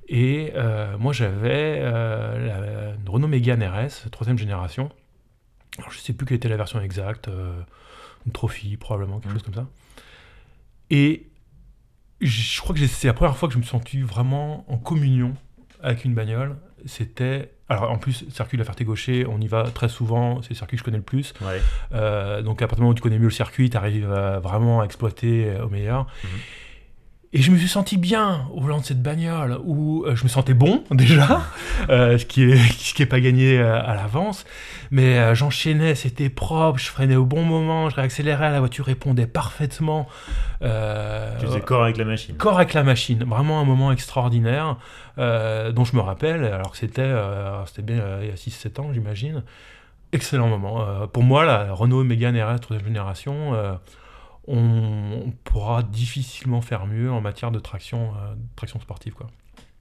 Et 0.08 0.52
euh, 0.54 0.96
moi, 0.98 1.12
j'avais 1.12 1.80
la, 1.80 2.94
une 3.02 3.08
Renault 3.08 3.28
Mégane 3.28 3.62
RS, 3.64 4.08
troisième 4.12 4.38
génération. 4.38 4.90
Alors, 5.78 5.90
je 5.90 5.98
sais 5.98 6.12
plus 6.12 6.24
quelle 6.26 6.36
était 6.36 6.48
la 6.48 6.56
version 6.56 6.80
exacte, 6.80 7.28
une 8.26 8.32
Trophy 8.32 8.76
probablement, 8.76 9.18
quelque 9.18 9.28
Mhm. 9.32 9.34
chose 9.34 9.42
comme 9.42 9.54
ça. 9.54 9.66
Et 10.90 11.26
je 12.20 12.60
crois 12.60 12.74
que 12.74 12.86
c'est 12.86 13.08
la 13.08 13.14
première 13.14 13.36
fois 13.36 13.48
que 13.48 13.52
je 13.54 13.58
me 13.58 13.62
suis 13.62 13.72
senti 13.72 14.00
vraiment 14.00 14.64
en 14.70 14.78
communion 14.78 15.34
avec 15.82 16.04
une 16.04 16.14
bagnole. 16.14 16.56
C'était. 16.86 17.50
Alors, 17.68 17.90
en 17.90 17.98
plus, 17.98 18.24
circuit 18.30 18.56
de 18.56 18.62
la 18.62 18.64
Ferté-Gaucher, 18.64 19.26
on 19.26 19.40
y 19.40 19.48
va 19.48 19.64
très 19.64 19.88
souvent, 19.88 20.40
c'est 20.42 20.50
le 20.50 20.54
circuit 20.54 20.76
que 20.76 20.80
je 20.80 20.84
connais 20.84 20.98
le 20.98 21.02
plus. 21.02 21.34
Ouais. 21.40 21.60
Euh, 21.92 22.40
donc, 22.40 22.62
à 22.62 22.66
partir 22.66 22.76
du 22.76 22.82
moment 22.82 22.92
où 22.92 22.94
tu 22.94 23.02
connais 23.02 23.18
mieux 23.18 23.24
le 23.24 23.30
circuit, 23.30 23.68
tu 23.70 23.76
arrives 23.76 24.06
vraiment 24.06 24.80
à 24.80 24.84
exploiter 24.84 25.46
euh, 25.46 25.64
au 25.64 25.68
meilleur. 25.68 26.06
Mhm. 26.22 26.30
Et 27.36 27.42
je 27.42 27.50
me 27.50 27.58
suis 27.58 27.68
senti 27.68 27.98
bien 27.98 28.48
au 28.54 28.62
volant 28.62 28.78
de 28.78 28.84
cette 28.86 29.02
bagnole, 29.02 29.58
où 29.62 30.04
euh, 30.06 30.16
je 30.16 30.24
me 30.24 30.28
sentais 30.30 30.54
bon 30.54 30.82
déjà, 30.90 31.42
euh, 31.90 32.16
ce 32.16 32.24
qui 32.24 32.44
est 32.44 32.56
ce 32.56 32.94
qui 32.94 33.02
est 33.02 33.06
pas 33.06 33.20
gagné 33.20 33.58
euh, 33.58 33.78
à 33.78 33.94
l'avance, 33.94 34.46
mais 34.90 35.18
euh, 35.18 35.34
j'enchaînais, 35.34 35.94
c'était 35.96 36.30
propre, 36.30 36.78
je 36.78 36.86
freinais 36.86 37.14
au 37.14 37.26
bon 37.26 37.42
moment, 37.42 37.90
je 37.90 37.96
réaccélérais, 37.96 38.50
la 38.52 38.60
voiture 38.60 38.86
répondait 38.86 39.26
parfaitement. 39.26 40.08
Euh, 40.62 41.38
Tu 41.38 41.44
faisais 41.44 41.60
corps 41.60 41.82
avec 41.82 41.98
la 41.98 42.06
machine. 42.06 42.36
corps 42.38 42.56
avec 42.56 42.72
la 42.72 42.84
machine, 42.84 43.22
vraiment 43.24 43.60
un 43.60 43.64
moment 43.64 43.92
extraordinaire 43.92 44.78
dont 45.18 45.84
je 45.84 45.94
me 45.94 46.00
rappelle, 46.00 46.42
alors 46.42 46.70
que 46.70 46.78
c'était 46.78 47.12
c'était 47.66 47.82
bien 47.82 48.02
il 48.22 48.28
y 48.28 48.30
a 48.30 48.34
6-7 48.34 48.80
ans 48.80 48.90
j'imagine. 48.94 49.42
Excellent 50.12 50.48
moment. 50.48 51.06
Pour 51.08 51.22
moi, 51.22 51.44
la 51.44 51.74
Renault 51.74 52.02
Mégane 52.02 52.40
RS 52.40 52.60
3 52.60 52.78
génération, 52.78 53.52
on, 54.48 55.32
pourra 55.44 55.82
difficilement 55.82 56.60
faire 56.60 56.86
mieux 56.86 57.10
en 57.10 57.20
matière 57.20 57.50
de 57.50 57.58
traction, 57.58 58.12
euh, 58.14 58.34
traction 58.54 58.80
sportive. 58.80 59.14
Quoi. 59.14 59.26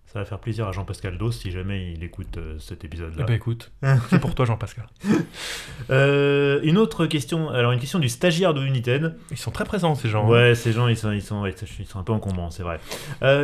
Ça 0.05 0.19
va 0.19 0.25
faire 0.25 0.39
plaisir 0.39 0.67
à 0.67 0.71
Jean-Pascal 0.71 1.17
Dos 1.17 1.31
si 1.31 1.51
jamais 1.51 1.91
il 1.91 2.03
écoute 2.03 2.37
euh, 2.37 2.57
cet 2.59 2.83
Eh 2.83 2.87
épisode-là. 2.87 3.25
ben 3.25 3.33
écoute, 3.33 3.71
c'est 4.09 4.19
pour 4.19 4.33
toi 4.33 4.45
Jean-Pascal. 4.45 4.85
Euh, 5.89 6.59
une 6.63 6.77
autre 6.77 7.05
question, 7.05 7.49
alors 7.49 7.71
une 7.73 7.79
question 7.79 7.99
du 7.99 8.09
stagiaire 8.09 8.53
de 8.53 8.63
United. 8.65 9.15
Ils 9.31 9.37
sont 9.37 9.51
très 9.51 9.65
présents 9.65 9.93
ces 9.95 10.09
gens. 10.09 10.25
hein. 10.25 10.29
Ouais, 10.29 10.55
ces 10.55 10.71
gens, 10.71 10.87
ils 10.87 10.97
sont, 10.97 11.11
ils 11.11 11.21
sont, 11.21 11.45
ils 11.45 11.85
sont 11.85 11.99
un 11.99 12.03
peu 12.03 12.13
encombrants, 12.13 12.49
c'est 12.51 12.63
vrai. 12.63 12.79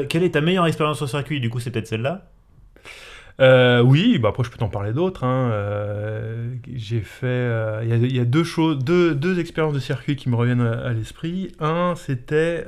Quelle 0.08 0.24
est 0.24 0.32
ta 0.32 0.42
meilleure 0.42 0.66
expérience 0.66 1.02
au 1.02 1.08
circuit? 1.08 1.40
Du 1.40 1.50
coup, 1.50 1.60
c'est 1.60 1.72
peut-être 1.72 1.88
celle-là 1.88 2.32
Euh, 3.40 3.82
oui, 3.82 4.20
bah 4.20 4.30
après 4.30 4.44
je 4.44 4.50
peux 4.50 4.58
t'en 4.58 4.70
parler 4.70 4.94
d'autres. 4.94 5.24
hein. 5.24 5.50
Euh, 5.52 6.54
j'ai 6.74 7.02
fait, 7.02 7.26
euh, 7.28 7.82
il 7.84 8.16
y 8.16 8.20
a- 8.20 8.26
deux 8.26 8.44
choses, 8.44 8.80
deux, 8.84 9.40
expériences 9.40 9.74
de 9.74 9.80
circuit 9.80 10.16
qui 10.16 10.30
me 10.30 10.36
reviennent 10.36 10.62
à, 10.62 10.94
l'esprit. 10.94 11.52
Un, 11.60 11.96
c'était 11.96 12.66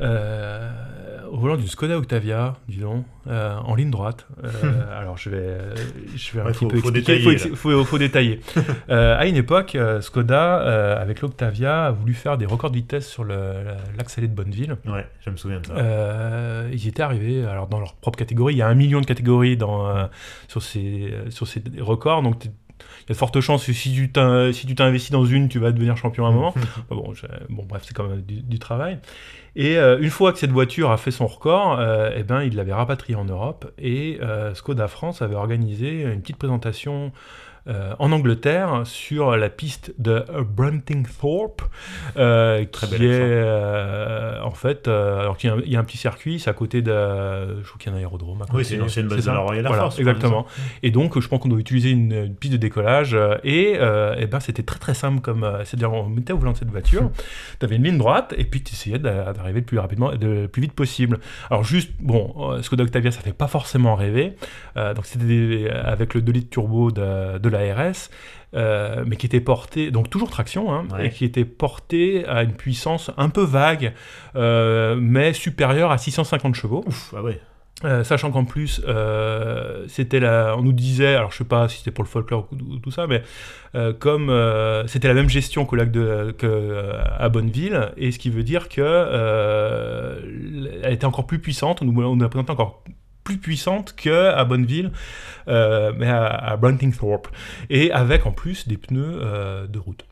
au 0.00 1.36
volant 1.36 1.56
d'une 1.56 1.66
Skoda 1.66 1.98
Octavia, 1.98 2.56
dis 2.68 2.78
donc, 2.78 3.04
euh, 3.26 3.54
en 3.58 3.74
ligne 3.74 3.90
droite. 3.90 4.26
Euh, 4.44 4.98
alors 4.98 5.18
je 5.18 5.28
vais, 5.30 5.36
euh, 5.38 5.74
je 6.16 6.32
vais 6.32 6.40
un 6.40 6.44
Ouais, 6.46 6.52
petit 6.52 6.60
faut- 6.60 6.68
peu 6.68 6.78
faut 6.80 6.88
expliquer. 6.90 7.18
détailler, 7.18 7.38
faut, 7.38 7.48
ex- 7.48 7.54
faut- 7.56 7.84
faut 7.84 7.98
détailler. 7.98 8.40
Euh, 8.90 9.18
à 9.18 9.26
une 9.26 9.36
époque, 9.36 9.74
euh, 9.74 10.00
Skoda, 10.00 10.60
euh, 10.62 11.00
avec 11.00 11.20
l'Octavia, 11.20 11.86
a 11.86 11.90
voulu 11.90 12.14
faire 12.14 12.38
des 12.38 12.46
records 12.46 12.70
de 12.70 12.76
vitesse 12.76 13.06
sur 13.08 13.24
le- 13.24 13.34
la- 13.64 13.76
l'accélé 13.98 14.26
de 14.28 14.34
Bonneville. 14.34 14.76
Ouais, 14.86 15.06
je 15.24 15.30
me 15.30 15.36
souviens 15.36 15.60
de 15.60 15.66
ça. 15.66 15.74
Euh, 15.76 16.70
ils 16.72 16.84
y 16.84 16.88
étaient 16.88 17.02
arrivés 17.02 17.44
alors 17.44 17.66
dans 17.66 17.80
leur 17.80 17.94
propre 17.96 18.18
catégorie. 18.18 18.54
Il 18.54 18.58
y 18.58 18.62
a 18.62 18.68
un 18.68 18.74
million 18.74 19.00
de 19.02 19.06
catégories 19.06 19.56
dans, 19.58 19.86
euh, 19.88 20.06
sur, 20.48 20.62
ces, 20.62 21.10
euh, 21.12 21.30
sur 21.30 21.46
ces 21.46 21.62
records. 21.80 22.22
Donc 22.22 22.44
il 22.46 22.48
y 22.48 22.50
a 23.08 23.12
de 23.12 23.14
fortes 23.14 23.40
chances 23.40 23.66
que 23.66 23.72
si 23.72 23.92
tu 23.92 24.10
si 24.52 24.74
t'investis 24.74 25.10
dans 25.10 25.24
une, 25.26 25.48
tu 25.48 25.58
vas 25.58 25.72
devenir 25.72 25.96
champion 25.98 26.24
à 26.24 26.28
un 26.30 26.32
moment. 26.32 26.54
bon, 26.90 27.12
bon, 27.50 27.64
bref, 27.68 27.82
c'est 27.84 27.94
quand 27.94 28.08
même 28.08 28.22
du, 28.22 28.40
du 28.40 28.58
travail. 28.58 28.98
Et 29.58 29.76
euh, 29.76 29.98
une 29.98 30.10
fois 30.10 30.32
que 30.32 30.38
cette 30.38 30.52
voiture 30.52 30.92
a 30.92 30.96
fait 30.96 31.10
son 31.10 31.26
record, 31.26 31.80
euh, 31.80 32.12
eh 32.14 32.22
ben, 32.22 32.42
il 32.42 32.54
l'avait 32.54 32.72
rapatriée 32.72 33.16
en 33.16 33.24
Europe. 33.24 33.68
Et 33.76 34.20
euh, 34.22 34.54
Skoda 34.54 34.86
France 34.86 35.20
avait 35.20 35.34
organisé 35.34 36.02
une 36.02 36.20
petite 36.20 36.36
présentation 36.36 37.10
euh, 37.68 37.94
en 37.98 38.12
Angleterre 38.12 38.82
sur 38.84 39.36
la 39.36 39.48
piste 39.50 39.92
de 39.98 40.24
Bruntingthorpe, 40.56 41.62
euh, 42.16 42.64
qui 42.64 42.84
est 42.86 42.98
euh, 43.20 44.40
en 44.42 44.50
fait, 44.50 44.88
euh, 44.88 45.20
alors 45.20 45.36
qu'il 45.36 45.50
y 45.50 45.52
a 45.52 45.56
un- 45.56 45.60
il 45.64 45.72
y, 45.72 45.76
a 45.76 45.80
un 45.80 45.84
petit 45.84 45.96
circuit, 45.98 46.38
c'est 46.40 46.50
à 46.50 46.54
côté 46.54 46.82
de, 46.82 46.90
je 47.62 47.66
crois 47.68 47.78
qu'il 47.78 47.90
y 47.90 47.94
a 47.94 47.96
un 47.96 48.00
aérodrome. 48.00 48.42
à 48.42 48.46
Oui, 48.54 48.64
c'est 48.64 48.76
une 48.76 48.82
ancienne 48.82 49.08
base 49.08 49.24
de 49.26 49.30
la 49.30 49.38
Royal 49.38 49.64
Air 49.64 49.68
Voilà, 49.70 49.82
Force, 49.84 49.98
exactement. 49.98 50.46
Et 50.82 50.90
donc, 50.90 51.18
je 51.20 51.28
pense 51.28 51.40
qu'on 51.40 51.48
doit 51.48 51.58
utiliser 51.58 51.90
une, 51.90 52.12
une 52.12 52.34
piste 52.34 52.52
de 52.52 52.58
décollage. 52.58 53.16
et 53.44 53.76
euh, 53.78 54.14
eh 54.18 54.26
ben, 54.26 54.40
c'était 54.40 54.62
très 54.62 54.78
très 54.78 54.94
simple 54.94 55.20
comme. 55.20 55.46
C'est-à-dire, 55.64 55.92
on 55.92 56.08
mettait 56.08 56.32
au 56.32 56.38
volant 56.38 56.52
de 56.52 56.56
cette 56.58 56.70
voiture, 56.70 57.10
tu 57.60 57.64
avais 57.66 57.76
une 57.76 57.84
ligne 57.84 57.98
droite, 57.98 58.34
et 58.36 58.44
puis 58.44 58.62
tu 58.62 58.72
essayais 58.72 58.98
d'a- 58.98 59.32
d'arriver 59.32 59.60
le 59.60 59.66
plus 59.66 59.78
rapidement, 59.78 60.10
le 60.20 60.46
plus 60.46 60.62
vite 60.62 60.72
possible. 60.72 61.18
Alors, 61.50 61.64
juste, 61.64 61.90
bon, 62.00 62.60
Skoda 62.62 62.84
Octavia, 62.84 63.10
ça 63.10 63.20
fait 63.20 63.32
pas 63.32 63.48
forcément 63.48 63.94
rêver. 63.94 64.34
Donc, 64.76 65.04
c'était 65.06 65.70
avec 65.70 66.14
le 66.14 66.22
2 66.22 66.32
litres 66.32 66.50
turbo 66.50 66.90
de, 66.90 67.38
de 67.38 67.48
la 67.48 67.57
RS. 67.58 68.10
euh, 68.54 69.04
mais 69.06 69.16
qui 69.16 69.26
était 69.26 69.40
porté, 69.42 69.90
donc 69.90 70.08
toujours 70.08 70.30
traction, 70.30 70.72
hein, 70.72 70.86
Ouais. 70.94 71.08
et 71.08 71.10
qui 71.10 71.26
était 71.26 71.44
porté 71.44 72.24
à 72.26 72.42
une 72.44 72.54
puissance 72.54 73.10
un 73.18 73.28
peu 73.28 73.42
vague, 73.44 73.92
euh, 74.36 74.96
mais 74.98 75.34
supérieure 75.34 75.90
à 75.90 75.98
650 75.98 76.54
chevaux. 76.54 76.82
Ouf, 76.86 77.12
ah 77.14 77.22
ouais. 77.22 77.38
Euh, 77.84 78.02
sachant 78.04 78.30
qu'en 78.32 78.44
plus, 78.46 78.80
euh, 78.88 79.84
c'était 79.86 80.18
la, 80.18 80.56
on 80.58 80.62
nous 80.62 80.72
disait, 80.72 81.14
alors 81.14 81.30
je 81.30 81.36
sais 81.36 81.44
pas 81.44 81.68
si 81.68 81.76
c'était 81.78 81.90
pour 81.90 82.02
le 82.02 82.08
folklore 82.08 82.48
ou, 82.50 82.56
ou 82.74 82.78
tout 82.78 82.90
ça, 82.90 83.06
mais 83.06 83.22
euh, 83.74 83.92
comme 83.92 84.32
c'était 84.88 85.08
la 85.08 85.14
même 85.14 85.28
gestion 85.28 85.66
qu'au 85.66 85.76
lac 85.76 85.90
de, 85.92 86.34
que, 86.36 86.90
à 87.18 87.28
Bonneville, 87.28 87.90
et 87.98 88.10
ce 88.12 88.18
qui 88.18 88.30
veut 88.30 88.42
dire 88.44 88.70
que 88.70 90.18
elle 90.82 90.92
était 90.92 91.04
encore 91.04 91.26
plus 91.26 91.38
puissante. 91.38 91.82
On 91.82 91.84
nous, 91.84 92.02
on 92.02 92.16
nous 92.16 92.22
la 92.22 92.28
présentait 92.28 92.50
encore 92.50 92.82
plus 93.28 93.38
puissante 93.38 93.94
que 93.94 94.30
à 94.30 94.44
Bonneville, 94.44 94.90
euh, 95.48 95.92
mais 95.98 96.08
à, 96.08 96.24
à 96.52 96.56
Bruntingthorpe, 96.56 97.28
et 97.68 97.92
avec 97.92 98.24
en 98.24 98.32
plus 98.32 98.66
des 98.66 98.78
pneus 98.78 99.20
euh, 99.22 99.66
de 99.66 99.78
route. 99.78 100.04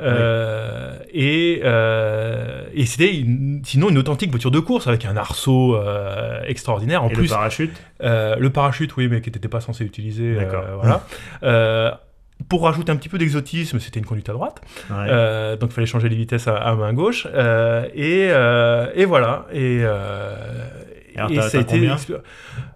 Euh, 0.00 0.96
et 1.12 1.60
euh, 1.64 2.62
et 2.72 2.86
c'était 2.86 3.24
sinon 3.64 3.90
une 3.90 3.98
authentique 3.98 4.30
voiture 4.30 4.52
de 4.52 4.60
course 4.60 4.86
avec 4.86 5.04
un 5.04 5.16
arceau 5.16 5.74
euh, 5.74 6.40
extraordinaire. 6.46 7.02
En 7.02 7.08
Et 7.10 7.14
plus, 7.14 7.24
le 7.24 7.28
parachute 7.28 7.76
le 8.00 8.48
parachute, 8.48 8.96
oui, 8.96 9.08
mais 9.08 9.20
qui 9.20 9.30
n'était 9.30 9.48
pas 9.48 9.60
censé 9.60 9.84
utiliser. 9.84 10.34
D'accord. 10.34 10.64
voilà. 10.80 12.00
Pour 12.48 12.62
rajouter 12.62 12.92
un 12.92 12.96
petit 12.96 13.08
peu 13.08 13.18
d'exotisme, 13.18 13.80
c'était 13.80 13.98
une 13.98 14.06
conduite 14.06 14.28
à 14.28 14.32
droite. 14.32 14.62
Ouais. 14.90 15.56
Donc 15.56 15.70
il 15.70 15.74
fallait 15.74 15.86
changer 15.94 16.08
les 16.08 16.14
vitesses 16.14 16.46
à, 16.46 16.56
à 16.56 16.74
main 16.76 16.92
gauche. 16.92 17.26
Et, 17.94 18.28
et 19.00 19.04
voilà. 19.04 19.46
Et 19.52 19.82
alors, 21.16 21.30
et 21.30 21.40
ça 21.48 21.58
a 21.58 21.60
été. 21.60 21.88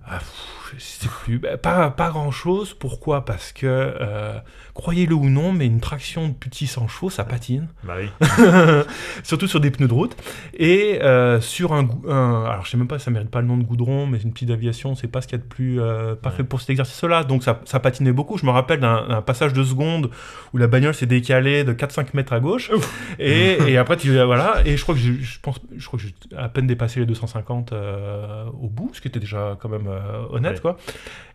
Ah, 0.06 0.18
pff, 0.18 0.74
je 0.76 0.80
sais 0.80 1.08
plus. 1.08 1.38
Bah, 1.38 1.56
pas, 1.56 1.90
pas 1.90 2.10
grand 2.10 2.30
chose. 2.30 2.74
Pourquoi? 2.74 3.24
Parce 3.24 3.52
que, 3.52 3.66
euh, 3.66 4.38
croyez-le 4.74 5.14
ou 5.14 5.28
non, 5.28 5.52
mais 5.52 5.66
une 5.66 5.80
traction 5.80 6.28
de 6.28 6.32
plus 6.32 6.48
de 6.50 6.54
600 6.54 6.88
chevaux, 6.88 7.10
ça 7.10 7.24
patine. 7.24 7.68
Bah 7.84 7.94
oui. 7.98 8.08
Surtout 9.22 9.46
sur 9.46 9.60
des 9.60 9.70
pneus 9.70 9.88
de 9.88 9.92
route. 9.92 10.16
Et 10.54 10.98
euh, 11.02 11.40
sur 11.40 11.72
un, 11.74 11.86
Alors, 12.08 12.64
je 12.64 12.70
sais 12.70 12.76
même 12.76 12.88
pas 12.88 12.98
si 12.98 13.04
ça 13.04 13.10
mérite 13.10 13.30
pas 13.30 13.40
le 13.40 13.46
nom 13.46 13.56
de 13.56 13.64
goudron, 13.64 14.06
mais 14.06 14.18
une 14.18 14.32
petite 14.32 14.50
aviation, 14.50 14.94
c'est 14.94 15.08
pas 15.08 15.20
ce 15.20 15.26
qu'il 15.28 15.38
y 15.38 15.40
a 15.40 15.44
de 15.44 15.48
plus 15.48 15.80
euh, 15.80 16.14
parfait 16.14 16.42
Ouais. 16.42 16.48
pour 16.48 16.60
cet 16.60 16.70
exercice-là. 16.70 17.24
Donc, 17.24 17.42
ça, 17.42 17.60
ça 17.64 17.80
patinait 17.80 18.12
beaucoup. 18.12 18.38
Je 18.38 18.46
me 18.46 18.50
rappelle 18.50 18.80
d'un 18.80 19.22
passage 19.24 19.52
de 19.52 19.62
seconde 19.62 20.10
où 20.52 20.58
la 20.58 20.66
bagnole 20.66 20.94
s'est 20.94 21.06
décalée 21.06 21.64
de 21.64 21.72
4-5 21.72 22.06
mètres 22.14 22.32
à 22.32 22.40
gauche. 22.40 22.70
Et, 23.18 23.58
et 23.68 23.76
après, 23.76 23.96
tu, 23.96 24.14
voilà. 24.24 24.56
Et 24.64 24.76
je 24.76 24.82
crois 24.82 24.94
que 24.94 25.00
j'ai- 25.00 25.20
je 25.20 25.38
pense, 25.40 25.60
je 25.76 25.86
crois 25.86 25.98
que 25.98 26.06
j'ai 26.06 26.14
à 26.36 26.48
peine 26.48 26.66
dépassé 26.66 27.00
les 27.00 27.06
250 27.06 27.72
euh, 27.72 28.44
au 28.60 28.68
bout, 28.68 28.90
ce 28.94 29.00
qui 29.00 29.08
était 29.08 29.20
déjà 29.20 29.56
quand 29.60 29.68
même 29.68 29.88
honnête, 30.30 30.60
quoi. 30.60 30.76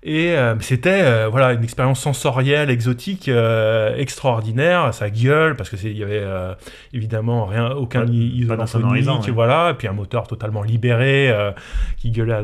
Et 0.03 0.35
c'était 0.61 1.27
voilà 1.27 1.53
une 1.53 1.63
expérience 1.63 1.99
sensorielle, 1.99 2.69
exotique, 2.69 3.26
extraordinaire. 3.27 4.93
Ça 4.93 5.09
gueule 5.09 5.55
parce 5.55 5.69
que 5.69 5.75
il 5.75 5.97
y 5.97 6.03
avait 6.03 6.23
évidemment 6.93 7.45
rien, 7.45 7.71
aucun 7.71 8.05
isolant 8.05 8.65
sonique, 8.67 9.29
voilà, 9.29 9.71
et 9.71 9.73
puis 9.73 9.87
un 9.87 9.93
moteur 9.93 10.27
totalement 10.27 10.63
libéré 10.63 11.33
qui 11.97 12.11
gueulait 12.11 12.41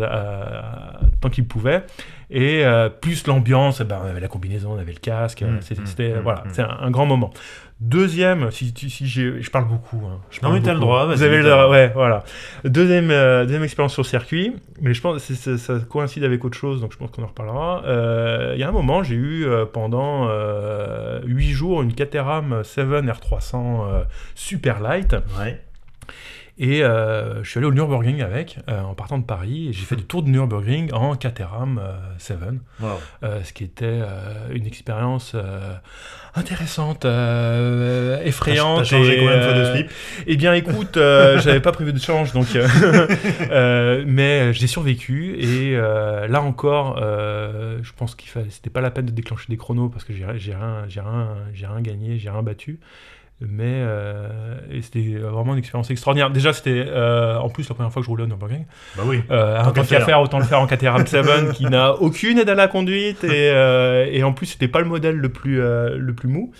tant 1.21 1.29
qu'il 1.29 1.45
pouvait. 1.45 1.83
Et 2.29 2.63
plus 3.01 3.27
l'ambiance, 3.27 3.81
eh 3.81 3.83
ben, 3.83 3.99
on 4.03 4.07
avait 4.07 4.19
la 4.19 4.27
combinaison, 4.27 4.73
on 4.73 4.79
avait 4.79 4.93
le 4.93 4.99
casque. 4.99 5.43
Mmh, 5.43 5.59
c'était 5.61 6.13
mmh, 6.13 6.19
voilà, 6.21 6.41
mmh, 6.41 6.49
c'est 6.51 6.63
un, 6.63 6.91
grand 6.91 7.05
moment. 7.05 7.31
Deuxième, 7.83 8.49
si, 8.49 8.73
si 8.73 9.07
je 9.07 9.49
parle 9.49 9.67
beaucoup. 9.67 10.01
Hein, 10.05 10.21
je 10.31 10.39
non, 10.41 10.53
mais 10.53 10.61
t'as 10.61 10.73
le 10.73 10.79
droit. 10.79 11.05
Vous 11.05 11.21
avez 11.21 11.39
le 11.39 11.43
droit, 11.43 11.67
ouais, 11.69 11.91
voilà. 11.93 12.23
Deuxième, 12.63 13.11
euh, 13.11 13.43
deuxième 13.43 13.65
expérience 13.65 13.93
sur 13.93 14.05
circuit, 14.05 14.55
mais 14.79 14.93
je 14.93 15.01
pense 15.01 15.27
que 15.27 15.57
ça, 15.57 15.79
coïncide 15.89 16.23
avec 16.23 16.45
autre 16.45 16.57
chose, 16.57 16.79
donc 16.79 16.93
je 16.93 16.97
pense 16.97 17.11
qu'on 17.11 17.23
en 17.23 17.27
reparlera. 17.27 17.83
Euh, 17.85 18.53
il 18.55 18.61
y 18.61 18.63
a 18.63 18.69
un 18.69 18.71
moment, 18.71 19.03
j'ai 19.03 19.15
eu 19.15 19.45
euh, 19.45 19.65
pendant 19.65 20.29
8 21.25 21.51
jours 21.51 21.81
une 21.81 21.93
Caterham 21.93 22.63
7 22.63 22.87
R300 22.87 24.05
Super 24.33 24.79
Light. 24.79 25.17
Ouais. 25.37 25.61
Et 26.59 26.83
euh, 26.83 27.43
je 27.43 27.49
suis 27.49 27.57
allé 27.57 27.65
au 27.65 27.73
Nürburgring 27.73 28.21
avec, 28.21 28.59
euh, 28.69 28.81
en 28.81 28.93
partant 28.93 29.17
de 29.17 29.23
Paris, 29.23 29.69
et 29.69 29.73
j'ai 29.73 29.85
fait 29.85 29.95
le 29.95 30.03
tour 30.03 30.21
de 30.21 30.29
Nürburgring 30.29 30.93
en 30.93 31.15
Caterham 31.15 31.81
7, 32.19 32.37
euh, 33.23 33.43
ce 33.43 33.53
qui 33.53 33.63
était 33.63 34.01
une 34.51 34.67
expérience 34.67 35.35
intéressante, 36.35 37.05
effrayante. 37.05 38.79
T'as 38.79 38.83
changé 38.83 39.17
combien 39.17 39.37
de 39.37 39.43
fois 39.43 39.53
de 39.53 39.65
slip 39.65 39.91
Eh 40.27 40.35
bien, 40.35 40.53
écoute, 40.53 40.93
j'avais 40.95 41.59
pas 41.59 41.71
prévu 41.71 41.91
de 41.91 41.99
change, 41.99 42.33
donc, 42.33 42.45
mais 44.05 44.53
j'ai 44.53 44.67
survécu, 44.67 45.35
et 45.39 45.75
là 45.75 46.41
encore, 46.43 46.99
je 46.99 47.91
pense 47.97 48.13
qu'il 48.13 48.29
fallait, 48.29 48.51
c'était 48.51 48.69
pas 48.69 48.81
la 48.81 48.91
peine 48.91 49.07
de 49.07 49.11
déclencher 49.11 49.47
des 49.49 49.57
chronos 49.57 49.89
parce 49.89 50.03
que 50.03 50.13
j'ai 50.13 50.25
rien, 50.25 50.37
j'ai 50.87 51.01
rien, 51.01 51.35
j'ai 51.51 51.65
rien 51.65 51.81
gagné, 51.81 52.19
j'ai 52.19 52.29
rien 52.29 52.43
battu 52.43 52.79
mais 53.49 53.65
euh, 53.65 54.27
c'était 54.81 55.15
vraiment 55.17 55.53
une 55.53 55.59
expérience 55.59 55.89
extraordinaire. 55.91 56.29
Déjà, 56.29 56.53
c'était 56.53 56.85
euh, 56.87 57.37
en 57.37 57.49
plus 57.49 57.67
la 57.67 57.75
première 57.75 57.91
fois 57.91 58.01
que 58.01 58.05
je 58.05 58.09
roulais 58.09 58.23
au 58.23 58.27
Nürburgring. 58.27 58.65
Bah 58.95 59.03
oui. 59.05 59.21
Euh, 59.31 59.59
un 59.59 59.71
qu'à 59.71 59.83
faire, 59.83 60.21
autant 60.21 60.39
le 60.39 60.45
faire 60.45 60.59
en 60.59 60.67
KTRM 60.67 61.05
7 61.05 61.53
qui 61.53 61.65
n'a 61.65 61.93
aucune 62.01 62.39
aide 62.39 62.49
à 62.49 62.55
la 62.55 62.67
conduite 62.67 63.23
et, 63.23 63.49
euh, 63.49 64.07
et 64.09 64.23
en 64.23 64.33
plus, 64.33 64.47
c'était 64.47 64.67
pas 64.67 64.79
le 64.79 64.85
modèle 64.85 65.15
le 65.15 65.29
plus, 65.29 65.57
le 65.57 66.13
plus 66.15 66.29
mou. 66.29 66.51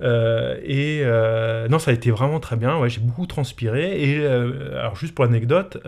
et 0.00 1.02
non, 1.68 1.78
ça 1.78 1.90
a 1.90 1.94
été 1.94 2.10
vraiment 2.10 2.40
très 2.40 2.56
bien. 2.56 2.78
Ouais, 2.78 2.88
j'ai 2.88 3.00
beaucoup 3.00 3.26
transpiré. 3.26 4.02
Et 4.02 4.26
alors, 4.26 4.96
juste 4.96 5.14
pour 5.14 5.24
l'anecdote, 5.24 5.78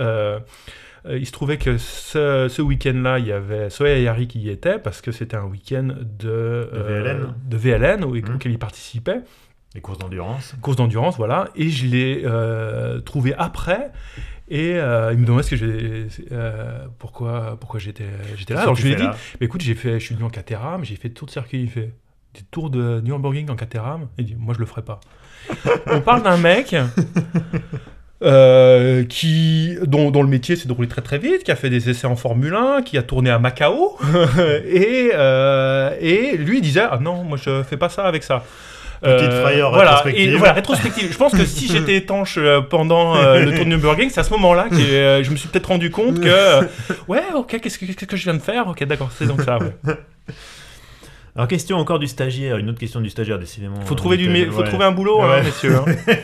il 1.08 1.26
se 1.26 1.32
trouvait 1.32 1.58
que 1.58 1.78
ce, 1.78 2.48
ce 2.48 2.62
week-end-là, 2.62 3.18
il 3.18 3.26
y 3.26 3.32
avait 3.32 3.70
Soya 3.70 3.98
Yari 3.98 4.26
qui 4.26 4.40
y 4.40 4.50
était 4.50 4.78
parce 4.78 5.00
que 5.00 5.12
c'était 5.12 5.36
un 5.36 5.44
week-end 5.44 5.88
de, 6.18 6.68
de 6.72 6.78
VLN, 6.78 7.34
de 7.44 7.56
VLN 7.56 8.04
où, 8.04 8.14
mmh. 8.16 8.34
auquel 8.34 8.52
il 8.52 8.58
participait. 8.58 9.20
Les 9.76 9.82
courses 9.82 9.98
d'endurance. 9.98 10.54
Courses 10.62 10.78
d'endurance, 10.78 11.18
voilà. 11.18 11.50
Et 11.54 11.68
je 11.68 11.84
l'ai 11.84 12.22
euh, 12.24 12.98
trouvé 13.00 13.34
après. 13.36 13.92
Et 14.48 14.76
euh, 14.76 15.12
il 15.12 15.18
me 15.18 15.26
demandait 15.26 15.42
ce 15.42 15.50
que 15.50 15.56
j'ai, 15.56 16.06
euh, 16.32 16.86
pourquoi, 16.98 17.58
pourquoi 17.60 17.78
j'étais, 17.78 18.08
j'étais 18.36 18.54
là. 18.54 18.62
Alors 18.62 18.74
je 18.74 18.86
lui 18.86 18.92
ai 18.92 18.96
dit, 18.96 19.06
écoute, 19.42 19.60
j'ai 19.60 19.74
fait, 19.74 20.00
je 20.00 20.04
suis 20.06 20.14
venu 20.14 20.24
en 20.24 20.30
Caterham, 20.30 20.82
j'ai 20.82 20.96
fait 20.96 21.10
tout 21.10 21.26
le 21.26 21.30
circuit. 21.30 21.60
Il 21.60 21.68
fait 21.68 21.92
des 22.32 22.40
tours 22.50 22.70
de 22.70 23.02
Nürburgring 23.04 23.50
en 23.50 23.54
Caterham. 23.54 24.08
Il 24.16 24.24
dit, 24.24 24.36
moi 24.38 24.54
je 24.54 24.60
le 24.60 24.66
ferai 24.66 24.80
pas. 24.80 24.98
On 25.88 26.00
parle 26.00 26.22
d'un 26.22 26.38
mec. 26.38 26.74
qui, 29.10 29.76
dont, 29.82 30.10
dont, 30.10 30.22
le 30.22 30.30
métier 30.30 30.56
c'est 30.56 30.68
de 30.68 30.72
rouler 30.72 30.88
très 30.88 31.02
très 31.02 31.18
vite, 31.18 31.44
qui 31.44 31.50
a 31.50 31.56
fait 31.56 31.68
des 31.68 31.90
essais 31.90 32.06
en 32.06 32.16
Formule 32.16 32.54
1, 32.54 32.80
qui 32.80 32.96
a 32.96 33.02
tourné 33.02 33.28
à 33.28 33.38
Macao, 33.38 33.98
et, 34.64 35.10
et 36.00 36.36
lui 36.38 36.56
il 36.56 36.62
disait 36.62 36.86
ah 36.90 36.98
non 36.98 37.24
moi 37.24 37.36
je 37.36 37.62
fais 37.62 37.76
pas 37.76 37.90
ça 37.90 38.06
avec 38.06 38.22
ça. 38.22 38.42
Petite 39.06 39.30
euh, 39.30 39.42
frayeur 39.42 39.70
voilà, 39.72 39.90
rétrospective. 39.96 40.34
Et, 40.34 40.36
voilà, 40.36 40.52
rétrospective. 40.52 41.12
Je 41.12 41.16
pense 41.16 41.32
que 41.32 41.44
si 41.44 41.68
j'étais 41.68 41.96
étanche 41.96 42.38
euh, 42.38 42.60
pendant 42.60 43.16
euh, 43.16 43.40
le 43.40 43.54
tour 43.54 43.64
de 43.64 43.70
Nürburgring, 43.70 44.10
c'est 44.10 44.20
à 44.20 44.24
ce 44.24 44.30
moment-là 44.30 44.68
que 44.68 44.76
je 44.76 45.30
me 45.30 45.36
suis 45.36 45.48
peut-être 45.48 45.66
rendu 45.66 45.90
compte 45.90 46.20
que, 46.20 46.60
ouais, 47.08 47.22
ok, 47.34 47.60
qu'est-ce 47.60 47.78
que, 47.78 48.04
que 48.04 48.16
je 48.16 48.24
viens 48.24 48.34
de 48.34 48.42
faire? 48.42 48.68
Ok, 48.68 48.84
d'accord, 48.84 49.10
c'est 49.16 49.26
donc 49.26 49.42
ça. 49.42 49.58
Alors, 51.36 51.48
question 51.48 51.76
encore 51.76 51.98
du 51.98 52.06
stagiaire, 52.06 52.56
une 52.56 52.70
autre 52.70 52.78
question 52.78 53.00
du 53.00 53.10
stagiaire, 53.10 53.38
décidément. 53.38 53.80
Faut 53.82 53.94
trouver, 53.94 54.16
du, 54.16 54.50
faut 54.50 54.62
trouver 54.62 54.86
un 54.86 54.92
boulot, 54.92 55.20
hein, 55.20 55.42
messieurs. 55.42 55.76
Hein. 55.76 56.14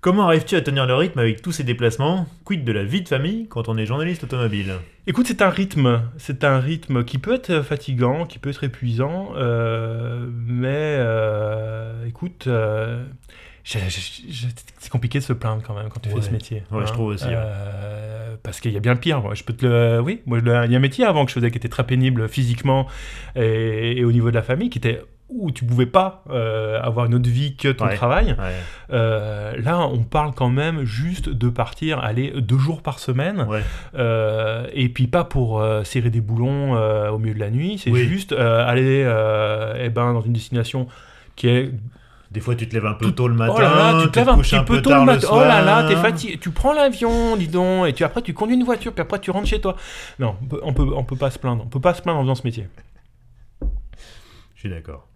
Comment 0.00 0.28
arrives-tu 0.28 0.54
à 0.54 0.60
tenir 0.60 0.86
le 0.86 0.94
rythme 0.94 1.18
avec 1.18 1.42
tous 1.42 1.50
ces 1.50 1.64
déplacements 1.64 2.28
Quid 2.44 2.62
de 2.62 2.70
la 2.70 2.84
vie 2.84 3.02
de 3.02 3.08
famille 3.08 3.48
quand 3.48 3.68
on 3.68 3.76
est 3.76 3.84
journaliste 3.84 4.22
automobile 4.22 4.74
Écoute, 5.08 5.26
c'est 5.26 5.42
un 5.42 5.50
rythme. 5.50 6.02
C'est 6.18 6.44
un 6.44 6.60
rythme 6.60 7.02
qui 7.02 7.18
peut 7.18 7.34
être 7.34 7.62
fatigant, 7.62 8.24
qui 8.24 8.38
peut 8.38 8.50
être 8.50 8.62
épuisant, 8.62 9.30
euh, 9.34 10.28
mais 10.46 10.68
euh, 10.70 12.06
écoute, 12.06 12.44
euh, 12.46 13.04
c'est 13.64 14.88
compliqué 14.88 15.18
de 15.18 15.24
se 15.24 15.32
plaindre 15.32 15.64
quand 15.66 15.74
même 15.74 15.88
quand 15.88 15.98
tu 15.98 16.10
fais 16.10 16.22
ce 16.22 16.30
métier. 16.30 16.62
Ouais, 16.70 16.86
je 16.86 16.90
hein. 16.90 16.92
trouve 16.92 17.08
aussi. 17.08 17.26
Parce 18.44 18.60
qu'il 18.60 18.70
y 18.70 18.76
a 18.76 18.80
bien 18.80 18.94
pire. 18.94 19.34
Je 19.34 19.42
peux 19.42 19.52
te 19.52 19.66
le, 19.66 20.00
oui, 20.00 20.22
moi, 20.26 20.38
il 20.38 20.46
y 20.70 20.74
a 20.74 20.78
un 20.78 20.78
métier 20.78 21.06
avant 21.06 21.24
que 21.24 21.30
je 21.32 21.34
faisais 21.34 21.50
qui 21.50 21.58
était 21.58 21.68
très 21.68 21.84
pénible 21.84 22.28
physiquement 22.28 22.86
et, 23.34 23.98
et 23.98 24.04
au 24.04 24.12
niveau 24.12 24.30
de 24.30 24.36
la 24.36 24.42
famille, 24.42 24.70
qui 24.70 24.78
était 24.78 25.02
où 25.28 25.50
tu 25.50 25.64
pouvais 25.64 25.86
pas 25.86 26.24
euh, 26.30 26.80
avoir 26.80 27.06
une 27.06 27.14
autre 27.14 27.28
vie 27.28 27.54
que 27.56 27.68
ton 27.68 27.88
travail. 27.88 28.34
Euh, 28.90 29.54
là, 29.58 29.80
on 29.80 29.98
parle 29.98 30.32
quand 30.34 30.48
même 30.48 30.84
juste 30.84 31.28
de 31.28 31.48
partir, 31.48 31.98
aller 31.98 32.32
deux 32.36 32.58
jours 32.58 32.82
par 32.82 32.98
semaine, 32.98 33.46
euh, 33.94 34.66
et 34.72 34.88
puis 34.88 35.06
pas 35.06 35.24
pour 35.24 35.64
serrer 35.84 36.10
des 36.10 36.20
boulons 36.20 36.74
au 37.10 37.18
milieu 37.18 37.34
de 37.34 37.40
la 37.40 37.50
nuit. 37.50 37.78
C'est 37.78 37.94
juste 37.94 38.32
aller 38.32 39.00
eh 39.78 39.88
ben, 39.90 40.12
dans 40.12 40.22
une 40.22 40.32
destination 40.32 40.86
qui 41.36 41.48
est 41.48 41.72
des 42.30 42.40
fois, 42.40 42.54
tu 42.54 42.68
te 42.68 42.74
lèves 42.74 42.84
un 42.84 42.92
peu 42.92 43.10
tôt 43.12 43.26
le 43.26 43.34
matin. 43.34 43.54
Oh 43.56 43.60
là 43.60 43.74
là, 43.74 44.02
tu 44.02 44.10
te 44.10 44.18
lèves 44.18 44.28
un 44.28 44.38
petit 44.38 44.60
peu 44.60 44.82
tôt 44.82 44.92
le 44.92 45.04
matin. 45.04 45.28
Oh 45.32 45.40
là 45.40 45.62
là, 45.62 45.88
t'es 45.88 45.96
fatigué. 45.96 46.38
Tu 46.38 46.50
prends 46.50 46.74
l'avion, 46.74 47.36
dis 47.36 47.48
donc, 47.48 47.88
et 47.88 47.94
tu, 47.94 48.04
après, 48.04 48.20
tu 48.20 48.34
conduis 48.34 48.54
une 48.54 48.64
voiture, 48.64 48.92
puis 48.92 49.00
après, 49.00 49.18
tu 49.18 49.30
rentres 49.30 49.48
chez 49.48 49.60
toi. 49.60 49.76
Non, 50.18 50.36
on 50.62 50.74
peut, 50.74 50.90
on 50.94 51.04
peut 51.04 51.16
pas 51.16 51.30
se 51.30 51.38
plaindre. 51.38 51.62
On 51.64 51.68
peut 51.68 51.80
pas 51.80 51.94
se 51.94 52.02
plaindre 52.02 52.18
en 52.18 52.22
faisant 52.24 52.34
ce 52.34 52.42
métier. 52.44 52.68
Je 54.54 54.60
suis 54.60 54.68
d'accord. 54.68 55.08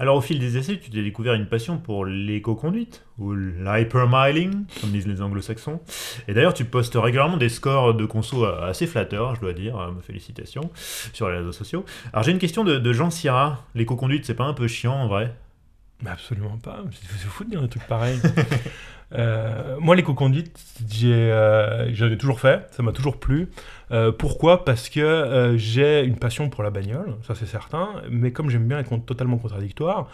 Alors 0.00 0.16
au 0.16 0.20
fil 0.20 0.38
des 0.38 0.56
essais, 0.56 0.78
tu 0.78 0.90
t'es 0.90 1.02
découvert 1.02 1.34
une 1.34 1.46
passion 1.46 1.78
pour 1.78 2.04
l'éco-conduite, 2.04 3.04
ou 3.18 3.34
l'hypermiling, 3.34 4.64
comme 4.80 4.90
disent 4.90 5.08
les 5.08 5.20
anglo-saxons. 5.20 5.80
Et 6.28 6.34
d'ailleurs, 6.34 6.54
tu 6.54 6.64
postes 6.64 6.94
régulièrement 6.94 7.36
des 7.36 7.48
scores 7.48 7.94
de 7.94 8.04
conso 8.04 8.44
assez 8.44 8.86
flatteurs, 8.86 9.34
je 9.34 9.40
dois 9.40 9.52
dire, 9.52 9.76
euh, 9.76 9.90
félicitations, 10.00 10.70
sur 11.12 11.28
les 11.28 11.38
réseaux 11.38 11.52
sociaux. 11.52 11.84
Alors 12.12 12.22
j'ai 12.22 12.30
une 12.30 12.38
question 12.38 12.62
de, 12.62 12.92
Jean 12.92 13.10
Syrah. 13.10 13.64
L'éco-conduite, 13.74 14.24
c'est 14.24 14.34
pas 14.34 14.44
un 14.44 14.54
peu 14.54 14.68
chiant 14.68 14.94
en 14.94 15.08
vrai? 15.08 15.34
Bah 16.00 16.12
Absolument 16.12 16.58
pas, 16.58 16.84
c'est 16.92 17.28
fou 17.28 17.42
de 17.42 17.50
dire 17.50 17.62
des 17.62 17.68
trucs 17.68 17.86
pareils. 17.88 18.20
Euh, 19.14 19.76
moi, 19.80 19.96
l'éco-conduite, 19.96 20.58
euh, 21.04 21.88
j'en 21.92 22.10
ai, 22.10 22.18
toujours 22.18 22.40
fait, 22.40 22.66
ça 22.70 22.82
m'a 22.82 22.92
toujours 22.92 23.18
plu. 23.18 23.48
Euh, 23.90 24.12
pourquoi? 24.12 24.64
Parce 24.64 24.88
que 24.90 25.54
j'ai 25.56 26.04
une 26.04 26.16
passion 26.16 26.50
pour 26.50 26.62
la 26.62 26.70
bagnole, 26.70 27.16
ça 27.26 27.34
c'est 27.34 27.46
certain, 27.46 28.02
mais 28.10 28.32
comme 28.32 28.50
j'aime 28.50 28.68
bien 28.68 28.78
être 28.78 28.94
totalement 28.98 29.38
contradictoire, 29.38 30.08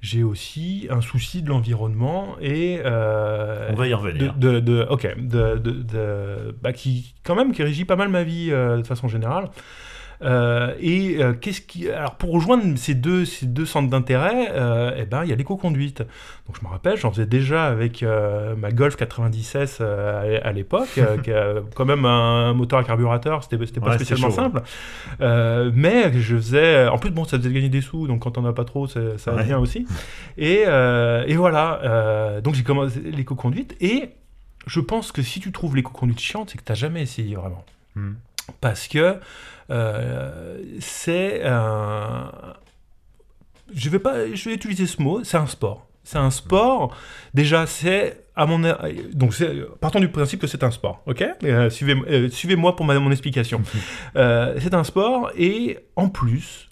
j'ai 0.00 0.24
aussi 0.24 0.88
un 0.90 1.00
souci 1.00 1.42
de 1.42 1.48
l'environnement 1.48 2.36
et... 2.40 2.80
On 2.84 3.74
va 3.74 3.86
y 3.86 3.94
revenir. 3.94 4.34
De, 4.34 4.86
ok, 4.90 5.16
de, 5.16 6.54
bah, 6.60 6.72
qui 6.72 7.14
quand 7.22 7.36
même 7.36 7.52
qui 7.52 7.62
régit 7.62 7.84
pas 7.84 7.96
mal 7.96 8.08
ma 8.08 8.24
vie 8.24 8.50
de 8.50 8.82
façon 8.84 9.06
générale. 9.06 9.48
Euh, 10.22 10.74
et 10.80 11.16
euh, 11.22 11.32
qu'est-ce 11.32 11.62
qui, 11.62 11.88
alors 11.88 12.16
pour 12.16 12.32
rejoindre 12.32 12.76
ces 12.76 12.94
deux, 12.94 13.24
ces 13.24 13.46
deux 13.46 13.64
centres 13.64 13.88
d'intérêt, 13.88 14.50
euh, 14.52 14.94
eh 14.98 15.04
ben 15.04 15.24
il 15.24 15.30
y 15.30 15.32
a 15.32 15.36
l'éco-conduite. 15.36 16.00
Donc 16.46 16.56
je 16.60 16.64
me 16.64 16.70
rappelle, 16.70 16.98
j'en 16.98 17.10
faisais 17.10 17.26
déjà 17.26 17.66
avec 17.66 18.04
ma 18.56 18.70
Golf 18.70 18.96
96 18.96 19.80
à, 19.80 20.52
l'époque, 20.52 20.88
qui 21.24 21.32
a 21.32 21.54
quand 21.74 21.84
même 21.84 22.04
un 22.04 22.52
moteur 22.52 22.78
à 22.78 22.84
carburateur, 22.84 23.42
c'était 23.44 23.64
c'était 23.64 23.80
pas 23.80 23.94
spécialement 23.94 24.30
simple. 24.30 24.62
mais 25.20 26.12
je 26.12 26.36
faisais, 26.36 26.88
en 26.88 26.98
plus 26.98 27.10
bon, 27.10 27.24
ça 27.24 27.38
faisait 27.38 27.52
gagner 27.52 27.68
des 27.68 27.80
sous, 27.80 28.06
donc 28.06 28.22
quand 28.22 28.36
on 28.36 28.42
n'a 28.42 28.52
pas 28.52 28.64
trop, 28.64 28.86
ça, 28.86 29.00
ça 29.16 29.32
va 29.32 29.42
bien 29.42 29.58
aussi. 29.58 29.86
Et, 30.36 30.62
et 30.62 31.36
voilà, 31.36 32.40
donc 32.42 32.54
j'ai 32.54 32.62
commencé 32.62 33.00
l'éco-conduite 33.00 33.76
et 33.80 34.10
je 34.66 34.80
pense 34.80 35.12
que 35.12 35.22
si 35.22 35.40
tu 35.40 35.52
trouves 35.52 35.76
l'éco-conduite 35.76 36.20
chiante, 36.20 36.50
c'est 36.50 36.58
que 36.58 36.64
tu 36.64 36.72
n'as 36.72 36.76
jamais 36.76 37.02
essayé 37.02 37.34
vraiment. 37.34 37.64
Hmm. 37.94 38.12
Parce 38.60 38.88
que 38.88 39.16
c'est 40.80 41.42
un. 41.44 42.32
Je 43.72 43.88
vais 43.88 43.98
pas, 44.00 44.34
je 44.34 44.48
vais 44.48 44.54
utiliser 44.54 44.86
ce 44.86 45.00
mot. 45.00 45.22
C'est 45.24 45.36
un 45.36 45.46
sport. 45.46 45.86
C'est 46.02 46.18
un 46.18 46.30
sport. 46.30 46.96
Déjà, 47.34 47.66
c'est 47.66 48.24
à 48.34 48.46
mon 48.46 48.60
donc 49.12 49.34
partons 49.80 50.00
du 50.00 50.08
principe 50.08 50.40
que 50.40 50.46
c'est 50.46 50.64
un 50.64 50.70
sport, 50.70 51.02
ok? 51.06 51.22
Euh, 51.44 51.68
euh, 51.82 52.28
suivez-moi 52.30 52.74
pour 52.74 52.86
ma, 52.86 52.98
mon 52.98 53.10
explication. 53.10 53.62
c'est 54.14 54.74
un 54.74 54.84
sport 54.84 55.30
et 55.36 55.78
en 55.96 56.08
plus, 56.08 56.68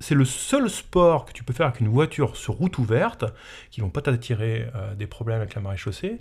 c'est 0.00 0.16
le 0.16 0.24
seul 0.24 0.68
sport 0.68 1.26
que 1.26 1.32
tu 1.32 1.44
peux 1.44 1.52
faire 1.52 1.66
avec 1.66 1.80
une 1.80 1.88
voiture 1.88 2.36
sur 2.36 2.54
route 2.54 2.76
ouverte, 2.78 3.24
qui 3.70 3.80
vont 3.80 3.88
pas 3.88 4.02
t'attirer 4.02 4.66
des 4.98 5.06
problèmes 5.06 5.40
avec 5.40 5.54
la 5.54 5.62
marée 5.62 5.76
chaussée, 5.76 6.18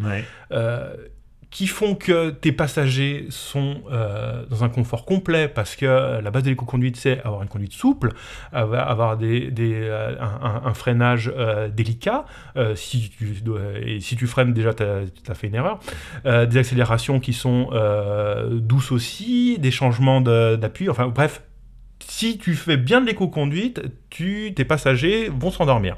qui 1.54 1.68
font 1.68 1.93
que 1.93 2.32
tes 2.32 2.51
passagers 2.51 3.28
sont 3.30 3.84
euh, 3.91 4.43
dans 4.49 4.64
un 4.64 4.70
confort 4.70 5.06
complet 5.06 5.47
parce 5.47 5.76
que 5.76 6.20
la 6.20 6.32
base 6.32 6.41
de 6.41 6.49
l'éco-conduite, 6.49 6.97
c'est 6.97 7.22
avoir 7.24 7.43
une 7.43 7.47
conduite 7.47 7.74
souple, 7.74 8.14
avoir 8.51 9.18
des, 9.18 9.51
des, 9.51 9.88
un, 10.20 10.74
freinage 10.74 11.32
délicat. 11.72 12.26
si, 12.76 13.12
tu, 13.12 13.36
et 13.86 13.99
si 13.99 14.16
tu 14.16 14.26
freines, 14.26 14.54
déjà, 14.54 14.74
tu 14.74 14.84
as, 14.84 15.36
fait 15.36 15.47
une 15.47 15.56
erreur. 15.56 15.80
des 16.26 16.58
accélérations 16.58 17.20
qui 17.20 17.34
sont 17.34 17.70
douces 18.49 18.91
aussi, 18.91 19.60
des 19.60 19.72
changements 19.72 20.22
d'appui. 20.22 20.89
Enfin, 20.89 21.08
bref, 21.08 21.43
si 22.08 22.38
tu 22.38 22.56
fais 22.56 22.78
bien 22.78 22.99
de 23.01 23.06
l'éco-conduite, 23.06 23.82
tes 24.10 24.66
passagers 24.66 25.30
vont 25.30 25.51
s'endormir. 25.51 25.97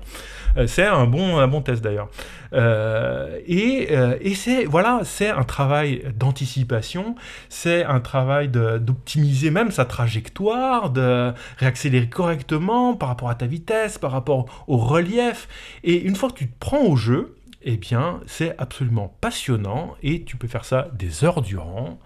Euh, 0.58 0.68
c'est 0.68 0.86
un 0.86 1.06
bon, 1.06 1.38
un 1.38 1.48
bon 1.48 1.62
test 1.62 1.84
d'ailleurs. 1.84 2.10
Euh, 2.54 3.40
et, 3.46 3.88
euh, 3.92 4.18
et 4.22 4.36
c'est 4.36 4.66
voilà, 4.66 5.02
c'est 5.04 5.30
un 5.30 5.44
travail 5.44 6.04
d'anticipation, 6.16 7.16
c'est 7.50 7.84
un 7.84 8.00
travail 8.00 8.50
d'optimiser 8.50 9.52
même 9.52 9.72
sa 9.72 9.86
trajectoire, 9.86 10.90
de 10.90 11.34
réaccélérer 11.58 12.10
correctement 12.10 12.96
par 12.96 13.10
rapport 13.10 13.30
à 13.30 13.36
ta 13.36 13.46
vitesse, 13.46 13.98
par 13.98 14.12
rapport 14.12 14.46
au 14.68 14.78
relief. 14.78 15.48
Et 15.84 16.02
une 16.02 16.16
fois 16.16 16.30
que 16.30 16.36
tu 16.36 16.48
te 16.48 16.60
prends 16.60 16.84
au 16.84 16.96
jeu, 16.96 17.36
eh 17.64 17.78
bien, 17.78 18.22
c'est 18.28 18.56
absolument 18.60 19.16
passionnant 19.22 19.96
et 20.04 20.24
tu 20.24 20.38
peux 20.38 20.48
faire 20.48 20.66
ça 20.66 20.88
des 20.94 21.24
heures 21.24 21.42
durant. 21.42 22.00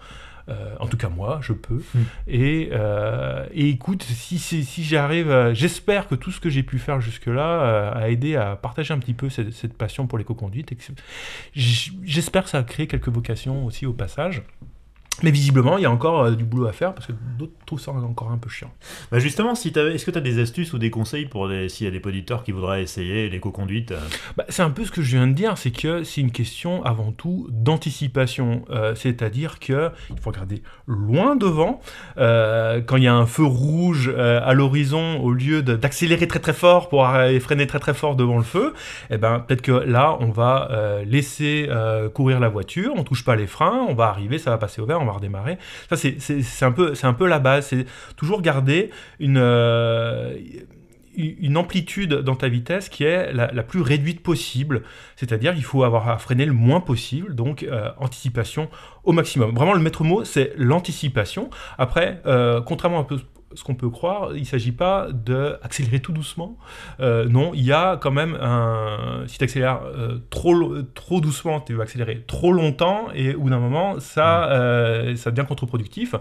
Euh, 0.50 0.74
en 0.80 0.86
tout 0.86 0.96
cas, 0.96 1.08
moi, 1.08 1.40
je 1.42 1.52
peux. 1.52 1.82
Hmm. 1.94 2.02
Euh, 2.28 3.46
et, 3.52 3.68
écoute, 3.68 4.02
si, 4.02 4.38
si, 4.38 4.84
j'arrive, 4.84 5.52
j'espère 5.52 6.08
que 6.08 6.14
tout 6.14 6.30
ce 6.30 6.40
que 6.40 6.50
j'ai 6.50 6.62
pu 6.62 6.78
faire 6.78 7.00
jusque-là 7.00 7.62
euh, 7.62 7.92
a 7.94 8.10
aidé 8.10 8.36
à 8.36 8.56
partager 8.56 8.92
un 8.92 8.98
petit 8.98 9.14
peu 9.14 9.28
cette, 9.28 9.74
passion 9.74 10.06
pour 10.06 10.18
l'éco-conduite. 10.18 10.72
J'espère 11.54 12.44
que 12.44 12.50
ça 12.50 12.58
a 12.58 12.62
créé 12.62 12.86
quelques 12.86 13.08
vocations 13.08 13.64
aussi 13.66 13.86
au 13.86 13.92
passage. 13.92 14.42
Mais 15.22 15.30
visiblement, 15.30 15.76
il 15.76 15.82
y 15.82 15.86
a 15.86 15.90
encore 15.90 16.24
euh, 16.24 16.30
du 16.32 16.44
boulot 16.44 16.66
à 16.66 16.72
faire 16.72 16.94
parce 16.94 17.06
que 17.06 17.12
d'autres 17.38 17.52
trouvent 17.66 17.80
ça 17.80 17.92
encore 17.92 18.30
un 18.30 18.38
peu 18.38 18.48
chiant. 18.48 18.70
Bah 19.12 19.18
justement, 19.18 19.54
si 19.54 19.68
est-ce 19.68 20.04
que 20.04 20.10
tu 20.10 20.18
as 20.18 20.22
des 20.22 20.40
astuces 20.40 20.72
ou 20.72 20.78
des 20.78 20.90
conseils 20.90 21.26
pour 21.26 21.48
s'il 21.68 21.84
y 21.84 21.88
a 21.88 21.98
des 21.98 22.06
auditeurs 22.06 22.42
qui 22.42 22.52
voudraient 22.52 22.82
essayer 22.82 23.28
l'éco-conduite 23.28 23.92
euh 23.92 24.00
bah, 24.36 24.44
C'est 24.48 24.62
un 24.62 24.70
peu 24.70 24.84
ce 24.84 24.90
que 24.90 25.02
je 25.02 25.16
viens 25.16 25.26
de 25.26 25.32
dire, 25.32 25.56
c'est 25.58 25.70
que 25.70 26.02
c'est 26.04 26.20
une 26.20 26.32
question 26.32 26.84
avant 26.84 27.12
tout 27.12 27.46
d'anticipation. 27.50 28.64
Euh, 28.70 28.94
c'est-à-dire 28.94 29.58
qu'il 29.58 29.90
faut 30.20 30.30
regarder 30.30 30.62
loin 30.86 31.36
devant. 31.36 31.80
quand 32.16 32.96
il 32.96 33.02
y 33.02 33.08
a 33.08 33.14
un 33.14 33.26
feu 33.26 33.44
rouge 33.44 34.08
à 34.08 34.52
l'horizon, 34.54 35.20
au 35.20 35.32
lieu 35.32 35.62
d'accélérer 35.62 36.26
très 36.26 36.40
très 36.40 36.52
fort 36.52 36.88
pour 36.88 37.06
freiner 37.40 37.66
très 37.66 37.78
très 37.78 37.94
fort 37.94 38.16
devant 38.16 38.38
le 38.38 38.44
feu, 38.44 38.74
eh 39.10 39.18
ben, 39.18 39.40
peut-être 39.40 39.62
que 39.62 39.72
là, 39.72 40.16
on 40.20 40.30
va 40.30 41.00
laisser 41.04 41.68
courir 42.14 42.40
la 42.40 42.48
voiture, 42.48 42.92
on 42.96 43.04
touche 43.04 43.24
pas 43.24 43.36
les 43.36 43.46
freins, 43.46 43.86
on 43.88 43.94
va 43.94 44.06
arriver, 44.06 44.38
ça 44.38 44.50
va 44.50 44.58
passer 44.58 44.80
au 44.80 44.86
vert, 44.86 45.00
on 45.00 45.04
va 45.04 45.09
redémarrer. 45.12 45.58
Ça, 45.88 45.96
c'est 45.96 46.64
un, 46.64 46.72
peu, 46.72 46.94
un 47.02 47.12
peu 47.12 47.26
la 47.26 47.38
base. 47.38 47.66
C'est 47.66 47.86
toujours 48.16 48.42
garder 48.42 48.90
une, 49.18 49.38
euh, 49.38 50.36
une 51.16 51.56
amplitude 51.56 52.14
dans 52.14 52.36
ta 52.36 52.48
vitesse 52.48 52.88
qui 52.88 53.04
est 53.04 53.32
la, 53.32 53.62
plus 53.62 53.80
réduite 53.80 54.22
possible. 54.22 54.82
C'est-à-dire, 55.16 55.54
il 55.56 55.64
faut 55.64 55.82
avoir 55.82 56.08
à 56.08 56.18
freiner 56.18 56.46
le 56.46 56.52
moins 56.52 56.80
possible. 56.80 57.34
Donc, 57.34 57.62
euh, 57.62 57.90
anticipation 57.98 58.68
au 59.04 59.12
maximum. 59.12 59.54
Vraiment, 59.54 59.74
le 59.74 59.80
maître 59.80 60.04
mot, 60.04 60.24
c'est 60.24 60.52
l'anticipation. 60.56 61.50
Après, 61.78 62.20
euh, 62.26 62.60
contrairement 62.60 63.00
un 63.00 63.04
peu 63.04 63.18
ce 63.54 63.64
qu'on 63.64 63.74
peut 63.74 63.90
croire, 63.90 64.30
il 64.34 64.40
ne 64.40 64.46
s'agit 64.46 64.72
pas 64.72 65.08
d'accélérer 65.12 66.00
tout 66.00 66.12
doucement. 66.12 66.56
Euh, 67.00 67.26
non, 67.28 67.52
il 67.54 67.64
y 67.64 67.72
a 67.72 67.96
quand 67.96 68.10
même 68.12 68.38
un. 68.40 69.24
Si 69.26 69.38
tu 69.38 69.44
accélères 69.44 69.80
euh, 69.84 70.18
trop, 70.30 70.82
trop 70.94 71.20
doucement, 71.20 71.60
tu 71.60 71.74
vas 71.74 71.82
accélérer 71.82 72.22
trop 72.26 72.52
longtemps 72.52 73.08
et 73.14 73.34
au 73.34 73.40
bout 73.42 73.50
d'un 73.50 73.58
moment, 73.58 73.98
ça, 73.98 74.46
mm. 74.46 74.52
euh, 74.52 75.16
ça 75.16 75.30
devient 75.30 75.46
contre-productif. 75.46 76.14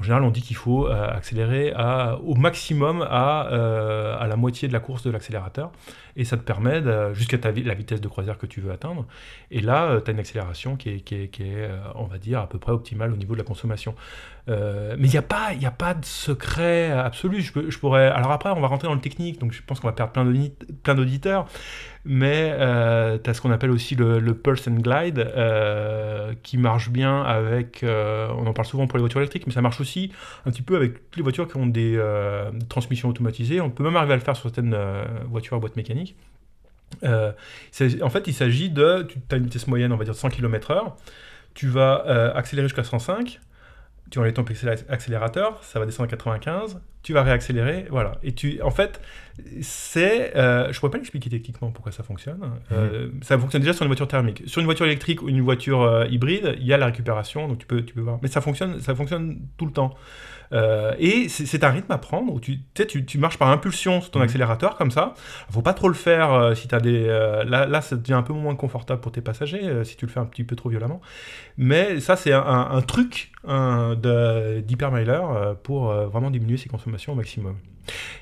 En 0.00 0.02
général, 0.02 0.24
on 0.24 0.30
dit 0.30 0.42
qu'il 0.42 0.56
faut 0.56 0.88
accélérer 0.88 1.72
à, 1.76 2.18
au 2.24 2.34
maximum 2.34 3.02
à, 3.02 3.42
à 3.42 4.26
la 4.26 4.36
moitié 4.36 4.66
de 4.66 4.72
la 4.72 4.80
course 4.80 5.04
de 5.04 5.10
l'accélérateur 5.10 5.70
et 6.16 6.24
ça 6.24 6.36
te 6.36 6.42
permet 6.42 6.82
jusqu'à 7.14 7.38
la 7.42 7.74
vitesse 7.74 8.00
de 8.00 8.08
croisière 8.08 8.38
que 8.38 8.46
tu 8.46 8.60
veux 8.60 8.72
atteindre. 8.72 9.06
Et 9.50 9.60
là, 9.60 10.00
tu 10.00 10.10
as 10.10 10.14
une 10.14 10.20
accélération 10.20 10.76
qui 10.76 10.90
est, 10.90 11.00
qui 11.00 11.14
est, 11.14 11.28
qui 11.28 11.42
est, 11.42 11.68
on 11.94 12.04
va 12.04 12.18
dire, 12.18 12.40
à 12.40 12.48
peu 12.48 12.58
près 12.58 12.72
optimale 12.72 13.12
au 13.12 13.16
niveau 13.16 13.34
de 13.34 13.38
la 13.38 13.44
consommation. 13.44 13.94
Euh, 14.48 14.96
mais 14.98 15.06
il 15.06 15.10
n'y 15.12 15.18
a, 15.18 15.22
pas, 15.22 15.50
a 15.50 15.70
pas 15.70 15.94
de 15.94 16.04
secret 16.04 16.90
absolu. 16.90 17.40
Je, 17.40 17.70
je, 17.70 17.78
pourrais... 17.78 18.08
Alors 18.08 18.32
après, 18.32 18.50
on 18.50 18.60
va 18.60 18.66
rentrer 18.66 18.88
dans 18.88 18.94
le 18.94 19.00
technique, 19.00 19.38
donc 19.38 19.52
je 19.52 19.62
pense 19.62 19.78
qu'on 19.78 19.86
va 19.86 19.92
perdre 19.92 20.12
plein 20.82 20.94
d'auditeurs. 20.94 21.46
Mais 22.04 22.52
euh, 22.58 23.18
tu 23.22 23.30
as 23.30 23.34
ce 23.34 23.40
qu'on 23.40 23.52
appelle 23.52 23.70
aussi 23.70 23.94
le, 23.94 24.18
le 24.18 24.34
Pulse 24.34 24.66
and 24.66 24.80
Glide, 24.80 25.20
euh, 25.20 26.34
qui 26.42 26.58
marche 26.58 26.90
bien 26.90 27.22
avec... 27.22 27.84
on 27.84 28.46
en 28.46 28.52
parle 28.52 28.66
souvent 28.66 28.88
pour 28.88 28.98
les 28.98 29.02
voitures 29.02 29.20
électriques, 29.20 29.46
mais 29.46 29.52
ça 29.52 29.62
marche 29.62 29.80
aussi 29.80 30.10
un 30.44 30.50
petit 30.50 30.62
peu 30.62 30.74
avec 30.74 30.94
toutes 30.94 31.16
les 31.16 31.22
voitures 31.22 31.46
qui 31.46 31.56
ont 31.56 31.66
des 31.66 32.02
transmissions 32.68 33.08
automatisées. 33.08 33.60
On 33.60 33.70
peut 33.70 33.84
même 33.84 33.96
arriver 33.96 34.14
à 34.14 34.16
le 34.16 34.22
faire 34.22 34.34
sur 34.34 34.50
certaines 34.50 34.76
voitures 35.26 35.56
à 35.56 35.60
boîte 35.60 35.76
mécanique. 35.76 36.01
En 37.02 38.10
fait, 38.10 38.26
il 38.26 38.34
s'agit 38.34 38.70
de... 38.70 39.06
Tu 39.08 39.18
as 39.30 39.36
une 39.36 39.44
vitesse 39.44 39.66
moyenne, 39.66 39.92
on 39.92 39.96
va 39.96 40.04
dire, 40.04 40.14
de 40.14 40.18
100 40.18 40.30
km/h. 40.30 40.92
Tu 41.54 41.68
vas 41.68 42.32
accélérer 42.34 42.68
jusqu'à 42.68 42.84
105 42.84 43.40
tu 44.12 44.18
enlèves 44.18 44.34
ton 44.34 44.44
accélérateur, 44.90 45.64
ça 45.64 45.78
va 45.78 45.86
descendre 45.86 46.06
à 46.06 46.10
95, 46.10 46.82
tu 47.02 47.14
vas 47.14 47.22
réaccélérer, 47.22 47.86
voilà. 47.88 48.18
Et 48.22 48.32
tu, 48.32 48.60
en 48.60 48.70
fait, 48.70 49.00
c'est, 49.62 50.36
euh, 50.36 50.70
je 50.70 50.78
pourrais 50.78 50.90
pas 50.90 50.98
l'expliquer 50.98 51.30
techniquement 51.30 51.70
pourquoi 51.70 51.92
ça 51.92 52.02
fonctionne. 52.02 52.38
Euh, 52.72 53.06
mhm. 53.06 53.22
ça 53.22 53.38
fonctionne 53.38 53.62
déjà 53.62 53.72
sur 53.72 53.84
une 53.84 53.88
voiture 53.88 54.06
thermique. 54.06 54.42
Sur 54.44 54.60
une 54.60 54.66
voiture 54.66 54.84
électrique 54.84 55.22
ou 55.22 55.30
une 55.30 55.40
voiture 55.40 55.80
euh, 55.80 56.04
hybride, 56.08 56.56
il 56.58 56.66
y 56.66 56.74
a 56.74 56.76
la 56.76 56.86
récupération, 56.86 57.48
donc 57.48 57.60
tu 57.60 57.66
peux, 57.66 57.82
tu 57.82 57.94
peux 57.94 58.02
voir. 58.02 58.18
Mais 58.20 58.28
ça 58.28 58.42
fonctionne, 58.42 58.80
ça 58.80 58.94
fonctionne 58.94 59.40
tout 59.56 59.64
le 59.64 59.72
temps. 59.72 59.94
Euh, 60.52 60.94
et 60.98 61.28
c'est 61.28 61.64
un 61.64 61.70
rythme 61.70 61.92
à 61.92 61.98
prendre 61.98 62.32
où 62.32 62.40
tu, 62.40 62.60
tu, 62.74 63.04
tu 63.04 63.18
marches 63.18 63.38
par 63.38 63.48
impulsion 63.48 64.00
sur 64.00 64.10
ton 64.10 64.18
mhm. 64.18 64.24
accélérateur 64.24 64.76
comme 64.76 64.90
ça. 64.90 65.14
Il 65.48 65.54
faut 65.54 65.62
pas 65.62 65.74
trop 65.74 65.88
le 65.88 65.94
faire 65.94 66.32
euh, 66.32 66.54
si 66.54 66.68
tu 66.68 66.74
as 66.74 66.80
des. 66.80 67.06
Euh, 67.08 67.44
là, 67.44 67.66
là, 67.66 67.80
ça 67.80 67.96
devient 67.96 68.14
un 68.14 68.22
peu 68.22 68.32
moins 68.32 68.54
confortable 68.54 69.00
pour 69.00 69.12
tes 69.12 69.20
passagers 69.20 69.84
si 69.84 69.96
tu 69.96 70.06
le 70.06 70.12
fais 70.12 70.20
un 70.20 70.26
petit 70.26 70.44
peu 70.44 70.56
trop 70.56 70.68
violemment. 70.68 71.00
Mais 71.56 72.00
ça, 72.00 72.16
c'est 72.16 72.32
un, 72.32 72.42
un, 72.42 72.82
truc 72.82 73.32
d'hypermailer 73.44 75.20
pour 75.62 75.92
vraiment 75.92 76.30
diminuer 76.30 76.56
ses 76.56 76.68
consommations 76.68 77.12
au 77.12 77.16
maximum. 77.16 77.56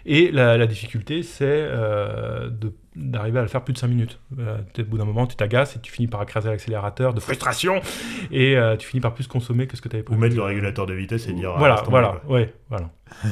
Et 0.06 0.30
la, 0.30 0.56
la 0.56 0.66
difficulté, 0.66 1.22
c'est 1.22 1.68
de 1.68 2.72
d'arriver 2.96 3.38
à 3.38 3.42
le 3.42 3.48
faire 3.48 3.62
plus 3.62 3.72
de 3.72 3.78
5 3.78 3.86
minutes. 3.86 4.18
Euh, 4.38 4.58
au 4.78 4.82
bout 4.84 4.98
d'un 4.98 5.04
moment, 5.04 5.26
tu 5.26 5.36
t'agaces 5.36 5.76
et 5.76 5.80
tu 5.80 5.92
finis 5.92 6.08
par 6.08 6.22
écraser 6.22 6.48
l'accélérateur 6.48 7.14
de 7.14 7.20
frustration 7.20 7.80
et 8.30 8.56
euh, 8.56 8.76
tu 8.76 8.88
finis 8.88 9.00
par 9.00 9.14
plus 9.14 9.26
consommer 9.26 9.66
que 9.66 9.76
ce 9.76 9.82
que 9.82 9.88
tu 9.88 9.96
avais 9.96 10.02
prévu. 10.02 10.18
Ou 10.18 10.20
mettre 10.20 10.36
le 10.36 10.42
régulateur 10.42 10.86
de 10.86 10.94
vitesse 10.94 11.28
et 11.28 11.32
dire. 11.32 11.54
Voilà, 11.56 11.82
voilà, 11.88 12.20
ouais, 12.28 12.52
voilà. 12.68 12.90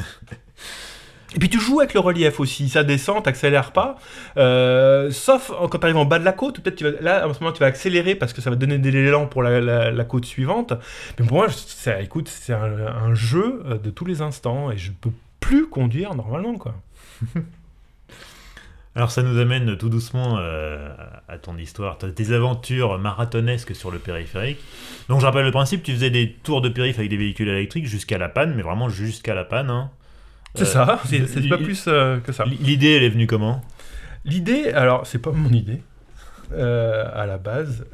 Et 1.34 1.38
puis 1.38 1.50
tu 1.50 1.60
joues 1.60 1.80
avec 1.80 1.92
le 1.92 2.00
relief 2.00 2.40
aussi, 2.40 2.70
ça 2.70 2.82
descend, 2.84 3.22
t'accélères 3.22 3.72
pas, 3.72 3.96
euh, 4.38 5.10
sauf 5.10 5.52
quand 5.70 5.78
tu 5.78 5.84
arrives 5.84 5.98
en 5.98 6.06
bas 6.06 6.18
de 6.18 6.24
la 6.24 6.32
côte, 6.32 6.60
peut-être 6.60 6.76
tu 6.76 6.84
vas, 6.84 6.98
là 7.02 7.22
à 7.22 7.34
ce 7.34 7.40
moment 7.40 7.52
tu 7.52 7.60
vas 7.60 7.66
accélérer 7.66 8.14
parce 8.14 8.32
que 8.32 8.40
ça 8.40 8.48
va 8.48 8.56
donner 8.56 8.78
de 8.78 8.88
l'élan 8.88 9.26
pour 9.26 9.42
la, 9.42 10.04
côte 10.04 10.24
suivante. 10.24 10.72
Mais 11.18 11.26
pour 11.26 11.36
moi, 11.36 11.48
ça, 11.50 12.00
écoute, 12.00 12.28
c'est 12.28 12.54
un, 12.54 12.78
un, 12.86 13.14
jeu 13.14 13.62
de 13.84 13.90
tous 13.90 14.06
les 14.06 14.22
instants 14.22 14.70
et 14.70 14.78
je 14.78 14.90
peux 14.90 15.10
plus 15.40 15.68
conduire 15.68 16.14
normalement 16.14 16.56
quoi. 16.56 16.74
Alors 18.94 19.12
ça 19.12 19.22
nous 19.22 19.38
amène 19.38 19.76
tout 19.76 19.88
doucement 19.88 20.38
euh, 20.38 20.92
à 21.28 21.38
ton 21.38 21.56
histoire, 21.56 21.98
tes 21.98 22.32
aventures 22.32 22.98
marathonesques 22.98 23.76
sur 23.76 23.92
le 23.92 24.00
périphérique. 24.00 24.58
Donc 25.08 25.20
je 25.20 25.26
rappelle 25.26 25.44
le 25.44 25.52
principe, 25.52 25.84
tu 25.84 25.92
faisais 25.92 26.10
des 26.10 26.32
tours 26.32 26.62
de 26.62 26.68
périph' 26.68 26.98
avec 26.98 27.08
des 27.08 27.16
véhicules 27.16 27.48
électriques 27.48 27.86
jusqu'à 27.86 28.18
la 28.18 28.28
panne, 28.28 28.54
mais 28.56 28.62
vraiment 28.62 28.88
jusqu'à 28.88 29.34
la 29.34 29.44
panne. 29.44 29.70
Hein. 29.70 29.90
C'est 30.56 30.64
ça, 30.64 31.00
euh, 31.12 31.26
c'est 31.28 31.48
pas 31.48 31.58
plus 31.58 31.84
euh, 31.86 32.18
que 32.18 32.32
ça. 32.32 32.44
L'idée, 32.44 32.96
elle 32.96 33.04
est 33.04 33.08
venue 33.08 33.28
comment? 33.28 33.62
L'idée, 34.24 34.70
alors 34.70 35.06
c'est 35.06 35.20
pas 35.20 35.30
mon 35.30 35.50
idée. 35.50 35.80
À 36.52 37.26
la 37.26 37.38
base, 37.38 37.84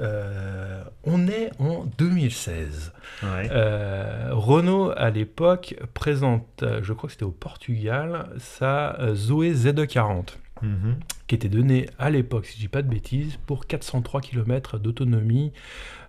on 1.05 1.29
est 1.29 1.51
en 1.59 1.85
2016. 1.99 2.93
Renault, 3.23 4.93
à 4.97 5.11
l'époque, 5.11 5.75
présente, 5.95 6.65
je 6.83 6.93
crois 6.93 7.09
que 7.09 7.13
c'était 7.13 7.25
au 7.25 7.31
Portugal, 7.31 8.29
sa 8.39 8.97
Zoé 9.15 9.53
Z40. 9.53 10.39
Mhm. 10.63 10.97
qui 11.27 11.35
était 11.35 11.49
donné 11.49 11.91
à 11.99 12.11
l'époque, 12.11 12.47
si 12.47 12.57
je 12.57 12.61
dis 12.61 12.69
pas 12.69 12.83
de 12.83 12.89
bêtises, 12.89 13.37
pour 13.47 13.67
403 13.67 14.21
km 14.21 14.79
d'autonomie. 14.79 15.53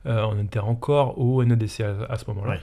Euh, 0.06 0.24
on 0.30 0.40
était 0.42 0.60
encore 0.60 1.18
au 1.18 1.44
NEDC 1.44 1.82
à, 1.82 2.18
ce 2.18 2.26
moment-là. 2.28 2.54
Euh, 2.54 2.58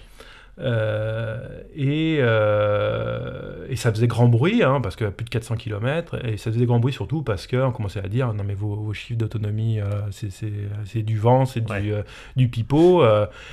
et, 0.62 2.18
euh, 2.20 3.66
et, 3.68 3.76
ça 3.76 3.92
faisait 3.92 4.06
grand 4.06 4.28
bruit, 4.28 4.62
hein, 4.62 4.80
parce 4.80 4.96
que 4.96 5.06
plus 5.06 5.24
de 5.24 5.30
400 5.30 5.56
km, 5.56 6.24
et 6.24 6.36
ça 6.36 6.52
faisait 6.52 6.66
grand 6.66 6.78
bruit 6.78 6.92
surtout 6.92 7.22
parce 7.22 7.46
qu'on 7.46 7.72
commençait 7.72 8.04
à 8.04 8.08
dire 8.08 8.32
non 8.34 8.44
mais 8.44 8.54
vos, 8.54 8.92
chiffres 8.92 9.18
d'autonomie, 9.18 9.80
c'est 10.10 11.02
du 11.02 11.18
vent, 11.18 11.46
c'est 11.46 11.60
du, 11.60 11.92
du, 12.36 12.48
pipeau, 12.48 13.02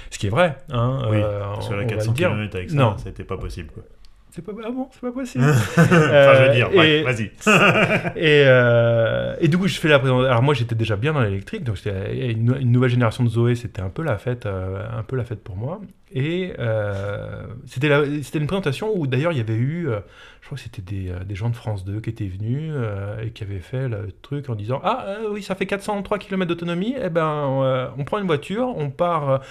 ce 0.10 0.20
qui 0.20 0.28
est 0.28 0.32
vrai. 0.32 0.57
Hein, 0.70 1.07
oui, 1.10 1.22
sur 1.62 1.78
les 1.78 1.86
400 1.88 2.14
km 2.14 2.55
avec 2.55 2.70
ça, 2.70 2.95
c'était 3.03 3.24
pas 3.24 3.38
possible. 3.38 3.70
Quoi. 3.74 3.84
c'est 4.30 4.41
pas, 4.43 4.51
ah 4.66 4.72
bon, 4.72 4.88
c'est 4.91 5.01
pas 5.01 5.12
possible. 5.12 5.45
enfin, 5.78 5.86
je 5.86 6.47
veux 6.47 6.53
dire, 6.53 6.76
ouais, 6.76 7.01
vas-y. 7.03 7.24
et, 8.16 8.43
euh, 8.45 9.36
et 9.39 9.47
du 9.47 9.57
coup, 9.57 9.68
je 9.68 9.80
fais 9.80 9.88
la 9.88 9.99
présentation. 9.99 10.30
Alors 10.30 10.43
moi, 10.43 10.53
j'étais 10.53 10.76
déjà 10.76 10.95
bien 10.95 11.14
dans 11.14 11.22
l'électrique, 11.22 11.64
donc 11.64 11.78
une, 11.86 12.55
une, 12.60 12.72
nouvelle 12.72 12.91
génération 12.91 13.24
de 13.24 13.30
Zoé, 13.30 13.55
c'était 13.55 13.82
un 13.82 13.89
peu 13.89 14.03
la 14.03 14.18
fête, 14.18 14.45
euh, 14.45 14.86
un 14.97 15.03
peu 15.03 15.16
la 15.16 15.24
fête 15.24 15.43
pour 15.43 15.55
moi. 15.55 15.82
Et 16.12 16.53
euh, 16.57 17.43
c'était 17.68 18.39
une 18.39 18.47
présentation 18.47 18.91
où 18.95 19.05
d'ailleurs 19.05 19.32
il 19.32 19.38
y 19.38 19.41
avait 19.41 19.53
eu, 19.53 19.88
euh, 19.88 19.99
je 20.41 20.47
crois 20.47 20.57
que 20.57 20.64
c'était 20.64 20.82
des, 20.82 21.12
euh, 21.12 21.24
des, 21.24 21.36
gens 21.36 21.49
de 21.49 21.55
France 21.55 21.86
2 21.86 22.01
qui 22.01 22.10
étaient 22.10 22.26
venus 22.26 22.72
euh, 22.74 23.22
et 23.24 23.30
qui 23.30 23.43
avaient 23.43 23.60
fait 23.60 23.88
le 23.88 24.12
truc 24.24 24.49
en 24.49 24.55
disant 24.55 24.82
Ah 24.84 25.18
oui, 25.32 25.43
ça 25.43 25.53
fait 25.53 25.68
403 25.68 26.18
km 26.18 26.47
d'autonomie, 26.49 26.95
eh 26.99 27.10
ben, 27.10 27.91
on 27.95 28.03
prend 28.05 28.18
une 28.18 28.26
voiture, 28.26 28.74
on 28.76 28.89
part, 28.89 29.41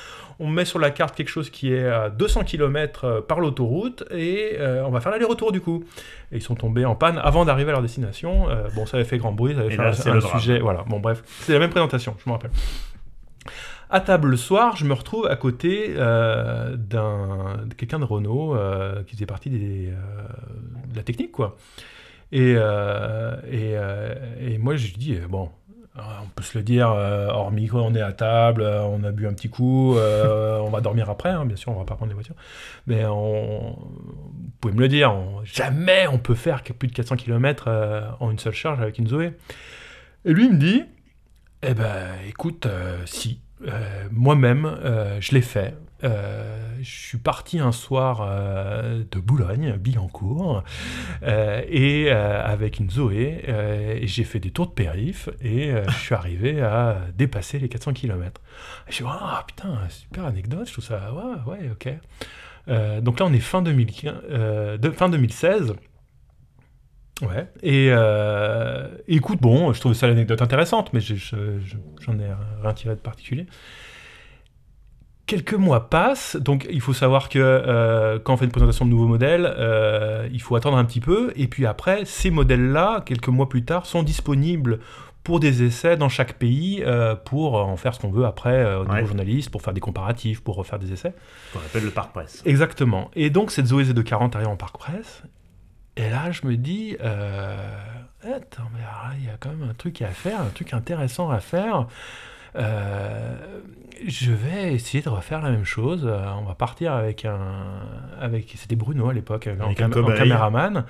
on 0.41 0.49
met 0.49 0.65
sur 0.65 0.81
la 0.81 0.91
carte 0.91 1.15
quelque 1.15 1.29
chose 1.29 1.49
qui 1.49 1.73
est 1.73 1.87
à 1.87 2.11
200 2.11 2.43
km 2.43 3.25
par 3.29 3.39
l'autoroute 3.39 4.03
et 4.11 4.57
on 4.85 4.91
va 4.91 5.01
faire 5.01 5.13
l'aller-retour 5.13 5.53
du 5.53 5.61
coup. 5.61 5.85
Et 6.33 6.37
ils 6.37 6.43
sont 6.43 6.57
tombés 6.57 6.85
en 6.85 6.97
panne 6.97 7.19
avant 7.19 7.45
d'arriver 7.45 7.71
à 7.71 7.75
leur 7.75 7.83
destination. 7.83 8.49
bon, 8.75 8.85
ça 8.85 8.97
avait 8.97 9.07
fait 9.07 9.19
grand 9.19 9.33
bruit, 9.33 9.55
ça 9.55 9.61
avait 9.61 9.71
fait 9.71 10.11
un, 10.11 10.21
sujet. 10.21 10.59
Voilà, 10.59 10.85
bon, 10.89 10.99
bref, 10.99 11.23
c'est 11.43 11.53
la 11.53 11.61
même 11.61 11.71
présentation, 11.71 12.17
je 12.25 12.29
me 12.29 12.35
rappelle 12.35 12.51
à 13.91 14.01
table 14.01 14.29
le 14.29 14.37
soir, 14.37 14.77
je 14.77 14.85
me 14.85 14.93
retrouve 14.93 15.27
à 15.27 15.37
côté 15.37 15.95
euh, 15.97 16.77
d'un 16.77 17.61
quelqu'un 17.77 17.99
de 17.99 18.05
Renault 18.05 18.55
euh, 18.55 19.03
qui 19.05 19.15
faisait 19.15 19.27
partie 19.27 19.51
euh, 19.51 19.93
de 20.91 20.97
la 20.97 21.03
technique, 21.03 21.33
quoi. 21.33 21.57
Et, 22.31 22.57
et, 23.51 23.75
et, 24.41 24.59
moi, 24.59 24.77
je 24.77 24.93
dis, 24.93 25.17
bon, 25.31 25.49
on 25.97 26.27
peut 26.37 26.43
se 26.43 26.59
le 26.59 26.63
dire, 26.63 26.89
hors 26.89 27.51
micro, 27.51 27.79
on 27.81 27.95
est 27.95 28.03
à 28.03 28.13
table, 28.13 28.63
on 28.63 29.03
a 29.03 29.13
bu 29.13 29.27
un 29.27 29.33
petit 29.33 29.49
coup, 29.49 29.95
on 29.97 30.69
va 30.69 30.81
dormir 30.83 31.09
après, 31.09 31.31
hein, 31.31 31.47
bien 31.47 31.57
sûr, 31.57 31.73
on 31.73 31.79
va 31.79 31.87
pas 31.87 31.95
prendre 31.95 32.11
les 32.11 32.15
voitures. 32.15 32.35
Mais 32.87 33.03
vous 33.05 33.89
pouvez 34.61 34.75
me 34.75 34.81
le 34.81 34.89
dire, 34.89 35.15
jamais 35.45 36.07
on 36.13 36.19
peut 36.19 36.35
faire 36.35 36.63
plus 36.63 36.89
de 36.89 36.93
400 36.93 37.17
km 37.17 38.17
en 38.21 38.31
une 38.31 38.39
seule 38.39 38.53
charge 38.53 38.83
avec 38.83 38.99
une 38.99 39.07
Zoé. 39.07 39.33
Et 40.27 40.35
lui, 40.35 40.45
il 40.45 40.53
me 40.53 40.59
dit, 40.59 40.85
eh 41.63 41.73
ben, 41.73 42.09
écoute, 42.29 42.69
si, 43.07 43.41
euh, 43.41 43.48
moi-même, 44.11 44.65
euh, 44.67 45.21
je 45.21 45.33
l'ai 45.33 45.43
fait. 45.43 45.75
Euh, 46.05 46.77
je 46.81 46.91
suis 46.91 47.19
parti 47.19 47.59
un 47.59 47.73
soir 47.73 48.25
de 49.11 49.19
Boulogne, 49.19 49.77
Billancourt, 49.79 50.63
et 51.27 52.11
avec 52.11 52.79
une 52.79 52.89
Zoé, 52.89 53.43
et 54.01 54.07
j'ai 54.07 54.23
fait 54.23 54.39
des 54.39 54.53
tours 54.53 54.69
de 54.69 54.73
périph, 54.73 55.29
et 55.43 55.73
je 55.89 55.97
suis 55.97 56.15
arrivé 56.15 56.63
à 56.63 56.99
dépasser 57.17 57.59
les 57.59 57.69
400 57.69 57.95
km. 57.95 58.41
je 58.89 58.95
suis 58.95 59.05
ah 59.09 59.45
putain, 59.45 59.77
super 59.89 60.27
anecdote, 60.27 60.69
je 60.69 60.73
trouve 60.73 60.85
ça, 60.85 61.13
ouais, 61.13 61.53
ouais, 61.53 61.71
ok. 61.73 63.03
donc 63.03 63.19
là, 63.19 63.27
on 63.27 63.33
est 63.33 63.41
fin, 63.41 63.61
2015, 63.61 64.79
de, 64.79 64.91
fin 64.93 65.09
2016. 65.09 65.75
Ouais. 67.23 67.49
Et 67.63 67.89
euh, 67.91 68.87
écoute, 69.09 69.41
bon, 69.41 69.73
je 69.73 69.81
trouve 69.81 69.95
ça 69.95 70.07
l'anecdote 70.07 70.43
intéressante, 70.43 70.93
mais 70.93 71.01
j'en 71.01 72.19
ai 72.19 72.27
rien 72.63 72.73
tiré 72.75 72.95
de 72.95 73.01
particulier. 73.01 73.47
Quelques 75.27 75.55
mois 75.55 75.91
passent, 75.91 76.37
donc 76.37 76.67
il 76.71 76.81
faut 76.81 76.95
savoir 76.95 77.29
que 77.29 77.39
euh, 77.39 78.19
quand 78.19 78.35
on 78.35 78.37
fait 78.39 78.47
une 78.47 78.51
présentation 78.51 78.87
de 78.87 78.91
nouveaux 78.91 79.09
modèles, 79.09 79.45
euh, 79.59 80.27
il 80.33 80.41
faut 80.41 80.57
attendre 80.57 80.79
un 80.79 80.85
petit 80.87 81.01
peu, 81.01 81.33
et 81.37 81.49
puis 81.49 81.67
après, 81.67 82.07
ces 82.07 82.31
modèles-là, 82.31 83.03
quelques 83.05 83.29
mois 83.29 83.49
plus 83.49 83.63
tard, 83.63 83.85
sont 83.85 84.03
disponibles 84.03 84.79
pour 85.25 85.39
des 85.39 85.63
essais 85.63 85.99
dans 85.99 86.09
chaque 86.09 86.35
pays, 86.35 86.83
pour 87.27 87.57
en 87.57 87.77
faire 87.77 87.95
ce 87.95 88.01
qu'on 88.01 88.11
veut 88.11 88.25
après 88.25 88.75
au 88.77 88.87
niveau 88.87 89.07
journaliste, 89.07 89.51
pour 89.51 89.61
faire 89.61 89.75
des 89.75 89.81
comparatifs, 89.81 90.41
pour 90.41 90.57
refaire 90.57 90.79
des 90.79 90.91
essais. 90.93 91.13
Qu'on 91.53 91.59
appelle 91.59 91.85
le 91.85 91.91
parc 91.91 92.13
presse. 92.13 92.43
Exactement. 92.47 93.11
Et 93.15 93.29
donc 93.29 93.51
cette 93.51 93.67
Zoé 93.67 93.85
Z240 93.85 94.35
arrive 94.35 94.49
en 94.49 94.57
parc 94.57 94.79
presse, 94.79 95.23
et 95.99 96.11
là, 96.11 96.31
je 96.31 96.47
me 96.47 96.57
dis, 96.57 96.97
euh, 97.01 97.57
attends, 98.23 98.71
mais 98.73 98.81
il 99.19 99.27
y 99.27 99.29
a 99.29 99.37
quand 99.41 99.51
même 99.51 99.69
un 99.69 99.75
truc 99.75 100.01
à 100.01 100.09
faire, 100.09 100.41
un 100.41 100.51
truc 100.51 100.73
intéressant 100.73 101.29
à 101.29 101.41
faire. 101.41 101.89
Euh, 102.55 103.37
je 104.07 104.31
vais 104.31 104.75
essayer 104.75 105.03
de 105.03 105.09
refaire 105.09 105.43
la 105.43 105.51
même 105.51 105.65
chose. 105.65 106.07
Euh, 106.07 106.25
on 106.41 106.45
va 106.45 106.55
partir 106.55 106.93
avec 106.93 107.25
un, 107.25 107.41
avec, 108.21 108.55
c'était 108.57 108.77
Bruno 108.77 109.09
à 109.09 109.13
l'époque, 109.13 109.49
un, 109.49 109.75
caméraman. 109.75 110.85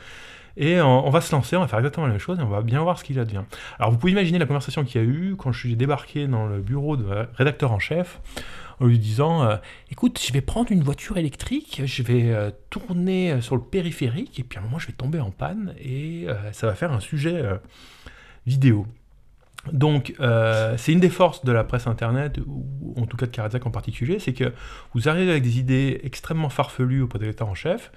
Et 0.58 0.80
on, 0.80 1.08
va 1.08 1.20
se 1.20 1.32
lancer, 1.32 1.56
on 1.56 1.60
va 1.60 1.68
faire 1.68 1.78
exactement 1.78 2.06
la 2.06 2.12
même 2.12 2.20
chose 2.20 2.40
et 2.40 2.42
on 2.42 2.48
va 2.48 2.62
bien 2.62 2.82
voir 2.82 2.98
ce 2.98 3.04
qu'il 3.04 3.18
advient. 3.20 3.44
Alors 3.78 3.92
vous 3.92 3.96
pouvez 3.96 4.10
imaginer 4.10 4.40
la 4.40 4.46
conversation 4.46 4.84
qu'il 4.84 5.00
y 5.00 5.04
a 5.04 5.06
eu 5.06 5.36
quand 5.38 5.52
je 5.52 5.60
suis 5.60 5.76
débarqué 5.76 6.26
dans 6.26 6.46
le 6.46 6.58
bureau 6.58 6.96
de 6.96 7.06
rédacteur 7.34 7.70
en 7.70 7.78
chef 7.78 8.20
en 8.80 8.86
lui 8.86 8.98
disant 8.98 9.42
euh, 9.42 9.56
Écoute, 9.90 10.20
je 10.24 10.32
vais 10.32 10.40
prendre 10.40 10.70
une 10.72 10.82
voiture 10.82 11.16
électrique, 11.18 11.82
je 11.84 12.02
vais 12.02 12.30
euh, 12.30 12.50
tourner 12.70 13.32
euh, 13.32 13.40
sur 13.40 13.56
le 13.56 13.62
périphérique, 13.62 14.38
et 14.38 14.44
puis 14.44 14.58
à 14.58 14.62
un 14.62 14.64
moment, 14.64 14.78
je 14.78 14.86
vais 14.86 14.92
tomber 14.92 15.20
en 15.20 15.30
panne, 15.30 15.74
et 15.80 16.26
ça 16.52 16.66
va 16.66 16.74
faire 16.74 16.92
un 16.92 17.00
sujet 17.00 17.42
vidéo. 18.46 18.86
Donc, 19.72 20.14
c'est 20.76 20.92
une 20.92 21.00
des 21.00 21.10
forces 21.10 21.44
de 21.44 21.52
la 21.52 21.64
presse 21.64 21.86
internet, 21.86 22.40
ou 22.46 22.94
en 22.96 23.06
tout 23.06 23.16
cas 23.16 23.26
de 23.26 23.30
Karazak 23.30 23.66
en 23.66 23.70
particulier, 23.70 24.18
c'est 24.18 24.32
que 24.32 24.52
vous 24.94 25.08
arrivez 25.08 25.30
avec 25.30 25.42
des 25.42 25.58
idées 25.58 26.00
extrêmement 26.04 26.48
farfelues 26.48 27.02
au 27.02 27.06
prédateur 27.06 27.48
en 27.48 27.54
chef. 27.54 27.92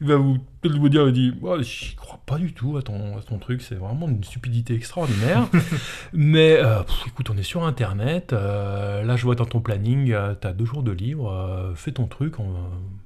Il 0.00 0.08
va 0.08 0.16
vous, 0.16 0.38
vous 0.62 0.88
dire, 0.88 1.06
il 1.06 1.12
dit, 1.12 1.34
oh, 1.42 1.60
j'y 1.62 1.94
crois 1.96 2.20
pas 2.26 2.38
du 2.38 2.52
tout 2.52 2.76
à 2.76 2.82
ton, 2.82 3.20
ton 3.20 3.38
truc, 3.38 3.62
c'est 3.62 3.76
vraiment 3.76 4.08
une 4.08 4.22
stupidité 4.22 4.74
extraordinaire. 4.74 5.48
Mais 6.12 6.56
euh, 6.58 6.82
écoute, 7.06 7.30
on 7.30 7.36
est 7.36 7.42
sur 7.42 7.64
Internet, 7.64 8.32
euh, 8.32 9.02
là 9.02 9.16
je 9.16 9.24
vois 9.24 9.34
dans 9.34 9.46
ton 9.46 9.60
planning, 9.60 10.12
euh, 10.12 10.34
tu 10.38 10.46
as 10.46 10.52
deux 10.52 10.64
jours 10.64 10.82
de 10.82 10.92
livre, 10.92 11.72
fais 11.76 11.92
ton 11.92 12.06
truc, 12.06 12.34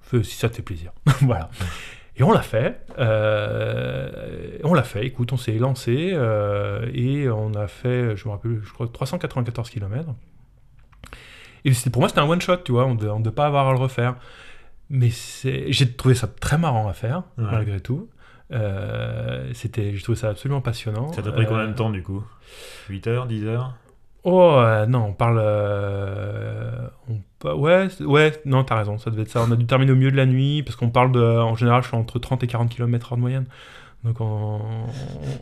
fais, 0.03 0.23
si 0.23 0.37
ça 0.37 0.49
te 0.49 0.57
fait 0.57 0.63
plaisir. 0.63 0.93
voilà. 1.21 1.51
Et 2.17 2.23
on 2.23 2.33
l'a 2.33 2.43
fait. 2.43 2.81
on 2.99 4.75
l'a 4.75 4.83
fait, 4.83 5.07
écoute, 5.07 5.33
on 5.33 5.37
s'est 5.37 5.53
lancé 5.53 6.17
et 6.93 7.29
on 7.31 7.55
a 7.55 7.67
fait, 7.67 8.17
je 8.17 8.27
me 8.27 8.33
rappelle, 8.33 8.61
je 8.63 8.73
crois 8.73 8.89
394 8.93 9.71
km. 9.71 10.15
Et 11.65 11.73
pour 11.91 12.03
moi, 12.03 12.09
c'était 12.09 12.21
un 12.21 12.29
one 12.29 12.41
shot, 12.41 12.59
tu 12.59 12.73
vois, 12.73 12.87
on 12.87 12.95
ne 12.95 13.23
devait 13.23 13.35
pas 13.35 13.47
avoir 13.47 13.69
à 13.69 13.73
le 13.73 13.79
refaire. 13.79 14.17
Mais 14.89 15.11
j'ai 15.43 15.93
trouvé 15.93 16.15
ça 16.15 16.27
très 16.27 16.59
marrant 16.59 16.89
à 16.89 16.93
faire, 16.93 17.23
malgré 17.37 17.81
tout. 17.81 18.09
Euh, 18.53 19.49
c'était, 19.55 19.95
j'ai 19.95 20.03
trouvé 20.03 20.19
ça 20.19 20.29
absolument 20.29 20.61
passionnant. 20.61 21.13
Ça 21.13 21.23
t'a 21.23 21.33
pris 21.33 21.47
combien 21.47 21.67
de 21.67 21.71
euh, 21.71 21.75
temps 21.75 21.91
du 21.91 22.03
coup? 22.03 22.25
8 22.89 23.07
heures, 23.07 23.27
10 23.27 23.47
heures? 23.47 23.75
Oh 24.25 24.53
euh, 24.59 24.87
non, 24.87 25.07
on 25.07 25.13
parle. 25.13 25.39
On, 27.09 27.55
ouais, 27.55 27.89
ouais, 28.01 28.43
non, 28.45 28.65
t'as 28.65 28.77
raison, 28.77 28.99
ça 28.99 29.11
devait 29.11 29.23
être 29.23 29.31
ça. 29.31 29.45
On 29.47 29.51
a 29.53 29.57
dû 29.57 29.67
terminer 29.67 29.93
au 29.93 29.97
milieu 29.97 30.11
de 30.11 30.17
la 30.17 30.27
nuit 30.27 30.63
parce 30.63 30.77
qu'on 30.77 30.91
parle 30.91 31.13
de. 31.13 31.21
En 31.21 31.55
général, 31.55 31.83
je 31.83 31.89
suis 31.89 31.97
entre 31.97 32.19
30 32.19 32.43
et 32.43 32.47
40 32.47 32.69
km/h 32.69 33.17
de 33.17 33.21
moyenne. 33.21 33.47
Donc 34.03 34.17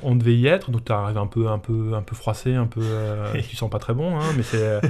on, 0.03 0.17
devait 0.17 0.35
y 0.35 0.49
être, 0.49 0.73
donc 0.73 0.85
tu 0.85 0.91
arrives 0.91 1.17
un 1.17 1.29
peu, 1.29 1.47
un 1.47 1.61
peu, 1.61 1.95
un 1.95 2.03
peu 2.03 2.17
froissé, 2.17 2.57
un 2.57 2.67
peu, 2.67 2.81
euh, 2.83 3.41
tu 3.49 3.55
sens 3.55 3.71
pas 3.71 3.79
très 3.79 3.95
bon, 3.95 4.19
hein, 4.19 4.33
mais 4.37 4.43
c'est, 4.43 4.57
euh, 4.61 4.81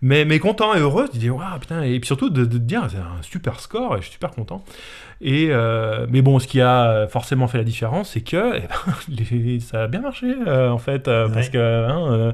mais, 0.00 0.24
mais 0.24 0.38
content 0.38 0.74
et 0.74 0.78
heureux, 0.78 1.08
tu 1.10 1.18
dis 1.18 1.28
waouh 1.28 1.58
putain, 1.58 1.82
et 1.82 1.98
puis 1.98 2.06
surtout 2.06 2.30
de, 2.30 2.44
te 2.44 2.56
dire 2.56 2.86
c'est 2.88 2.98
un 2.98 3.20
super 3.22 3.58
score 3.58 3.94
et 3.94 3.98
je 3.98 4.04
suis 4.04 4.12
super 4.12 4.30
content. 4.30 4.64
Et 5.20 5.48
euh, 5.50 6.06
mais 6.08 6.22
bon, 6.22 6.38
ce 6.38 6.46
qui 6.46 6.60
a 6.60 7.08
forcément 7.08 7.48
fait 7.48 7.58
la 7.58 7.64
différence, 7.64 8.10
c'est 8.10 8.20
que 8.20 8.58
eh 8.58 8.68
ben, 9.08 9.60
ça 9.60 9.82
a 9.82 9.86
bien 9.88 10.02
marché 10.02 10.32
en 10.46 10.78
fait, 10.78 11.04
parce 11.06 11.48
que 11.48 11.58
hein, 11.58 12.32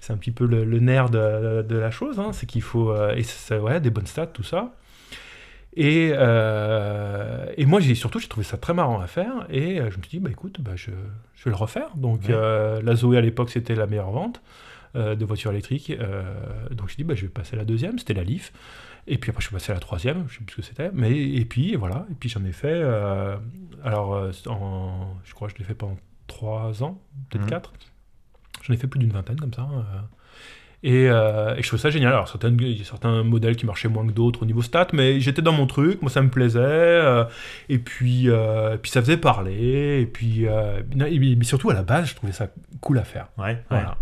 c'est 0.00 0.14
un 0.14 0.16
petit 0.16 0.30
peu 0.30 0.46
le, 0.46 0.64
nerf 0.78 1.10
de, 1.10 1.60
de, 1.68 1.76
la 1.76 1.90
chose, 1.90 2.18
hein, 2.18 2.30
c'est 2.32 2.46
qu'il 2.46 2.62
faut 2.62 2.94
et 3.14 3.24
ça, 3.24 3.58
ouais, 3.58 3.78
des 3.78 3.90
bonnes 3.90 4.06
stats, 4.06 4.28
tout 4.28 4.42
ça. 4.42 4.70
Et, 5.74 6.10
euh, 6.12 7.46
et 7.56 7.64
moi, 7.64 7.80
j'ai 7.80 7.94
surtout, 7.94 8.18
j'ai 8.18 8.28
trouvé 8.28 8.44
ça 8.44 8.56
très 8.56 8.74
marrant 8.74 9.00
à 9.00 9.06
faire. 9.06 9.46
Et 9.50 9.80
euh, 9.80 9.90
je 9.90 9.98
me 9.98 10.02
suis 10.02 10.10
dit, 10.10 10.20
bah 10.20 10.30
écoute, 10.30 10.60
bah, 10.60 10.72
je, 10.74 10.90
je 11.34 11.44
vais 11.44 11.50
le 11.50 11.56
refaire. 11.56 11.96
Donc, 11.96 12.28
euh, 12.28 12.82
la 12.82 12.94
Zoé 12.96 13.18
à 13.18 13.20
l'époque, 13.20 13.50
c'était 13.50 13.74
la 13.74 13.86
meilleure 13.86 14.10
vente 14.10 14.42
de 14.94 15.24
voitures 15.24 15.52
électriques. 15.52 15.92
donc, 16.72 16.88
je 16.88 16.94
me 16.94 16.96
dit, 16.96 17.04
bah, 17.04 17.14
je 17.14 17.22
vais 17.22 17.28
passer 17.28 17.54
à 17.54 17.58
la 17.58 17.64
deuxième, 17.64 17.98
c'était 17.98 18.14
la 18.14 18.24
Leaf. 18.24 18.52
Et 19.06 19.18
puis 19.18 19.30
après, 19.30 19.40
je 19.40 19.46
suis 19.46 19.54
passé 19.54 19.70
à 19.70 19.74
la 19.74 19.80
troisième, 19.80 20.24
je 20.28 20.38
sais 20.38 20.44
plus 20.44 20.52
ce 20.52 20.56
que 20.56 20.62
c'était. 20.66 20.90
Mais, 20.92 21.16
et 21.16 21.44
puis, 21.44 21.76
voilà. 21.76 22.06
Et 22.10 22.14
puis, 22.14 22.28
j'en 22.28 22.44
ai 22.44 22.52
fait. 22.52 22.82
alors, 23.84 24.30
en, 24.46 25.14
je 25.24 25.34
crois 25.34 25.48
que 25.48 25.54
je 25.54 25.58
l'ai 25.58 25.64
fait 25.64 25.74
pendant 25.74 25.96
trois 26.26 26.82
ans, 26.82 27.00
peut-être 27.28 27.46
mmh. 27.46 27.50
quatre. 27.50 27.72
J'en 28.62 28.74
ai 28.74 28.76
fait 28.76 28.88
plus 28.88 28.98
d'une 28.98 29.12
vingtaine 29.12 29.38
comme 29.38 29.54
ça. 29.54 29.68
Euh, 30.84 31.56
et, 31.56 31.62
je 31.62 31.68
trouve 31.68 31.78
ça 31.78 31.90
génial. 31.90 32.12
Alors, 32.12 32.32
il 32.42 32.78
y 32.78 32.80
a 32.80 32.84
certains 32.84 33.22
modèles 33.22 33.56
qui 33.56 33.66
marchaient 33.66 33.88
moins 33.88 34.06
que 34.06 34.12
d'autres 34.12 34.42
au 34.42 34.46
niveau 34.46 34.62
stats, 34.62 34.88
mais 34.92 35.20
j'étais 35.20 35.42
dans 35.42 35.52
mon 35.52 35.66
truc, 35.66 36.00
moi 36.02 36.10
ça 36.10 36.22
me 36.22 36.30
plaisait. 36.30 36.60
Euh, 36.60 37.24
et, 37.68 37.78
puis, 37.78 38.28
euh, 38.28 38.76
puis 38.76 38.90
ça 38.90 39.00
faisait 39.00 39.18
parler. 39.18 40.00
Et 40.00 40.06
puis, 40.06 40.46
mais 40.96 41.44
surtout 41.44 41.70
à 41.70 41.74
la 41.74 41.82
base, 41.82 42.08
je 42.08 42.14
trouvais 42.14 42.32
ça 42.32 42.48
cool 42.80 42.98
à 42.98 43.04
faire. 43.04 43.28
Ouais, 43.38 43.62
voilà. 43.68 43.96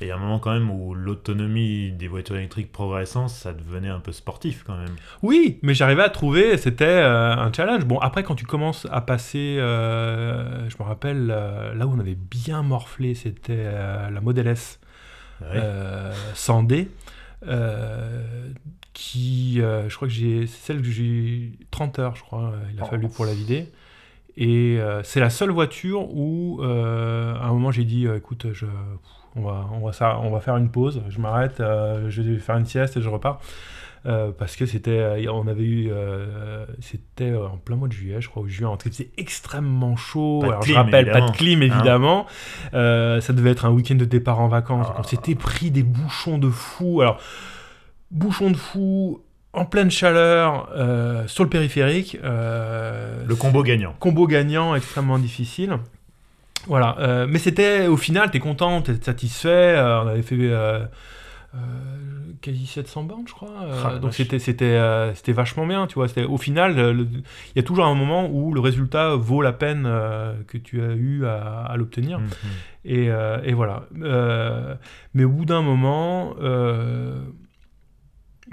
Et 0.00 0.06
il 0.06 0.08
y 0.08 0.10
a 0.10 0.16
un 0.16 0.18
moment 0.18 0.40
quand 0.40 0.52
même 0.52 0.68
où 0.68 0.94
l'autonomie 0.94 1.92
des 1.92 2.08
voitures 2.08 2.34
électriques 2.34 2.72
progressant, 2.72 3.28
ça 3.28 3.52
devenait 3.52 3.88
un 3.88 4.00
peu 4.00 4.10
sportif 4.10 4.64
quand 4.66 4.76
même. 4.76 4.96
Oui, 5.22 5.60
mais 5.62 5.74
j'arrivais 5.74 6.02
à 6.02 6.08
trouver, 6.10 6.56
c'était 6.56 6.98
un 6.98 7.52
challenge. 7.52 7.84
Bon, 7.84 8.00
après, 8.00 8.24
quand 8.24 8.34
tu 8.34 8.44
commences 8.44 8.88
à 8.90 9.00
passer, 9.00 9.58
je 9.58 10.76
me 10.76 10.82
rappelle, 10.82 11.28
là 11.28 11.86
où 11.86 11.94
on 11.94 12.00
avait 12.00 12.16
bien 12.16 12.64
morflé, 12.64 13.14
c'était 13.14 13.62
la 14.10 14.20
Model 14.20 14.48
S. 14.48 14.80
Euh, 15.54 16.12
Sandé, 16.34 16.88
euh, 17.46 18.48
qui, 18.92 19.56
je 19.56 19.94
crois 19.94 20.08
que 20.08 20.14
j'ai, 20.14 20.46
c'est 20.46 20.66
celle 20.66 20.82
que 20.82 20.90
j'ai 20.90 21.52
30 21.70 21.98
heures, 21.98 22.16
je 22.16 22.22
crois, 22.22 22.54
il 22.72 22.80
a 22.80 22.84
fallu 22.84 23.08
pour 23.08 23.24
la 23.24 23.34
vider. 23.34 23.66
Et 24.36 24.78
c'est 25.02 25.20
la 25.20 25.30
seule 25.30 25.50
voiture 25.50 26.08
où, 26.14 26.60
à 26.62 26.66
un 26.66 27.52
moment, 27.52 27.70
j'ai 27.70 27.84
dit, 27.84 28.06
écoute, 28.06 28.46
je, 28.52 28.66
on 29.34 29.42
va, 29.42 29.66
on 29.72 29.80
va, 29.80 29.92
ça, 29.92 30.18
on 30.18 30.30
va 30.30 30.40
faire 30.40 30.56
une 30.56 30.70
pause, 30.70 31.02
je 31.08 31.18
m'arrête, 31.20 31.56
je 31.58 32.22
vais 32.22 32.38
faire 32.38 32.56
une 32.56 32.66
sieste 32.66 32.96
et 32.96 33.02
je 33.02 33.08
repars. 33.08 33.40
Euh, 34.04 34.32
parce 34.36 34.56
que 34.56 34.66
c'était, 34.66 34.98
euh, 34.98 35.32
on 35.32 35.46
avait 35.46 35.62
eu, 35.62 35.88
euh, 35.92 36.66
c'était 36.80 37.34
en 37.34 37.56
plein 37.56 37.76
mois 37.76 37.86
de 37.86 37.92
juillet, 37.92 38.20
je 38.20 38.28
crois, 38.28 38.42
au 38.42 38.48
juin. 38.48 38.76
C'était 38.82 39.10
extrêmement 39.16 39.94
chaud. 39.94 40.40
Alors, 40.42 40.62
je 40.62 40.74
rappelle, 40.74 41.10
pas 41.10 41.20
de 41.20 41.30
clim 41.30 41.62
hein. 41.62 41.66
évidemment. 41.66 42.26
ça 42.72 43.32
devait 43.32 43.50
être 43.50 43.64
un 43.64 43.70
week-end 43.70 43.94
de 43.94 44.04
départ 44.04 44.40
en 44.40 44.48
vacances. 44.48 44.88
On 44.98 45.02
s'était 45.04 45.36
pris 45.36 45.70
des 45.70 45.84
bouchons 45.84 46.38
de 46.38 46.50
fou. 46.50 47.00
Alors, 47.00 47.20
bouchons 48.10 48.50
de 48.50 48.56
fou 48.56 49.22
en 49.52 49.66
pleine 49.66 49.90
chaleur 49.90 50.68
sur 51.28 51.44
le 51.44 51.50
périphérique. 51.50 52.18
le 52.22 53.34
combo 53.36 53.62
gagnant. 53.62 53.94
Combo 54.00 54.26
gagnant, 54.26 54.74
extrêmement 54.74 55.18
difficile. 55.18 55.78
Voilà, 56.66 57.26
mais 57.28 57.38
c'était 57.38 57.86
au 57.86 57.96
final, 57.96 58.32
t'es 58.32 58.40
content, 58.40 58.82
t'es 58.82 58.94
satisfait. 59.00 59.76
on 59.78 60.08
avait 60.08 60.22
fait 60.22 60.50
quasi 62.42 62.66
700 62.66 63.04
bornes, 63.04 63.26
je 63.26 63.32
crois. 63.32 63.62
Euh, 63.62 63.82
ah, 63.84 63.98
donc 63.98 64.12
c'était 64.12 64.38
c'était 64.38 64.64
euh, 64.64 65.14
c'était 65.14 65.32
vachement 65.32 65.66
bien, 65.66 65.86
tu 65.86 65.94
vois. 65.94 66.06
Au 66.28 66.36
final, 66.36 67.06
il 67.14 67.56
y 67.56 67.58
a 67.58 67.62
toujours 67.62 67.86
un 67.86 67.94
moment 67.94 68.28
où 68.28 68.52
le 68.52 68.60
résultat 68.60 69.16
vaut 69.16 69.40
la 69.40 69.52
peine 69.52 69.84
que 70.46 70.58
tu 70.58 70.82
as 70.82 70.94
eu 70.94 71.24
à, 71.24 71.74
l'obtenir. 71.76 72.18
Mhm. 72.18 72.28
et, 72.84 73.10
et, 73.44 73.52
voilà. 73.54 73.86
mais 75.14 75.24
au 75.24 75.30
bout 75.30 75.46
d'un 75.46 75.62
moment, 75.62 76.34
je 76.40 77.22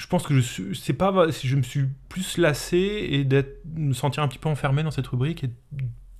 pense 0.08 0.26
que 0.26 0.40
je 0.40 0.74
sais 0.74 0.94
pas, 0.94 1.28
je 1.44 1.56
me 1.56 1.62
suis 1.62 1.86
plus 2.08 2.38
lassé 2.38 3.08
et 3.10 3.26
d'être 3.26 3.62
me 3.76 3.94
sentir 3.94 4.24
un 4.24 4.28
petit 4.28 4.40
peu 4.40 4.50
enfermé 4.50 4.84
dans 4.84 4.92
cette 4.92 5.08
rubrique 5.08 5.44
et 5.44 5.50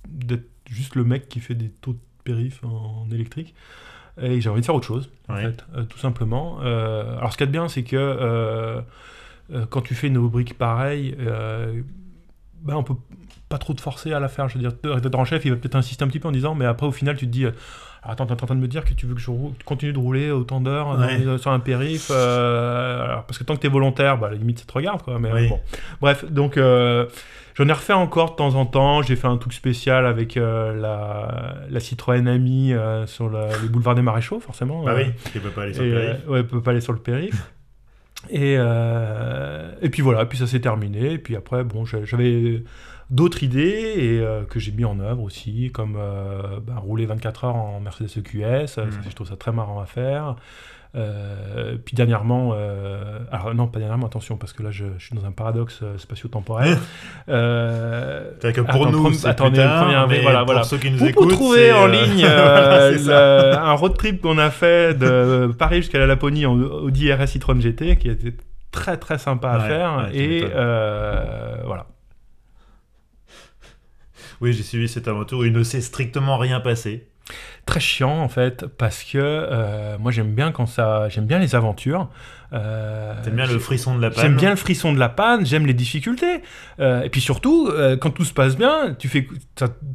d'être 0.08 0.48
juste 0.68 0.96
le 0.96 1.04
mec 1.04 1.28
qui 1.28 1.40
fait 1.40 1.54
des 1.54 1.70
taux 1.70 1.94
de 1.94 1.98
périph 2.24 2.62
en 2.64 3.08
électrique 3.10 3.54
et 4.20 4.40
j'ai 4.40 4.50
envie 4.50 4.60
de 4.60 4.66
faire 4.66 4.74
autre 4.74 4.86
chose, 4.86 5.10
en 5.28 5.36
fait, 5.36 5.64
euh, 5.74 5.84
tout 5.84 5.98
simplement. 5.98 6.58
Euh, 6.62 7.18
alors, 7.18 7.32
ce 7.32 7.38
qu'il 7.38 7.44
y 7.44 7.48
a 7.48 7.52
de 7.52 7.52
bien, 7.52 7.68
c'est 7.68 7.82
que 7.82 7.96
euh, 7.96 8.80
quand 9.70 9.80
tu 9.82 9.94
fais 9.94 10.08
une 10.08 10.18
rubrique 10.18 10.56
pareille, 10.56 11.16
ben, 12.62 12.76
on 12.76 12.82
peut 12.82 12.94
pas 13.50 13.58
trop 13.58 13.74
te 13.74 13.82
forcer 13.82 14.14
à 14.14 14.20
la 14.20 14.28
faire. 14.28 14.48
Je 14.48 14.56
veux 14.56 14.60
dire, 14.60 14.72
rédacteur 14.82 15.20
en 15.20 15.26
chef, 15.26 15.44
il 15.44 15.50
va 15.50 15.58
peut-être 15.58 15.76
insister 15.76 16.02
un 16.02 16.08
petit 16.08 16.20
peu 16.20 16.28
en 16.28 16.32
disant, 16.32 16.54
mais 16.54 16.64
après, 16.64 16.86
au 16.86 16.92
final, 16.92 17.16
tu 17.16 17.26
te 17.26 17.32
dis. 17.32 17.44
Attends, 18.02 18.24
tu 18.24 18.32
es 18.32 18.42
en 18.42 18.46
train 18.46 18.54
de 18.54 18.60
me 18.60 18.68
dire 18.68 18.86
que 18.86 18.94
tu 18.94 19.04
veux 19.04 19.14
que 19.14 19.20
je 19.20 19.30
continue 19.66 19.92
de 19.92 19.98
rouler 19.98 20.30
autant 20.30 20.62
d'heures 20.62 20.96
sur 21.38 21.50
un 21.50 21.60
périph 21.60 22.08
Parce 22.08 23.36
que 23.36 23.44
tant 23.44 23.56
que 23.56 23.60
tu 23.60 23.66
es 23.66 23.70
volontaire, 23.70 24.16
bah, 24.16 24.28
à 24.28 24.30
la 24.30 24.36
limite, 24.36 24.60
ça 24.60 24.64
te 24.64 24.72
regarde. 24.72 25.02
Quoi, 25.02 25.18
mais, 25.18 25.48
bon. 25.48 25.60
Bref, 26.00 26.24
donc 26.24 26.56
J'en 27.60 27.68
ai 27.68 27.72
refait 27.72 27.92
encore 27.92 28.30
de 28.30 28.36
temps 28.36 28.54
en 28.54 28.64
temps. 28.64 29.02
J'ai 29.02 29.16
fait 29.16 29.26
un 29.26 29.36
truc 29.36 29.52
spécial 29.52 30.06
avec 30.06 30.38
euh, 30.38 30.74
la, 30.80 31.66
la, 31.68 31.80
Citroën 31.80 32.26
Ami 32.26 32.72
euh, 32.72 33.06
sur 33.06 33.28
le 33.28 33.68
boulevard 33.68 33.94
des 33.94 34.00
Maréchaux, 34.00 34.40
forcément. 34.40 34.84
Ah 34.86 34.94
oui, 34.94 35.12
qui 35.30 35.40
peut 35.40 35.50
pas 35.50 35.64
aller 35.64 35.74
sur 35.74 35.84
le 35.84 35.90
périph. 35.90 36.28
ouais, 36.28 36.42
peut 36.42 36.62
pas 36.62 36.70
aller 36.70 36.80
sur 36.80 36.94
le 36.94 37.00
périph. 37.00 37.52
et, 38.30 38.54
et 38.54 39.90
puis 39.90 40.00
voilà, 40.00 40.24
puis 40.24 40.38
ça 40.38 40.46
s'est 40.46 40.60
terminé. 40.60 41.12
Et 41.12 41.18
puis 41.18 41.36
après, 41.36 41.62
bon, 41.64 41.84
j'avais 41.84 42.62
d'autres 43.10 43.42
idées 43.42 43.94
et 43.96 44.46
que 44.48 44.60
j'ai 44.60 44.72
mis 44.72 44.84
en 44.84 45.00
œuvre 45.00 45.22
aussi, 45.22 45.70
comme 45.72 45.98
bah, 46.66 46.76
rouler 46.76 47.06
24 47.06 47.44
heures 47.44 47.56
en 47.56 47.80
Mercedes 47.80 48.10
EQS. 48.18 48.78
Mmh. 48.78 48.90
je 49.08 49.14
trouve 49.14 49.28
ça 49.28 49.36
très 49.36 49.52
marrant 49.52 49.80
à 49.80 49.86
faire. 49.86 50.36
Euh, 50.96 51.76
puis 51.84 51.94
dernièrement, 51.94 52.52
euh, 52.54 53.20
alors 53.30 53.54
non, 53.54 53.68
pas 53.68 53.78
dernièrement, 53.78 54.06
attention, 54.06 54.36
parce 54.36 54.52
que 54.52 54.64
là 54.64 54.70
je, 54.72 54.86
suis 54.98 55.14
dans 55.14 55.24
un 55.24 55.30
paradoxe 55.30 55.80
euh, 55.82 55.96
spatio-temporel. 55.98 56.76
que 57.28 58.60
pour 58.60 58.90
nous, 58.90 59.12
c'est 59.12 59.28
attendez, 59.28 59.64
mais 60.08 60.20
voilà, 60.20 60.44
pour 60.44 60.64
ceux 60.64 60.78
qui 60.78 60.90
nous 60.90 61.04
écoutent, 61.04 61.30
Vous 61.30 61.36
trouver 61.36 61.72
en 61.72 61.86
ligne 61.86 62.24
un 62.26 63.72
road 63.74 63.96
trip 63.96 64.20
qu'on 64.20 64.38
a 64.38 64.50
fait 64.50 64.98
de 64.98 65.52
Paris 65.56 65.76
jusqu'à 65.76 65.98
la 65.98 66.06
Laponie 66.06 66.44
en 66.46 66.58
Audi 66.58 67.12
RS 67.12 67.36
e-tron 67.36 67.60
GT, 67.60 67.96
qui 67.96 68.08
était 68.08 68.34
très 68.72 68.96
très 68.96 69.18
sympa 69.18 69.50
à 69.50 69.60
faire. 69.60 70.08
et 70.12 70.44
voilà. 71.64 71.86
Oui, 74.40 74.52
j'ai 74.52 74.62
suivi 74.62 74.88
cette 74.88 75.08
aventure. 75.08 75.44
Il 75.44 75.52
ne 75.52 75.62
s'est 75.62 75.80
strictement 75.80 76.38
rien 76.38 76.60
passé 76.60 77.06
très 77.64 77.78
chiant 77.78 78.18
en 78.18 78.28
fait 78.28 78.66
parce 78.66 79.04
que 79.04 79.18
euh, 79.18 79.96
moi 80.00 80.10
j'aime 80.10 80.34
bien 80.34 80.50
quand 80.50 80.66
ça 80.66 81.08
j'aime 81.10 81.26
bien 81.26 81.38
les 81.38 81.54
aventures 81.54 82.08
euh, 82.52 83.14
T'aimes 83.22 83.36
bien 83.36 83.46
le 83.46 83.58
frisson 83.58 83.94
de 83.94 84.02
la 84.02 84.10
panne 84.10 84.22
J'aime 84.22 84.36
bien 84.36 84.50
le 84.50 84.56
frisson 84.56 84.92
de 84.92 84.98
la 84.98 85.08
panne, 85.08 85.46
j'aime 85.46 85.66
les 85.66 85.74
difficultés. 85.74 86.42
Euh, 86.80 87.02
et 87.02 87.08
puis 87.08 87.20
surtout, 87.20 87.68
euh, 87.68 87.96
quand 87.96 88.10
tout 88.10 88.24
se 88.24 88.32
passe 88.32 88.56
bien, 88.56 88.94
tu 88.98 89.08
fais 89.08 89.28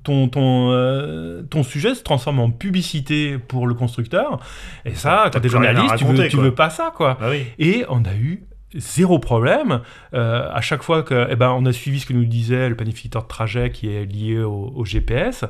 ton, 0.03 0.29
ton, 0.29 1.43
ton 1.49 1.63
sujet 1.63 1.95
se 1.95 2.03
transforme 2.03 2.39
en 2.39 2.51
publicité 2.51 3.37
pour 3.37 3.67
le 3.67 3.73
constructeur. 3.73 4.39
Et 4.85 4.95
ça, 4.95 5.29
quand 5.33 5.41
t'es 5.41 5.49
journaliste, 5.49 5.97
tu 5.97 6.05
veux, 6.05 6.27
tu 6.27 6.37
veux 6.37 6.55
pas 6.55 6.69
ça, 6.69 6.93
quoi. 6.95 7.17
Bah 7.19 7.31
et 7.59 7.85
on 7.89 8.05
a 8.05 8.13
eu 8.13 8.43
zéro 8.75 9.19
problème. 9.19 9.81
Euh, 10.13 10.49
à 10.51 10.61
chaque 10.61 10.83
fois 10.83 11.03
que, 11.03 11.27
eh 11.29 11.35
ben, 11.35 11.51
on 11.51 11.65
a 11.65 11.73
suivi 11.73 11.99
ce 11.99 12.05
que 12.05 12.13
nous 12.13 12.25
disait 12.25 12.69
le 12.69 12.75
planificateur 12.75 13.23
de 13.23 13.27
trajet 13.27 13.71
qui 13.71 13.93
est 13.93 14.05
lié 14.05 14.39
au, 14.39 14.83
GPS, 14.85 15.45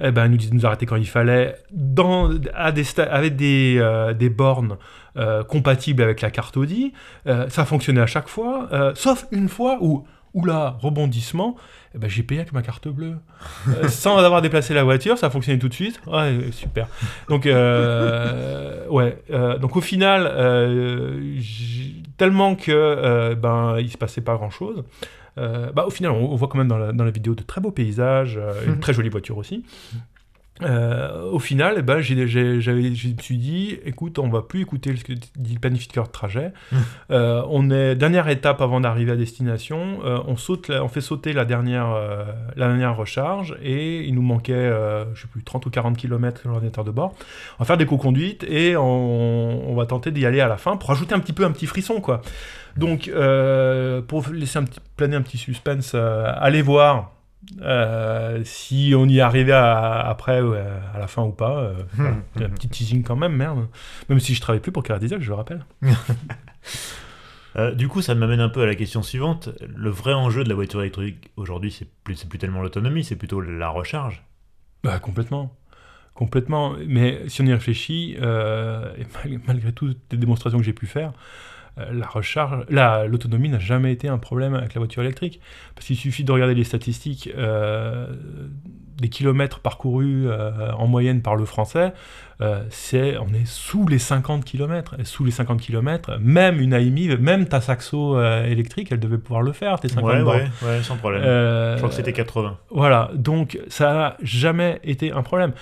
eh 0.00 0.10
ben, 0.10 0.28
nous 0.28 0.36
disait 0.36 0.50
de 0.50 0.56
nous 0.56 0.66
arrêter 0.66 0.86
quand 0.86 0.96
il 0.96 1.08
fallait, 1.08 1.56
dans, 1.72 2.30
à 2.54 2.72
des 2.72 2.84
avec 3.00 3.36
des, 3.36 3.76
euh, 3.78 4.12
des 4.12 4.28
bornes 4.28 4.76
euh, 5.16 5.42
compatibles 5.42 6.02
avec 6.02 6.20
la 6.20 6.30
carte 6.30 6.56
Audi. 6.56 6.92
ça 7.48 7.64
fonctionnait 7.64 8.00
à 8.00 8.06
chaque 8.06 8.28
fois, 8.28 8.68
sauf 8.94 9.26
une 9.30 9.48
fois 9.48 9.78
où, 9.80 10.06
oula, 10.34 10.76
rebondissement, 10.80 11.56
eh 11.94 11.98
ben, 11.98 12.10
j'ai 12.10 12.22
payé 12.22 12.42
avec 12.42 12.52
ma 12.52 12.62
carte 12.62 12.88
bleue. 12.88 13.16
sans 13.88 14.18
avoir 14.18 14.42
déplacé 14.42 14.74
la 14.74 14.84
voiture, 14.84 15.16
ça 15.16 15.28
a 15.28 15.30
fonctionné 15.30 15.58
tout 15.58 15.68
de 15.68 15.74
suite. 15.74 16.00
Ouais, 16.06 16.50
super. 16.52 16.88
Donc, 17.28 17.44
ouais. 17.46 19.18
donc 19.60 19.76
au 19.76 19.80
final, 19.80 20.30
tellement 22.16 22.54
que 22.54 22.72
euh, 22.72 23.34
ben 23.34 23.78
il 23.78 23.90
se 23.90 23.98
passait 23.98 24.20
pas 24.20 24.34
grand 24.36 24.50
chose. 24.50 24.84
Euh, 25.38 25.70
bah, 25.72 25.84
au 25.86 25.90
final, 25.90 26.12
on, 26.12 26.34
voit 26.34 26.48
quand 26.48 26.58
même 26.58 26.68
dans 26.68 26.78
la, 26.78 26.92
dans 26.92 27.04
la, 27.04 27.10
vidéo 27.10 27.34
de 27.34 27.42
très 27.42 27.60
beaux 27.60 27.70
paysages, 27.70 28.38
euh, 28.38 28.64
une 28.64 28.72
mhm. 28.72 28.80
très 28.80 28.94
jolie 28.94 29.10
voiture 29.10 29.36
aussi. 29.36 29.64
Au 30.62 31.38
final, 31.38 31.76
eh 31.78 31.82
ben, 31.82 32.00
j'ai, 32.00 32.26
j'ai, 32.26 32.60
je 32.60 32.72
me 32.72 33.20
suis 33.20 33.36
dit, 33.36 33.78
écoute, 33.84 34.18
on 34.18 34.28
va 34.28 34.42
plus 34.42 34.62
écouter 34.62 34.96
ce 34.96 35.04
que 35.04 35.12
dit 35.12 35.54
le 35.54 35.60
planificateur 35.60 36.06
de 36.06 36.12
trajet. 36.12 36.52
Mhm. 36.72 36.80
on 37.10 37.70
est 37.70 37.94
dernière 37.94 38.28
étape 38.28 38.60
avant 38.60 38.80
d'arriver 38.80 39.12
à 39.12 39.16
destination. 39.16 39.98
on 40.04 40.36
saute, 40.36 40.70
on 40.70 40.88
fait 40.88 41.00
sauter 41.00 41.32
la 41.32 41.44
dernière, 41.44 41.94
la 42.56 42.68
dernière 42.68 42.96
recharge 42.96 43.56
et 43.62 44.04
il 44.04 44.14
nous 44.14 44.22
manquait, 44.22 44.70
je 45.14 45.20
sais 45.20 45.28
plus, 45.28 45.42
30 45.42 45.66
ou 45.66 45.70
40 45.70 45.96
km 45.96 46.40
sur 46.40 46.50
l'ordinateur 46.50 46.84
de 46.84 46.90
bord. 46.90 47.14
On 47.58 47.62
va 47.62 47.64
faire 47.66 47.76
des 47.76 47.86
co-conduites 47.86 48.44
et 48.44 48.76
on, 48.76 49.70
on 49.70 49.74
va 49.74 49.86
tenter 49.86 50.10
d'y 50.10 50.26
aller 50.26 50.40
à 50.40 50.48
la 50.48 50.56
fin 50.56 50.76
pour 50.76 50.90
ajouter 50.90 51.14
un 51.14 51.20
petit 51.20 51.32
peu 51.32 51.44
un 51.44 51.52
petit 51.52 51.66
frisson, 51.66 52.00
quoi. 52.00 52.22
Donc, 52.76 53.08
euh, 53.08 54.02
pour 54.02 54.28
laisser 54.28 54.58
un 54.58 54.64
petit, 54.64 54.80
planer 54.96 55.16
un 55.16 55.22
petit 55.22 55.38
suspense, 55.38 55.92
euh, 55.94 56.30
allez 56.36 56.62
voir 56.62 57.12
euh, 57.60 58.42
si 58.44 58.92
on 58.96 59.06
y 59.06 59.20
arrivait 59.20 59.52
après, 59.52 60.38
à 60.38 60.98
la 60.98 61.06
fin 61.06 61.22
ou 61.22 61.32
pas. 61.32 61.72
Hmm. 61.96 62.42
un 62.42 62.50
petit 62.50 62.68
teasing 62.68 63.02
quand 63.02 63.16
même, 63.16 63.34
merde. 63.34 63.68
Même 64.08 64.20
si 64.20 64.34
je 64.34 64.40
travaille 64.40 64.60
plus 64.60 64.72
pour 64.72 64.82
Caradisac, 64.82 65.20
je 65.22 65.28
le 65.28 65.34
rappelle. 65.34 65.64
du 67.74 67.88
coup, 67.88 68.02
ça 68.02 68.14
m'amène 68.14 68.40
un 68.40 68.48
peu 68.48 68.62
à 68.62 68.66
la 68.66 68.74
question 68.74 69.02
suivante. 69.02 69.48
Le 69.66 69.88
vrai 69.88 70.12
enjeu 70.12 70.44
de 70.44 70.48
la 70.48 70.54
voiture 70.54 70.80
électrique 70.82 71.30
aujourd'hui, 71.36 71.70
c'est 71.70 71.88
plus, 72.04 72.24
plus 72.24 72.38
tellement 72.38 72.60
l'autonomie, 72.60 73.04
c'est 73.04 73.16
plutôt 73.16 73.40
la 73.40 73.68
recharge. 73.70 74.24
Bah, 74.82 74.98
complètement. 74.98 75.56
Complètement. 76.14 76.74
Mais 76.86 77.28
si 77.28 77.40
on 77.40 77.46
y 77.46 77.52
réfléchit, 77.52 78.16
et 78.18 79.06
malgré 79.46 79.72
toutes 79.72 80.00
les 80.10 80.18
démonstrations 80.18 80.58
que 80.58 80.64
j'ai 80.64 80.74
pu 80.74 80.86
faire, 80.86 81.12
euh, 81.12 81.55
la 81.76 82.06
recharge, 82.06 82.64
l'autonomie 82.70 83.50
n'a 83.50 83.58
jamais 83.58 83.92
été 83.92 84.08
un 84.08 84.18
problème 84.18 84.54
avec 84.54 84.74
la 84.74 84.78
voiture 84.78 85.02
électrique. 85.02 85.40
Parce 85.74 85.86
qu'il 85.86 85.96
suffit 85.96 86.24
de 86.24 86.32
regarder 86.32 86.54
les 86.54 86.64
statistiques 86.64 87.30
euh, 87.36 88.06
des 88.96 89.10
kilomètres 89.10 89.60
parcourus 89.60 90.26
euh, 90.26 90.72
en 90.72 90.86
moyenne 90.86 91.20
par 91.20 91.36
le 91.36 91.44
français, 91.44 91.92
c'est, 92.70 93.16
on 93.18 93.28
est 93.32 93.46
sous 93.46 93.86
les 93.86 93.98
50 93.98 94.44
km. 94.44 94.94
Et 94.98 95.04
sous 95.04 95.24
les 95.24 95.30
50 95.30 95.60
km, 95.60 96.18
même 96.18 96.60
une 96.60 96.72
AMI, 96.72 97.16
même 97.18 97.46
ta 97.46 97.60
Saxo 97.60 98.20
électrique, 98.22 98.90
elle 98.90 99.00
devait 99.00 99.18
pouvoir 99.18 99.42
le 99.42 99.52
faire, 99.52 99.78
tes 99.80 99.88
50 99.88 100.04
ouais, 100.04 100.22
ouais, 100.22 100.48
ouais, 100.62 100.82
sans 100.82 100.96
problème. 100.96 101.22
Je 101.22 101.76
crois 101.76 101.88
que 101.90 101.94
c'était 101.94 102.12
80. 102.12 102.58
Voilà, 102.70 103.10
donc 103.14 103.58
ça 103.68 103.92
n'a 103.92 104.16
jamais 104.22 104.80
été 104.82 105.12
un 105.12 105.22
problème. 105.22 105.52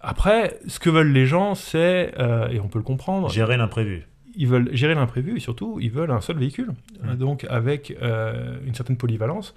Après, 0.00 0.58
ce 0.68 0.78
que 0.78 0.90
veulent 0.90 1.12
les 1.12 1.26
gens, 1.26 1.56
c'est, 1.56 2.12
et 2.50 2.60
on 2.60 2.68
peut 2.68 2.78
le 2.78 2.84
comprendre... 2.84 3.30
Gérer 3.30 3.56
l'imprévu 3.56 4.06
ils 4.36 4.46
veulent 4.46 4.74
gérer 4.74 4.94
l'imprévu 4.94 5.36
et 5.36 5.40
surtout, 5.40 5.78
ils 5.80 5.90
veulent 5.90 6.10
un 6.10 6.20
seul 6.20 6.38
véhicule, 6.38 6.72
donc 7.18 7.44
avec 7.48 7.96
euh, 8.02 8.58
une 8.66 8.74
certaine 8.74 8.96
polyvalence. 8.96 9.54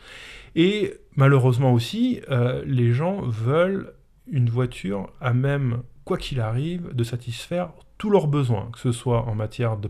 Et 0.56 0.94
malheureusement 1.16 1.74
aussi, 1.74 2.22
euh, 2.30 2.64
les 2.66 2.94
gens 2.94 3.22
veulent 3.22 3.94
une 4.32 4.50
voiture 4.50 5.12
à 5.20 5.34
même 5.34 5.82
quoi 6.06 6.18
qu'il 6.18 6.40
arrive, 6.40 6.94
de 6.94 7.04
satisfaire 7.04 7.70
tous 7.98 8.10
leurs 8.10 8.28
besoins, 8.28 8.70
que 8.72 8.80
ce 8.80 8.92
soit 8.92 9.28
en 9.28 9.36
matière 9.36 9.78
de, 9.78 9.90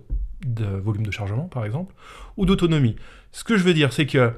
volume 0.66 1.06
de 1.06 1.12
chargement, 1.12 1.48
par 1.48 1.66
exemple, 1.66 1.94
ou 2.36 2.46
d'autonomie. 2.46 2.96
Ce 3.32 3.44
que 3.44 3.58
je 3.58 3.64
veux 3.64 3.74
dire, 3.74 3.94
c'est 3.94 4.08
que 4.08 4.34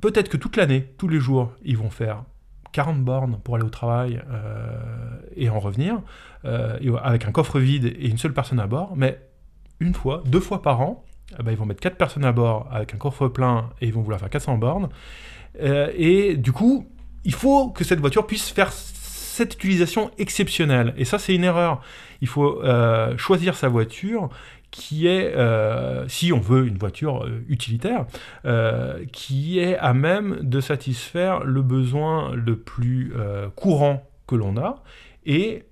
peut-être 0.00 0.28
que 0.28 0.36
toute 0.36 0.56
l'année, 0.56 0.88
tous 0.96 1.08
les 1.08 1.20
jours, 1.20 1.52
ils 1.62 1.76
vont 1.76 1.90
faire 1.90 2.24
40 2.72 3.04
bornes 3.04 3.38
pour 3.44 3.56
aller 3.56 3.64
au 3.64 3.70
travail 3.70 4.20
euh, 4.28 5.20
et 5.36 5.48
en 5.48 5.60
revenir, 5.60 6.00
euh, 6.44 6.78
avec 7.02 7.26
un 7.26 7.30
coffre 7.30 7.60
vide 7.60 7.84
et 7.84 8.08
une 8.08 8.18
seule 8.18 8.32
personne 8.32 8.58
à 8.58 8.66
bord, 8.66 8.94
mais 8.96 9.20
une 9.80 9.94
fois, 9.94 10.22
deux 10.26 10.40
fois 10.40 10.62
par 10.62 10.80
an, 10.80 11.04
eh 11.38 11.42
ben, 11.42 11.52
ils 11.52 11.58
vont 11.58 11.66
mettre 11.66 11.80
quatre 11.80 11.96
personnes 11.96 12.24
à 12.24 12.32
bord 12.32 12.68
avec 12.70 12.94
un 12.94 12.98
coffre 12.98 13.28
plein 13.28 13.70
et 13.80 13.86
ils 13.86 13.92
vont 13.92 14.02
vouloir 14.02 14.20
faire 14.20 14.30
400 14.30 14.58
bornes. 14.58 14.88
Euh, 15.60 15.90
et 15.96 16.36
du 16.36 16.52
coup, 16.52 16.86
il 17.24 17.34
faut 17.34 17.70
que 17.70 17.84
cette 17.84 18.00
voiture 18.00 18.26
puisse 18.26 18.50
faire 18.50 18.72
cette 18.72 19.54
utilisation 19.54 20.10
exceptionnelle. 20.18 20.94
Et 20.96 21.04
ça, 21.04 21.18
c'est 21.18 21.34
une 21.34 21.44
erreur. 21.44 21.80
Il 22.20 22.28
faut 22.28 22.62
euh, 22.62 23.16
choisir 23.16 23.56
sa 23.56 23.68
voiture 23.68 24.28
qui 24.70 25.06
est, 25.06 25.34
euh, 25.36 26.06
si 26.08 26.32
on 26.32 26.40
veut 26.40 26.66
une 26.66 26.78
voiture 26.78 27.28
utilitaire, 27.48 28.06
qui 29.12 29.60
est 29.60 29.76
à 29.76 29.94
même 29.94 30.38
de 30.42 30.60
satisfaire 30.60 31.44
le 31.44 31.62
besoin 31.62 32.32
le 32.34 32.58
plus 32.58 33.12
courant 33.54 34.02
que 34.26 34.34
l'on 34.34 34.56
a. 34.56 34.82
Et 35.26 35.64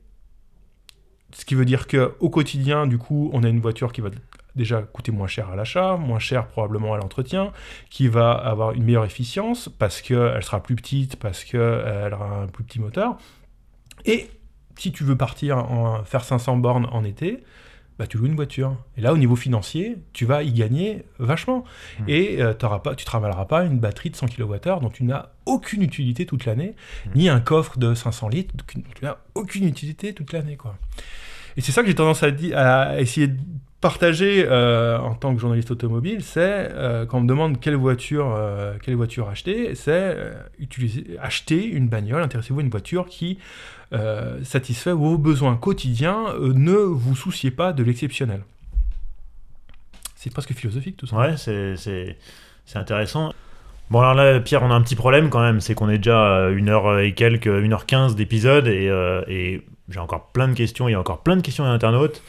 ce 1.32 1.44
qui 1.44 1.54
veut 1.54 1.64
dire 1.64 1.86
qu'au 1.86 2.30
quotidien, 2.30 2.86
du 2.86 2.98
coup, 2.98 3.30
on 3.32 3.42
a 3.42 3.48
une 3.48 3.60
voiture 3.60 3.92
qui 3.92 4.00
va 4.00 4.10
déjà 4.54 4.82
coûter 4.82 5.12
moins 5.12 5.26
cher 5.26 5.48
à 5.50 5.56
l'achat, 5.56 5.96
moins 5.96 6.18
cher 6.18 6.46
probablement 6.46 6.92
à 6.94 6.98
l'entretien, 6.98 7.52
qui 7.88 8.08
va 8.08 8.32
avoir 8.32 8.72
une 8.72 8.84
meilleure 8.84 9.04
efficience 9.04 9.68
parce 9.78 10.02
qu'elle 10.02 10.42
sera 10.42 10.62
plus 10.62 10.76
petite, 10.76 11.16
parce 11.16 11.44
qu'elle 11.44 12.12
aura 12.12 12.42
un 12.42 12.46
plus 12.48 12.64
petit 12.64 12.78
moteur. 12.78 13.16
Et 14.04 14.28
si 14.76 14.92
tu 14.92 15.04
veux 15.04 15.16
partir 15.16 15.66
faire 16.04 16.24
500 16.24 16.58
bornes 16.58 16.86
en 16.92 17.04
été, 17.04 17.42
bah, 17.98 18.06
tu 18.06 18.18
loues 18.18 18.26
une 18.26 18.34
voiture. 18.34 18.76
Et 18.96 19.00
là, 19.00 19.12
au 19.12 19.18
niveau 19.18 19.36
financier, 19.36 19.98
tu 20.12 20.24
vas 20.24 20.42
y 20.42 20.52
gagner 20.52 21.04
vachement. 21.18 21.64
Mmh. 22.00 22.04
Et 22.08 22.42
euh, 22.42 22.54
pas, 22.54 22.94
tu 22.94 23.02
ne 23.02 23.06
travailleras 23.06 23.44
pas 23.44 23.64
une 23.64 23.78
batterie 23.78 24.10
de 24.10 24.16
100 24.16 24.28
kWh 24.28 24.80
dont 24.80 24.90
tu 24.90 25.04
n'as 25.04 25.30
aucune 25.46 25.82
utilité 25.82 26.26
toute 26.26 26.44
l'année, 26.46 26.74
mmh. 27.06 27.10
ni 27.14 27.28
un 27.28 27.40
coffre 27.40 27.78
de 27.78 27.94
500 27.94 28.28
litres 28.28 28.54
dont 28.56 28.64
tu 28.66 29.04
n'as 29.04 29.18
aucune 29.34 29.66
utilité 29.66 30.14
toute 30.14 30.32
l'année. 30.32 30.56
quoi. 30.56 30.76
Et 31.56 31.60
c'est 31.60 31.72
ça 31.72 31.82
que 31.82 31.88
j'ai 31.88 31.94
tendance 31.94 32.22
à, 32.22 32.28
à, 32.56 33.00
essayer 33.00 33.28
de 33.28 33.38
partager 33.82 34.46
euh, 34.48 34.96
en 34.98 35.14
tant 35.14 35.34
que 35.34 35.40
journaliste 35.40 35.72
automobile, 35.72 36.22
c'est 36.22 36.40
euh, 36.70 37.04
quand 37.04 37.18
on 37.18 37.22
me 37.22 37.28
demande 37.28 37.58
quelle 37.60 37.74
voiture, 37.74 38.32
euh, 38.34 38.74
quelle 38.80 38.94
voiture 38.94 39.28
acheter, 39.28 39.74
c'est 39.74 40.16
utiliser, 40.60 41.18
acheter 41.20 41.66
une 41.66 41.88
bagnole, 41.88 42.22
intéressez-vous 42.22 42.60
à 42.60 42.62
une 42.62 42.70
voiture 42.70 43.06
qui 43.06 43.38
satisfait 44.44 44.92
vos 44.92 45.18
besoins 45.18 45.56
quotidiens, 45.56 46.34
ne 46.40 46.74
vous 46.74 47.14
souciez 47.14 47.50
pas 47.50 47.72
de 47.72 47.82
l'exceptionnel. 47.82 48.42
C'est 50.16 50.30
presque 50.30 50.52
philosophique 50.52 50.96
tout 50.96 51.06
ça. 51.06 51.16
Ouais, 51.16 51.36
c'est 51.36 52.16
intéressant. 52.74 53.32
Bon 53.90 54.00
alors 54.00 54.14
là, 54.14 54.40
Pierre, 54.40 54.62
on 54.62 54.70
a 54.70 54.74
un 54.74 54.82
petit 54.82 54.96
problème 54.96 55.28
quand 55.28 55.42
même, 55.42 55.60
c'est 55.60 55.74
qu'on 55.74 55.90
est 55.90 55.98
déjà 55.98 56.46
à 56.46 56.48
une 56.48 56.70
heure 56.70 56.98
et 56.98 57.12
quelques, 57.12 57.46
une 57.46 57.72
heure 57.72 57.84
quinze 57.84 58.16
d'épisode 58.16 58.66
et, 58.66 58.86
et 59.28 59.62
j'ai 59.88 59.98
encore 59.98 60.28
plein 60.28 60.48
de 60.48 60.54
questions, 60.54 60.88
il 60.88 60.92
y 60.92 60.94
a 60.94 61.00
encore 61.00 61.22
plein 61.22 61.36
de 61.36 61.42
questions 61.42 61.64
d'internautes. 61.64 62.22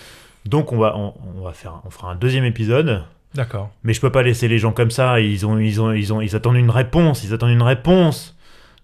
Donc 0.45 0.73
on 0.73 0.77
va, 0.77 0.97
on, 0.97 1.41
va 1.41 1.53
faire, 1.53 1.81
on 1.85 1.89
fera 1.89 2.11
un 2.11 2.15
deuxième 2.15 2.43
épisode. 2.43 3.03
D'accord. 3.33 3.71
Mais 3.83 3.93
je 3.93 4.01
peux 4.01 4.11
pas 4.11 4.23
laisser 4.23 4.47
les 4.47 4.59
gens 4.59 4.73
comme 4.73 4.91
ça. 4.91 5.19
Ils 5.19 5.45
ont, 5.45 5.57
ils 5.57 5.81
ont, 5.81 5.91
ils 5.91 6.13
ont, 6.13 6.21
ils 6.21 6.35
attendent 6.35 6.57
une 6.57 6.69
réponse. 6.69 7.23
Ils 7.23 7.33
attendent 7.33 7.51
une 7.51 7.63
réponse. 7.63 8.37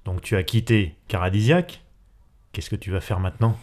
Donc 0.06 0.22
tu 0.22 0.36
as 0.36 0.44
quitté 0.44 0.96
Caradisiac. 1.08 1.82
Qu'est-ce 2.52 2.70
que 2.70 2.76
tu 2.76 2.92
vas 2.92 3.02
faire 3.02 3.20
maintenant? 3.20 3.58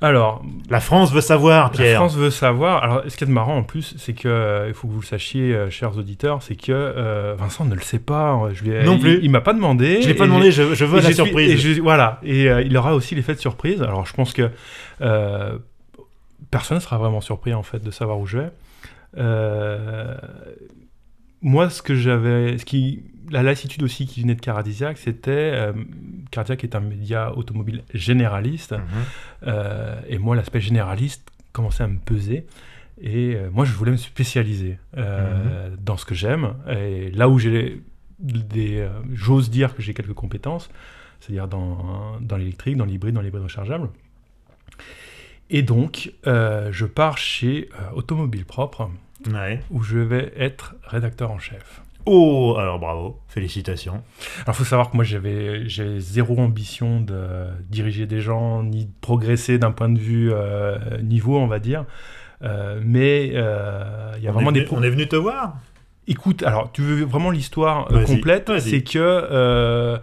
Alors, 0.00 0.44
la 0.70 0.78
France 0.78 1.12
veut 1.12 1.20
savoir, 1.20 1.72
Pierre. 1.72 1.94
La 1.94 2.06
France 2.06 2.16
veut 2.16 2.30
savoir. 2.30 2.84
Alors, 2.84 3.02
ce 3.08 3.16
qui 3.16 3.24
est 3.24 3.26
marrant 3.26 3.56
en 3.56 3.64
plus, 3.64 3.96
c'est 3.98 4.12
que 4.12 4.28
euh, 4.28 4.68
il 4.68 4.74
faut 4.74 4.86
que 4.86 4.92
vous 4.92 5.00
le 5.00 5.06
sachiez, 5.06 5.52
euh, 5.52 5.70
chers 5.70 5.98
auditeurs, 5.98 6.40
c'est 6.40 6.54
que 6.54 6.70
euh, 6.70 7.34
Vincent 7.36 7.64
ne 7.64 7.74
le 7.74 7.80
sait 7.80 7.98
pas. 7.98 8.48
Je 8.52 8.62
lui 8.62 8.84
non 8.84 8.98
plus. 8.98 9.18
Il, 9.22 9.30
m'a 9.30 9.40
pas 9.40 9.54
demandé. 9.54 10.00
Je 10.00 10.06
l'ai 10.06 10.14
pas 10.14 10.26
demandé. 10.26 10.52
Je, 10.52 10.62
veux 10.62 11.00
la 11.00 11.12
surprise. 11.12 11.66
et 11.66 11.80
voilà. 11.80 12.20
Et 12.22 12.44
il 12.44 12.76
aura 12.76 12.94
aussi 12.94 13.16
l'effet 13.16 13.34
de 13.34 13.40
surprise. 13.40 13.82
Alors, 13.82 14.06
je 14.06 14.14
pense 14.14 14.32
que 14.32 14.50
personne 16.50 16.76
ne 16.76 16.82
sera 16.82 16.96
vraiment 16.98 17.20
surpris 17.20 17.52
en 17.52 17.64
fait 17.64 17.82
de 17.82 17.90
savoir 17.90 18.20
où 18.20 18.26
je 18.26 18.38
vais. 18.38 18.50
Moi, 21.42 21.70
ce 21.70 21.82
que 21.82 21.96
j'avais, 21.96 22.58
ce 22.58 22.64
qui, 22.64 23.02
la 23.30 23.42
lassitude 23.42 23.82
aussi 23.82 24.06
qui 24.06 24.22
venait 24.22 24.34
de 24.34 24.40
Caradisiac, 24.40 24.98
c'était 24.98 25.30
euh, 25.30 25.72
Caradisiac 26.30 26.64
est 26.64 26.74
un 26.74 26.80
média 26.80 27.36
automobile 27.36 27.84
généraliste, 27.94 28.72
mhm. 28.72 28.80
euh, 29.46 30.00
et 30.08 30.18
moi, 30.18 30.36
l'aspect 30.36 30.60
généraliste 30.60 31.30
commençait 31.52 31.84
à 31.84 31.88
me 31.88 31.98
peser. 31.98 32.46
Et 33.00 33.36
moi, 33.52 33.64
je 33.64 33.72
voulais 33.74 33.92
me 33.92 33.96
spécialiser 33.96 34.76
mhm. 34.96 35.76
dans 35.80 35.96
ce 35.96 36.04
que 36.04 36.16
j'aime, 36.16 36.54
et 36.68 37.12
là 37.12 37.28
où 37.28 37.38
j'ai 37.38 37.80
des, 38.18 38.88
j'ose 39.12 39.50
dire 39.50 39.76
que 39.76 39.82
j'ai 39.82 39.94
quelques 39.94 40.14
compétences, 40.14 40.68
c'est-à-dire 41.20 41.46
dans, 41.46 42.18
dans 42.20 42.36
l'électrique, 42.36 42.76
dans 42.76 42.84
l'hybride, 42.84 43.14
dans 43.14 43.20
l'hybride 43.20 43.44
rechargeable. 43.44 43.88
Et 45.50 45.62
donc, 45.62 46.12
euh, 46.26 46.70
je 46.72 46.84
pars 46.84 47.18
chez 47.18 47.70
euh, 47.72 47.90
Automobile 47.94 48.44
Propre, 48.44 48.90
où 49.70 49.82
je 49.82 49.98
vais 49.98 50.32
être 50.36 50.76
rédacteur 50.84 51.30
en 51.30 51.38
chef. 51.38 51.82
Oh, 52.10 52.56
alors 52.58 52.78
bravo, 52.78 53.20
félicitations. 53.28 54.02
Alors, 54.44 54.56
faut 54.56 54.64
savoir 54.64 54.90
que 54.90 54.96
moi, 54.96 55.04
j'avais 55.04 55.68
j'ai 55.68 56.00
zéro 56.00 56.38
ambition 56.38 57.00
de 57.00 57.46
diriger 57.68 58.06
des 58.06 58.20
gens, 58.20 58.62
ni 58.62 58.86
de 58.86 58.92
progresser 59.00 59.58
d'un 59.58 59.72
point 59.72 59.88
de 59.88 59.98
vue 59.98 60.30
euh, 60.32 60.78
niveau, 61.02 61.38
on 61.38 61.46
va 61.46 61.58
dire. 61.58 61.84
mais 62.82 63.26
il 63.26 63.34
y 63.34 64.28
a 64.28 64.32
vraiment 64.32 64.52
des... 64.52 64.66
On 64.70 64.82
est 64.82 64.90
venu 64.90 65.06
te 65.08 65.16
voir 65.16 65.56
Écoute, 66.06 66.42
alors, 66.42 66.72
tu 66.72 66.80
veux 66.80 67.04
vraiment 67.04 67.30
l'histoire 67.30 67.86
complète? 68.06 68.50
C'est 68.60 68.82
que 68.82 70.00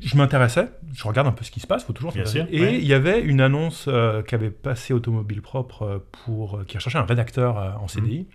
je 0.00 0.16
m'intéressais, 0.16 0.70
je 0.94 1.04
regarde 1.04 1.28
un 1.28 1.32
peu 1.32 1.44
ce 1.44 1.50
qui 1.50 1.60
se 1.60 1.66
passe, 1.66 1.84
faut 1.84 1.92
toujours. 1.92 2.12
Bien 2.12 2.24
sûr, 2.24 2.46
et 2.50 2.76
il 2.76 2.86
y 2.86 2.94
avait 2.94 3.20
une 3.20 3.40
annonce 3.40 3.86
euh, 3.88 4.22
qu'avait 4.22 4.50
passé 4.50 4.94
Automobile 4.94 5.42
Propre 5.42 5.82
euh, 5.82 5.98
pour 6.24 6.58
euh, 6.58 6.64
qui 6.64 6.76
recherchait 6.76 6.98
un 6.98 7.04
rédacteur 7.04 7.78
en 7.80 7.88
CDI. 7.88 8.26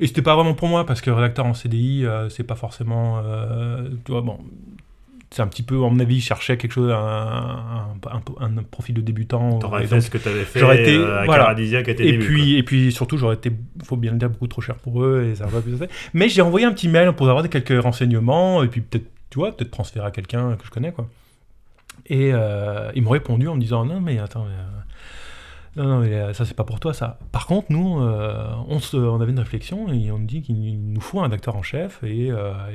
Et 0.00 0.06
c'était 0.06 0.22
pas 0.22 0.34
vraiment 0.34 0.54
pour 0.54 0.68
moi 0.68 0.86
parce 0.86 1.00
que 1.00 1.10
rédacteur 1.10 1.46
en 1.46 1.54
CDI, 1.54 2.04
c'est 2.28 2.44
pas 2.44 2.54
forcément, 2.54 3.22
tu 4.04 4.12
vois, 4.12 4.22
bon, 4.22 4.38
c'est 5.30 5.42
un 5.42 5.46
petit 5.46 5.62
peu, 5.62 5.76
à 5.76 5.88
mon 5.88 5.98
avis, 6.00 6.20
cherchait 6.20 6.56
quelque 6.56 6.72
chose, 6.72 6.90
un, 6.90 7.94
un, 8.40 8.62
profil 8.68 8.96
de 8.96 9.00
débutant. 9.00 9.60
T'aurais 9.60 9.86
fait 9.86 10.00
ce 10.00 10.10
que 10.10 10.18
t'avais 10.18 10.44
fait 10.44 10.58
j'aurais 10.58 10.82
été, 10.82 10.96
à 10.96 11.24
voilà. 11.24 11.54
et 11.56 12.18
puis, 12.18 12.56
et 12.56 12.62
puis 12.62 12.90
surtout, 12.90 13.16
j'aurais 13.16 13.36
été, 13.36 13.52
faut 13.84 13.96
bien 13.96 14.10
le 14.10 14.18
dire, 14.18 14.28
beaucoup 14.28 14.48
trop 14.48 14.60
cher 14.60 14.74
pour 14.76 15.04
eux 15.04 15.28
et 15.30 15.36
ça 15.36 15.46
va 15.46 15.60
plus 15.60 15.76
Mais 16.14 16.28
j'ai 16.28 16.42
envoyé 16.42 16.66
un 16.66 16.72
petit 16.72 16.88
mail 16.88 17.12
pour 17.12 17.28
avoir 17.28 17.48
quelques 17.48 17.80
renseignements 17.80 18.62
et 18.64 18.68
puis 18.68 18.80
peut-être 18.80 19.06
tu 19.30 19.38
vois, 19.38 19.56
peut-être 19.56 19.70
transférer 19.70 20.06
à 20.06 20.10
quelqu'un 20.10 20.56
que 20.56 20.66
je 20.66 20.70
connais, 20.70 20.92
quoi. 20.92 21.08
Et 22.06 22.30
euh, 22.32 22.90
ils 22.96 23.02
m'ont 23.02 23.10
répondu 23.10 23.46
en 23.46 23.54
me 23.54 23.60
disant 23.60 23.84
non 23.84 24.00
mais 24.00 24.18
attends, 24.18 24.46
euh, 24.46 24.80
non, 25.76 25.84
non 25.84 26.00
mais 26.00 26.12
euh, 26.12 26.32
ça 26.32 26.44
c'est 26.44 26.54
pas 26.54 26.64
pour 26.64 26.80
toi 26.80 26.92
ça. 26.92 27.18
Par 27.32 27.46
contre 27.46 27.66
nous, 27.70 28.00
on, 28.00 28.80
se, 28.80 28.96
on 28.96 29.20
avait 29.20 29.32
une 29.32 29.38
réflexion 29.38 29.92
et 29.92 30.10
on 30.10 30.18
nous 30.18 30.26
dit 30.26 30.42
qu'il 30.42 30.92
nous 30.92 31.00
faut 31.00 31.20
un 31.20 31.30
acteur 31.30 31.56
en 31.56 31.62
chef 31.62 32.02
et, 32.02 32.28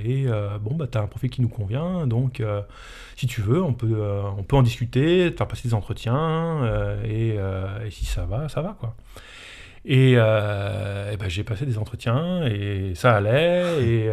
et 0.03 0.27
bon 0.61 0.75
bah 0.75 0.87
t'as 0.89 1.01
un 1.01 1.07
profil 1.07 1.29
qui 1.29 1.41
nous 1.41 1.49
convient 1.49 2.07
donc 2.07 2.41
si 3.15 3.27
tu 3.27 3.41
veux 3.41 3.61
on 3.61 3.73
peut 3.73 4.01
on 4.37 4.43
peut 4.43 4.55
en 4.55 4.63
discuter, 4.63 5.31
te 5.31 5.37
faire 5.37 5.47
passer 5.47 5.67
des 5.67 5.73
entretiens 5.73 6.61
et, 7.03 7.37
si 7.89 8.05
ça 8.05 8.25
va 8.25 8.47
ça 8.49 8.61
va 8.61 8.75
quoi. 8.79 8.95
Et, 9.83 10.15
ben, 10.15 11.27
j'ai 11.27 11.43
passé 11.43 11.65
des 11.65 11.77
entretiens 11.77 12.45
et 12.45 12.93
ça 12.95 13.15
allait 13.15 13.83
et, 13.83 14.09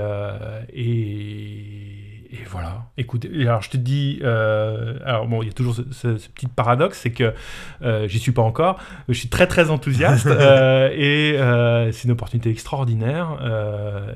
et 0.75 2.02
et 2.33 2.45
voilà. 2.49 2.87
Écoute, 2.97 3.27
alors 3.27 3.61
je 3.61 3.69
te 3.69 3.77
dis, 3.77 4.19
euh, 4.23 4.99
alors 5.05 5.27
bon, 5.27 5.43
il 5.43 5.49
y 5.49 5.51
a 5.51 5.53
toujours 5.53 5.75
ce, 5.75 6.09
petit 6.09 6.47
paradoxe, 6.47 7.01
c'est 7.03 7.11
que 7.11 7.35
euh, 7.83 8.09
j'y 8.09 8.19
suis 8.19 8.33
pas 8.33 8.41
encore. 8.41 8.81
Je 9.09 9.13
suis 9.13 9.29
très 9.29 9.47
très 9.47 9.69
enthousiaste 9.69 10.27
euh, 10.29 10.89
et 10.95 11.93
c'est 11.93 12.05
une 12.05 12.13
opportunité 12.13 12.49
extraordinaire. 12.49 13.39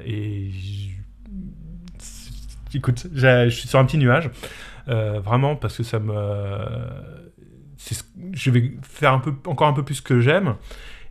et 0.06 0.50
écoute, 2.72 3.06
je 3.14 3.50
suis 3.50 3.68
sur 3.68 3.78
un 3.78 3.84
petit 3.84 3.98
nuage, 3.98 4.30
vraiment 4.86 5.54
parce 5.54 5.76
que 5.76 5.82
ça 5.82 5.98
me, 5.98 6.14
je 8.32 8.50
vais 8.50 8.72
faire 8.82 9.12
un 9.12 9.18
peu 9.18 9.34
encore 9.46 9.68
un 9.68 9.74
peu 9.74 9.82
plus 9.82 10.00
que 10.00 10.20
j'aime. 10.20 10.54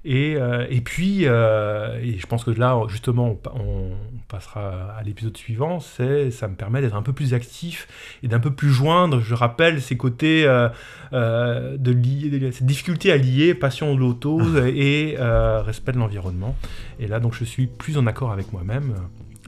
Et, 0.06 0.36
euh, 0.36 0.68
et 0.69 0.82
puis, 0.82 1.22
euh, 1.23 1.99
et 1.99 2.19
je 2.19 2.27
pense 2.27 2.44
que 2.44 2.52
là, 2.52 2.80
justement, 2.88 3.40
on, 3.56 3.90
passera 4.27 4.95
à 4.98 5.03
l'épisode 5.03 5.36
suivant, 5.36 5.80
c'est, 5.80 6.30
ça 6.32 6.48
me 6.48 6.56
permet 6.56 6.82
d'être 6.82 6.95
un 6.95 7.02
peu 7.02 7.14
plus 7.14 7.34
actif 7.34 7.88
et 8.22 8.27
d'un 8.27 8.40
peu 8.40 8.52
plus 8.52 8.69
joindre, 8.69 9.19
je 9.19 9.34
rappelle, 9.34 9.82
ces 9.82 9.98
côtés 9.98 10.45
euh, 10.45 11.77
de 11.77 11.91
lier, 11.91 12.52
cette 12.52 12.65
difficulté 12.65 13.11
à 13.11 13.18
lier 13.18 13.53
passion 13.53 13.94
de 13.94 13.99
l'auto 13.99 14.40
et 14.65 15.15
respect 15.18 15.91
de 15.91 15.98
l'environnement. 15.99 16.56
Et 16.99 17.07
là, 17.07 17.19
donc, 17.19 17.34
je 17.34 17.44
suis 17.44 17.68
plus 17.68 17.98
en 17.98 18.06
accord 18.06 18.32
avec 18.32 18.53
moi-même. 18.53 18.95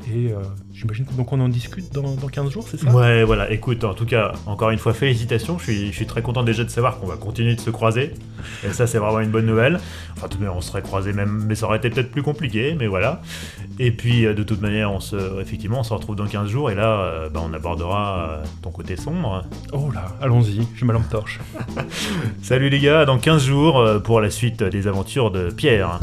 Et 0.05 0.31
euh, 0.31 0.37
j'imagine 0.73 1.05
qu'on 1.05 1.39
en 1.39 1.49
discute 1.49 1.91
dans, 1.93 2.15
dans 2.15 2.27
15 2.27 2.51
jours, 2.51 2.67
c'est 2.67 2.77
ça? 2.77 2.91
Ouais, 2.91 3.23
voilà. 3.23 3.51
Écoute, 3.51 3.83
en 3.83 3.93
tout 3.93 4.05
cas, 4.05 4.33
encore 4.45 4.69
une 4.69 4.77
fois, 4.77 4.93
félicitations. 4.93 5.57
Je 5.57 5.63
suis, 5.63 5.87
je 5.87 5.91
suis 5.91 6.05
très 6.05 6.21
content 6.21 6.43
déjà 6.43 6.63
de 6.63 6.69
savoir 6.69 6.99
qu'on 6.99 7.07
va 7.07 7.17
continuer 7.17 7.55
de 7.55 7.59
se 7.59 7.69
croiser. 7.71 8.13
Et 8.63 8.71
ça, 8.71 8.87
c'est 8.87 8.99
vraiment 8.99 9.19
une 9.19 9.31
bonne 9.31 9.45
nouvelle. 9.45 9.79
Enfin, 10.15 10.27
tout 10.27 10.37
de 10.37 10.43
même, 10.43 10.53
on 10.55 10.61
serait 10.61 10.81
croisés 10.81 11.13
même, 11.13 11.43
mais 11.47 11.55
ça 11.55 11.65
aurait 11.65 11.77
été 11.77 11.89
peut-être 11.89 12.11
plus 12.11 12.23
compliqué, 12.23 12.75
mais 12.77 12.87
voilà. 12.87 13.21
Et 13.79 13.91
puis, 13.91 14.25
euh, 14.25 14.33
de 14.33 14.43
toute 14.43 14.61
manière, 14.61 14.91
on 14.91 14.99
se, 14.99 15.41
effectivement, 15.41 15.79
on 15.79 15.83
se 15.83 15.93
retrouve 15.93 16.15
dans 16.15 16.27
15 16.27 16.47
jours. 16.47 16.71
Et 16.71 16.75
là, 16.75 16.99
euh, 16.99 17.29
bah, 17.29 17.41
on 17.43 17.53
abordera 17.53 18.29
euh, 18.29 18.43
ton 18.61 18.71
côté 18.71 18.95
sombre. 18.95 19.45
Oh 19.73 19.89
là, 19.93 20.15
allons-y, 20.21 20.67
j'ai 20.75 20.85
ma 20.85 20.93
lampe 20.93 21.09
torche. 21.09 21.39
Salut 22.41 22.69
les 22.69 22.79
gars, 22.79 23.05
dans 23.05 23.17
15 23.17 23.43
jours 23.43 23.83
pour 24.03 24.21
la 24.21 24.29
suite 24.29 24.63
des 24.63 24.87
aventures 24.87 25.31
de 25.31 25.49
Pierre. 25.51 25.99